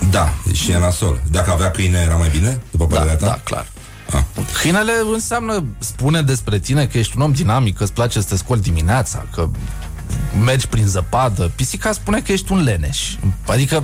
Da, 0.09 0.33
și 0.53 0.71
e 0.71 0.77
nasol. 0.77 1.21
Dacă 1.31 1.51
avea 1.51 1.71
câine, 1.71 1.97
era 1.97 2.15
mai 2.15 2.29
bine, 2.29 2.61
după 2.71 2.85
da, 2.89 2.95
părerea 2.95 3.17
da, 3.17 3.25
ta? 3.25 3.31
Da, 3.31 3.39
clar. 3.43 3.65
Ah. 4.13 4.23
Câinele 4.61 4.91
înseamnă, 5.13 5.65
spune 5.79 6.21
despre 6.21 6.59
tine 6.59 6.85
că 6.85 6.97
ești 6.97 7.13
un 7.15 7.21
om 7.21 7.31
dinamic, 7.31 7.77
că 7.77 7.83
îți 7.83 7.93
place 7.93 8.21
să 8.21 8.27
te 8.27 8.37
scoli 8.37 8.61
dimineața, 8.61 9.25
că 9.33 9.49
mergi 10.43 10.67
prin 10.67 10.85
zăpadă. 10.87 11.51
Pisica 11.55 11.91
spune 11.91 12.21
că 12.21 12.31
ești 12.31 12.51
un 12.51 12.63
leneș. 12.63 13.15
Adică 13.47 13.83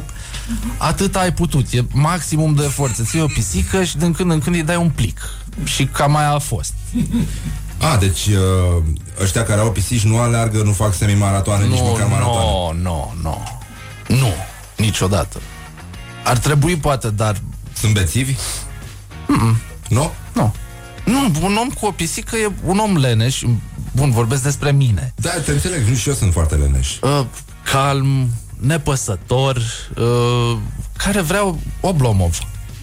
Atât 0.77 1.15
ai 1.15 1.33
putut, 1.33 1.71
e 1.71 1.85
maximum 1.91 2.53
de 2.53 2.61
forță. 2.61 3.03
Ții 3.03 3.21
o 3.21 3.25
pisică 3.25 3.83
și 3.83 3.97
din 3.97 4.11
când 4.11 4.31
în 4.31 4.39
când 4.39 4.55
îi 4.55 4.63
dai 4.63 4.75
un 4.75 4.89
plic. 4.89 5.19
Și 5.63 5.85
cam 5.85 6.11
mai 6.11 6.25
a 6.25 6.37
fost. 6.37 6.73
A, 7.77 7.97
deci 7.97 8.25
uh, 8.27 8.83
ăștia 9.21 9.43
care 9.43 9.61
au 9.61 9.71
pisici 9.71 10.03
nu 10.03 10.19
alergă, 10.19 10.61
nu 10.63 10.71
fac 10.71 10.93
semimaratoane, 10.93 11.63
no, 11.63 11.69
nici 11.69 11.81
măcar 11.81 12.07
maratoane. 12.07 12.79
Nu, 12.81 12.81
nu, 12.81 13.13
nu. 13.21 13.43
Nu, 14.07 14.33
niciodată. 14.77 15.41
Ar 16.23 16.37
trebui 16.37 16.75
poate, 16.77 17.09
dar... 17.09 17.41
Sunt 17.73 17.93
bețivi? 17.93 18.35
Mm-mm. 19.27 19.55
Nu? 19.87 20.11
Nu. 20.33 20.53
Nu, 21.05 21.31
un 21.41 21.55
om 21.55 21.69
cu 21.69 21.85
o 21.85 21.91
pisică 21.91 22.35
e 22.35 22.51
un 22.63 22.77
om 22.77 22.97
leneș. 22.97 23.43
Bun, 23.91 24.11
vorbesc 24.11 24.43
despre 24.43 24.71
mine. 24.71 25.13
Da, 25.15 25.29
te 25.29 25.51
înțeleg, 25.51 25.95
și 25.95 26.09
eu 26.09 26.15
sunt 26.15 26.33
foarte 26.33 26.55
leneș. 26.55 26.97
Uh, 27.01 27.25
calm, 27.63 28.29
nepăsător, 28.59 29.61
uh, 29.97 30.57
care 30.97 31.21
vreau 31.21 31.59
Oblomov. 31.81 32.37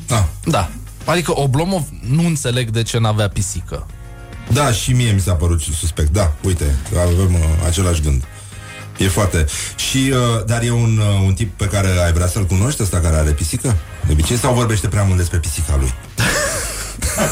Da. 0.07 0.29
Da. 0.45 0.71
Adică 1.05 1.39
Oblomov 1.39 1.83
nu 2.01 2.27
înțeleg 2.27 2.71
de 2.71 2.83
ce 2.83 2.99
n-avea 2.99 3.29
pisică. 3.29 3.87
Da, 4.53 4.73
și 4.73 4.93
mie 4.93 5.13
mi 5.13 5.21
s-a 5.21 5.33
părut 5.33 5.61
suspect. 5.61 6.13
Da, 6.13 6.33
uite, 6.43 6.77
avem 6.99 7.35
uh, 7.35 7.41
același 7.67 8.01
gând. 8.03 8.25
E 8.99 9.09
foarte... 9.09 9.47
Și, 9.77 10.13
uh, 10.13 10.45
dar 10.47 10.63
e 10.63 10.71
un, 10.71 10.99
uh, 10.99 11.27
un 11.27 11.35
tip 11.35 11.57
pe 11.57 11.65
care 11.65 11.89
ai 12.05 12.13
vrea 12.13 12.27
să-l 12.27 12.45
cunoști, 12.45 12.83
ăsta 12.83 13.01
care 13.01 13.17
are 13.17 13.31
pisică? 13.31 13.77
De 14.07 14.13
obicei 14.13 14.37
sau 14.37 14.55
vorbește 14.55 14.89
prea 14.89 15.03
mult 15.03 15.17
despre 15.19 15.39
pisica 15.39 15.77
lui? 15.77 15.95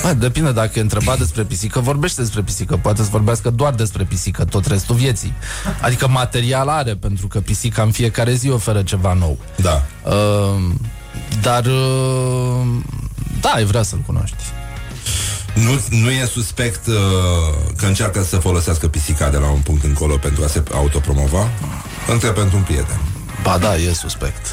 Bă, 0.03 0.13
depinde 0.13 0.53
dacă 0.53 0.79
e 0.79 0.83
întrebat 0.83 1.19
despre 1.19 1.43
pisică, 1.43 1.81
vorbește 1.81 2.21
despre 2.21 2.43
pisică. 2.43 2.77
Poate 2.77 3.03
să 3.03 3.09
vorbească 3.11 3.51
doar 3.51 3.75
despre 3.75 4.05
pisică 4.05 4.45
tot 4.45 4.67
restul 4.67 4.95
vieții. 4.95 5.35
Adică 5.81 6.09
material 6.09 6.69
are, 6.69 6.95
pentru 6.95 7.27
că 7.27 7.41
pisica 7.41 7.83
în 7.83 7.91
fiecare 7.91 8.35
zi 8.35 8.51
oferă 8.51 8.83
ceva 8.83 9.13
nou. 9.13 9.39
Da. 9.57 9.83
Uh, 10.03 10.63
dar, 11.41 11.65
uh, 11.65 12.67
da, 13.41 13.49
ai 13.49 13.65
vrea 13.65 13.83
să-l 13.83 14.03
cunoști. 14.07 14.37
Nu, 15.55 15.99
nu 15.99 16.11
e 16.11 16.25
suspect 16.25 16.87
uh, 16.87 16.95
că 17.77 17.87
încearcă 17.87 18.23
să 18.23 18.37
folosească 18.37 18.89
pisica 18.89 19.29
de 19.29 19.37
la 19.37 19.51
un 19.51 19.61
punct 19.61 19.85
încolo 19.85 20.17
pentru 20.17 20.45
a 20.45 20.47
se 20.47 20.63
autopromova? 20.73 21.49
Întreb 22.09 22.35
pentru 22.35 22.57
un 22.57 22.63
prieten. 22.63 23.01
Ba 23.43 23.59
da, 23.59 23.77
e 23.77 23.93
suspect. 23.93 24.47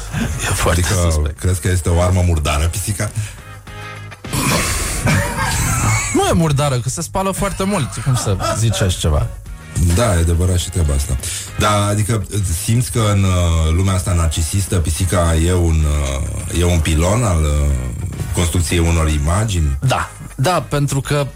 E 0.50 0.54
foarte 0.54 0.80
adică, 0.80 1.10
suspect. 1.10 1.38
crezi 1.38 1.60
că 1.60 1.68
este 1.68 1.88
o 1.88 2.00
armă 2.00 2.22
murdară 2.26 2.64
pisica? 2.64 3.10
Nu 6.22 6.28
e 6.28 6.32
murdară, 6.32 6.78
că 6.78 6.88
se 6.88 7.02
spală 7.02 7.30
foarte 7.30 7.64
mult. 7.64 7.88
Cum 8.04 8.14
să 8.14 8.36
zici 8.58 8.82
așa 8.82 8.98
ceva? 8.98 9.26
Da, 9.94 10.14
e 10.14 10.18
adevărat 10.18 10.58
și 10.58 10.70
treaba 10.70 10.94
asta. 10.94 11.16
Da, 11.58 11.86
adică 11.86 12.26
simți 12.64 12.90
că 12.90 13.02
în 13.14 13.22
uh, 13.22 13.74
lumea 13.76 13.94
asta 13.94 14.12
narcisistă 14.12 14.76
pisica 14.76 15.34
e 15.46 15.52
un, 15.52 15.76
uh, 16.50 16.60
e 16.60 16.64
un 16.64 16.78
pilon 16.78 17.22
al 17.22 17.42
uh, 17.42 17.50
construcției 18.34 18.78
unor 18.78 19.08
imagini? 19.08 19.78
Da, 19.80 20.10
da, 20.36 20.64
pentru 20.68 21.00
că 21.00 21.26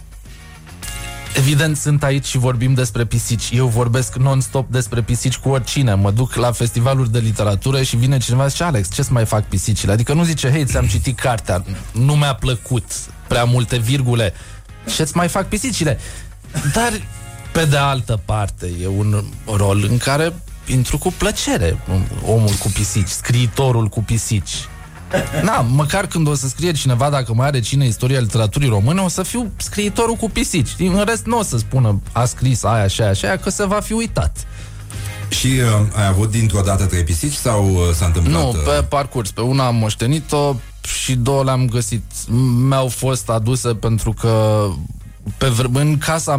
Evident, 1.36 1.76
sunt 1.76 2.02
aici 2.02 2.24
și 2.24 2.38
vorbim 2.38 2.74
despre 2.74 3.04
pisici. 3.04 3.50
Eu 3.52 3.66
vorbesc 3.66 4.14
non-stop 4.14 4.70
despre 4.70 5.02
pisici 5.02 5.36
cu 5.36 5.48
oricine. 5.48 5.94
Mă 5.94 6.10
duc 6.10 6.34
la 6.34 6.52
festivaluri 6.52 7.12
de 7.12 7.18
literatură 7.18 7.82
și 7.82 7.96
vine 7.96 8.18
cineva 8.18 8.42
și 8.42 8.50
zice, 8.50 8.64
Alex, 8.64 8.90
ce-ți 8.90 9.12
mai 9.12 9.24
fac 9.24 9.44
pisicile? 9.44 9.92
Adică 9.92 10.12
nu 10.12 10.24
zice, 10.24 10.50
hei, 10.50 10.64
ți-am 10.64 10.86
citit 10.86 11.18
cartea, 11.18 11.64
nu 11.92 12.14
mi-a 12.14 12.34
plăcut 12.34 12.84
prea 13.28 13.44
multe 13.44 13.76
virgule 13.76 14.34
ce-ți 14.94 15.16
mai 15.16 15.28
fac 15.28 15.48
pisicile. 15.48 15.98
Dar, 16.74 16.92
pe 17.52 17.64
de 17.64 17.76
altă 17.76 18.20
parte, 18.24 18.70
e 18.82 18.86
un 18.86 19.24
rol 19.56 19.86
în 19.90 19.98
care 19.98 20.32
intru 20.66 20.98
cu 20.98 21.12
plăcere 21.18 21.78
omul 22.26 22.52
cu 22.58 22.68
pisici, 22.68 23.08
scriitorul 23.08 23.86
cu 23.86 24.02
pisici. 24.02 24.68
Na, 25.42 25.60
măcar 25.60 26.06
când 26.06 26.28
o 26.28 26.34
să 26.34 26.48
scrie 26.48 26.72
cineva, 26.72 27.10
dacă 27.10 27.34
mai 27.34 27.46
are 27.46 27.60
cine 27.60 27.86
istoria 27.86 28.20
literaturii 28.20 28.68
române, 28.68 29.00
o 29.00 29.08
să 29.08 29.22
fiu 29.22 29.50
scriitorul 29.56 30.14
cu 30.14 30.30
pisici. 30.30 30.74
În 30.78 31.02
rest 31.06 31.24
nu 31.24 31.38
o 31.38 31.42
să 31.42 31.58
spună 31.58 32.00
a 32.12 32.24
scris 32.24 32.64
aia 32.64 32.86
și 32.86 33.00
aia 33.00 33.12
și 33.12 33.24
aia, 33.24 33.38
că 33.38 33.50
se 33.50 33.66
va 33.66 33.80
fi 33.80 33.92
uitat. 33.92 34.46
Și 35.28 35.46
uh, 35.46 35.86
ai 35.94 36.06
avut 36.06 36.30
dintr-o 36.30 36.60
dată 36.60 36.84
trei 36.84 37.04
pisici 37.04 37.32
sau 37.32 37.74
uh, 37.74 37.80
s-a 37.94 38.06
întâmplat? 38.06 38.42
Nu, 38.42 38.48
uh... 38.48 38.56
pe 38.64 38.82
parcurs. 38.88 39.30
Pe 39.30 39.40
una 39.40 39.66
am 39.66 39.76
moștenit-o, 39.76 40.56
și 40.86 41.14
două 41.14 41.44
le-am 41.44 41.66
găsit. 41.66 42.02
Mi-au 42.68 42.88
fost 42.88 43.28
aduse 43.28 43.74
pentru 43.74 44.12
că 44.12 44.66
pe 45.38 45.46
vr- 45.46 45.72
în 45.72 45.98
casa 45.98 46.32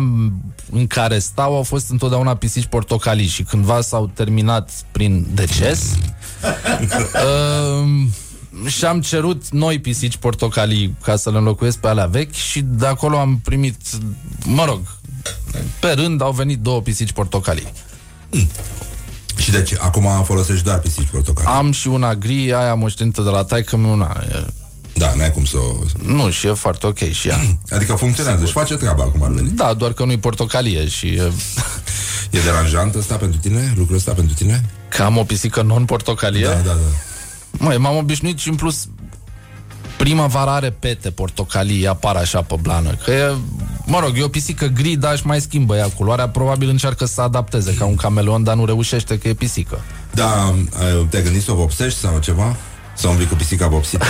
în 0.71 0.87
care 0.87 1.19
stau 1.19 1.55
au 1.55 1.63
fost 1.63 1.89
întotdeauna 1.89 2.35
pisici 2.35 2.65
portocalii 2.65 3.27
și 3.27 3.43
cândva 3.43 3.81
s-au 3.81 4.07
terminat 4.13 4.71
prin 4.91 5.25
deces. 5.33 5.81
uh, 7.25 8.07
și 8.65 8.85
am 8.85 9.01
cerut 9.01 9.49
noi 9.49 9.79
pisici 9.79 10.17
portocalii 10.17 10.95
ca 11.03 11.15
să 11.15 11.31
le 11.31 11.37
înlocuiesc 11.37 11.77
pe 11.77 11.87
alea 11.87 12.05
vechi 12.05 12.33
și 12.33 12.61
de 12.61 12.85
acolo 12.85 13.17
am 13.17 13.39
primit, 13.43 13.77
mă 14.45 14.65
rog, 14.65 14.79
pe 15.79 15.91
rând 15.91 16.21
au 16.21 16.31
venit 16.31 16.59
două 16.59 16.81
pisici 16.81 17.11
portocalii. 17.11 17.67
Mm. 18.31 18.47
Și 19.37 19.51
deci, 19.51 19.73
acum 19.79 20.23
folosești 20.23 20.63
doar 20.63 20.79
pisici 20.79 21.07
portocale. 21.11 21.47
Am 21.49 21.71
și 21.71 21.87
una 21.87 22.15
gri, 22.15 22.53
aia 22.53 22.73
moștenită 22.73 23.21
de 23.21 23.29
la 23.29 23.43
taică 23.43 23.77
mi 23.77 23.89
una. 23.89 24.23
Da, 24.93 25.13
n-ai 25.15 25.31
cum 25.31 25.45
să 25.45 25.57
o... 25.57 25.75
Nu, 26.03 26.29
și 26.29 26.47
e 26.47 26.53
foarte 26.53 26.87
ok 26.87 26.97
și 26.97 27.27
ea. 27.27 27.39
Adică 27.75 27.93
funcționează, 27.93 28.45
și 28.45 28.51
face 28.51 28.75
treaba 28.75 29.03
acum 29.03 29.23
ar 29.23 29.31
veni. 29.31 29.49
Da, 29.49 29.73
doar 29.73 29.93
că 29.93 30.05
nu-i 30.05 30.17
portocalie 30.17 30.87
și... 30.87 31.07
E... 31.07 31.31
e 32.37 32.39
deranjant 32.39 32.95
ăsta 32.95 33.15
pentru 33.15 33.39
tine? 33.39 33.73
Lucrul 33.75 33.95
ăsta 33.95 34.11
pentru 34.11 34.35
tine? 34.35 34.65
Că 34.89 35.03
am 35.03 35.17
o 35.17 35.23
pisică 35.23 35.61
non-portocalie? 35.61 36.45
Da, 36.45 36.53
da, 36.53 36.61
da. 36.63 36.73
Măi, 37.51 37.77
m-am 37.77 37.97
obișnuit 37.97 38.37
și 38.37 38.49
în 38.49 38.55
plus 38.55 38.87
primăvara 39.97 40.53
are 40.53 40.69
pete 40.69 41.11
portocalii, 41.11 41.87
apar 41.87 42.15
așa 42.15 42.41
pe 42.41 42.55
blană. 42.61 42.89
Că 43.03 43.11
e, 43.11 43.35
mă 43.85 43.99
rog, 43.99 44.17
e 44.17 44.23
o 44.23 44.27
pisică 44.27 44.65
gri, 44.65 44.95
dar 44.95 45.13
își 45.13 45.27
mai 45.27 45.41
schimbă 45.41 45.75
ea 45.75 45.87
culoarea. 45.87 46.29
Probabil 46.29 46.69
încearcă 46.69 47.05
să 47.05 47.21
adapteze 47.21 47.73
ca 47.73 47.85
un 47.85 47.95
cameleon, 47.95 48.43
dar 48.43 48.55
nu 48.55 48.65
reușește 48.65 49.17
că 49.17 49.27
e 49.27 49.33
pisică. 49.33 49.81
Da, 50.13 50.53
te-ai 51.09 51.23
gândit 51.23 51.43
să 51.43 51.51
o 51.51 51.55
vopsești 51.55 51.99
sau 51.99 52.19
ceva? 52.19 52.55
Să 52.97 53.07
umbli 53.07 53.27
cu 53.27 53.35
pisica 53.35 53.67
vopsită? 53.67 54.05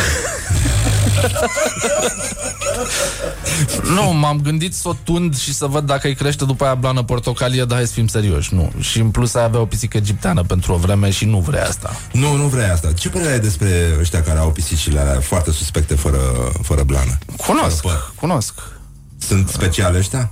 nu, 3.84 4.14
m-am 4.14 4.39
gândit 4.41 4.76
să 4.76 4.88
o 4.88 4.93
tund 5.03 5.38
și 5.38 5.53
să 5.53 5.65
văd 5.65 5.85
dacă 5.85 6.07
îi 6.07 6.15
crește 6.15 6.45
după 6.45 6.64
aia 6.64 6.76
blană 6.76 7.03
portocalie, 7.03 7.65
dar 7.65 7.77
hai 7.77 7.88
să 7.88 7.93
fim 7.93 8.07
serioși, 8.07 8.53
nu. 8.53 8.72
Și 8.80 8.99
în 8.99 9.09
plus 9.09 9.34
ai 9.34 9.43
avea 9.43 9.59
o 9.59 9.65
pisică 9.65 9.97
egipteană 9.97 10.43
pentru 10.43 10.73
o 10.73 10.77
vreme 10.77 11.09
și 11.09 11.26
nu 11.26 11.39
vrea 11.39 11.68
asta. 11.68 11.95
Nu, 12.11 12.35
nu 12.35 12.47
vrea 12.47 12.73
asta. 12.73 12.91
Ce 12.91 13.09
părere 13.09 13.31
ai 13.31 13.39
despre 13.39 13.95
ăștia 13.99 14.22
care 14.23 14.39
au 14.39 14.51
pisicile 14.51 14.99
alea 14.99 15.19
foarte 15.19 15.51
suspecte 15.51 15.95
fără, 15.95 16.19
fără 16.61 16.84
blană? 16.84 17.18
Cunosc, 17.38 17.85
cunosc. 18.15 18.53
Sunt 19.18 19.49
speciale 19.49 19.97
ăștia? 19.97 20.31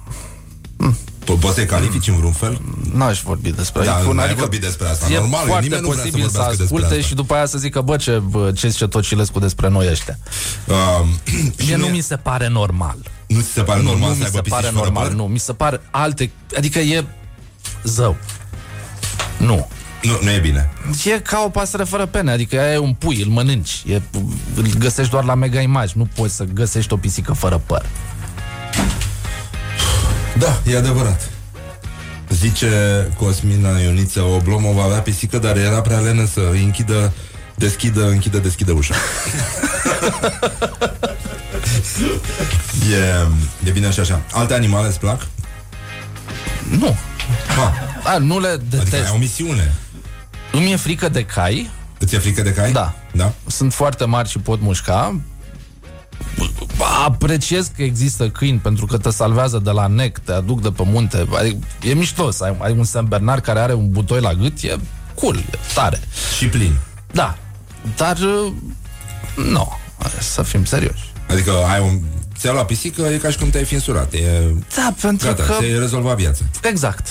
Mm. 1.27 1.35
Po- 1.35 1.39
poți 1.39 1.55
să-i 1.55 1.65
califici 1.65 2.07
în 2.07 2.15
vreun 2.15 2.31
fel? 2.31 2.61
N-aș 2.93 3.21
vorbi 3.21 3.51
despre 3.51 3.83
Da, 3.83 3.95
asta. 3.95 4.11
nu 4.13 4.19
ai 4.19 4.35
vorbit 4.35 4.61
despre 4.61 4.87
asta. 4.87 5.11
E 5.11 5.17
Normal, 5.17 5.45
foarte 5.45 5.63
nimeni 5.63 5.81
nu 5.81 5.87
vrea 5.89 6.03
să 6.03 6.09
posibil 6.09 6.29
să, 6.29 6.37
vorbească 6.37 6.57
despre 6.57 6.75
asculte 6.75 6.95
asta. 6.95 7.07
și 7.07 7.15
după 7.15 7.33
aia 7.33 7.45
să 7.45 7.57
zică, 7.57 7.81
bă, 7.81 7.95
ce, 7.95 8.11
bă, 8.11 8.51
ce 8.51 8.67
zice 8.67 8.87
Tocilescu 8.87 9.39
despre 9.39 9.69
noi 9.69 9.87
ăștia. 9.89 10.17
Uh, 10.65 11.05
Mie 11.65 11.75
nu 11.75 11.85
mi 11.87 12.01
se 12.01 12.15
pare 12.15 12.47
normal. 12.47 12.97
nu 13.27 13.39
ți 13.41 13.47
se 13.51 13.61
pare 13.61 13.81
nu, 13.81 13.89
normal 13.89 14.07
nu 14.09 14.13
să 14.13 14.19
mi 14.19 14.25
aibă 14.25 14.35
se 14.37 14.41
pisici 14.41 14.59
pare 14.59 14.67
fără 14.73 14.83
normal, 14.85 15.03
păr? 15.07 15.15
nu. 15.15 15.23
Mi 15.23 15.39
se 15.39 15.53
pare 15.53 15.81
alte... 15.91 16.31
Adică 16.57 16.79
e 16.79 17.05
zău. 17.83 18.15
Nu. 19.37 19.67
Nu, 20.01 20.17
nu 20.21 20.29
e 20.31 20.39
bine. 20.39 20.69
E 21.05 21.19
ca 21.19 21.43
o 21.45 21.49
pasăre 21.49 21.83
fără 21.83 22.05
pene, 22.05 22.31
adică 22.31 22.59
aia 22.59 22.73
e 22.73 22.77
un 22.77 22.93
pui, 22.93 23.21
îl 23.21 23.29
mănânci. 23.29 23.83
E, 23.87 24.01
îl 24.55 24.65
găsești 24.77 25.11
doar 25.11 25.23
la 25.23 25.33
mega 25.35 25.59
imagi, 25.59 25.93
nu 25.95 26.07
poți 26.15 26.35
să 26.35 26.43
găsești 26.43 26.93
o 26.93 26.97
pisică 26.97 27.33
fără 27.33 27.61
păr. 27.65 27.85
Da, 30.39 30.61
e 30.71 30.77
adevărat. 30.77 31.29
Zice 32.29 32.69
Cosmina 33.17 33.79
Ioniță 33.79 34.21
Oblomov 34.21 34.75
va 34.75 34.83
avea 34.83 34.99
pisică, 34.99 35.37
dar 35.37 35.57
era 35.57 35.81
prea 35.81 35.99
lenă 35.99 36.25
să 36.33 36.49
îi 36.51 36.63
închidă, 36.63 37.13
deschidă, 37.55 38.07
închidă, 38.09 38.37
deschidă 38.37 38.71
ușa. 38.71 38.95
e, 42.91 43.27
e 43.67 43.71
bine 43.71 43.91
și 43.91 43.99
așa. 43.99 44.21
Alte 44.31 44.53
animale 44.53 44.87
îți 44.87 44.99
plac? 44.99 45.27
Nu. 46.79 46.95
Ha, 47.57 47.73
A, 48.03 48.17
nu 48.17 48.39
le 48.39 48.47
adică 48.47 48.65
detest. 48.83 48.93
ai 49.05 49.11
o 49.13 49.17
misiune. 49.17 49.73
Îmi 50.51 50.71
e 50.71 50.75
frică 50.75 51.09
de 51.09 51.23
cai, 51.25 51.69
Îți 51.99 52.15
e 52.15 52.19
frică 52.19 52.41
de 52.41 52.53
cai? 52.53 52.71
Da. 52.71 52.93
Da? 53.11 53.33
sunt 53.47 53.73
foarte 53.73 54.05
mari 54.05 54.29
și 54.29 54.37
pot 54.39 54.61
mușca. 54.61 55.19
Apreciez 57.05 57.71
că 57.75 57.83
există 57.83 58.29
câini 58.29 58.57
pentru 58.57 58.85
că 58.85 58.97
te 58.97 59.09
salvează 59.09 59.59
de 59.63 59.71
la 59.71 59.87
nec, 59.87 60.17
te 60.17 60.31
aduc 60.31 60.61
de 60.61 60.69
pe 60.69 60.83
munte. 60.85 61.27
Adică, 61.37 61.57
e 61.81 61.93
mișto 61.93 62.31
să 62.31 62.43
ai, 62.43 62.57
ai 62.59 62.71
un 62.71 62.83
San 62.83 63.05
Bernard 63.05 63.43
care 63.43 63.59
are 63.59 63.73
un 63.73 63.89
butoi 63.89 64.21
la 64.21 64.33
gât, 64.33 64.61
e 64.61 64.77
cool, 65.15 65.35
e 65.35 65.57
tare. 65.73 65.99
Și 66.37 66.47
plin. 66.47 66.73
Da, 67.11 67.37
dar 67.95 68.17
uh, 68.17 68.53
nu, 69.51 69.77
să 70.19 70.41
fim 70.41 70.65
serioși. 70.65 71.11
Adică 71.29 71.51
ai 71.51 71.81
un... 71.81 72.01
Ți-a 72.37 72.51
luat 72.51 72.65
pisică, 72.65 73.01
e 73.01 73.17
ca 73.17 73.29
și 73.29 73.37
cum 73.37 73.49
te-ai 73.49 73.63
fi 73.63 73.73
însurat. 73.73 74.13
E... 74.13 74.19
Da, 74.75 74.93
pentru 75.01 75.27
Gata, 75.27 75.43
că... 75.43 75.55
ți-ai 75.59 75.79
rezolvat 75.79 76.15
viața. 76.15 76.43
Exact. 76.63 77.07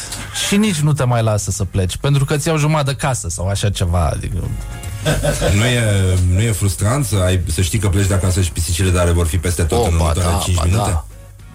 Și 0.48 0.56
nici 0.56 0.76
nu 0.78 0.92
te 0.92 1.04
mai 1.04 1.22
lasă 1.22 1.50
să 1.50 1.64
pleci, 1.64 1.96
pentru 1.96 2.24
că 2.24 2.36
ți 2.36 2.48
iau 2.48 2.58
jumătate 2.58 2.90
de 2.90 2.96
casă 2.96 3.28
sau 3.28 3.48
așa 3.48 3.70
ceva. 3.70 4.10
Adică, 4.14 4.36
Nu 5.58 5.64
e, 5.64 5.82
nu 6.30 6.40
e 6.40 6.52
frustrant 6.52 7.04
să, 7.04 7.16
ai, 7.16 7.40
să 7.52 7.60
știi 7.60 7.78
că 7.78 7.88
pleci 7.88 8.06
de 8.06 8.14
acasă 8.14 8.40
și 8.40 8.52
pisicile 8.52 8.90
tale 8.90 9.10
vor 9.10 9.26
fi 9.26 9.38
peste 9.38 9.62
tot 9.62 9.78
în 9.86 9.94
Opa, 9.94 10.02
următoarele 10.02 10.42
5 10.44 10.56
ba 10.56 10.62
minute? 10.64 10.90
Da. 10.90 11.04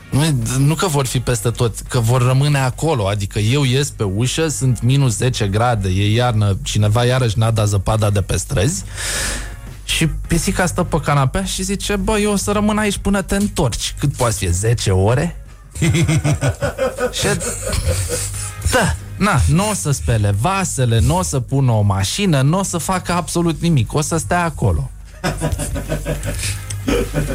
Nu, 0.09 0.23
e- 0.23 0.35
nu 0.57 0.73
că 0.73 0.87
vor 0.87 1.05
fi 1.05 1.19
peste 1.19 1.49
tot, 1.49 1.79
că 1.79 1.99
vor 1.99 2.21
rămâne 2.21 2.57
acolo. 2.57 3.07
Adică 3.07 3.39
eu 3.39 3.63
ies 3.63 3.89
pe 3.89 4.03
ușă, 4.03 4.47
sunt 4.47 4.81
minus 4.81 5.15
10 5.15 5.47
grade, 5.47 5.89
e 5.89 6.13
iarnă, 6.13 6.57
cineva 6.61 7.05
iarăși 7.05 7.37
n-a 7.37 7.51
dat 7.51 7.67
zăpada 7.67 8.09
de 8.09 8.21
pe 8.21 8.37
străzi 8.37 8.83
și 9.89 10.07
pisica 10.07 10.65
stă 10.65 10.83
pe 10.83 10.99
canapea 10.99 11.43
și 11.43 11.63
zice, 11.63 11.95
bă, 11.95 12.17
eu 12.19 12.31
o 12.31 12.35
să 12.35 12.51
rămân 12.51 12.77
aici 12.77 12.97
până 12.97 13.21
te 13.21 13.35
întorci. 13.35 13.95
Cât 13.99 14.13
poate 14.13 14.35
fi? 14.35 14.51
10 14.51 14.91
ore? 14.91 15.43
și 17.19 17.27
da, 18.71 18.95
na, 19.17 19.41
nu 19.47 19.69
o 19.69 19.73
să 19.73 19.91
spele 19.91 20.35
vasele, 20.39 20.99
nu 20.99 21.17
o 21.17 21.21
să 21.21 21.39
pună 21.39 21.71
o 21.71 21.81
mașină, 21.81 22.41
nu 22.41 22.59
o 22.59 22.63
să 22.63 22.77
facă 22.77 23.11
absolut 23.11 23.61
nimic, 23.61 23.93
o 23.93 24.01
să 24.01 24.17
stea 24.17 24.43
acolo. 24.43 24.89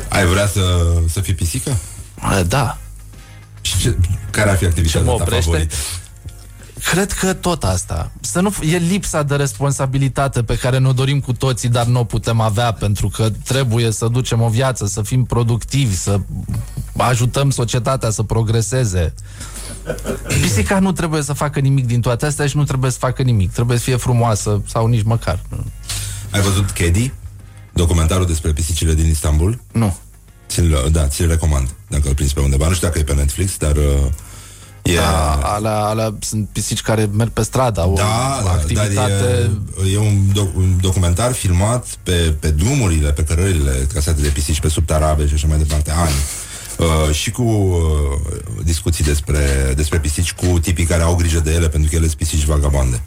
Ai 0.09 0.26
vrea 0.26 0.47
să, 0.47 0.93
să 1.09 1.20
fii 1.20 1.35
pisică? 1.35 1.76
A, 2.20 2.43
Da, 2.43 2.78
Și 3.60 3.78
ce, 3.78 3.97
care 4.31 4.51
ar 4.51 4.55
fi 4.56 4.62
Ce 4.62 4.66
activitatea 4.68 5.10
mă 5.10 5.16
ta 5.16 5.22
oprește? 5.22 5.44
favorită? 5.44 5.74
Cred 6.90 7.12
că 7.12 7.32
tot 7.32 7.65
asta. 7.65 8.11
Să 8.20 8.40
nu, 8.40 8.51
f- 8.52 8.73
e 8.73 8.77
lipsa 8.77 9.23
de 9.23 9.36
responsabilitate 9.36 10.43
pe 10.43 10.56
care 10.56 10.78
ne-o 10.78 10.93
dorim 10.93 11.20
cu 11.20 11.32
toții, 11.32 11.69
dar 11.69 11.86
nu 11.86 12.01
o 12.01 12.05
putem 12.05 12.40
avea 12.40 12.73
pentru 12.73 13.09
că 13.09 13.31
trebuie 13.44 13.90
să 13.90 14.09
ducem 14.09 14.40
o 14.43 14.48
viață, 14.48 14.86
să 14.86 15.02
fim 15.02 15.24
productivi, 15.24 15.97
să 15.97 16.20
ajutăm 16.97 17.51
societatea 17.51 18.11
să 18.11 18.23
progreseze. 18.23 19.15
Pisica 20.40 20.78
nu 20.78 20.93
trebuie 20.93 21.23
să 21.23 21.32
facă 21.32 21.61
nimic 21.61 21.86
din 21.86 22.01
toate 22.01 22.27
astea 22.27 22.47
și 22.47 22.56
nu 22.56 22.65
trebuie 22.65 22.90
să 22.90 22.98
facă 22.98 23.23
nimic. 23.23 23.52
Trebuie 23.52 23.77
să 23.78 23.82
fie 23.82 23.97
frumoasă 23.97 24.62
sau 24.66 24.86
nici 24.86 25.02
măcar. 25.02 25.40
Ai 26.31 26.40
văzut 26.40 26.70
Kedi? 26.70 27.12
Documentarul 27.73 28.27
despre 28.27 28.52
pisicile 28.52 28.94
din 28.94 29.06
Istanbul? 29.06 29.61
Nu. 29.73 29.97
Ți-l, 30.48 30.89
da, 30.93 31.06
ți-l 31.06 31.28
recomand, 31.28 31.69
dacă 31.89 32.09
îl 32.09 32.15
prinzi 32.15 32.35
pe 32.35 32.40
undeva. 32.40 32.69
Nu 32.69 32.74
știu 32.74 32.86
dacă 32.86 32.98
e 32.98 33.02
pe 33.05 33.15
Netflix, 33.15 33.56
dar 33.56 33.77
uh, 33.77 33.85
e... 34.85 34.94
Da, 34.94 35.32
alea, 35.32 35.78
alea 35.78 36.15
sunt 36.20 36.48
pisici 36.52 36.81
care 36.81 37.09
merg 37.12 37.31
pe 37.31 37.43
stradă, 37.43 37.81
au 37.81 37.94
Da, 37.94 38.40
o 38.43 38.44
da, 38.44 38.51
activitate... 38.51 38.94
dar 38.94 39.11
e, 39.11 39.93
e 39.93 39.98
un, 39.98 40.32
doc, 40.32 40.56
un 40.56 40.77
documentar 40.81 41.32
filmat 41.32 41.86
pe, 42.02 42.36
pe 42.40 42.51
drumurile, 42.51 43.12
pe 43.12 43.24
cărările 43.24 43.86
casate 43.93 44.20
de 44.20 44.28
pisici, 44.28 44.61
pe 44.61 44.69
subtarabe 44.69 45.27
și 45.27 45.35
așa 45.35 45.47
mai 45.47 45.59
departe, 45.59 45.90
ani. 45.90 46.15
Uh, 46.78 47.15
și 47.15 47.31
cu 47.31 47.43
uh, 47.43 48.62
discuții 48.65 49.05
despre, 49.05 49.73
despre 49.77 49.98
pisici 49.98 50.32
cu 50.32 50.59
tipii 50.59 50.85
care 50.85 51.02
au 51.02 51.15
grijă 51.15 51.40
de 51.40 51.52
ele 51.52 51.69
pentru 51.69 51.90
că 51.90 51.97
ele 51.97 52.06
sunt 52.06 52.19
pisici 52.19 52.44
vagabonde. 52.44 53.02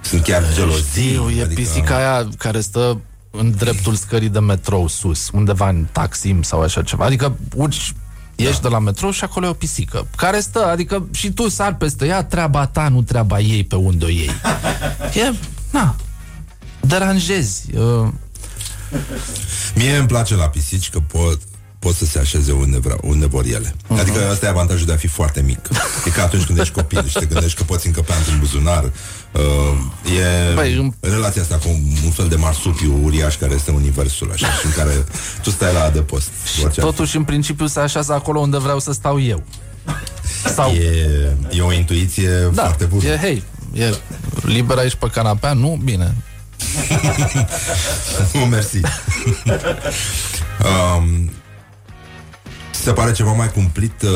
Sunt 0.00 0.22
chiar 0.22 0.42
gelozii. 0.54 1.08
Știu, 1.08 1.30
e 1.30 1.42
adică... 1.42 1.60
pisica 1.60 1.96
aia 1.96 2.28
care 2.38 2.60
stă 2.60 3.00
în 3.30 3.54
dreptul 3.58 3.94
scării 3.94 4.28
de 4.28 4.38
metrou 4.38 4.88
sus, 4.88 5.30
undeva 5.32 5.68
în 5.68 5.86
Taksim 5.92 6.42
sau 6.42 6.60
așa 6.60 6.82
ceva. 6.82 7.04
Adică 7.04 7.36
urci, 7.54 7.94
ieși 8.36 8.60
de 8.60 8.68
la 8.68 8.78
metrou 8.78 9.10
și 9.10 9.24
acolo 9.24 9.46
e 9.46 9.48
o 9.48 9.52
pisică 9.52 10.06
care 10.16 10.40
stă, 10.40 10.66
adică 10.66 11.06
și 11.12 11.30
tu 11.30 11.48
sar 11.48 11.74
peste 11.74 12.06
ea, 12.06 12.24
treaba 12.24 12.66
ta, 12.66 12.88
nu 12.88 13.02
treaba 13.02 13.40
ei 13.40 13.64
pe 13.64 13.74
unde 13.76 14.04
o 14.04 14.08
iei. 14.08 14.30
E, 15.14 15.32
na, 15.70 15.96
deranjezi. 16.80 17.66
Uh, 17.76 18.08
Mie 19.74 19.96
îmi 19.96 20.06
place 20.06 20.34
la 20.34 20.48
pisici 20.48 20.90
că 20.90 21.00
pot 21.00 21.38
pot 21.82 21.94
să 21.94 22.04
se 22.04 22.18
așeze 22.18 22.52
unde, 22.52 22.78
vreau, 22.78 22.98
unde 23.02 23.26
vor 23.26 23.44
ele. 23.44 23.74
Uh-huh. 23.74 24.00
Adică 24.00 24.18
ăsta 24.30 24.46
e 24.46 24.48
avantajul 24.48 24.86
de 24.86 24.92
a 24.92 24.96
fi 24.96 25.06
foarte 25.06 25.40
mic. 25.42 25.58
E 26.06 26.10
ca 26.10 26.22
atunci 26.22 26.44
când 26.44 26.58
ești 26.58 26.72
copil 26.72 27.06
și 27.08 27.18
te 27.18 27.24
gândești 27.24 27.56
că 27.56 27.62
poți 27.64 27.86
încăpea 27.86 28.16
într-un 28.16 28.38
buzunar. 28.38 28.84
Uh, 29.32 29.40
e 30.50 30.54
Băi, 30.54 30.74
îmi- 30.76 30.94
relația 31.00 31.42
asta 31.42 31.56
cu 31.56 31.68
un, 31.68 31.80
un 32.04 32.10
fel 32.10 32.28
de 32.28 32.36
marsupiu 32.36 33.00
uriaș 33.04 33.36
care 33.36 33.54
este 33.54 33.70
universul 33.70 34.30
așa 34.32 34.46
și 34.46 34.66
în 34.66 34.72
care 34.72 35.04
tu 35.42 35.50
stai 35.50 35.72
la 35.72 35.82
adăpost. 35.84 36.28
Orice 36.54 36.66
ar 36.66 36.72
fi. 36.72 36.80
totuși, 36.80 37.16
în 37.16 37.24
principiu, 37.24 37.66
se 37.66 37.80
așează 37.80 38.12
acolo 38.12 38.40
unde 38.40 38.58
vreau 38.58 38.78
să 38.80 38.92
stau 38.92 39.20
eu. 39.20 39.42
Sau, 40.54 40.70
E, 40.70 41.36
e 41.50 41.60
o 41.60 41.72
intuiție 41.72 42.50
da, 42.54 42.62
foarte 42.62 42.84
bună. 42.84 43.04
e, 43.04 43.16
hei, 43.16 43.42
e 43.72 43.94
liber 44.42 44.76
aici 44.78 44.94
pe 44.94 45.06
canapea? 45.12 45.52
Nu? 45.52 45.80
Bine. 45.84 46.14
Nu, 48.32 48.40
mersi. 48.40 48.76
um, 50.96 51.26
ți 51.26 51.32
se 52.82 52.92
pare 52.92 53.12
ceva 53.12 53.32
mai 53.32 53.50
cumplit 53.50 54.02
uh, 54.02 54.10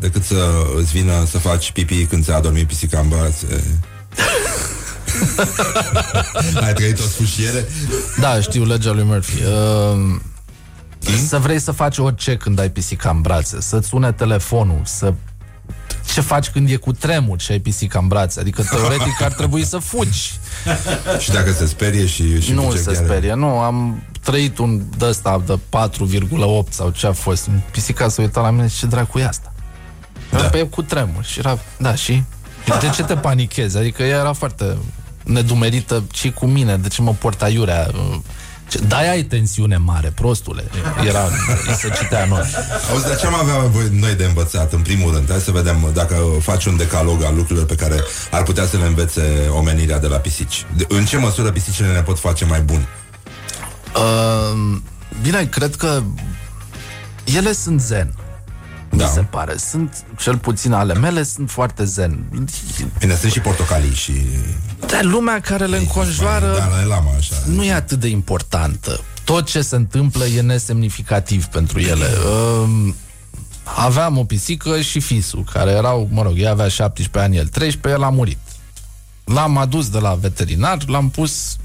decât 0.00 0.24
să 0.24 0.48
îți 0.76 0.92
vină 0.92 1.24
să 1.30 1.38
faci 1.38 1.72
pipi 1.72 2.04
când 2.06 2.24
ți-a 2.24 2.34
adormit 2.36 2.66
pisica 2.66 2.98
în 2.98 3.08
brațe? 3.08 3.64
Ai 6.64 6.72
trăit 6.72 6.98
o 6.98 7.02
sfârșiere? 7.02 7.68
Da, 8.20 8.40
știu 8.40 8.64
legea 8.64 8.92
lui 8.92 9.04
Murphy. 9.04 9.42
Uh, 9.42 10.20
Să 11.28 11.38
vrei 11.38 11.58
să 11.60 11.72
faci 11.72 11.98
orice 11.98 12.36
când 12.36 12.58
ai 12.58 12.70
pisica 12.70 13.10
în 13.10 13.20
brațe, 13.20 13.60
să-ți 13.60 13.88
sune 13.88 14.12
telefonul, 14.12 14.80
să... 14.84 15.12
Ce 16.12 16.20
faci 16.20 16.48
când 16.48 16.70
e 16.70 16.76
cu 16.76 16.92
tremur 16.92 17.40
și 17.40 17.52
ai 17.52 17.58
pisica 17.58 17.98
în 17.98 18.06
brațe? 18.06 18.40
Adică, 18.40 18.62
teoretic, 18.62 19.22
ar 19.22 19.32
trebui 19.32 19.64
să 19.64 19.78
fugi. 19.78 20.38
Și 21.22 21.30
dacă 21.32 21.52
se 21.52 21.66
sperie 21.66 22.06
și, 22.06 22.40
și 22.40 22.52
nu 22.52 22.62
fuge 22.62 22.76
se 22.82 22.92
chiar- 22.92 23.04
sperie, 23.04 23.34
nu. 23.34 23.46
Am 23.58 24.02
trăit 24.24 24.58
un 24.58 24.82
de 24.98 25.04
ăsta 25.04 25.42
de 25.46 25.52
4,8 25.54 26.68
sau 26.68 26.90
ce 26.90 27.06
a 27.06 27.12
fost. 27.12 27.48
Pisica 27.70 28.08
s-a 28.08 28.22
uitat 28.22 28.42
la 28.42 28.50
mine 28.50 28.68
și 28.68 28.78
ce 28.78 28.86
dracu 28.86 29.18
e 29.18 29.24
asta? 29.26 29.52
Da. 30.30 30.38
Da. 30.38 30.44
Pe 30.44 30.62
cu 30.62 30.82
tremur 30.82 31.24
și 31.24 31.38
era, 31.38 31.58
da, 31.78 31.94
și? 31.94 32.22
De 32.80 32.90
ce 32.94 33.02
te 33.02 33.14
panichezi? 33.16 33.76
Adică 33.76 34.02
ea 34.02 34.18
era 34.18 34.32
foarte 34.32 34.76
nedumerită 35.24 36.02
și 36.12 36.30
cu 36.30 36.46
mine, 36.46 36.76
de 36.76 36.88
ce 36.88 37.02
mă 37.02 37.12
port 37.18 37.42
aiurea? 37.42 37.90
Ce- 38.68 38.78
Da, 38.78 38.96
ai 38.96 39.22
tensiune 39.22 39.76
mare, 39.76 40.08
prostule. 40.14 40.64
Era, 41.06 41.22
îi 41.66 41.74
se 41.74 41.90
citea 42.00 42.24
noi. 42.24 42.42
Auzi, 42.90 43.06
dar 43.06 43.16
ce 43.16 43.26
am 43.26 43.34
avea 43.34 43.54
voi- 43.58 43.88
noi 44.00 44.14
de 44.14 44.24
învățat, 44.24 44.72
în 44.72 44.80
primul 44.80 45.12
rând? 45.14 45.30
Hai 45.30 45.40
să 45.40 45.50
vedem 45.50 45.90
dacă 45.94 46.16
faci 46.40 46.64
un 46.64 46.76
decalog 46.76 47.22
al 47.22 47.34
lucrurilor 47.34 47.66
pe 47.68 47.74
care 47.74 48.00
ar 48.30 48.42
putea 48.42 48.66
să 48.66 48.76
le 48.76 48.84
învețe 48.86 49.22
omenirea 49.50 49.98
de 49.98 50.06
la 50.06 50.16
pisici. 50.16 50.66
De- 50.76 50.86
În 50.88 51.04
ce 51.04 51.16
măsură 51.16 51.50
pisicile 51.50 51.92
ne 51.92 52.02
pot 52.02 52.18
face 52.18 52.44
mai 52.44 52.60
buni? 52.60 52.86
Uh, 53.94 54.76
bine, 55.22 55.44
cred 55.46 55.76
că 55.76 56.02
ele 57.24 57.52
sunt 57.52 57.80
zen. 57.80 58.14
Da. 58.90 59.04
Mi 59.04 59.10
se 59.14 59.20
pare. 59.20 59.56
Sunt, 59.56 60.04
cel 60.18 60.38
puțin 60.38 60.72
ale 60.72 60.94
mele, 60.94 61.22
sunt 61.22 61.50
foarte 61.50 61.84
zen. 61.84 62.24
Bine, 62.98 63.14
sunt 63.14 63.32
și 63.32 63.40
portocalii 63.40 63.94
și... 63.94 64.12
Dar 64.86 65.02
lumea 65.02 65.40
care 65.40 65.64
le 65.66 65.76
înconjoară 65.76 66.54
Da, 66.58 66.84
lama, 66.86 67.10
așa. 67.16 67.34
nu 67.46 67.64
e 67.64 67.72
atât 67.72 68.00
de 68.00 68.08
importantă. 68.08 69.00
Tot 69.24 69.46
ce 69.46 69.62
se 69.62 69.76
întâmplă 69.76 70.24
e 70.24 70.40
nesemnificativ 70.40 71.44
pentru 71.44 71.80
ele. 71.80 72.06
Um, 72.62 72.94
aveam 73.64 74.18
o 74.18 74.24
pisică 74.24 74.80
și 74.80 75.00
fisul, 75.00 75.44
care 75.52 75.70
erau, 75.70 76.08
mă 76.12 76.22
rog, 76.22 76.32
ea 76.36 76.50
avea 76.50 76.68
17 76.68 77.18
ani, 77.18 77.36
el 77.36 77.46
13, 77.48 78.00
el 78.00 78.06
a 78.06 78.10
murit. 78.10 78.38
L-am 79.24 79.56
adus 79.56 79.88
de 79.88 79.98
la 79.98 80.14
veterinar, 80.14 80.78
l-am 80.86 81.10
pus 81.10 81.56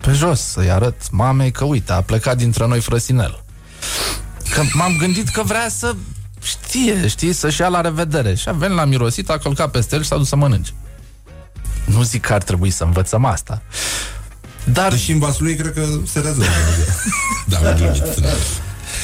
pe 0.00 0.12
jos 0.12 0.40
să-i 0.40 0.70
arăt 0.70 1.10
mamei 1.10 1.50
că, 1.50 1.64
uite, 1.64 1.92
a 1.92 2.00
plecat 2.00 2.36
dintre 2.36 2.66
noi 2.66 2.80
frăsinel. 2.80 3.44
Că 4.54 4.62
m-am 4.72 4.96
gândit 4.96 5.28
că 5.28 5.42
vrea 5.42 5.68
să 5.68 5.94
știe, 6.42 7.06
știi, 7.06 7.32
să-și 7.32 7.60
ia 7.60 7.68
la 7.68 7.80
revedere. 7.80 8.34
Și 8.34 8.48
a 8.48 8.52
venit 8.52 8.76
la 8.76 8.84
mirosit, 8.84 9.30
a 9.30 9.38
călcat 9.38 9.70
peste 9.70 9.94
el 9.94 10.02
și 10.02 10.08
s-a 10.08 10.16
dus 10.16 10.28
să 10.28 10.36
mănânce. 10.36 10.72
Nu 11.84 12.02
zic 12.02 12.20
că 12.26 12.32
ar 12.32 12.42
trebui 12.42 12.70
să 12.70 12.84
învățăm 12.84 13.24
asta. 13.24 13.62
Dar... 14.72 14.90
Deși 14.90 15.12
în 15.12 15.18
vasul 15.18 15.44
lui 15.44 15.56
cred 15.56 15.72
că 15.72 15.86
se 16.06 16.20
rezolvă. 16.20 16.50
da, 17.48 17.58
am 17.58 17.76
glumit. 17.76 18.02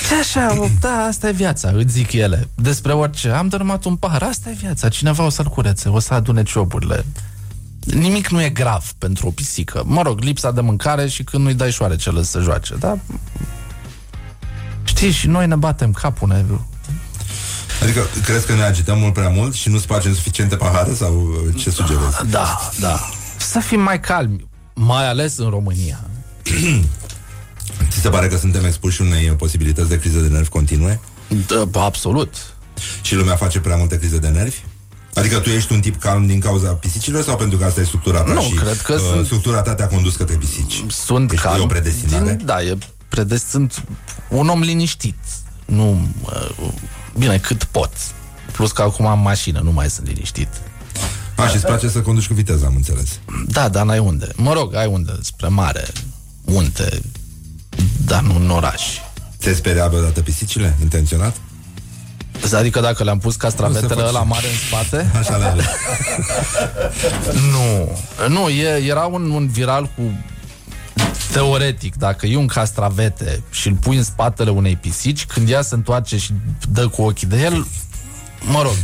Ce 0.09 0.15
așa, 0.21 0.69
da, 0.81 1.05
asta 1.09 1.29
e 1.29 1.33
viața, 1.33 1.71
îți 1.75 1.93
zic 1.93 2.13
ele. 2.13 2.49
Despre 2.55 2.93
orice. 2.93 3.29
Am 3.29 3.49
dărâmat 3.49 3.85
un 3.85 3.97
pahar, 3.97 4.23
asta 4.23 4.51
e 4.51 4.57
viața. 4.61 4.89
Cineva 4.89 5.25
o 5.25 5.29
să-l 5.29 5.47
curețe, 5.47 5.89
o 5.89 5.99
să 5.99 6.15
adune 6.15 6.43
cioburile. 6.43 7.05
Nimic 7.85 8.29
nu 8.29 8.43
e 8.43 8.49
grav 8.49 8.93
pentru 8.99 9.27
o 9.27 9.31
pisică. 9.31 9.83
Mă 9.87 10.03
rog, 10.03 10.21
lipsa 10.21 10.51
de 10.51 10.61
mâncare 10.61 11.09
și 11.09 11.25
când 11.25 11.43
nu-i 11.45 11.55
dai 11.55 11.71
șoarecele 11.71 12.23
să 12.23 12.41
joace, 12.41 12.75
da? 12.79 12.99
Știi, 14.85 15.11
și 15.11 15.27
noi 15.27 15.47
ne 15.47 15.57
batem 15.57 15.93
capul, 15.93 16.29
ne... 16.29 16.45
Adică 17.83 18.01
crezi 18.25 18.47
că 18.47 18.55
ne 18.55 18.63
agităm 18.63 18.99
mult 18.99 19.13
prea 19.13 19.29
mult 19.29 19.55
și 19.55 19.69
nu 19.69 19.79
spargem 19.79 20.15
suficiente 20.15 20.57
pahare 20.57 20.95
sau 20.95 21.35
ce 21.57 21.71
sugerezi? 21.71 22.31
Da, 22.31 22.71
da. 22.81 23.01
Să 23.39 23.59
fim 23.59 23.81
mai 23.81 24.01
calmi, 24.01 24.47
mai 24.75 25.09
ales 25.09 25.37
în 25.37 25.49
România. 25.49 26.01
Ți 27.91 28.01
se 28.01 28.09
pare 28.09 28.29
că 28.29 28.37
suntem 28.37 28.65
expuși 28.65 29.01
unei 29.01 29.27
posibilități 29.27 29.89
de 29.89 29.99
criză 29.99 30.19
de 30.19 30.29
nervi 30.29 30.49
continue? 30.49 31.01
Da, 31.47 31.81
absolut. 31.81 32.35
Și 33.03 33.15
lumea 33.15 33.37
face 33.37 33.61
prea 33.61 33.77
multe 33.77 33.99
crize 33.99 34.19
de 34.19 34.29
nervi? 34.29 34.59
Adică 35.15 35.39
tu 35.39 35.49
ești 35.49 35.73
un 35.73 35.81
tip 35.81 36.01
calm 36.01 36.27
din 36.27 36.41
cauza 36.41 36.69
pisicilor 36.73 37.23
sau 37.23 37.37
pentru 37.37 37.59
că 37.59 37.65
asta 37.65 37.81
e 37.81 37.85
structura 37.85 38.21
ta 38.23 38.33
Nu, 38.33 38.41
și 38.41 38.53
cred 38.55 38.81
că 38.81 38.93
uh, 38.93 39.01
sunt- 39.13 39.25
structura 39.25 39.63
ta 39.63 39.75
te-a 39.75 39.87
condus 39.87 40.17
către 40.17 40.37
pisici? 40.37 40.85
Sunt 40.89 41.29
Deci 41.29 41.39
calm. 41.39 41.61
e 41.61 41.63
o 41.63 41.67
predestinare? 41.67 42.35
Din, 42.35 42.47
da, 42.47 42.63
e 42.63 42.79
predest, 43.09 43.47
sunt 43.49 43.85
un 44.29 44.49
om 44.49 44.61
liniștit. 44.61 45.15
Nu, 45.65 46.09
uh, 46.25 46.69
bine, 47.19 47.39
cât 47.39 47.65
pot. 47.65 47.91
Plus 48.53 48.73
că 48.73 48.83
acum 48.83 49.07
am 49.07 49.19
mașină, 49.21 49.61
nu 49.61 49.73
mai 49.73 49.91
sunt 49.91 50.07
liniștit. 50.07 50.49
A, 51.37 51.47
și 51.49 51.55
îți 51.55 51.65
place 51.65 51.89
să 51.89 52.01
conduci 52.01 52.27
cu 52.27 52.35
viteză, 52.35 52.67
am 52.67 52.73
înțeles. 52.77 53.09
Da, 53.47 53.69
dar 53.69 53.85
n-ai 53.85 53.99
unde. 53.99 54.29
Mă 54.37 54.53
rog, 54.53 54.75
ai 54.75 54.87
unde, 54.87 55.13
spre 55.23 55.49
mare, 55.49 55.87
munte, 56.45 57.01
dar 58.05 58.23
nu 58.23 58.37
în 58.37 58.51
oraș. 58.51 58.83
Te 59.39 59.55
speria 59.55 59.87
vreodată 59.89 60.21
pisicile, 60.21 60.77
intenționat? 60.83 61.37
Adică 62.53 62.81
dacă 62.81 63.05
le-am 63.05 63.19
pus 63.19 63.33
Nu 63.33 63.39
castravetele 63.39 63.87
se 63.95 64.01
face. 64.01 64.13
la 64.13 64.23
mare 64.23 64.47
în 64.47 64.55
spate? 64.67 65.11
Așa 65.19 65.37
le 65.37 65.55
Nu. 67.53 67.99
Nu, 68.29 68.49
e, 68.49 68.85
era 68.87 69.05
un, 69.05 69.31
un 69.31 69.49
viral 69.49 69.85
cu 69.97 70.03
teoretic, 71.33 71.95
dacă 71.97 72.27
e 72.27 72.37
un 72.37 72.47
castravete 72.47 73.43
și 73.51 73.69
îl 73.69 73.75
pui 73.75 73.97
în 73.97 74.03
spatele 74.05 74.51
unei 74.51 74.77
pisici, 74.77 75.27
când 75.27 75.49
ea 75.51 75.63
se 75.63 75.75
întoarce 75.75 76.19
și 76.19 76.33
dă 76.73 76.89
cu 76.89 77.03
ochii 77.03 77.27
de 77.27 77.41
el, 77.41 77.67
mă 78.41 78.63
rog, 78.63 78.77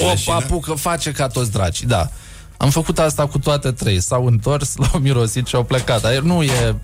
o 0.00 0.06
Leșină? 0.06 0.34
apucă, 0.34 0.72
face 0.72 1.12
ca 1.12 1.26
toți 1.26 1.50
dracii, 1.50 1.86
da. 1.86 2.08
Am 2.56 2.70
făcut 2.70 2.98
asta 2.98 3.26
cu 3.26 3.38
toate 3.38 3.70
trei. 3.72 4.00
S-au 4.00 4.26
întors, 4.26 4.76
l-au 4.82 5.00
mirosit 5.00 5.46
și 5.46 5.54
au 5.54 5.62
plecat. 5.64 6.00
Dar 6.02 6.18
nu 6.18 6.42
e... 6.42 6.74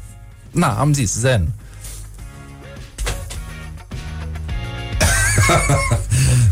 Na, 0.50 0.68
am 0.78 0.92
zis, 0.92 1.14
zen. 1.14 1.48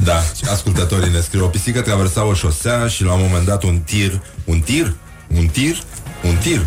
Da, 0.06 0.20
și 0.20 0.44
ascultătorii 0.50 1.10
ne 1.10 1.20
scriu 1.20 1.44
O 1.44 1.48
pisică 1.48 1.80
traversa 1.80 2.24
o 2.24 2.34
șosea 2.34 2.86
și 2.86 3.04
la 3.04 3.12
un 3.12 3.20
moment 3.22 3.46
dat 3.46 3.62
un 3.62 3.78
tir 3.78 4.20
Un 4.44 4.60
tir? 4.60 4.94
Un 5.34 5.46
tir? 5.46 5.82
Un 6.22 6.36
tir? 6.36 6.66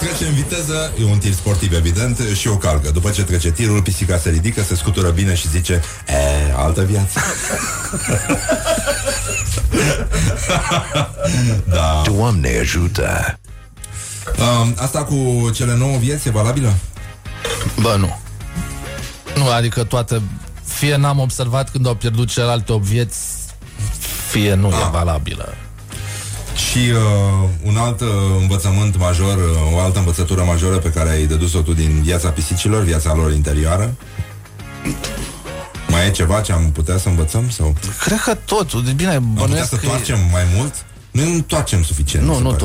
Trece 0.00 0.26
în 0.26 0.34
viteză, 0.34 0.92
e 1.00 1.04
un 1.04 1.18
tir 1.18 1.32
sportiv 1.32 1.72
evident 1.72 2.18
și 2.34 2.48
o 2.48 2.56
calcă. 2.56 2.90
După 2.90 3.10
ce 3.10 3.22
trece 3.22 3.50
tirul, 3.50 3.82
pisica 3.82 4.18
se 4.18 4.30
ridică, 4.30 4.62
se 4.62 4.74
scutură 4.74 5.10
bine 5.10 5.34
și 5.34 5.48
zice 5.48 5.82
E, 6.08 6.52
altă 6.56 6.82
viață. 6.82 7.20
da. 11.74 12.02
Doamne 12.04 12.58
ajută! 12.60 13.38
Um, 14.38 14.74
asta 14.76 15.04
cu 15.04 15.50
cele 15.54 15.76
nouă 15.76 15.98
vieți 15.98 16.28
e 16.28 16.30
valabilă? 16.30 16.74
Bă, 17.80 17.96
nu. 17.98 18.21
Nu, 19.36 19.48
adică 19.50 19.84
toate... 19.84 20.22
Fie 20.64 20.96
n-am 20.96 21.18
observat 21.18 21.70
când 21.70 21.86
au 21.86 21.94
pierdut 21.94 22.28
celelalte 22.28 22.72
8 22.72 22.84
vieți, 22.84 23.18
fie 24.30 24.54
nu 24.54 24.66
Ah. 24.68 24.74
e 24.86 24.90
valabilă. 24.92 25.54
Și 26.70 26.78
uh, 26.78 27.48
un 27.62 27.76
alt 27.76 28.00
uh, 28.00 28.08
învățământ 28.40 28.98
major, 28.98 29.36
uh, 29.36 29.74
o 29.74 29.78
altă 29.78 29.98
învățătură 29.98 30.42
majoră 30.42 30.76
pe 30.76 30.90
care 30.90 31.10
ai 31.10 31.26
dedus-o 31.26 31.60
tu 31.60 31.72
din 31.72 32.00
viața 32.02 32.28
pisicilor, 32.28 32.82
viața 32.82 33.14
lor 33.14 33.32
interioară? 33.32 33.94
Mai 35.88 36.06
e 36.06 36.10
ceva 36.10 36.40
ce 36.40 36.52
am 36.52 36.70
putea 36.72 36.98
să 36.98 37.08
învățăm? 37.08 37.50
Sau 37.50 37.74
Cred 38.04 38.20
că 38.20 38.34
totul, 38.34 38.84
de 38.84 38.92
bine, 38.92 39.14
am 39.14 39.24
putea 39.28 39.42
bănuiesc 39.46 39.68
să 39.68 39.76
că... 39.76 39.86
e- 39.86 39.88
toarcem 39.88 40.18
mai 40.32 40.44
mult? 40.56 40.74
Noi 41.10 41.32
nu 41.34 41.40
toarcem 41.40 41.82
suficient. 41.82 42.24
mi 42.26 42.30
Nu, 42.32 42.36
se 42.36 42.42
nu 42.42 42.48
pare. 42.50 42.60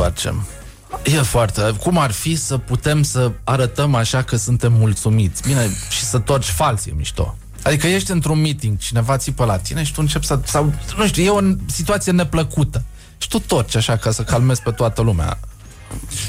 Toarcem. 0.89 1.13
E 1.13 1.21
foarte... 1.21 1.61
Cum 1.83 1.97
ar 1.97 2.11
fi 2.11 2.35
să 2.35 2.57
putem 2.57 3.03
să 3.03 3.31
arătăm 3.43 3.95
așa 3.95 4.21
că 4.21 4.35
suntem 4.35 4.73
mulțumiți? 4.73 5.41
Bine, 5.41 5.69
și 5.89 6.03
să 6.03 6.19
torci 6.19 6.49
fals 6.49 6.85
e 6.85 6.91
mișto. 6.95 7.37
Adică 7.61 7.87
ești 7.87 8.11
într-un 8.11 8.39
meeting, 8.39 8.77
cineva 8.77 9.17
țipă 9.17 9.45
la 9.45 9.57
tine 9.57 9.83
și 9.83 9.93
tu 9.93 10.01
începi 10.01 10.25
să... 10.25 10.39
Sau, 10.45 10.73
nu 10.97 11.07
știu, 11.07 11.23
e 11.23 11.29
o 11.29 11.39
situație 11.65 12.11
neplăcută. 12.11 12.83
Și 13.17 13.27
tu 13.27 13.39
torci 13.39 13.75
așa 13.75 13.95
ca 13.95 14.11
să 14.11 14.23
calmezi 14.23 14.61
pe 14.61 14.71
toată 14.71 15.01
lumea. 15.01 15.39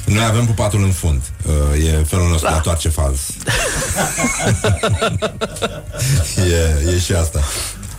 Noi 0.04 0.24
avem 0.24 0.46
pupatul 0.46 0.82
în 0.82 0.90
fund. 0.90 1.22
Uh, 1.46 1.84
e 1.84 2.04
felul 2.06 2.28
nostru 2.28 2.46
da. 2.46 2.52
de 2.52 2.58
a 2.58 2.60
toarce 2.60 2.88
fals. 2.88 3.18
e, 6.52 6.90
e 6.94 6.98
și 6.98 7.12
asta. 7.12 7.40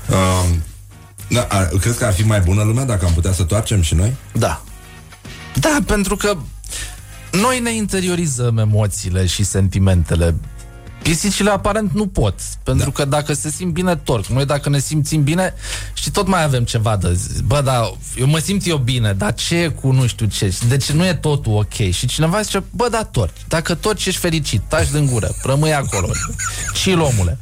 Um, 0.09 0.63
da, 1.29 1.45
ar, 1.49 1.65
crezi 1.65 1.97
că 1.97 2.05
ar 2.05 2.13
fi 2.13 2.23
mai 2.23 2.39
bună 2.39 2.63
lumea 2.63 2.83
dacă 2.83 3.05
am 3.05 3.13
putea 3.13 3.33
să 3.33 3.43
toarcem 3.43 3.81
și 3.81 3.95
noi? 3.95 4.15
Da. 4.31 4.61
Da, 5.53 5.77
pentru 5.85 6.15
că 6.15 6.37
noi 7.31 7.59
ne 7.59 7.75
interiorizăm 7.75 8.57
emoțiile 8.57 9.25
și 9.25 9.43
sentimentele. 9.43 10.35
Pisicile 11.01 11.49
aparent 11.49 11.91
nu 11.91 12.07
pot, 12.07 12.33
pentru 12.63 12.85
da. 12.85 12.91
că 12.91 13.05
dacă 13.05 13.33
se 13.33 13.49
simt 13.49 13.73
bine, 13.73 13.95
torc. 13.95 14.25
Noi 14.25 14.45
dacă 14.45 14.69
ne 14.69 14.79
simțim 14.79 15.23
bine, 15.23 15.53
și 15.93 16.11
tot 16.11 16.27
mai 16.27 16.43
avem 16.43 16.63
ceva 16.63 16.97
de 16.97 17.13
zis. 17.13 17.39
Bă, 17.39 17.61
da, 17.61 17.91
eu 18.15 18.27
mă 18.27 18.37
simt 18.37 18.67
eu 18.67 18.77
bine, 18.77 19.13
dar 19.13 19.33
ce 19.33 19.55
e 19.55 19.67
cu 19.67 19.91
nu 19.91 20.07
știu 20.07 20.25
ce? 20.25 20.55
Deci 20.67 20.91
nu 20.91 21.05
e 21.05 21.13
totul 21.13 21.53
ok. 21.57 21.73
Și 21.91 22.07
cineva 22.07 22.41
zice, 22.41 22.63
bă, 22.69 22.87
da, 22.91 23.03
torci. 23.03 23.41
Dacă 23.47 23.75
torci, 23.75 24.05
ești 24.05 24.19
fericit, 24.19 24.61
taci 24.67 24.91
din 24.91 25.05
gură, 25.05 25.35
rămâi 25.43 25.73
acolo. 25.73 26.07
Chill, 26.83 26.99
omule. 26.99 27.37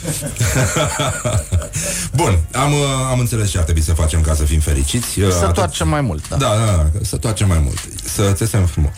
Bun, 2.20 2.38
am, 2.52 2.72
uh, 2.72 2.78
am 3.10 3.18
înțeles 3.18 3.50
ce 3.50 3.58
ar 3.58 3.64
trebui 3.64 3.82
să 3.82 3.92
facem 3.92 4.20
ca 4.20 4.34
să 4.34 4.44
fim 4.44 4.60
fericiți. 4.60 5.20
Uh, 5.20 5.30
Să 5.30 5.44
atât- 5.44 5.54
toarcem 5.54 5.88
mai 5.88 6.00
mult, 6.00 6.28
da. 6.28 6.36
Da, 6.36 6.46
da, 6.46 6.64
da, 6.64 6.86
să 7.02 7.16
toarcem 7.16 7.48
mai 7.48 7.60
mult. 7.64 7.78
Să 8.14 8.32
țesem 8.32 8.66
frumos. 8.66 8.92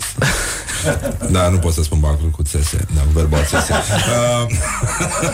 da, 1.37 1.49
nu 1.49 1.57
pot 1.59 1.73
să 1.73 1.83
spun 1.83 2.01
bacul 2.01 2.31
cu 2.31 2.43
țese, 2.43 2.87
da, 2.95 3.01
cu 3.01 3.09
verbal 3.13 3.45
țese. 3.45 3.73
Uh, 3.73 4.47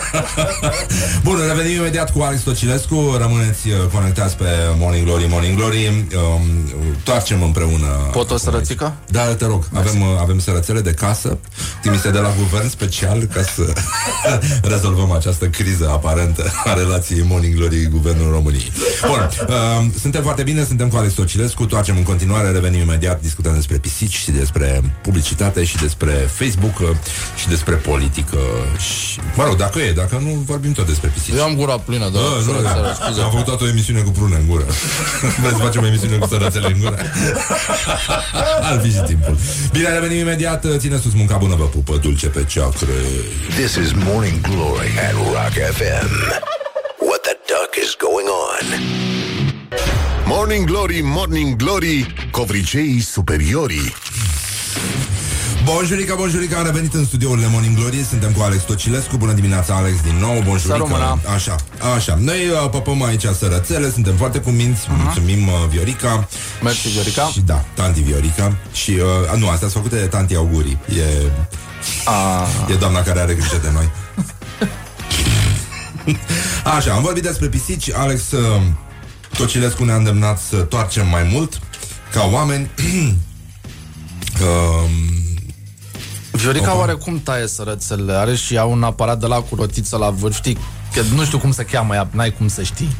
Bun, 1.23 1.39
revenim 1.47 1.79
imediat 1.79 2.11
cu 2.11 2.21
Alex 2.21 2.41
Tocilescu. 2.41 3.15
Rămâneți 3.19 3.67
uh, 3.67 3.75
conectați 3.93 4.35
pe 4.37 4.45
Morning 4.77 5.05
Glory, 5.05 5.25
Morning 5.29 5.57
Glory. 5.57 5.87
Um, 5.87 6.41
toarcem 7.03 7.43
împreună. 7.43 7.87
Pot 8.11 8.31
o 8.31 8.37
sărățică? 8.37 8.95
Da, 9.07 9.35
te 9.35 9.45
rog. 9.45 9.67
Avem, 9.73 10.01
uh, 10.01 10.07
avem 10.19 10.39
sărățele 10.39 10.81
de 10.81 10.91
casă 10.91 11.37
trimise 11.81 12.11
de 12.11 12.19
la 12.19 12.31
guvern 12.37 12.69
special 12.69 13.23
ca 13.33 13.41
să 13.41 13.73
rezolvăm 14.63 15.11
această 15.11 15.47
criză 15.63 15.89
aparentă 15.89 16.43
a 16.65 16.73
relației 16.73 17.23
Morning 17.27 17.55
Glory 17.55 17.87
Guvernul 17.91 18.31
României. 18.31 18.71
Bun, 19.07 19.29
uh, 19.47 19.55
suntem 20.01 20.21
foarte 20.21 20.43
bine, 20.43 20.63
suntem 20.63 20.87
cu 20.87 20.95
Alex 20.97 21.13
Tocilescu, 21.13 21.65
toarcem 21.65 21.97
în 21.97 22.03
continuare, 22.03 22.51
revenim 22.51 22.79
imediat, 22.79 23.21
discutăm 23.21 23.53
despre 23.53 23.77
pisici 23.77 24.15
și 24.15 24.31
despre 24.31 24.67
publicitate. 25.01 25.01
publicitate 25.01 25.63
și 25.63 25.77
despre 25.77 26.11
Facebook 26.11 26.79
uh, 26.79 26.89
și 27.35 27.47
despre 27.47 27.75
politică 27.75 28.37
și... 28.77 29.19
Mă 29.35 29.43
rog, 29.43 29.55
dacă 29.55 29.79
e, 29.79 29.91
dacă 29.91 30.21
nu, 30.23 30.29
vorbim 30.45 30.71
tot 30.71 30.85
despre 30.85 31.11
pisici. 31.13 31.33
Eu 31.35 31.43
am 31.43 31.55
gura 31.55 31.77
plină, 31.77 32.09
da. 32.13 32.19
Bă, 32.19 32.43
nu, 32.45 32.61
da. 32.61 32.93
scuze. 33.01 33.21
Am 33.21 33.29
făcut 33.29 33.45
toată 33.45 33.63
o 33.63 33.67
emisiune 33.67 34.01
cu 34.01 34.09
prune 34.09 34.35
în 34.35 34.47
gură. 34.47 34.65
Vreți 35.41 35.55
să 35.57 35.61
facem 35.61 35.83
o 35.83 35.85
emisiune 35.85 36.15
cu 36.17 36.27
sărățele 36.27 36.67
în 36.73 36.79
gură? 36.79 36.97
Ar 38.69 38.79
fi 38.83 38.91
și 38.91 39.01
timpul. 39.05 39.37
Bine, 39.71 39.89
revenim 39.89 40.17
imediat. 40.17 40.65
Ține 40.77 40.97
sus 40.97 41.13
munca 41.13 41.37
bună, 41.37 41.55
vă 41.55 41.63
pupă, 41.63 41.97
dulce 41.97 42.27
pe 42.27 42.43
ceacre. 42.43 42.95
This 43.59 43.73
is 43.75 43.91
Morning 44.05 44.41
Glory 44.41 44.91
at 45.07 45.13
Rock 45.13 45.48
FM. 45.53 46.09
What 46.99 47.21
the 47.23 47.35
duck 47.47 47.71
is 47.83 47.95
going 48.07 48.27
on? 48.27 48.65
Morning 50.25 50.65
Glory, 50.65 51.01
Morning 51.03 51.55
Glory, 51.55 52.13
covriceii 52.31 53.01
superiorii. 53.01 53.93
Bonjurica, 55.63 56.15
bonjurica, 56.15 56.57
am 56.57 56.65
revenit 56.65 56.93
în 56.93 57.05
studiourile 57.05 57.47
Morning 57.51 57.75
Glory. 57.77 58.05
Suntem 58.09 58.31
cu 58.31 58.41
Alex 58.41 58.61
Tocilescu, 58.63 59.17
bună 59.17 59.31
dimineața 59.33 59.75
Alex 59.75 60.01
din 60.01 60.15
nou 60.19 60.41
Bonjurica, 60.45 61.19
așa, 61.35 61.55
așa. 61.95 62.17
Noi 62.19 62.47
uh, 62.63 62.69
păpăm 62.69 63.03
aici 63.03 63.25
sărățele, 63.39 63.91
suntem 63.91 64.15
foarte 64.15 64.39
cuminți. 64.39 64.81
Uh-huh. 64.85 65.03
Mulțumim 65.03 65.47
uh, 65.47 65.53
Viorica. 65.69 66.27
Mersi 66.63 66.87
Viorica. 66.87 67.25
și, 67.25 67.39
Da, 67.41 67.65
tanti 67.73 67.99
Viorica. 68.01 68.55
Și, 68.73 68.91
uh, 68.91 69.37
nu, 69.37 69.49
astea 69.49 69.67
sunt 69.69 69.83
făcute 69.83 69.95
de 70.01 70.05
tanti 70.07 70.35
Augurii. 70.35 70.79
E, 70.97 71.03
Ah. 72.05 72.47
e 72.71 72.73
doamna 72.73 73.01
care 73.03 73.19
are 73.19 73.33
grijă 73.33 73.59
de 73.61 73.69
noi 73.73 73.89
Așa, 76.77 76.93
am 76.93 77.01
vorbit 77.01 77.23
despre 77.23 77.47
pisici 77.47 77.91
Alex 77.93 78.31
uh, 78.31 78.61
Tocilescu 79.37 79.83
ne-a 79.83 79.95
îndemnat 79.95 80.39
să 80.39 80.55
toarcem 80.55 81.07
mai 81.07 81.23
mult 81.31 81.59
Ca 82.11 82.29
oameni 82.31 82.69
uh, 84.41 84.89
Viorica 86.31 86.69
Opa. 86.71 86.79
oarecum 86.79 87.19
taie 87.23 87.47
sărățele 87.47 88.13
Are 88.13 88.35
și 88.35 88.53
ea 88.55 88.63
un 88.65 88.83
aparat 88.83 89.19
de 89.19 89.25
la 89.25 89.35
cu 89.41 89.55
rotiță 89.55 89.97
la 89.97 90.09
vârf 90.09 90.35
Știi, 90.35 90.57
că 90.93 91.01
nu 91.15 91.23
știu 91.25 91.37
cum 91.37 91.51
se 91.51 91.63
cheamă 91.63 91.93
ea 91.93 92.07
N-ai 92.11 92.31
cum 92.33 92.47
să 92.47 92.63
știi 92.63 92.95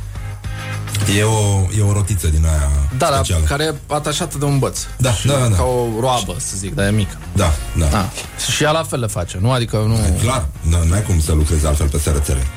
E 1.18 1.24
o, 1.24 1.62
e 1.78 1.82
o 1.82 1.94
rotiță 1.94 2.28
din 2.28 2.46
aia 2.46 2.70
Da, 2.98 3.10
da, 3.10 3.16
specială. 3.16 3.44
care 3.44 3.64
e 3.64 3.74
atașată 3.88 4.38
de 4.38 4.46
un 4.46 4.60
băț 4.60 4.80
Da, 4.98 5.12
și 5.14 5.28
da, 5.28 5.34
da, 5.38 5.48
da. 5.48 5.56
Ca 5.56 5.64
o 5.64 6.00
roabă, 6.00 6.36
să 6.38 6.54
zic, 6.58 6.76
dar 6.76 6.88
e 6.88 6.92
mică 6.92 7.18
Da, 7.34 7.52
da. 7.78 7.86
da. 7.86 8.10
Și 8.54 8.64
ea 8.64 8.72
la 8.72 8.84
fel 8.84 9.00
le 9.00 9.08
face, 9.08 9.38
nu? 9.42 9.52
Adică 9.52 9.78
nu... 9.78 9.98
Clar, 10.22 10.46
nu, 10.62 10.84
nu 10.88 10.94
ai 10.94 11.04
cum 11.04 11.22
să 11.22 11.34
lucrezi 11.34 11.66
altfel 11.66 11.88
pe 11.88 12.00
sărățele. 12.00 12.48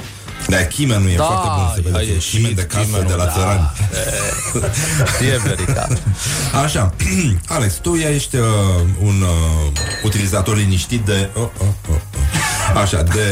Dar 0.49 0.63
chimenul 0.67 1.09
e 1.11 1.15
Da, 1.17 1.23
foarte 1.25 1.49
bun 1.57 1.67
să 1.75 1.81
a 1.95 1.99
vedeți. 1.99 2.11
ieșit 2.13 2.35
Chimen 2.39 2.55
de 2.55 2.63
casă 2.63 2.85
chimenul, 2.85 3.07
de 3.07 3.15
la 3.15 3.25
da. 3.25 3.31
țărani. 3.33 3.71
E 5.33 5.39
Viorica 5.45 5.89
Așa, 6.65 6.95
Alex, 7.57 7.75
tu 7.75 7.95
ești 7.95 8.37
uh, 8.37 8.45
un 9.03 9.23
uh, 9.23 9.73
utilizator 10.05 10.57
liniștit 10.57 11.01
de... 11.05 11.29
Oh, 11.35 11.43
oh, 11.43 11.67
oh, 11.91 11.95
oh. 11.95 11.97
Așa, 12.83 13.03
de... 13.03 13.27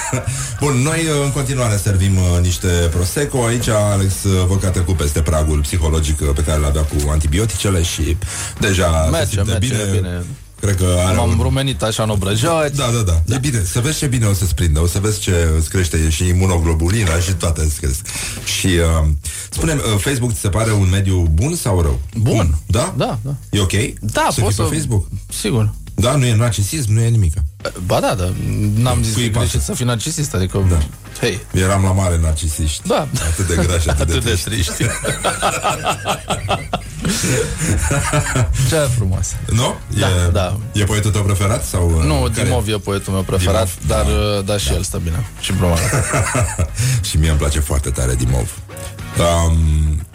Bun, 0.60 0.72
noi 0.76 0.98
uh, 0.98 1.24
în 1.24 1.32
continuare 1.32 1.76
servim 1.76 2.16
uh, 2.16 2.38
niște 2.40 2.66
Prosecco. 2.66 3.44
Aici 3.44 3.68
Alex 3.68 4.12
uh, 4.24 4.44
văd 4.46 4.60
că 4.60 4.66
a 4.66 4.70
trecut 4.70 4.96
peste 4.96 5.20
pragul 5.20 5.60
psihologic 5.60 6.20
uh, 6.20 6.28
pe 6.34 6.42
care 6.42 6.58
l-avea 6.58 6.82
cu 6.82 7.10
antibioticele 7.10 7.82
și 7.82 8.16
deja 8.60 9.02
se 9.04 9.10
Merge, 9.10 9.30
simte 9.34 9.50
merge 9.50 9.66
bine. 9.74 9.84
bine. 9.92 10.24
Cred 10.66 10.78
că 10.78 10.96
are 11.06 11.16
M-am 11.16 11.30
un... 11.30 11.38
rumenit 11.40 11.82
așa 11.82 12.02
în 12.02 12.10
obrăjoci 12.10 12.74
Da, 12.74 12.90
da, 12.92 13.02
da, 13.26 13.34
E 13.34 13.38
bine, 13.38 13.62
să 13.64 13.80
vezi 13.80 13.98
ce 13.98 14.06
bine 14.06 14.26
o 14.26 14.32
să-ți 14.32 14.54
prindă 14.54 14.80
O 14.80 14.86
să 14.86 14.98
vezi 14.98 15.20
ce 15.20 15.48
îți 15.58 15.68
crește 15.68 16.10
și 16.10 16.28
imunoglobulina 16.28 17.18
Și 17.18 17.32
toate 17.32 17.60
îți 17.60 17.80
cresc 17.80 18.06
Și 18.44 18.66
uh, 18.66 19.08
spune 19.50 19.72
uh, 19.72 20.00
Facebook 20.00 20.32
ți 20.32 20.40
se 20.40 20.48
pare 20.48 20.72
un 20.72 20.88
mediu 20.88 21.28
bun 21.32 21.54
sau 21.54 21.80
rău? 21.80 22.00
Bun. 22.16 22.58
Da? 22.66 22.94
Da, 22.96 23.18
da. 23.22 23.34
E 23.50 23.60
ok? 23.60 23.72
Da, 24.00 24.28
să 24.32 24.40
poți 24.40 24.54
fii 24.54 24.64
să... 24.64 24.70
pe 24.70 24.74
Facebook? 24.74 25.06
Sigur 25.28 25.72
Da, 25.94 26.16
nu 26.16 26.24
e 26.24 26.34
narcisism, 26.34 26.92
nu 26.92 27.00
e 27.00 27.08
nimic 27.08 27.34
Ba 27.86 28.00
da, 28.00 28.14
da, 28.14 28.32
n-am 28.76 29.02
zis 29.02 29.12
că 29.12 29.18
Cui 29.18 29.26
e 29.28 29.30
pasă? 29.30 29.44
greșit 29.44 29.60
să 29.62 29.74
fii 29.74 29.84
narcisist 29.84 30.34
Adică, 30.34 30.66
da. 30.70 30.78
hei, 31.20 31.40
Eram 31.52 31.82
la 31.82 31.92
mare 31.92 32.18
narcisiști 32.22 32.88
Da. 32.88 33.08
Atât 33.30 33.46
de 33.46 33.54
grași, 33.54 33.88
atât, 33.88 34.00
atât 34.00 34.06
de 34.24 34.30
de 34.30 34.40
triști 34.44 34.44
triști 34.48 34.84
Ce 38.68 38.76
frumos 38.96 39.34
Nu? 39.48 39.74
Da, 39.98 40.06
e, 40.08 40.30
da. 40.32 40.56
E 40.72 40.84
poetul 40.84 41.10
tău 41.10 41.22
preferat? 41.22 41.64
Sau, 41.64 41.92
uh, 41.96 42.04
Nu, 42.04 42.30
care? 42.34 42.42
Dimov 42.42 42.68
e 42.68 42.78
poetul 42.78 43.12
meu 43.12 43.22
preferat 43.22 43.68
Dimov, 43.80 43.96
Dar, 43.96 44.04
da. 44.04 44.10
uh, 44.38 44.44
dar 44.44 44.60
și 44.60 44.72
el 44.72 44.82
stă 44.82 45.00
bine 45.02 45.26
Și 45.40 45.52
Bromara 45.52 45.80
și 47.08 47.16
mie 47.16 47.28
îmi 47.30 47.38
place 47.38 47.60
foarte 47.60 47.90
tare 47.90 48.14
Dimov. 48.14 48.58
Um, 49.18 50.06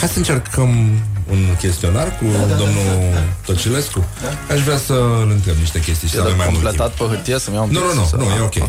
hai 0.00 0.08
să 0.08 0.18
încercăm 0.18 0.90
un 1.30 1.56
chestionar 1.58 2.16
cu 2.18 2.24
da, 2.48 2.54
domnul 2.54 2.84
da, 3.14 3.18
Tocilescu. 3.44 4.04
Da. 4.22 4.54
Aș 4.54 4.60
vrea 4.62 4.76
să-l 4.78 5.28
întreb 5.30 5.56
niște 5.56 5.80
chestii 5.80 6.08
și 6.08 6.14
să 6.14 6.20
E 6.20 6.22
avem 6.22 6.32
de 6.36 6.38
mai 6.42 6.46
mult 6.50 6.62
completat 6.62 6.94
timp. 6.94 7.08
pe 7.08 7.14
hârtie 7.14 7.38
să-mi 7.38 7.56
iau 7.56 7.64
un 7.64 7.70
Nu, 7.70 7.78
pic 7.80 7.88
nu, 7.88 7.94
nu, 8.00 8.06
să- 8.06 8.16
nu, 8.16 8.24
e 8.24 8.32
Ah, 8.32 8.40
ok. 8.40 8.68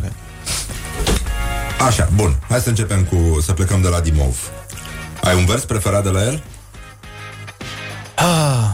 Așa, 1.88 2.10
bun. 2.16 2.36
Hai 2.50 2.60
să 2.60 2.70
începem 2.70 3.04
cu... 3.04 3.42
Să 3.42 3.52
plecăm 3.54 3.82
de 3.82 3.88
la 3.88 4.00
Dimov. 4.00 4.38
Ai 5.24 5.36
un 5.36 5.46
vers 5.46 5.64
preferat 5.64 6.04
de 6.04 6.10
la 6.10 6.22
el? 6.24 6.44
Ah, 8.16 8.70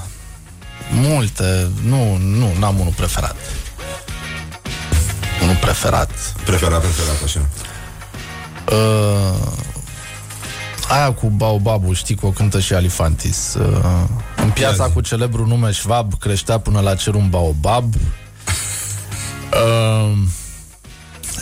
multe 0.92 1.70
Nu, 1.84 2.18
nu, 2.18 2.52
n-am 2.60 2.80
unul 2.80 2.94
preferat 2.96 3.36
Unul 5.44 5.56
preferat 5.62 6.10
Preferat, 6.46 6.80
preferat, 6.82 7.22
așa. 7.24 7.40
uh, 8.72 9.52
Aia 10.90 11.12
cu 11.14 11.28
Baobabul, 11.30 11.96
știi 11.96 12.16
că 12.16 12.26
o 12.26 12.30
cântă 12.30 12.60
și 12.60 12.74
Alifantis 12.74 13.54
uh, 13.54 14.04
În 14.36 14.50
piața 14.50 14.82
Ia 14.84 14.88
zi. 14.88 14.94
cu 14.94 15.02
celebrul 15.02 15.48
nume 15.48 15.72
Schwab 15.72 16.14
Creștea 16.20 16.58
până 16.60 16.80
la 16.80 16.96
cer 16.96 17.14
un 17.14 17.30
Baobab 17.30 17.94
uh, 19.54 20.18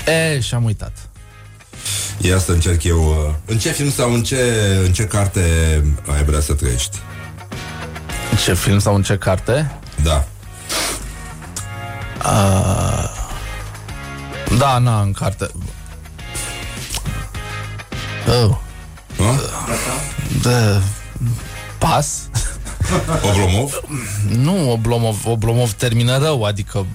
E, 0.08 0.40
și-am 0.40 0.64
uitat 0.64 1.10
Ia 2.18 2.38
să 2.40 2.52
încerc 2.52 2.84
eu... 2.84 3.00
uh, 3.00 3.34
În 3.46 3.58
ce 3.58 3.70
film 3.72 3.92
sau 3.92 4.14
în 4.14 4.24
ce, 4.24 4.38
în 4.86 4.94
ce 4.94 5.04
carte 5.06 5.42
ai 6.16 6.24
vrea 6.24 6.40
să 6.40 6.54
trăiești? 6.54 6.98
În 8.32 8.38
ce 8.38 8.54
film 8.54 8.80
sau 8.80 8.96
în 8.96 9.04
ce 9.04 9.18
carte? 9.18 9.72
Da. 10.04 10.24
Da, 14.58 14.78
na, 14.78 15.02
în 15.02 15.12
carte 15.12 15.48
oh, 18.44 18.56
Nu? 19.18 19.40
de... 20.42 20.82
Pas? 21.78 22.30
Oblomov? 23.30 23.82
Nu, 24.38 24.72
Oblomov, 24.72 25.26
Oblomov 25.26 25.72
termină 25.72 26.18
rău, 26.18 26.44
adică 26.44 26.86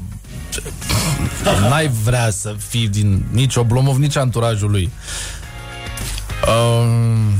n-ai 1.69 1.91
vrea 2.05 2.31
să 2.31 2.55
fii 2.69 2.89
din 2.89 3.25
nici 3.31 3.57
Oblomov, 3.57 3.97
nici 3.97 4.17
anturajul 4.17 4.71
lui. 4.71 4.91
Um, 6.49 7.35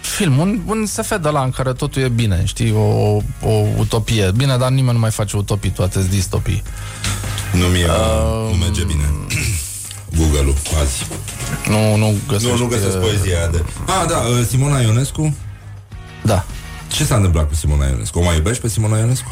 film, 0.00 0.38
un, 0.38 0.60
un 0.66 0.86
SF 0.86 1.18
de 1.20 1.28
la 1.28 1.42
în 1.42 1.50
care 1.50 1.72
totul 1.72 2.02
e 2.02 2.08
bine, 2.08 2.42
știi, 2.44 2.72
o, 2.72 3.16
o 3.42 3.66
utopie. 3.78 4.30
Bine, 4.36 4.56
dar 4.56 4.70
nimeni 4.70 4.92
nu 4.92 4.98
mai 4.98 5.10
face 5.10 5.36
utopii, 5.36 5.70
toate 5.70 5.98
sunt 5.98 6.10
distopii. 6.10 6.62
Nu 7.52 7.66
mi 7.66 7.78
nu 8.50 8.56
merge 8.56 8.84
bine. 8.84 9.04
Google-ul, 10.16 10.54
azi. 10.80 11.06
Nu, 11.68 11.96
nu 11.96 12.14
găsești... 12.28 12.48
Nu, 12.52 12.56
nu 12.56 12.66
găsesc 12.66 12.94
uh, 12.96 13.00
poezia 13.00 13.38
aia 13.38 13.46
de... 13.48 13.64
Ah, 13.86 14.04
da, 14.08 14.16
uh, 14.16 14.46
Simona 14.48 14.80
Ionescu. 14.80 15.34
Da. 16.24 16.44
Ce 16.92 17.04
s-a 17.04 17.16
întâmplat 17.16 17.48
cu 17.48 17.54
Simona 17.54 17.86
Ionescu? 17.86 18.18
O 18.18 18.22
mai 18.22 18.36
iubești 18.36 18.62
pe 18.62 18.68
Simona 18.68 18.98
Ionescu? 18.98 19.30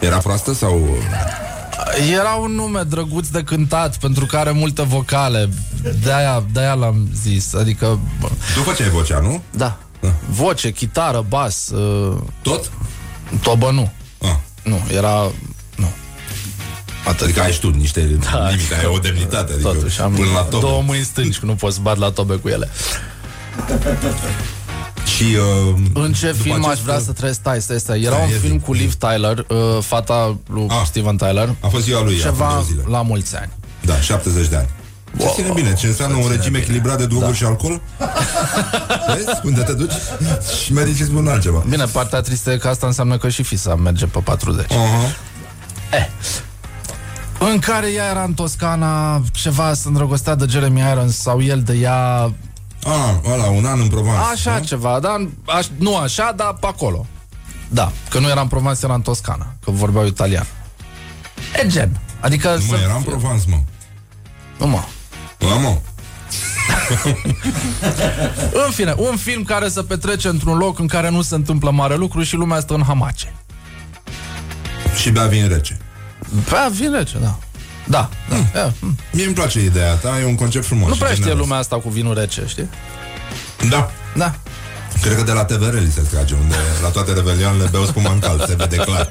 Era 0.00 0.16
proastă 0.18 0.54
sau... 0.54 0.96
Era 2.12 2.30
un 2.34 2.52
nume 2.54 2.82
drăguț 2.82 3.26
de 3.28 3.42
cântat 3.42 3.96
pentru 3.98 4.26
că 4.26 4.36
are 4.36 4.50
multe 4.50 4.82
vocale. 4.82 5.48
De-aia, 6.02 6.44
de-aia 6.52 6.74
l-am 6.74 7.08
zis. 7.14 7.54
Adică, 7.54 7.98
bă, 8.20 8.28
Tu 8.54 8.60
făceai 8.60 8.88
vocea, 8.88 9.18
nu? 9.18 9.42
da. 9.50 9.76
Da. 10.00 10.12
Voce, 10.30 10.70
chitară, 10.70 11.24
bas, 11.28 11.68
uh, 11.68 12.16
Tot? 12.42 12.70
tobă 13.42 13.70
nu. 13.70 13.90
Ah. 14.22 14.36
Nu, 14.62 14.80
era... 14.96 15.30
Nu. 17.06 17.12
Atât. 17.12 17.22
Adică 17.22 17.40
ai 17.40 17.52
și 17.52 17.60
tu 17.60 17.70
niște 17.70 18.00
da, 18.00 18.48
limite, 18.48 18.74
ai 18.74 18.84
o 18.94 18.98
demnitate, 18.98 19.52
adică 19.52 19.68
Totuși, 19.68 20.00
am 20.00 20.12
până 20.12 20.30
la 20.34 20.40
top. 20.40 20.60
două 20.60 20.82
mâini 20.82 21.04
stângi, 21.04 21.38
că 21.38 21.46
nu 21.46 21.54
pot 21.54 21.72
să 21.72 21.78
bat 21.82 21.96
la 21.98 22.10
tobe 22.10 22.34
cu 22.34 22.48
ele. 22.48 22.68
Și... 25.16 25.24
Uh, 25.68 25.74
În 25.94 26.12
ce 26.12 26.26
după 26.30 26.42
film 26.42 26.64
aș 26.64 26.70
acest- 26.70 26.82
vrea 26.82 26.98
să 26.98 27.12
trăiesc? 27.12 27.38
Stai, 27.38 27.60
stai, 27.60 27.78
stai. 27.80 28.00
Era 28.02 28.14
Stai, 28.14 28.24
un 28.26 28.30
ia 28.32 28.38
film 28.40 28.58
zi, 28.58 28.64
cu 28.64 28.74
zi. 28.74 28.80
Liv 28.80 28.94
Tyler, 28.94 29.38
uh, 29.48 29.56
fata 29.82 30.36
lui 30.52 30.66
Ah. 30.68 30.82
Steven 30.86 31.16
Tyler. 31.16 31.54
A 31.60 31.68
fost 31.68 31.84
ziua 31.84 32.02
lui 32.02 32.20
acum 32.20 32.30
Ceva 32.30 32.48
două 32.48 32.62
zile. 32.62 32.82
la 32.88 33.02
mulți 33.02 33.36
ani. 33.36 33.50
Da, 33.84 34.00
70 34.00 34.46
de 34.46 34.56
ani. 34.56 34.68
Se 35.16 35.24
Wow. 35.24 35.34
ține 35.34 35.50
bine. 35.54 35.74
Ce 35.74 35.86
înseamnă 35.86 36.14
Se 36.16 36.20
un 36.20 36.26
ține 36.26 36.36
regim 36.36 36.52
bine. 36.52 36.62
echilibrat 36.64 36.98
de 36.98 37.06
droguri 37.06 37.28
Da. 37.30 37.34
și 37.34 37.44
alcool? 37.44 37.80
Vezi? 39.14 39.40
Unde 39.44 39.60
te 39.62 39.72
duci? 39.72 39.92
Și 40.64 40.72
medicii 40.72 41.04
spun 41.04 41.28
altceva. 41.28 41.64
Bine, 41.68 41.84
partea 41.84 42.20
tristă 42.20 42.50
e 42.52 42.56
că 42.56 42.68
asta 42.68 42.86
înseamnă 42.86 43.16
că 43.18 43.28
și 43.28 43.42
fisa 43.42 43.74
merge 43.74 44.06
pe 44.06 44.18
40. 44.18 44.64
Uh-huh. 44.66 45.16
Eh. 45.92 46.06
În 47.38 47.58
care 47.58 47.92
ea 47.92 48.10
era 48.10 48.22
în 48.22 48.34
Toscana, 48.34 49.22
ceva 49.32 49.74
se 49.74 49.88
îndrăgostea 49.88 50.34
de 50.34 50.46
Jeremy 50.48 50.80
Irons 50.90 51.16
sau 51.18 51.42
el 51.42 51.62
de 51.62 51.72
ea, 51.74 52.32
Ah, 52.84 53.14
ăla, 53.32 53.44
un 53.44 53.64
an 53.64 53.80
în 53.80 53.88
Provence. 53.88 54.18
așa 54.32 54.58
nu? 54.58 54.64
ceva, 54.64 54.98
dar 55.00 55.28
aș, 55.46 55.66
nu 55.78 55.96
așa, 55.96 56.32
dar 56.36 56.54
pe 56.60 56.66
acolo. 56.66 57.06
Da, 57.68 57.92
că 58.10 58.18
nu 58.18 58.28
era 58.28 58.40
în 58.40 58.46
Provence, 58.48 58.80
era 58.84 58.94
în 58.94 59.00
Toscana, 59.02 59.46
că 59.64 59.70
vorbeau 59.70 60.06
italian. 60.06 60.46
E 61.62 61.66
gen. 61.66 62.00
Adică 62.20 62.48
Nu, 62.48 62.64
mă, 62.68 62.76
să- 62.76 62.82
era 62.82 62.94
în 62.96 63.02
Provence, 63.02 63.44
mă. 63.48 63.58
Nu, 64.58 64.66
mă. 64.66 64.80
Da, 65.38 65.46
mă. 65.54 65.76
În 68.66 68.70
fine, 68.72 68.94
un 68.96 69.16
film 69.16 69.42
care 69.42 69.68
se 69.68 69.82
petrece 69.82 70.28
într-un 70.28 70.56
loc 70.58 70.78
în 70.78 70.86
care 70.86 71.10
nu 71.10 71.22
se 71.22 71.34
întâmplă 71.34 71.70
mare 71.70 71.96
lucru 71.96 72.22
și 72.22 72.34
lumea 72.36 72.60
stă 72.60 72.74
în 72.74 72.82
hamace. 72.82 73.32
Și 75.00 75.10
bea 75.10 75.26
vin 75.26 75.48
rece. 75.48 75.78
Păi, 76.48 76.68
vine 76.72 77.04
ce, 77.04 77.18
da. 77.18 77.38
Da, 77.88 78.08
da. 78.28 78.36
Hmm. 78.36 78.46
Ia, 78.54 78.74
mm. 78.80 78.96
Mie 79.12 79.24
îmi 79.24 79.34
place 79.34 79.64
ideea 79.64 79.94
ta, 79.94 80.20
e 80.20 80.24
un 80.24 80.34
concept 80.34 80.64
frumos. 80.64 80.88
Nu 80.88 80.92
și 80.92 80.98
prea 80.98 81.10
știe 81.10 81.22
generos. 81.22 81.42
lumea 81.44 81.58
asta 81.58 81.76
cu 81.76 81.88
vinul 81.88 82.14
rece, 82.14 82.44
știi? 82.46 82.68
Da. 83.68 83.90
Da. 84.14 84.34
Cred 85.00 85.16
că 85.16 85.22
de 85.22 85.32
la 85.32 85.44
TVR 85.44 85.74
li 85.74 85.90
se 85.90 86.00
trage, 86.00 86.34
unde 86.34 86.54
la 86.82 86.88
toate 86.88 87.12
revelioanele 87.12 87.68
beau 87.70 87.84
spumant 87.84 88.22
cald, 88.22 88.46
se 88.46 88.54
vede 88.54 88.76
clar. 88.76 89.10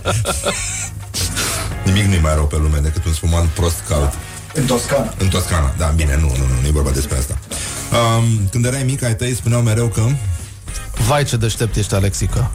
Nimic 1.86 2.06
nu-i 2.06 2.20
mai 2.20 2.34
rău 2.34 2.48
pe 2.48 2.58
lume 2.58 2.78
decât 2.78 3.06
un 3.06 3.14
spumant 3.14 3.50
prost 3.50 3.82
cald. 3.88 4.14
În 4.54 4.66
Toscana. 4.66 5.14
În 5.18 5.28
Toscana, 5.28 5.74
da, 5.78 5.86
bine, 5.86 6.16
nu, 6.16 6.28
nu, 6.28 6.46
nu, 6.46 6.62
nu 6.62 6.68
e 6.68 6.72
vorba 6.72 6.90
despre 6.90 7.18
asta. 7.18 7.38
Um, 8.18 8.48
când 8.52 8.66
erai 8.66 8.84
mic, 8.84 9.04
ai 9.04 9.16
tăi 9.16 9.36
spuneau 9.36 9.62
mereu 9.62 9.88
că... 9.88 10.06
Vai 11.08 11.24
ce 11.24 11.38
deștept 11.38 11.76
ești, 11.76 11.94
Alexica. 11.94 12.52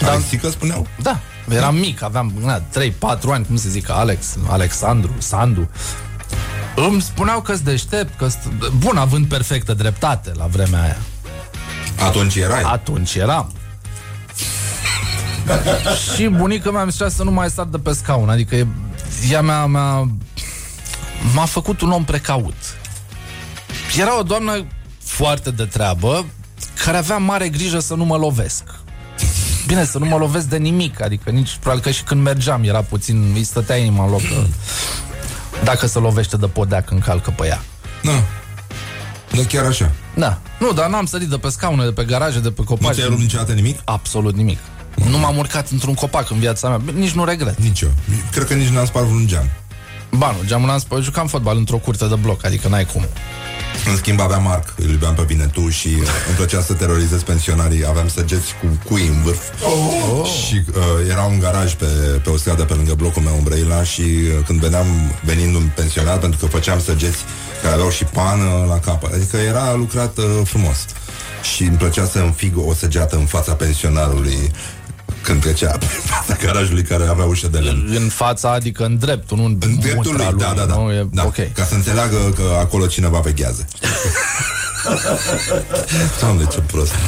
Da. 0.00 0.10
Alexica 0.10 0.50
spuneau? 0.50 0.86
Da, 1.02 1.20
eram 1.48 1.76
mic, 1.76 2.02
aveam 2.02 2.32
na, 2.40 2.60
3-4 2.60 2.62
ani, 3.30 3.46
cum 3.46 3.56
se 3.56 3.68
zice, 3.68 3.92
Alex, 3.92 4.36
Alexandru, 4.48 5.12
Sandu. 5.18 5.68
Îmi 6.76 7.02
spuneau 7.02 7.40
că-s 7.40 7.60
deștept, 7.60 8.18
că 8.18 8.28
Bun, 8.78 8.96
având 8.96 9.26
perfectă 9.26 9.74
dreptate 9.74 10.32
la 10.36 10.46
vremea 10.46 10.82
aia. 10.82 10.96
Atunci 11.98 12.34
erai. 12.36 12.62
Atunci 12.62 13.14
eram. 13.14 13.52
și 16.14 16.26
bunica 16.26 16.70
mea 16.70 16.84
mi 16.84 16.90
zicea 16.90 17.08
să 17.08 17.22
nu 17.22 17.30
mai 17.30 17.50
sar 17.50 17.64
de 17.66 17.78
pe 17.78 17.92
scaun, 17.92 18.28
adică 18.28 18.56
e- 18.56 18.66
ea 19.30 19.42
mea, 19.42 19.66
mea 19.66 20.08
m-a 21.34 21.44
făcut 21.44 21.80
un 21.80 21.90
om 21.90 22.04
precaut. 22.04 22.54
Era 23.98 24.18
o 24.18 24.22
doamnă 24.22 24.66
foarte 24.98 25.50
de 25.50 25.64
treabă 25.64 26.24
care 26.84 26.96
avea 26.96 27.18
mare 27.18 27.48
grijă 27.48 27.78
să 27.78 27.94
nu 27.94 28.04
mă 28.04 28.16
lovesc. 28.16 28.62
Bine, 29.66 29.84
să 29.84 29.98
nu 29.98 30.04
mă 30.06 30.16
lovesc 30.16 30.46
de 30.46 30.56
nimic, 30.56 31.02
adică 31.02 31.30
nici, 31.30 31.56
probabil 31.60 31.82
că 31.82 31.90
și 31.90 32.02
când 32.02 32.22
mergeam 32.22 32.62
era 32.62 32.80
puțin, 32.82 33.32
îi 33.34 33.44
stătea 33.44 33.76
inima 33.76 34.04
în 34.04 34.10
loc 34.10 34.20
că 34.20 34.34
dacă 35.70 35.86
se 35.86 35.98
lovește 35.98 36.36
de 36.36 36.46
podea 36.46 36.80
când 36.80 37.02
calcă 37.02 37.34
pe 37.36 37.46
ea. 37.46 37.62
Da. 38.02 38.22
Da, 39.36 39.42
chiar 39.48 39.64
așa. 39.64 39.90
Da. 40.14 40.38
Nu, 40.58 40.72
dar 40.72 40.88
n-am 40.88 41.06
sărit 41.06 41.28
de 41.28 41.36
pe 41.36 41.48
scaune, 41.48 41.84
de 41.84 41.90
pe 41.92 42.04
garaje, 42.04 42.38
de 42.40 42.48
pe 42.50 42.54
Nu 42.60 42.64
copaci. 42.64 42.94
ți-ai 42.94 43.08
rupt 43.08 43.20
niciodată 43.20 43.52
nimic? 43.52 43.78
Absolut 43.84 44.36
nimic. 44.36 44.58
Nu 45.10 45.18
m-am 45.18 45.36
urcat 45.36 45.70
într-un 45.70 45.94
copac 45.94 46.30
în 46.30 46.38
viața 46.38 46.68
mea. 46.68 46.80
Nici 46.94 47.10
nu 47.10 47.24
regret. 47.24 47.58
Nici 47.60 47.80
eu. 47.80 47.90
Cred 48.30 48.46
că 48.46 48.54
nici 48.54 48.68
n-am 48.68 48.86
spart 48.86 49.06
vreun 49.06 49.26
geam. 49.26 49.50
Ba 50.10 50.30
nu, 50.40 50.46
geamul 50.46 50.66
n-am 50.68 50.78
spus, 50.78 51.02
jucam 51.02 51.26
fotbal 51.26 51.56
într-o 51.56 51.76
curte 51.76 52.06
de 52.06 52.14
bloc, 52.14 52.44
adică 52.44 52.68
n-ai 52.68 52.84
cum. 52.84 53.04
În 53.90 53.96
schimb 53.96 54.20
aveam 54.20 54.42
Marc, 54.42 54.74
îl 54.76 54.90
iubeam 54.90 55.14
pe 55.14 55.22
Vinetu 55.22 55.68
și 55.68 55.88
uh, 55.88 56.08
îmi 56.26 56.36
plăcea 56.36 56.60
să 56.60 56.72
terorizez 56.72 57.22
pensionarii. 57.22 57.86
Aveam 57.86 58.08
săgeți 58.08 58.54
cu 58.60 58.78
cui 58.88 59.06
în 59.06 59.22
vârf. 59.22 59.42
Oh. 59.62 60.26
Și 60.26 60.62
uh, 60.74 61.10
era 61.10 61.22
un 61.22 61.38
garaj 61.38 61.74
pe, 61.74 61.86
pe 62.22 62.30
o 62.30 62.36
stradă 62.36 62.64
pe 62.64 62.74
lângă 62.74 62.94
blocul 62.94 63.22
meu 63.22 63.34
în 63.36 63.42
Brăila 63.42 63.82
și 63.82 64.00
uh, 64.00 64.44
când 64.46 64.60
veneam 64.60 64.86
venind 65.24 65.54
un 65.54 65.70
pensionar, 65.74 66.18
pentru 66.18 66.38
că 66.38 66.46
făceam 66.46 66.80
săgeți 66.80 67.18
care 67.62 67.74
aveau 67.74 67.90
și 67.90 68.04
pană 68.04 68.64
la 68.68 68.78
cap, 68.78 69.04
adică 69.14 69.36
era 69.36 69.74
lucrat 69.74 70.18
uh, 70.18 70.24
frumos. 70.44 70.84
Și 71.54 71.62
îmi 71.62 71.76
plăcea 71.76 72.04
să 72.04 72.18
înfig 72.18 72.52
o 72.56 72.74
săgeată 72.74 73.16
în 73.16 73.26
fața 73.26 73.52
pensionarului 73.54 74.52
când 75.24 75.40
trecea 75.40 75.78
pe 75.84 75.84
fața 75.84 76.36
garajului 76.44 76.82
care 76.82 77.04
avea 77.04 77.24
ușă 77.24 77.48
de 77.48 77.58
lemn. 77.58 77.90
În 77.94 78.08
fața, 78.08 78.52
adică 78.52 78.84
în 78.84 78.98
dreptul, 78.98 79.36
nu 79.36 79.44
în, 79.44 79.58
În 79.60 79.78
dreptul 79.78 80.12
mutra 80.12 80.30
lui, 80.30 80.40
da, 80.40 80.52
da, 80.56 80.64
da. 80.64 80.74
Nu? 80.74 80.92
E, 80.92 81.08
da 81.12 81.24
Ok. 81.24 81.52
Ca 81.52 81.64
să 81.64 81.74
înțeleagă 81.74 82.32
că 82.34 82.42
acolo 82.60 82.86
cineva 82.86 83.18
veghează. 83.18 83.66
Doamne, 86.20 86.46
ce 86.46 86.60
prost. 86.60 86.92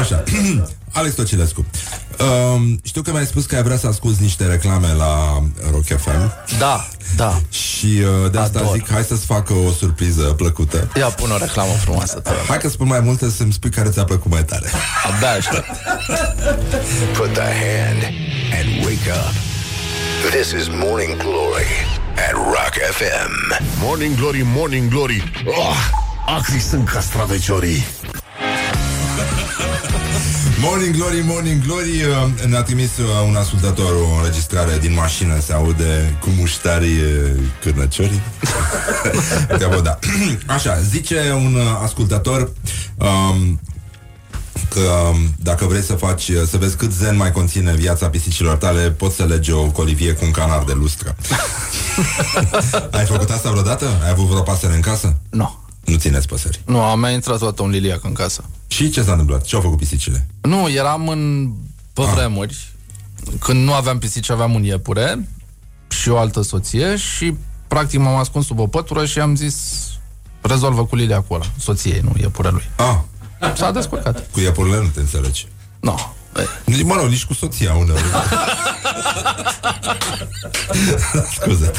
Așa. 0.00 0.22
Alex 0.92 1.14
Tocilescu. 1.14 1.66
Um, 2.20 2.80
știu 2.84 3.02
că 3.02 3.10
mi-ai 3.10 3.26
spus 3.26 3.44
că 3.44 3.56
ai 3.56 3.62
vrea 3.62 3.76
să 3.76 3.86
asculti 3.86 4.22
niște 4.22 4.44
reclame 4.46 4.92
la 4.92 5.42
Rock 5.70 5.84
FM 5.84 6.32
Da, 6.58 6.88
da. 7.16 7.40
și 7.50 7.86
uh, 8.24 8.30
de 8.30 8.38
asta 8.38 8.58
Ador. 8.58 8.72
zic, 8.76 8.90
hai 8.90 9.02
să-ți 9.02 9.24
fac 9.26 9.50
o 9.50 9.70
surpriză 9.78 10.22
plăcută. 10.22 10.88
Ia 10.96 11.06
pun 11.06 11.30
o 11.30 11.36
reclamă 11.36 11.72
frumoasă, 11.72 12.18
te 12.20 12.30
rog. 12.30 12.46
Hai 12.48 12.58
că 12.58 12.68
spun 12.68 12.86
mai 12.86 13.00
multe 13.00 13.30
să-mi 13.30 13.52
spui 13.52 13.70
care 13.70 13.88
ți-a 13.88 14.04
plăcut 14.04 14.30
mai 14.30 14.44
tare. 14.44 14.70
Abia 15.14 15.30
aștept. 15.30 15.66
Put 17.16 17.32
the 17.32 17.42
hand 17.42 18.02
and 18.58 18.84
wake 18.84 19.10
up. 19.10 19.32
This 20.30 20.50
is 20.60 20.66
Morning 20.68 21.16
Glory 21.16 21.70
at 22.28 22.32
Rock 22.34 22.74
FM. 22.98 23.62
Morning 23.80 24.16
Glory, 24.16 24.42
Morning 24.44 24.90
Glory 24.90 25.32
oh, 25.46 25.76
Acri 26.36 26.60
sunt 26.60 26.88
castraveciorii 26.88 27.84
Morning 30.60 30.94
Glory, 30.94 31.22
Morning 31.24 31.62
Glory 31.62 32.02
uh, 32.02 32.46
Ne-a 32.48 32.62
trimis 32.62 32.96
uh, 32.96 33.04
un 33.28 33.36
ascultător 33.36 33.92
o 33.92 34.16
înregistrare 34.16 34.78
din 34.78 34.94
mașină 34.94 35.40
Se 35.40 35.52
aude 35.52 36.16
cu 36.20 36.28
muștarii 36.38 36.98
uh, 36.98 37.30
cârnăciorii 37.62 38.20
Treabă, 39.58 39.80
da. 39.80 39.98
Așa, 40.54 40.80
zice 40.80 41.32
un 41.32 41.54
uh, 41.54 41.80
ascultător 41.82 42.52
um, 42.96 43.60
Că 44.68 44.80
um, 44.80 45.34
dacă 45.36 45.64
vrei 45.64 45.82
să 45.82 45.94
faci 45.94 46.28
uh, 46.28 46.42
Să 46.48 46.56
vezi 46.56 46.76
cât 46.76 46.92
zen 46.92 47.16
mai 47.16 47.32
conține 47.32 47.74
viața 47.74 48.08
pisicilor 48.08 48.56
tale 48.56 48.90
Poți 48.90 49.16
să 49.16 49.24
legi 49.24 49.52
o 49.52 49.64
colivie 49.64 50.12
cu 50.12 50.24
un 50.24 50.30
canar 50.30 50.62
de 50.62 50.72
lustră 50.72 51.16
Ai 52.98 53.04
făcut 53.04 53.30
asta 53.30 53.50
vreodată? 53.50 53.84
Ai 54.04 54.10
avut 54.10 54.26
vreo 54.26 54.42
pasăre 54.42 54.74
în 54.74 54.80
casă? 54.80 55.16
Nu. 55.30 55.67
Nu 55.88 55.96
țineți 55.96 56.26
păsări 56.26 56.60
Nu, 56.64 56.80
am 56.82 57.00
mai 57.00 57.14
intrat 57.14 57.38
toată 57.38 57.62
un 57.62 57.70
liliac 57.70 58.04
în 58.04 58.12
casă. 58.12 58.44
Și 58.66 58.90
ce 58.90 59.02
s-a 59.02 59.10
întâmplat? 59.10 59.42
Ce 59.44 59.54
au 59.54 59.60
făcut 59.60 59.78
pisicile? 59.78 60.26
Nu, 60.40 60.68
eram 60.70 61.08
în 61.08 61.52
pe 61.92 62.02
Ah. 62.02 62.12
vremuri 62.14 62.72
când 63.38 63.64
nu 63.64 63.72
aveam 63.72 63.98
pisici, 63.98 64.30
aveam 64.30 64.54
un 64.54 64.64
iepure 64.64 65.28
și 65.88 66.08
o 66.08 66.18
altă 66.18 66.42
soție 66.42 66.96
și 66.96 67.34
practic 67.68 67.98
m-am 68.00 68.16
ascuns 68.16 68.46
sub 68.46 68.58
o 68.58 68.66
pătură 68.66 69.04
și 69.06 69.18
am 69.18 69.36
zis 69.36 69.56
rezolvă 70.40 70.84
cu 70.84 70.96
liliacul 70.96 71.36
ăla, 71.36 71.44
soției, 71.58 72.00
nu 72.00 72.12
iepurelui. 72.20 72.62
Ah, 72.76 72.98
S-a 73.56 73.70
descurcat. 73.70 74.30
cu 74.32 74.40
iepurile 74.40 74.76
nu 74.76 74.86
te 74.94 75.00
înțelegi 75.00 75.46
Nu. 75.80 75.90
No. 75.90 75.96
Nici, 76.64 76.82
mă 76.82 76.94
rog, 76.94 77.08
nici 77.08 77.24
cu 77.24 77.34
soția 77.34 77.74
uneori. 77.74 78.02
Scuze. 81.40 81.70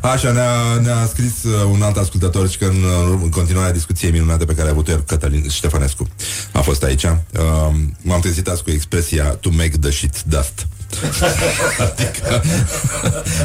Așa, 0.00 0.30
ne-a, 0.30 0.80
ne-a 0.82 1.06
scris 1.06 1.42
uh, 1.44 1.68
un 1.70 1.82
alt 1.82 1.96
ascultător 1.96 2.48
și 2.48 2.58
că 2.58 2.64
în, 2.64 2.82
uh, 2.82 3.18
în 3.22 3.28
continuarea 3.30 3.72
discuției 3.72 4.10
minunate 4.10 4.44
pe 4.44 4.54
care 4.54 4.68
a 4.68 4.70
avut-o 4.70 4.90
ieri 4.90 5.04
Cătălin 5.04 5.48
Ștefănescu 5.48 6.08
a 6.52 6.60
fost 6.60 6.82
aici. 6.82 7.04
Uh, 7.04 7.10
m-am 8.02 8.20
trezit 8.20 8.48
azi 8.48 8.62
cu 8.62 8.70
expresia 8.70 9.24
to 9.24 9.48
make 9.52 9.72
the 9.80 9.90
shit 9.90 10.22
dust. 10.22 10.66
adică 11.80 12.42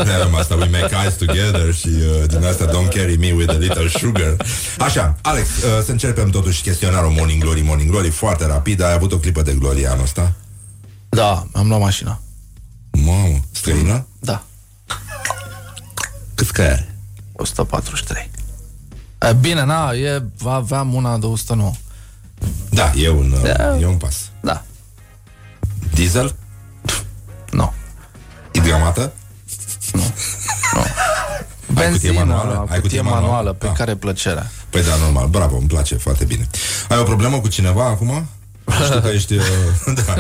noi 0.03 0.14
avem 0.14 0.36
asta, 0.36 0.56
we 0.56 0.68
make 0.72 0.95
eyes 1.02 1.14
together 1.14 1.73
și 1.73 1.88
uh, 1.88 2.27
din 2.27 2.45
asta 2.45 2.65
don't 2.65 2.94
carry 2.95 3.15
me 3.15 3.31
with 3.31 3.49
a 3.49 3.57
little 3.57 3.88
sugar. 3.88 4.36
Așa, 4.77 5.15
Alex, 5.22 5.48
uh, 5.48 5.84
să 5.86 5.91
începem 5.91 6.30
totuși 6.30 6.61
chestionarul 6.61 7.11
Morning 7.11 7.41
Glory, 7.41 7.61
Morning 7.61 7.90
Glory, 7.90 8.10
foarte 8.10 8.45
rapid. 8.45 8.81
Ai 8.81 8.94
avut 8.94 9.11
o 9.11 9.18
clipă 9.18 9.41
de 9.41 9.56
glorie 9.60 9.88
anul 9.88 10.03
ăsta? 10.03 10.34
Da, 11.10 11.45
am 11.53 11.68
luat 11.68 11.80
mașina. 11.80 12.19
Mamă, 12.91 13.40
străină? 13.52 14.06
Da, 14.19 14.44
Cât 16.36 16.49
că 16.49 16.61
are? 16.61 16.95
143. 17.34 18.30
E, 19.30 19.34
bine, 19.34 19.64
na, 19.65 19.91
e, 19.94 20.23
aveam 20.45 20.94
una 20.94 21.18
de 21.18 21.26
109. 21.26 21.72
Da, 22.69 22.91
e 22.95 23.10
un, 23.10 23.31
uh, 23.31 23.41
Da. 23.41 23.77
e 23.80 23.86
un 23.86 23.98
pas. 23.98 24.30
Da, 24.41 24.64
Diesel? 25.94 26.36
nu. 27.52 27.73
Hidramată? 28.53 29.14
Benzină, 31.73 32.14
manuală? 32.14 32.53
la 32.53 32.60
Ai 32.60 32.65
cutie 32.65 32.81
cutie 32.81 33.02
manuală, 33.02 33.26
manuală? 33.26 33.53
pe 33.53 33.68
Ah. 33.68 33.73
care 33.77 33.95
plăcerea. 33.95 34.52
Păi 34.69 34.84
da, 34.84 34.95
normal, 34.95 35.27
bravo, 35.27 35.57
îmi 35.57 35.68
place 35.68 35.95
foarte 35.95 36.23
bine. 36.26 36.48
Ai 36.90 36.98
o 36.98 37.03
problemă 37.03 37.40
cu 37.40 37.48
cineva 37.48 37.86
acum? 37.86 38.27
Știu 38.85 38.99
că 39.01 39.07
ești 39.07 39.34
uh, 39.34 39.43
da, 40.06 40.15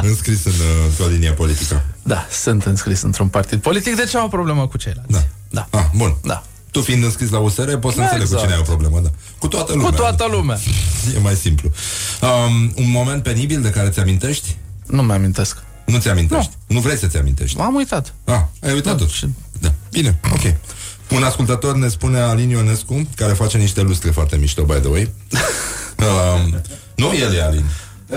înscris 0.00 0.44
în, 0.44 0.52
uh, 0.52 0.84
într-o 0.88 1.06
linie 1.06 1.30
politică. 1.30 1.84
Da, 2.02 2.26
sunt 2.30 2.64
înscris 2.64 3.02
într-un 3.02 3.28
partid 3.28 3.60
politic, 3.60 3.96
deci 3.96 4.14
am 4.14 4.24
o 4.24 4.28
problemă 4.28 4.66
cu 4.66 4.76
ceilalți. 4.76 5.10
Da. 5.12 5.24
Da. 5.50 5.68
Ah, 5.78 5.84
bun. 5.94 6.16
Da. 6.24 6.42
Tu 6.70 6.80
fiind 6.80 7.04
înscris 7.04 7.30
la 7.30 7.38
USR, 7.38 7.74
poți 7.74 7.94
să 7.94 8.00
Da, 8.00 8.06
înțeleg 8.06 8.26
cu 8.26 8.32
exact. 8.32 8.42
cine 8.42 8.52
ai 8.54 8.58
o 8.60 8.62
problemă, 8.62 9.00
da. 9.00 9.08
Cu 9.38 9.48
toată 9.48 9.72
lumea. 9.72 9.88
Cu 9.90 9.94
toată 9.96 10.26
lumea. 10.30 10.58
E 11.16 11.18
mai 11.18 11.34
simplu. 11.34 11.70
Um, 12.22 12.72
un 12.76 12.90
moment 12.90 13.22
penibil 13.22 13.62
de 13.62 13.70
care 13.70 13.88
ți-amintești? 13.88 14.56
Nu 14.86 15.02
mi-amintesc. 15.02 15.56
Nu 15.86 15.98
ți-amintești? 15.98 16.50
Nu. 16.66 16.74
nu 16.74 16.80
vrei 16.80 16.96
să 16.96 17.06
ți-amintești? 17.06 17.56
M-am 17.56 17.74
uitat. 17.74 18.14
Ah, 18.24 18.40
ai 18.62 18.72
uitat 18.72 18.92
Da, 18.92 18.98
tot. 18.98 19.08
și- 19.10 19.28
Da, 19.60 19.72
bine, 19.90 20.18
ok. 20.32 20.54
Un 21.16 21.22
ascultător 21.22 21.76
ne 21.76 21.88
spune 21.88 22.18
Alin 22.20 22.48
Ionescu, 22.50 23.08
care 23.16 23.32
face 23.32 23.58
niște 23.58 23.80
lustre 23.80 24.10
foarte 24.10 24.36
mișto, 24.36 24.62
by 24.64 24.72
the 24.80 24.88
way. 24.88 25.10
um, 26.44 26.60
nu, 26.96 27.12
el 27.14 27.34
e 27.34 27.42
Alin. 27.42 27.64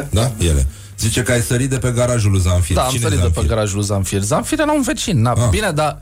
Da? 0.09 0.31
Ele. 0.37 0.67
Zice 0.99 1.21
că 1.23 1.31
ai 1.31 1.41
sărit 1.41 1.69
de 1.69 1.77
pe 1.77 1.91
garajul 1.91 2.31
lui 2.31 2.39
Zanfir. 2.41 2.75
Da, 2.75 2.81
am 2.83 2.89
Cine 2.89 3.01
sărit 3.01 3.15
de 3.17 3.23
Zanfir? 3.23 3.41
pe 3.41 3.47
garajul 3.47 3.75
lui 3.77 3.85
Zanfir. 3.85 4.21
Zanfir 4.21 4.59
era 4.59 4.71
un 4.71 4.81
vecin. 4.81 5.21
Na, 5.21 5.31
Ah. 5.31 5.49
Bine, 5.49 5.71
dar 5.71 6.01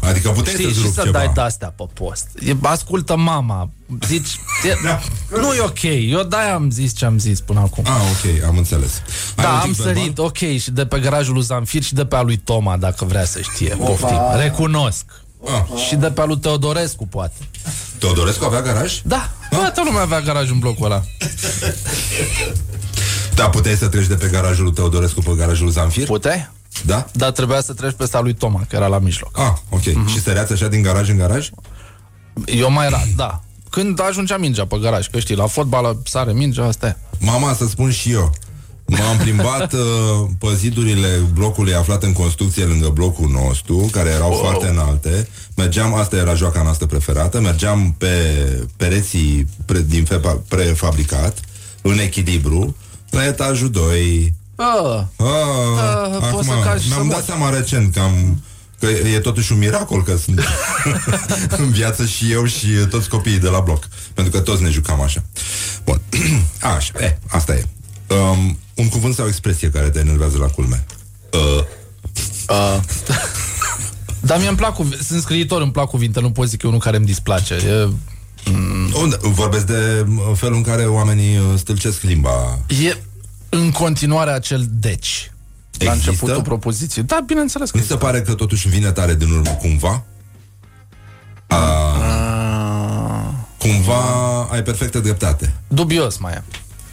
Adică 0.00 0.28
puteai 0.28 0.54
știi, 0.54 0.64
să-ți 0.66 0.76
și 0.78 0.84
rup 0.84 0.94
să 0.94 1.02
ceva. 1.02 1.18
dai 1.18 1.30
de-astea 1.34 1.72
pe 1.76 1.84
post. 1.92 2.26
E, 2.46 2.54
ascultă 2.62 3.16
mama. 3.16 3.70
Zici, 4.06 4.40
e, 4.64 4.74
Da. 4.84 5.00
nu 5.40 5.52
e 5.52 5.60
ok. 5.60 5.82
Eu 5.82 6.22
de-aia 6.22 6.54
am 6.54 6.70
zis 6.70 6.94
ce 6.96 7.04
am 7.04 7.18
zis 7.18 7.40
până 7.40 7.60
acum. 7.60 7.84
Ah, 7.86 8.00
ok, 8.10 8.44
am 8.48 8.56
înțeles. 8.56 9.02
Ai 9.36 9.44
Da, 9.44 9.50
un 9.50 9.56
am 9.58 9.62
tic 9.70 9.76
verbal? 9.76 9.94
sărit, 9.94 10.18
ok, 10.18 10.36
și 10.36 10.70
de 10.70 10.86
pe 10.86 10.98
garajul 11.00 11.34
lui 11.34 11.42
Zanfir 11.42 11.82
și 11.82 11.94
de 11.94 12.04
pe 12.04 12.16
al 12.16 12.24
lui 12.24 12.36
Toma, 12.36 12.76
dacă 12.76 13.04
vrea 13.04 13.24
să 13.24 13.40
știe. 13.40 13.74
Poftim, 13.74 14.20
recunosc. 14.36 15.04
Ah. 15.44 15.78
Și 15.88 15.94
de 15.96 16.10
pe 16.10 16.20
al 16.20 16.28
lui 16.28 16.38
Teodorescu, 16.38 17.06
poate. 17.06 17.34
Teodorescu 17.98 18.44
avea 18.44 18.60
garaj? 18.62 19.00
Da, 19.04 19.30
toată 19.50 19.82
lumea 19.84 20.00
avea 20.00 20.20
garaj 20.20 20.50
în 20.50 20.58
blocul 20.58 20.84
ăla. 20.84 21.02
Da, 23.34 23.48
puteai 23.48 23.74
să 23.76 23.88
treci 23.88 24.06
de 24.06 24.14
pe 24.14 24.28
garajul 24.28 24.64
lui 24.64 24.72
Teodorescu 24.72 25.20
pe 25.20 25.32
garajul 25.36 25.64
lui 25.64 25.72
Zanfir? 25.72 26.06
Puteai? 26.06 26.50
Da? 26.84 27.06
Dar 27.12 27.30
trebuia 27.30 27.60
să 27.60 27.72
treci 27.72 27.94
peste 27.96 28.16
al 28.16 28.22
lui 28.22 28.34
Toma, 28.34 28.58
care 28.58 28.76
era 28.76 28.86
la 28.86 28.98
mijloc. 28.98 29.38
Ah, 29.38 29.52
ok. 29.68 29.84
Mhm. 29.94 30.06
Și 30.08 30.20
săreați 30.22 30.52
așa 30.52 30.68
din 30.68 30.82
garaj 30.82 31.08
în 31.08 31.16
garaj? 31.16 31.48
Eu 32.46 32.70
mai 32.70 32.86
era, 32.86 33.02
da. 33.16 33.40
Când 33.70 34.00
ajungea 34.00 34.36
mingea 34.36 34.66
pe 34.66 34.78
garaj, 34.78 35.08
că 35.08 35.18
știi, 35.18 35.34
la 35.34 35.46
fotbal 35.46 35.98
sare 36.04 36.32
mingea, 36.32 36.64
asta 36.64 36.86
e. 36.86 36.96
Mama, 37.18 37.54
să 37.54 37.66
spun 37.66 37.90
și 37.90 38.12
eu. 38.12 38.32
M-am 38.86 39.16
plimbat 39.16 39.72
uh, 39.72 39.80
pe 40.38 40.46
zidurile 40.56 41.08
blocului 41.32 41.74
aflat 41.74 42.02
în 42.02 42.12
construcție 42.12 42.64
lângă 42.64 42.88
blocul 42.88 43.28
nostru, 43.30 43.88
care 43.92 44.10
erau 44.10 44.30
wow. 44.30 44.38
foarte 44.40 44.66
înalte. 44.68 45.28
Mergeam, 45.56 45.94
asta 45.94 46.16
era 46.16 46.34
joaca 46.34 46.62
noastră 46.62 46.86
preferată, 46.86 47.40
mergeam 47.40 47.94
pe 47.98 48.08
pereții 48.76 49.46
pre, 49.64 49.80
din 49.88 50.04
fepa, 50.04 50.42
prefabricat, 50.48 51.38
în 51.82 51.98
echilibru, 51.98 52.76
la 53.10 53.24
etajul 53.24 53.70
2. 53.70 54.34
Ah, 54.56 55.02
Ah, 55.16 55.26
Ah, 56.20 56.28
poți 56.32 56.46
să 56.48 56.54
cazi 56.64 56.82
și 56.82 56.88
să 56.88 56.94
mi-am 56.94 57.08
dat 57.08 57.16
mori. 57.16 57.26
seama 57.26 57.50
recent 57.50 57.94
că 57.94 58.00
am 58.00 58.42
că 58.80 58.86
e 58.86 59.18
totuși 59.20 59.52
un 59.52 59.58
miracol 59.58 60.02
că 60.02 60.16
sunt 60.16 60.40
în 61.58 61.70
viață 61.70 62.04
și 62.06 62.32
eu 62.32 62.44
și 62.44 62.66
toți 62.90 63.08
copiii 63.08 63.38
de 63.38 63.48
la 63.48 63.60
bloc. 63.60 63.88
Pentru 64.14 64.32
că 64.32 64.40
toți 64.40 64.62
ne 64.62 64.70
jucam 64.70 65.00
așa. 65.00 65.22
Bun. 65.84 66.00
Așa, 66.76 66.92
e, 67.00 67.18
asta 67.28 67.54
e. 67.54 67.64
Um, 68.08 68.58
un 68.74 68.88
cuvânt 68.88 69.14
sau 69.14 69.24
o 69.24 69.28
expresie 69.28 69.70
care 69.70 69.90
te 69.90 69.98
enervează 69.98 70.38
la 70.38 70.46
culme. 70.46 70.84
Uh, 71.32 71.64
uh. 72.48 72.80
Dar 74.20 74.38
mie 74.38 74.48
îmi 74.48 74.56
plac, 74.56 74.74
cuv- 74.74 75.00
sunt 75.00 75.20
scriitor, 75.20 75.62
îmi 75.62 75.72
plac 75.72 75.88
cuvinte, 75.88 76.20
nu 76.20 76.30
pot 76.30 76.48
zic 76.48 76.62
eu 76.62 76.68
unul 76.68 76.82
care 76.82 76.96
îmi 76.96 77.06
displace. 77.06 77.54
E, 77.54 77.88
unde, 79.00 79.16
vorbesc 79.22 79.66
de 79.66 80.06
uh, 80.08 80.36
felul 80.36 80.56
în 80.56 80.62
care 80.62 80.84
oamenii 80.84 81.38
uh, 81.38 81.44
stâlcesc 81.56 82.02
limba. 82.02 82.58
e 82.84 82.96
în 83.48 83.70
continuare 83.70 84.30
acel 84.30 84.66
deci. 84.70 85.30
La 85.78 85.84
Există? 85.92 86.10
începutul 86.10 86.42
propoziției. 86.42 87.04
Da, 87.04 87.22
bineînțeles 87.26 87.70
că 87.70 87.78
Mi 87.78 87.84
se 87.84 87.96
pare 87.96 88.22
că 88.22 88.34
totuși 88.34 88.68
vine 88.68 88.92
tare 88.92 89.14
din 89.14 89.30
urmă 89.30 89.50
cumva. 89.50 90.04
A, 91.46 91.56
cumva 93.58 94.42
ai 94.50 94.62
perfectă 94.62 94.98
dreptate. 95.00 95.54
Dubios 95.68 96.16
mai 96.16 96.32
e. 96.32 96.42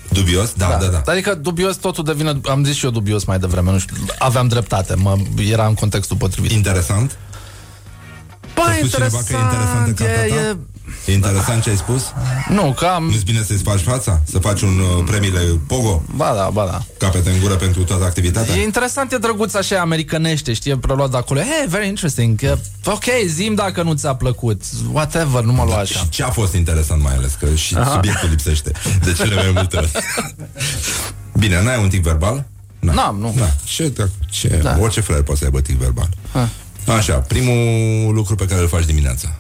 Dubios? 0.10 0.54
Da, 0.54 0.78
da, 0.82 0.88
da. 0.88 1.12
Adică 1.12 1.34
dubios 1.34 1.76
totul 1.76 2.04
devine, 2.04 2.40
am 2.46 2.64
zis 2.64 2.76
și 2.76 2.86
eu 2.86 2.92
dubios 2.92 3.24
mai 3.24 3.40
devreme, 3.40 3.72
nu 3.72 3.80
știu, 3.80 3.96
aveam 4.18 4.48
dreptate, 4.48 4.96
mă, 4.96 5.18
era 5.50 5.68
în 5.68 5.74
contextul 5.74 6.18
potrivit. 6.18 6.52
Interesant? 6.52 7.18
Bă, 8.56 8.62
A 8.62 8.74
spus 8.78 8.92
cineva 8.94 9.18
că 9.28 9.34
e 9.34 9.38
interesant 9.42 9.88
în 9.88 9.94
cartea 9.94 10.26
e, 10.26 10.30
ta? 10.30 10.36
e, 10.36 10.58
E 11.06 11.14
interesant 11.14 11.64
ce 11.64 11.70
ai 11.70 11.76
spus? 11.78 12.04
Nu, 12.50 12.74
că 12.78 12.86
am... 12.86 13.04
Nu-ți 13.04 13.24
bine 13.26 13.44
să-ți 13.44 13.64
faci 13.64 13.80
fața? 13.80 14.22
Să 14.30 14.40
faci 14.40 14.62
un 14.62 14.80
uh, 14.80 15.04
premiile 15.06 15.40
Pogo? 15.68 16.04
Ba 16.16 16.34
da, 16.36 16.50
ba 16.54 16.66
da. 16.66 16.82
Capete 16.98 17.30
în 17.30 17.40
gură 17.40 17.54
pentru 17.56 17.84
toată 17.84 18.04
activitatea? 18.04 18.56
E 18.56 18.64
interesant, 18.64 19.12
e 19.12 19.18
drăguț 19.18 19.54
așa, 19.54 19.80
americanește, 19.80 20.54
știi, 20.54 20.72
e 20.72 20.78
preluat 20.78 21.12
de 21.12 21.18
acolo. 21.18 21.40
Hey, 21.40 21.66
very 21.68 21.88
interesting. 21.88 22.42
E, 22.42 22.58
Ok, 22.86 23.04
zim 23.28 23.56
dacă 23.56 23.84
nu 23.84 23.94
ți-a 23.94 24.16
plăcut. 24.16 24.62
Whatever, 24.92 25.44
nu 25.44 25.54
mă 25.54 25.64
lua 25.64 25.78
așa. 25.78 26.00
Și 26.00 26.10
ce 26.10 26.24
a 26.24 26.30
fost 26.30 26.54
interesant 26.54 27.02
mai 27.02 27.16
ales? 27.16 27.34
Că 27.40 27.54
și 27.56 27.76
Aha. 27.76 27.92
subiectul 27.94 28.30
lipsește 28.30 28.72
de 29.04 29.14
cele 29.14 29.36
mai 29.36 29.52
multe 29.54 29.78
ori. 29.78 29.92
Bine, 31.38 31.64
n-ai 31.64 31.80
un 31.82 31.90
tic 31.90 32.04
verbal? 32.04 32.46
N-am, 32.80 33.18
nu. 33.20 33.34
Da. 33.38 33.50
Ce, 33.64 33.88
da, 33.90 34.04
ce? 34.30 34.48
Da. 34.64 34.78
Orice 34.80 35.02
fraier 35.02 35.24
poate 35.24 35.40
să 35.40 35.46
aibă 35.46 35.62
tic 35.62 35.78
verbal. 35.78 36.10
Ha. 36.34 36.50
Așa, 36.88 37.14
primul 37.14 38.14
lucru 38.14 38.36
pe 38.36 38.46
care 38.46 38.62
îl 38.62 38.68
faci 38.68 38.86
dimineața. 38.86 39.36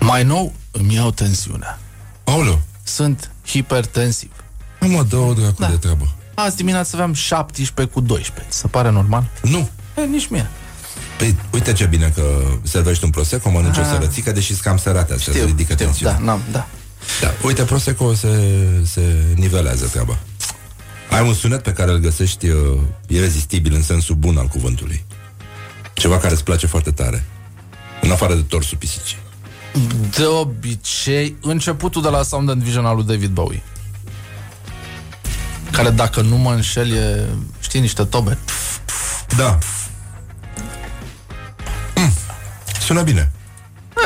Mai 0.00 0.24
nou 0.24 0.52
îmi 0.70 0.94
iau 0.94 1.10
tensiunea. 1.10 1.78
Aoleu. 2.24 2.60
Sunt 2.82 3.30
hipertensiv. 3.46 4.30
Nu 4.80 4.88
mă 4.88 5.02
dă 5.02 5.16
o 5.16 5.32
dracu 5.32 5.54
Da. 5.58 5.66
de 5.66 5.76
treabă. 5.76 6.14
Azi 6.34 6.56
dimineața 6.56 6.90
aveam 6.94 7.12
17 7.12 7.94
cu 7.94 8.00
12. 8.00 8.52
Se 8.54 8.66
pare 8.66 8.90
normal? 8.90 9.30
Nu. 9.42 9.68
E, 9.98 10.00
nici 10.04 10.28
mie. 10.28 10.48
Păi, 11.18 11.36
uite 11.52 11.72
ce 11.72 11.84
bine 11.84 12.12
că 12.14 12.22
servești 12.62 13.04
un 13.04 13.10
prosecco, 13.10 13.50
mănânci 13.50 13.78
o 13.78 13.84
sărățică, 13.84 14.32
deși 14.32 14.46
sunt 14.46 14.60
cam 14.60 14.76
sărate 14.76 15.12
astea, 15.12 15.32
se 15.32 15.44
ridică 15.44 15.72
știu, 15.72 15.84
tensiunea. 15.84 16.14
da, 16.18 16.24
n-am, 16.24 16.40
da. 16.52 16.66
Da, 17.20 17.30
uite, 17.42 17.62
Prosecco 17.62 18.14
se, 18.14 18.28
se 18.84 19.24
nivelează 19.34 19.86
treaba. 19.86 20.18
Ai 21.10 21.26
un 21.26 21.34
sunet 21.34 21.62
pe 21.62 21.72
care 21.72 21.90
îl 21.90 21.96
găsești 21.98 22.48
uh, 22.48 22.80
irezistibil 23.06 23.74
în 23.74 23.82
sensul 23.82 24.14
bun 24.14 24.36
al 24.36 24.46
cuvântului. 24.46 25.04
Ceva 25.94 26.18
care 26.18 26.32
îți 26.32 26.44
place 26.44 26.66
foarte 26.66 26.90
tare. 26.90 27.24
În 28.00 28.10
afară 28.10 28.34
de 28.34 28.42
torsul 28.42 28.78
pisicii. 28.78 29.16
De 30.16 30.24
obicei, 30.24 31.36
începutul 31.40 32.02
de 32.02 32.08
la 32.08 32.22
Sound 32.22 32.50
and 32.50 32.62
Vision 32.62 32.86
al 32.86 32.96
lui 32.96 33.04
David 33.04 33.30
Bowie. 33.30 33.62
Care, 35.70 35.90
dacă 35.90 36.20
nu 36.20 36.36
mă 36.36 36.52
înșel, 36.52 36.92
e, 36.92 37.26
știi, 37.60 37.80
niște 37.80 38.04
tobe. 38.04 38.38
Da. 39.36 39.58
Mm. 41.94 42.12
Sună 42.80 43.02
bine. 43.02 43.32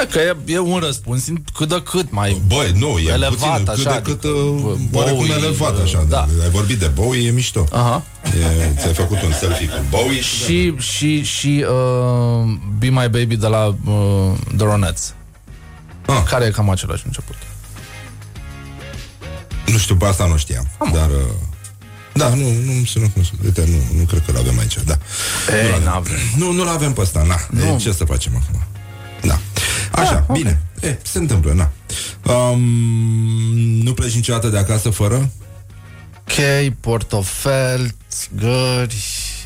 E, 0.03 0.07
că 0.07 0.19
e, 0.19 0.37
e 0.47 0.59
un 0.59 0.79
răspuns 0.79 1.25
cât 1.55 1.69
de 1.69 1.83
cât 1.83 2.11
mai 2.11 2.43
Băi, 2.47 2.73
nu, 2.77 2.99
e 2.99 3.11
elevat, 3.11 3.63
puțin, 3.63 3.87
așa, 3.89 4.01
cât 4.01 4.05
de 4.05 4.11
cât, 4.11 4.25
adică, 4.25 4.29
uh, 4.29 4.79
bă, 4.91 4.99
oarecum 4.99 5.19
Bowie, 5.19 5.35
elevat, 5.35 5.75
uh, 5.77 5.83
așa. 5.83 6.05
da. 6.09 6.21
Ai 6.43 6.51
vorbit 6.51 6.79
de 6.79 6.87
Bowie, 6.87 7.29
e 7.29 7.31
mișto. 7.31 7.65
Aha. 7.73 8.03
E, 8.25 8.73
ți-ai 8.81 8.95
făcut 8.95 9.23
un 9.23 9.33
selfie 9.33 9.67
cu 9.67 9.81
Bowie 9.91 10.21
și... 10.21 10.45
Și, 10.45 10.75
și, 10.77 11.23
și 11.23 11.65
uh, 11.69 12.59
Be 12.79 12.87
My 12.89 13.09
Baby 13.11 13.37
de 13.37 13.47
la 13.47 13.67
uh, 13.67 14.33
The 14.57 14.67
Ronettes. 14.67 15.15
Ah. 16.07 16.23
Care 16.29 16.45
e 16.45 16.51
cam 16.51 16.71
același 16.71 17.03
început. 17.07 17.35
Nu 19.67 19.79
știu, 19.79 19.97
pe 19.97 20.05
asta 20.05 20.27
nu 20.27 20.37
știam. 20.37 20.69
Dar... 20.93 21.09
Uh, 21.09 21.17
da, 22.13 22.29
nu, 22.29 22.51
nu 22.51 22.85
sună 22.85 23.07
cum 23.09 23.23
să... 23.23 23.31
Uite, 23.45 23.65
nu, 23.67 23.99
nu 23.99 24.05
cred 24.05 24.23
că 24.27 24.33
l-avem 24.33 24.59
aici, 24.59 24.77
da. 24.85 24.99
Ei, 25.55 25.71
Nu-l 25.71 25.83
n-avem. 25.85 26.17
Nu, 26.37 26.53
nu-l 26.53 26.69
avem 26.69 26.93
pe 26.93 27.01
ăsta, 27.01 27.23
na. 27.23 27.37
Nu. 27.51 27.65
E, 27.65 27.77
ce 27.77 27.93
să 27.93 28.05
facem 28.05 28.33
acum? 28.37 28.63
Da. 29.99 30.05
Așa, 30.05 30.15
Da, 30.15 30.25
ok. 30.29 30.37
bine. 30.37 30.61
E, 30.81 30.99
se 31.03 31.19
întâmplă, 31.19 31.53
na. 31.53 31.71
Um, 32.35 32.61
nu 33.83 33.93
pleci 33.93 34.15
niciodată 34.15 34.49
de 34.49 34.59
acasă 34.59 34.91
fără? 34.91 35.31
Chei, 36.25 36.71
portofel, 36.71 37.95
țigări... 38.11 38.97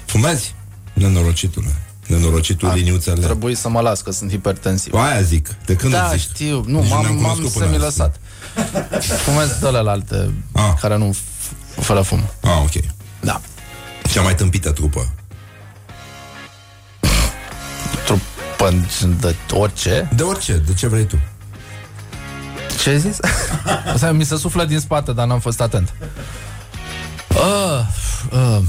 Fumezi? 0.04 0.54
Nenorocitule. 0.92 1.76
Nenorocitul 2.06 2.68
A, 2.68 2.74
liniuțele. 2.74 3.20
Trebuie 3.24 3.54
să 3.54 3.68
mă 3.68 3.80
las, 3.80 4.00
că 4.00 4.10
sunt 4.10 4.30
hipertensiv. 4.30 4.94
Aia 4.94 5.20
zic. 5.22 5.48
De 5.66 5.76
când 5.76 5.92
Da, 5.92 6.08
zici? 6.12 6.20
știu. 6.20 6.64
Nu, 6.66 6.80
Nici 6.80 6.88
nu 6.88 6.94
m-am, 6.94 7.02
ne-am 7.02 7.14
m-am 7.14 7.32
cunoscut 7.34 7.52
până 7.52 7.64
semi-lăsat. 7.64 8.20
Fumez 9.24 9.48
de 9.60 9.66
alte 9.66 10.32
Ah. 10.52 10.72
care 10.80 10.96
nu 10.96 11.14
f- 11.16 11.82
fără 11.82 12.00
fum. 12.00 12.20
Ah, 12.40 12.58
ok. 12.62 12.84
Da. 13.20 13.40
Cea 14.12 14.22
mai 14.22 14.34
tâmpită 14.34 14.70
trupă. 14.70 15.12
Trupă 18.70 19.16
de 19.20 19.36
orice. 19.52 20.08
De 20.16 20.22
orice, 20.22 20.56
de 20.56 20.74
ce 20.74 20.86
vrei 20.86 21.04
tu? 21.04 21.18
Ce 22.82 22.90
ai 22.90 22.98
zis? 22.98 23.18
Asta 23.94 24.12
mi 24.12 24.24
se 24.24 24.36
suflă 24.36 24.64
din 24.64 24.78
spate, 24.78 25.12
dar 25.12 25.26
n-am 25.26 25.40
fost 25.40 25.60
atent. 25.60 25.92
Uh, 27.28 27.86
uh, 28.32 28.62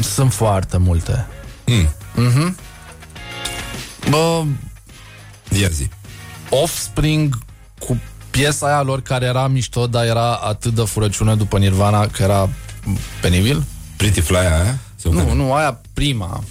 sunt 0.00 0.32
foarte 0.32 0.76
multe. 0.76 1.26
Mm. 1.66 1.88
Mhm. 2.14 2.56
Bă, 4.10 4.44
Ia 5.60 5.68
zi. 5.68 5.88
Offspring 6.50 7.38
cu 7.78 8.00
piesa 8.30 8.66
aia 8.66 8.82
lor 8.82 9.00
care 9.00 9.24
era 9.26 9.46
mișto, 9.46 9.86
dar 9.86 10.04
era 10.04 10.34
atât 10.34 10.74
de 10.74 10.82
furăciune 10.82 11.34
după 11.34 11.58
Nirvana 11.58 12.06
că 12.06 12.22
era 12.22 12.48
penibil? 13.20 13.64
Pretty 13.96 14.20
Fly 14.20 14.36
aia? 14.36 14.78
Sau 14.96 15.12
Nu, 15.12 15.18
care? 15.18 15.34
nu, 15.34 15.54
aia 15.54 15.80
prima. 15.92 16.44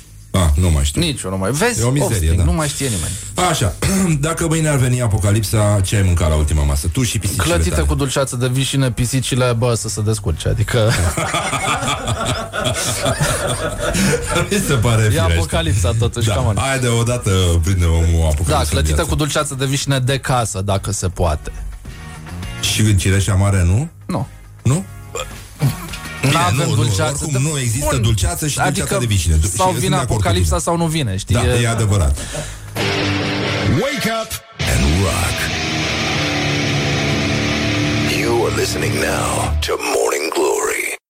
Ah, 0.44 0.50
nu 0.56 0.70
mai 0.70 0.84
știu. 0.84 1.02
Nici 1.02 1.22
eu 1.22 1.30
nu 1.30 1.38
mai. 1.38 1.52
Vezi, 1.52 1.80
E 1.82 1.84
o 1.84 1.90
mizerie, 1.90 2.06
Offspring, 2.16 2.38
da. 2.38 2.44
nu 2.44 2.52
mai 2.54 2.68
știe 2.68 2.88
nimeni. 2.88 3.12
Așa, 3.50 3.74
dacă 4.28 4.48
mâine 4.48 4.68
ar 4.70 4.76
veni 4.78 5.02
apocalipsa, 5.02 5.80
ce 5.84 5.96
ai 5.96 6.02
mâncat 6.02 6.30
la 6.30 6.36
ultima 6.36 6.64
masă? 6.64 6.88
Tu 6.88 7.04
și 7.04 7.20
pisicile 7.20 7.44
Clătite 7.44 7.70
tale. 7.76 7.86
cu 7.88 7.96
dulceață 7.96 8.36
de 8.36 8.48
vișine, 8.48 8.92
pisicile, 8.92 9.54
bă, 9.58 9.74
să 9.74 9.90
se 9.90 10.02
descurce. 10.02 10.48
Adică 10.50 10.92
Mi 14.50 14.58
se 14.68 14.74
pare 14.74 15.02
e 15.02 15.10
firește. 15.10 15.32
apocalipsa 15.34 15.92
totuși, 16.00 16.28
Da, 16.28 16.34
cam 16.34 16.46
on. 16.46 16.56
hai 16.60 16.80
de 16.80 16.88
odată 16.88 17.32
prinde 17.64 17.86
omul 17.86 18.04
apocalipsa 18.06 18.52
Da, 18.54 18.58
în 18.60 18.66
clătită 18.66 18.94
viață. 18.94 19.10
cu 19.10 19.16
dulceață 19.16 19.56
de 19.56 19.66
vișine 19.66 20.00
de 20.00 20.18
casă, 20.20 20.62
dacă 20.62 20.92
se 20.92 21.08
poate. 21.08 21.52
Și 22.74 22.82
în 22.82 22.98
cireșa 22.98 23.34
mare, 23.34 23.64
nu? 23.66 23.90
Nu. 24.06 24.28
Nu? 26.22 26.38
avem 26.38 26.68
nu, 26.68 26.76
dulceață. 26.76 27.18
Nu, 27.20 27.28
oricum 27.28 27.42
nu 27.52 27.60
există 27.60 27.90
Bun. 27.92 28.02
dulceață 28.02 28.48
și 28.48 28.60
adică 28.60 28.78
dulceața 28.80 29.00
de 29.00 29.06
vișine. 29.06 29.36
Du- 29.36 29.48
și 29.48 29.54
Sau 29.54 29.68
sunt 29.68 29.80
vine 29.80 29.90
de 29.90 29.96
acord 29.96 30.08
cu 30.08 30.14
apocalipsa 30.14 30.48
tine. 30.50 30.60
sau 30.60 30.78
nu 30.78 30.86
vine, 30.86 31.18
știi? 31.18 31.36
Da, 31.36 31.42
e 31.62 31.68
adevărat. 31.68 32.18
Wake 33.82 34.10
up 34.22 34.32
and 34.74 34.84
rock. 35.04 35.36
You 38.22 38.46
are 38.46 38.56
listening 38.62 38.94
now 38.94 39.30
to 39.66 39.74
Morning 39.96 40.17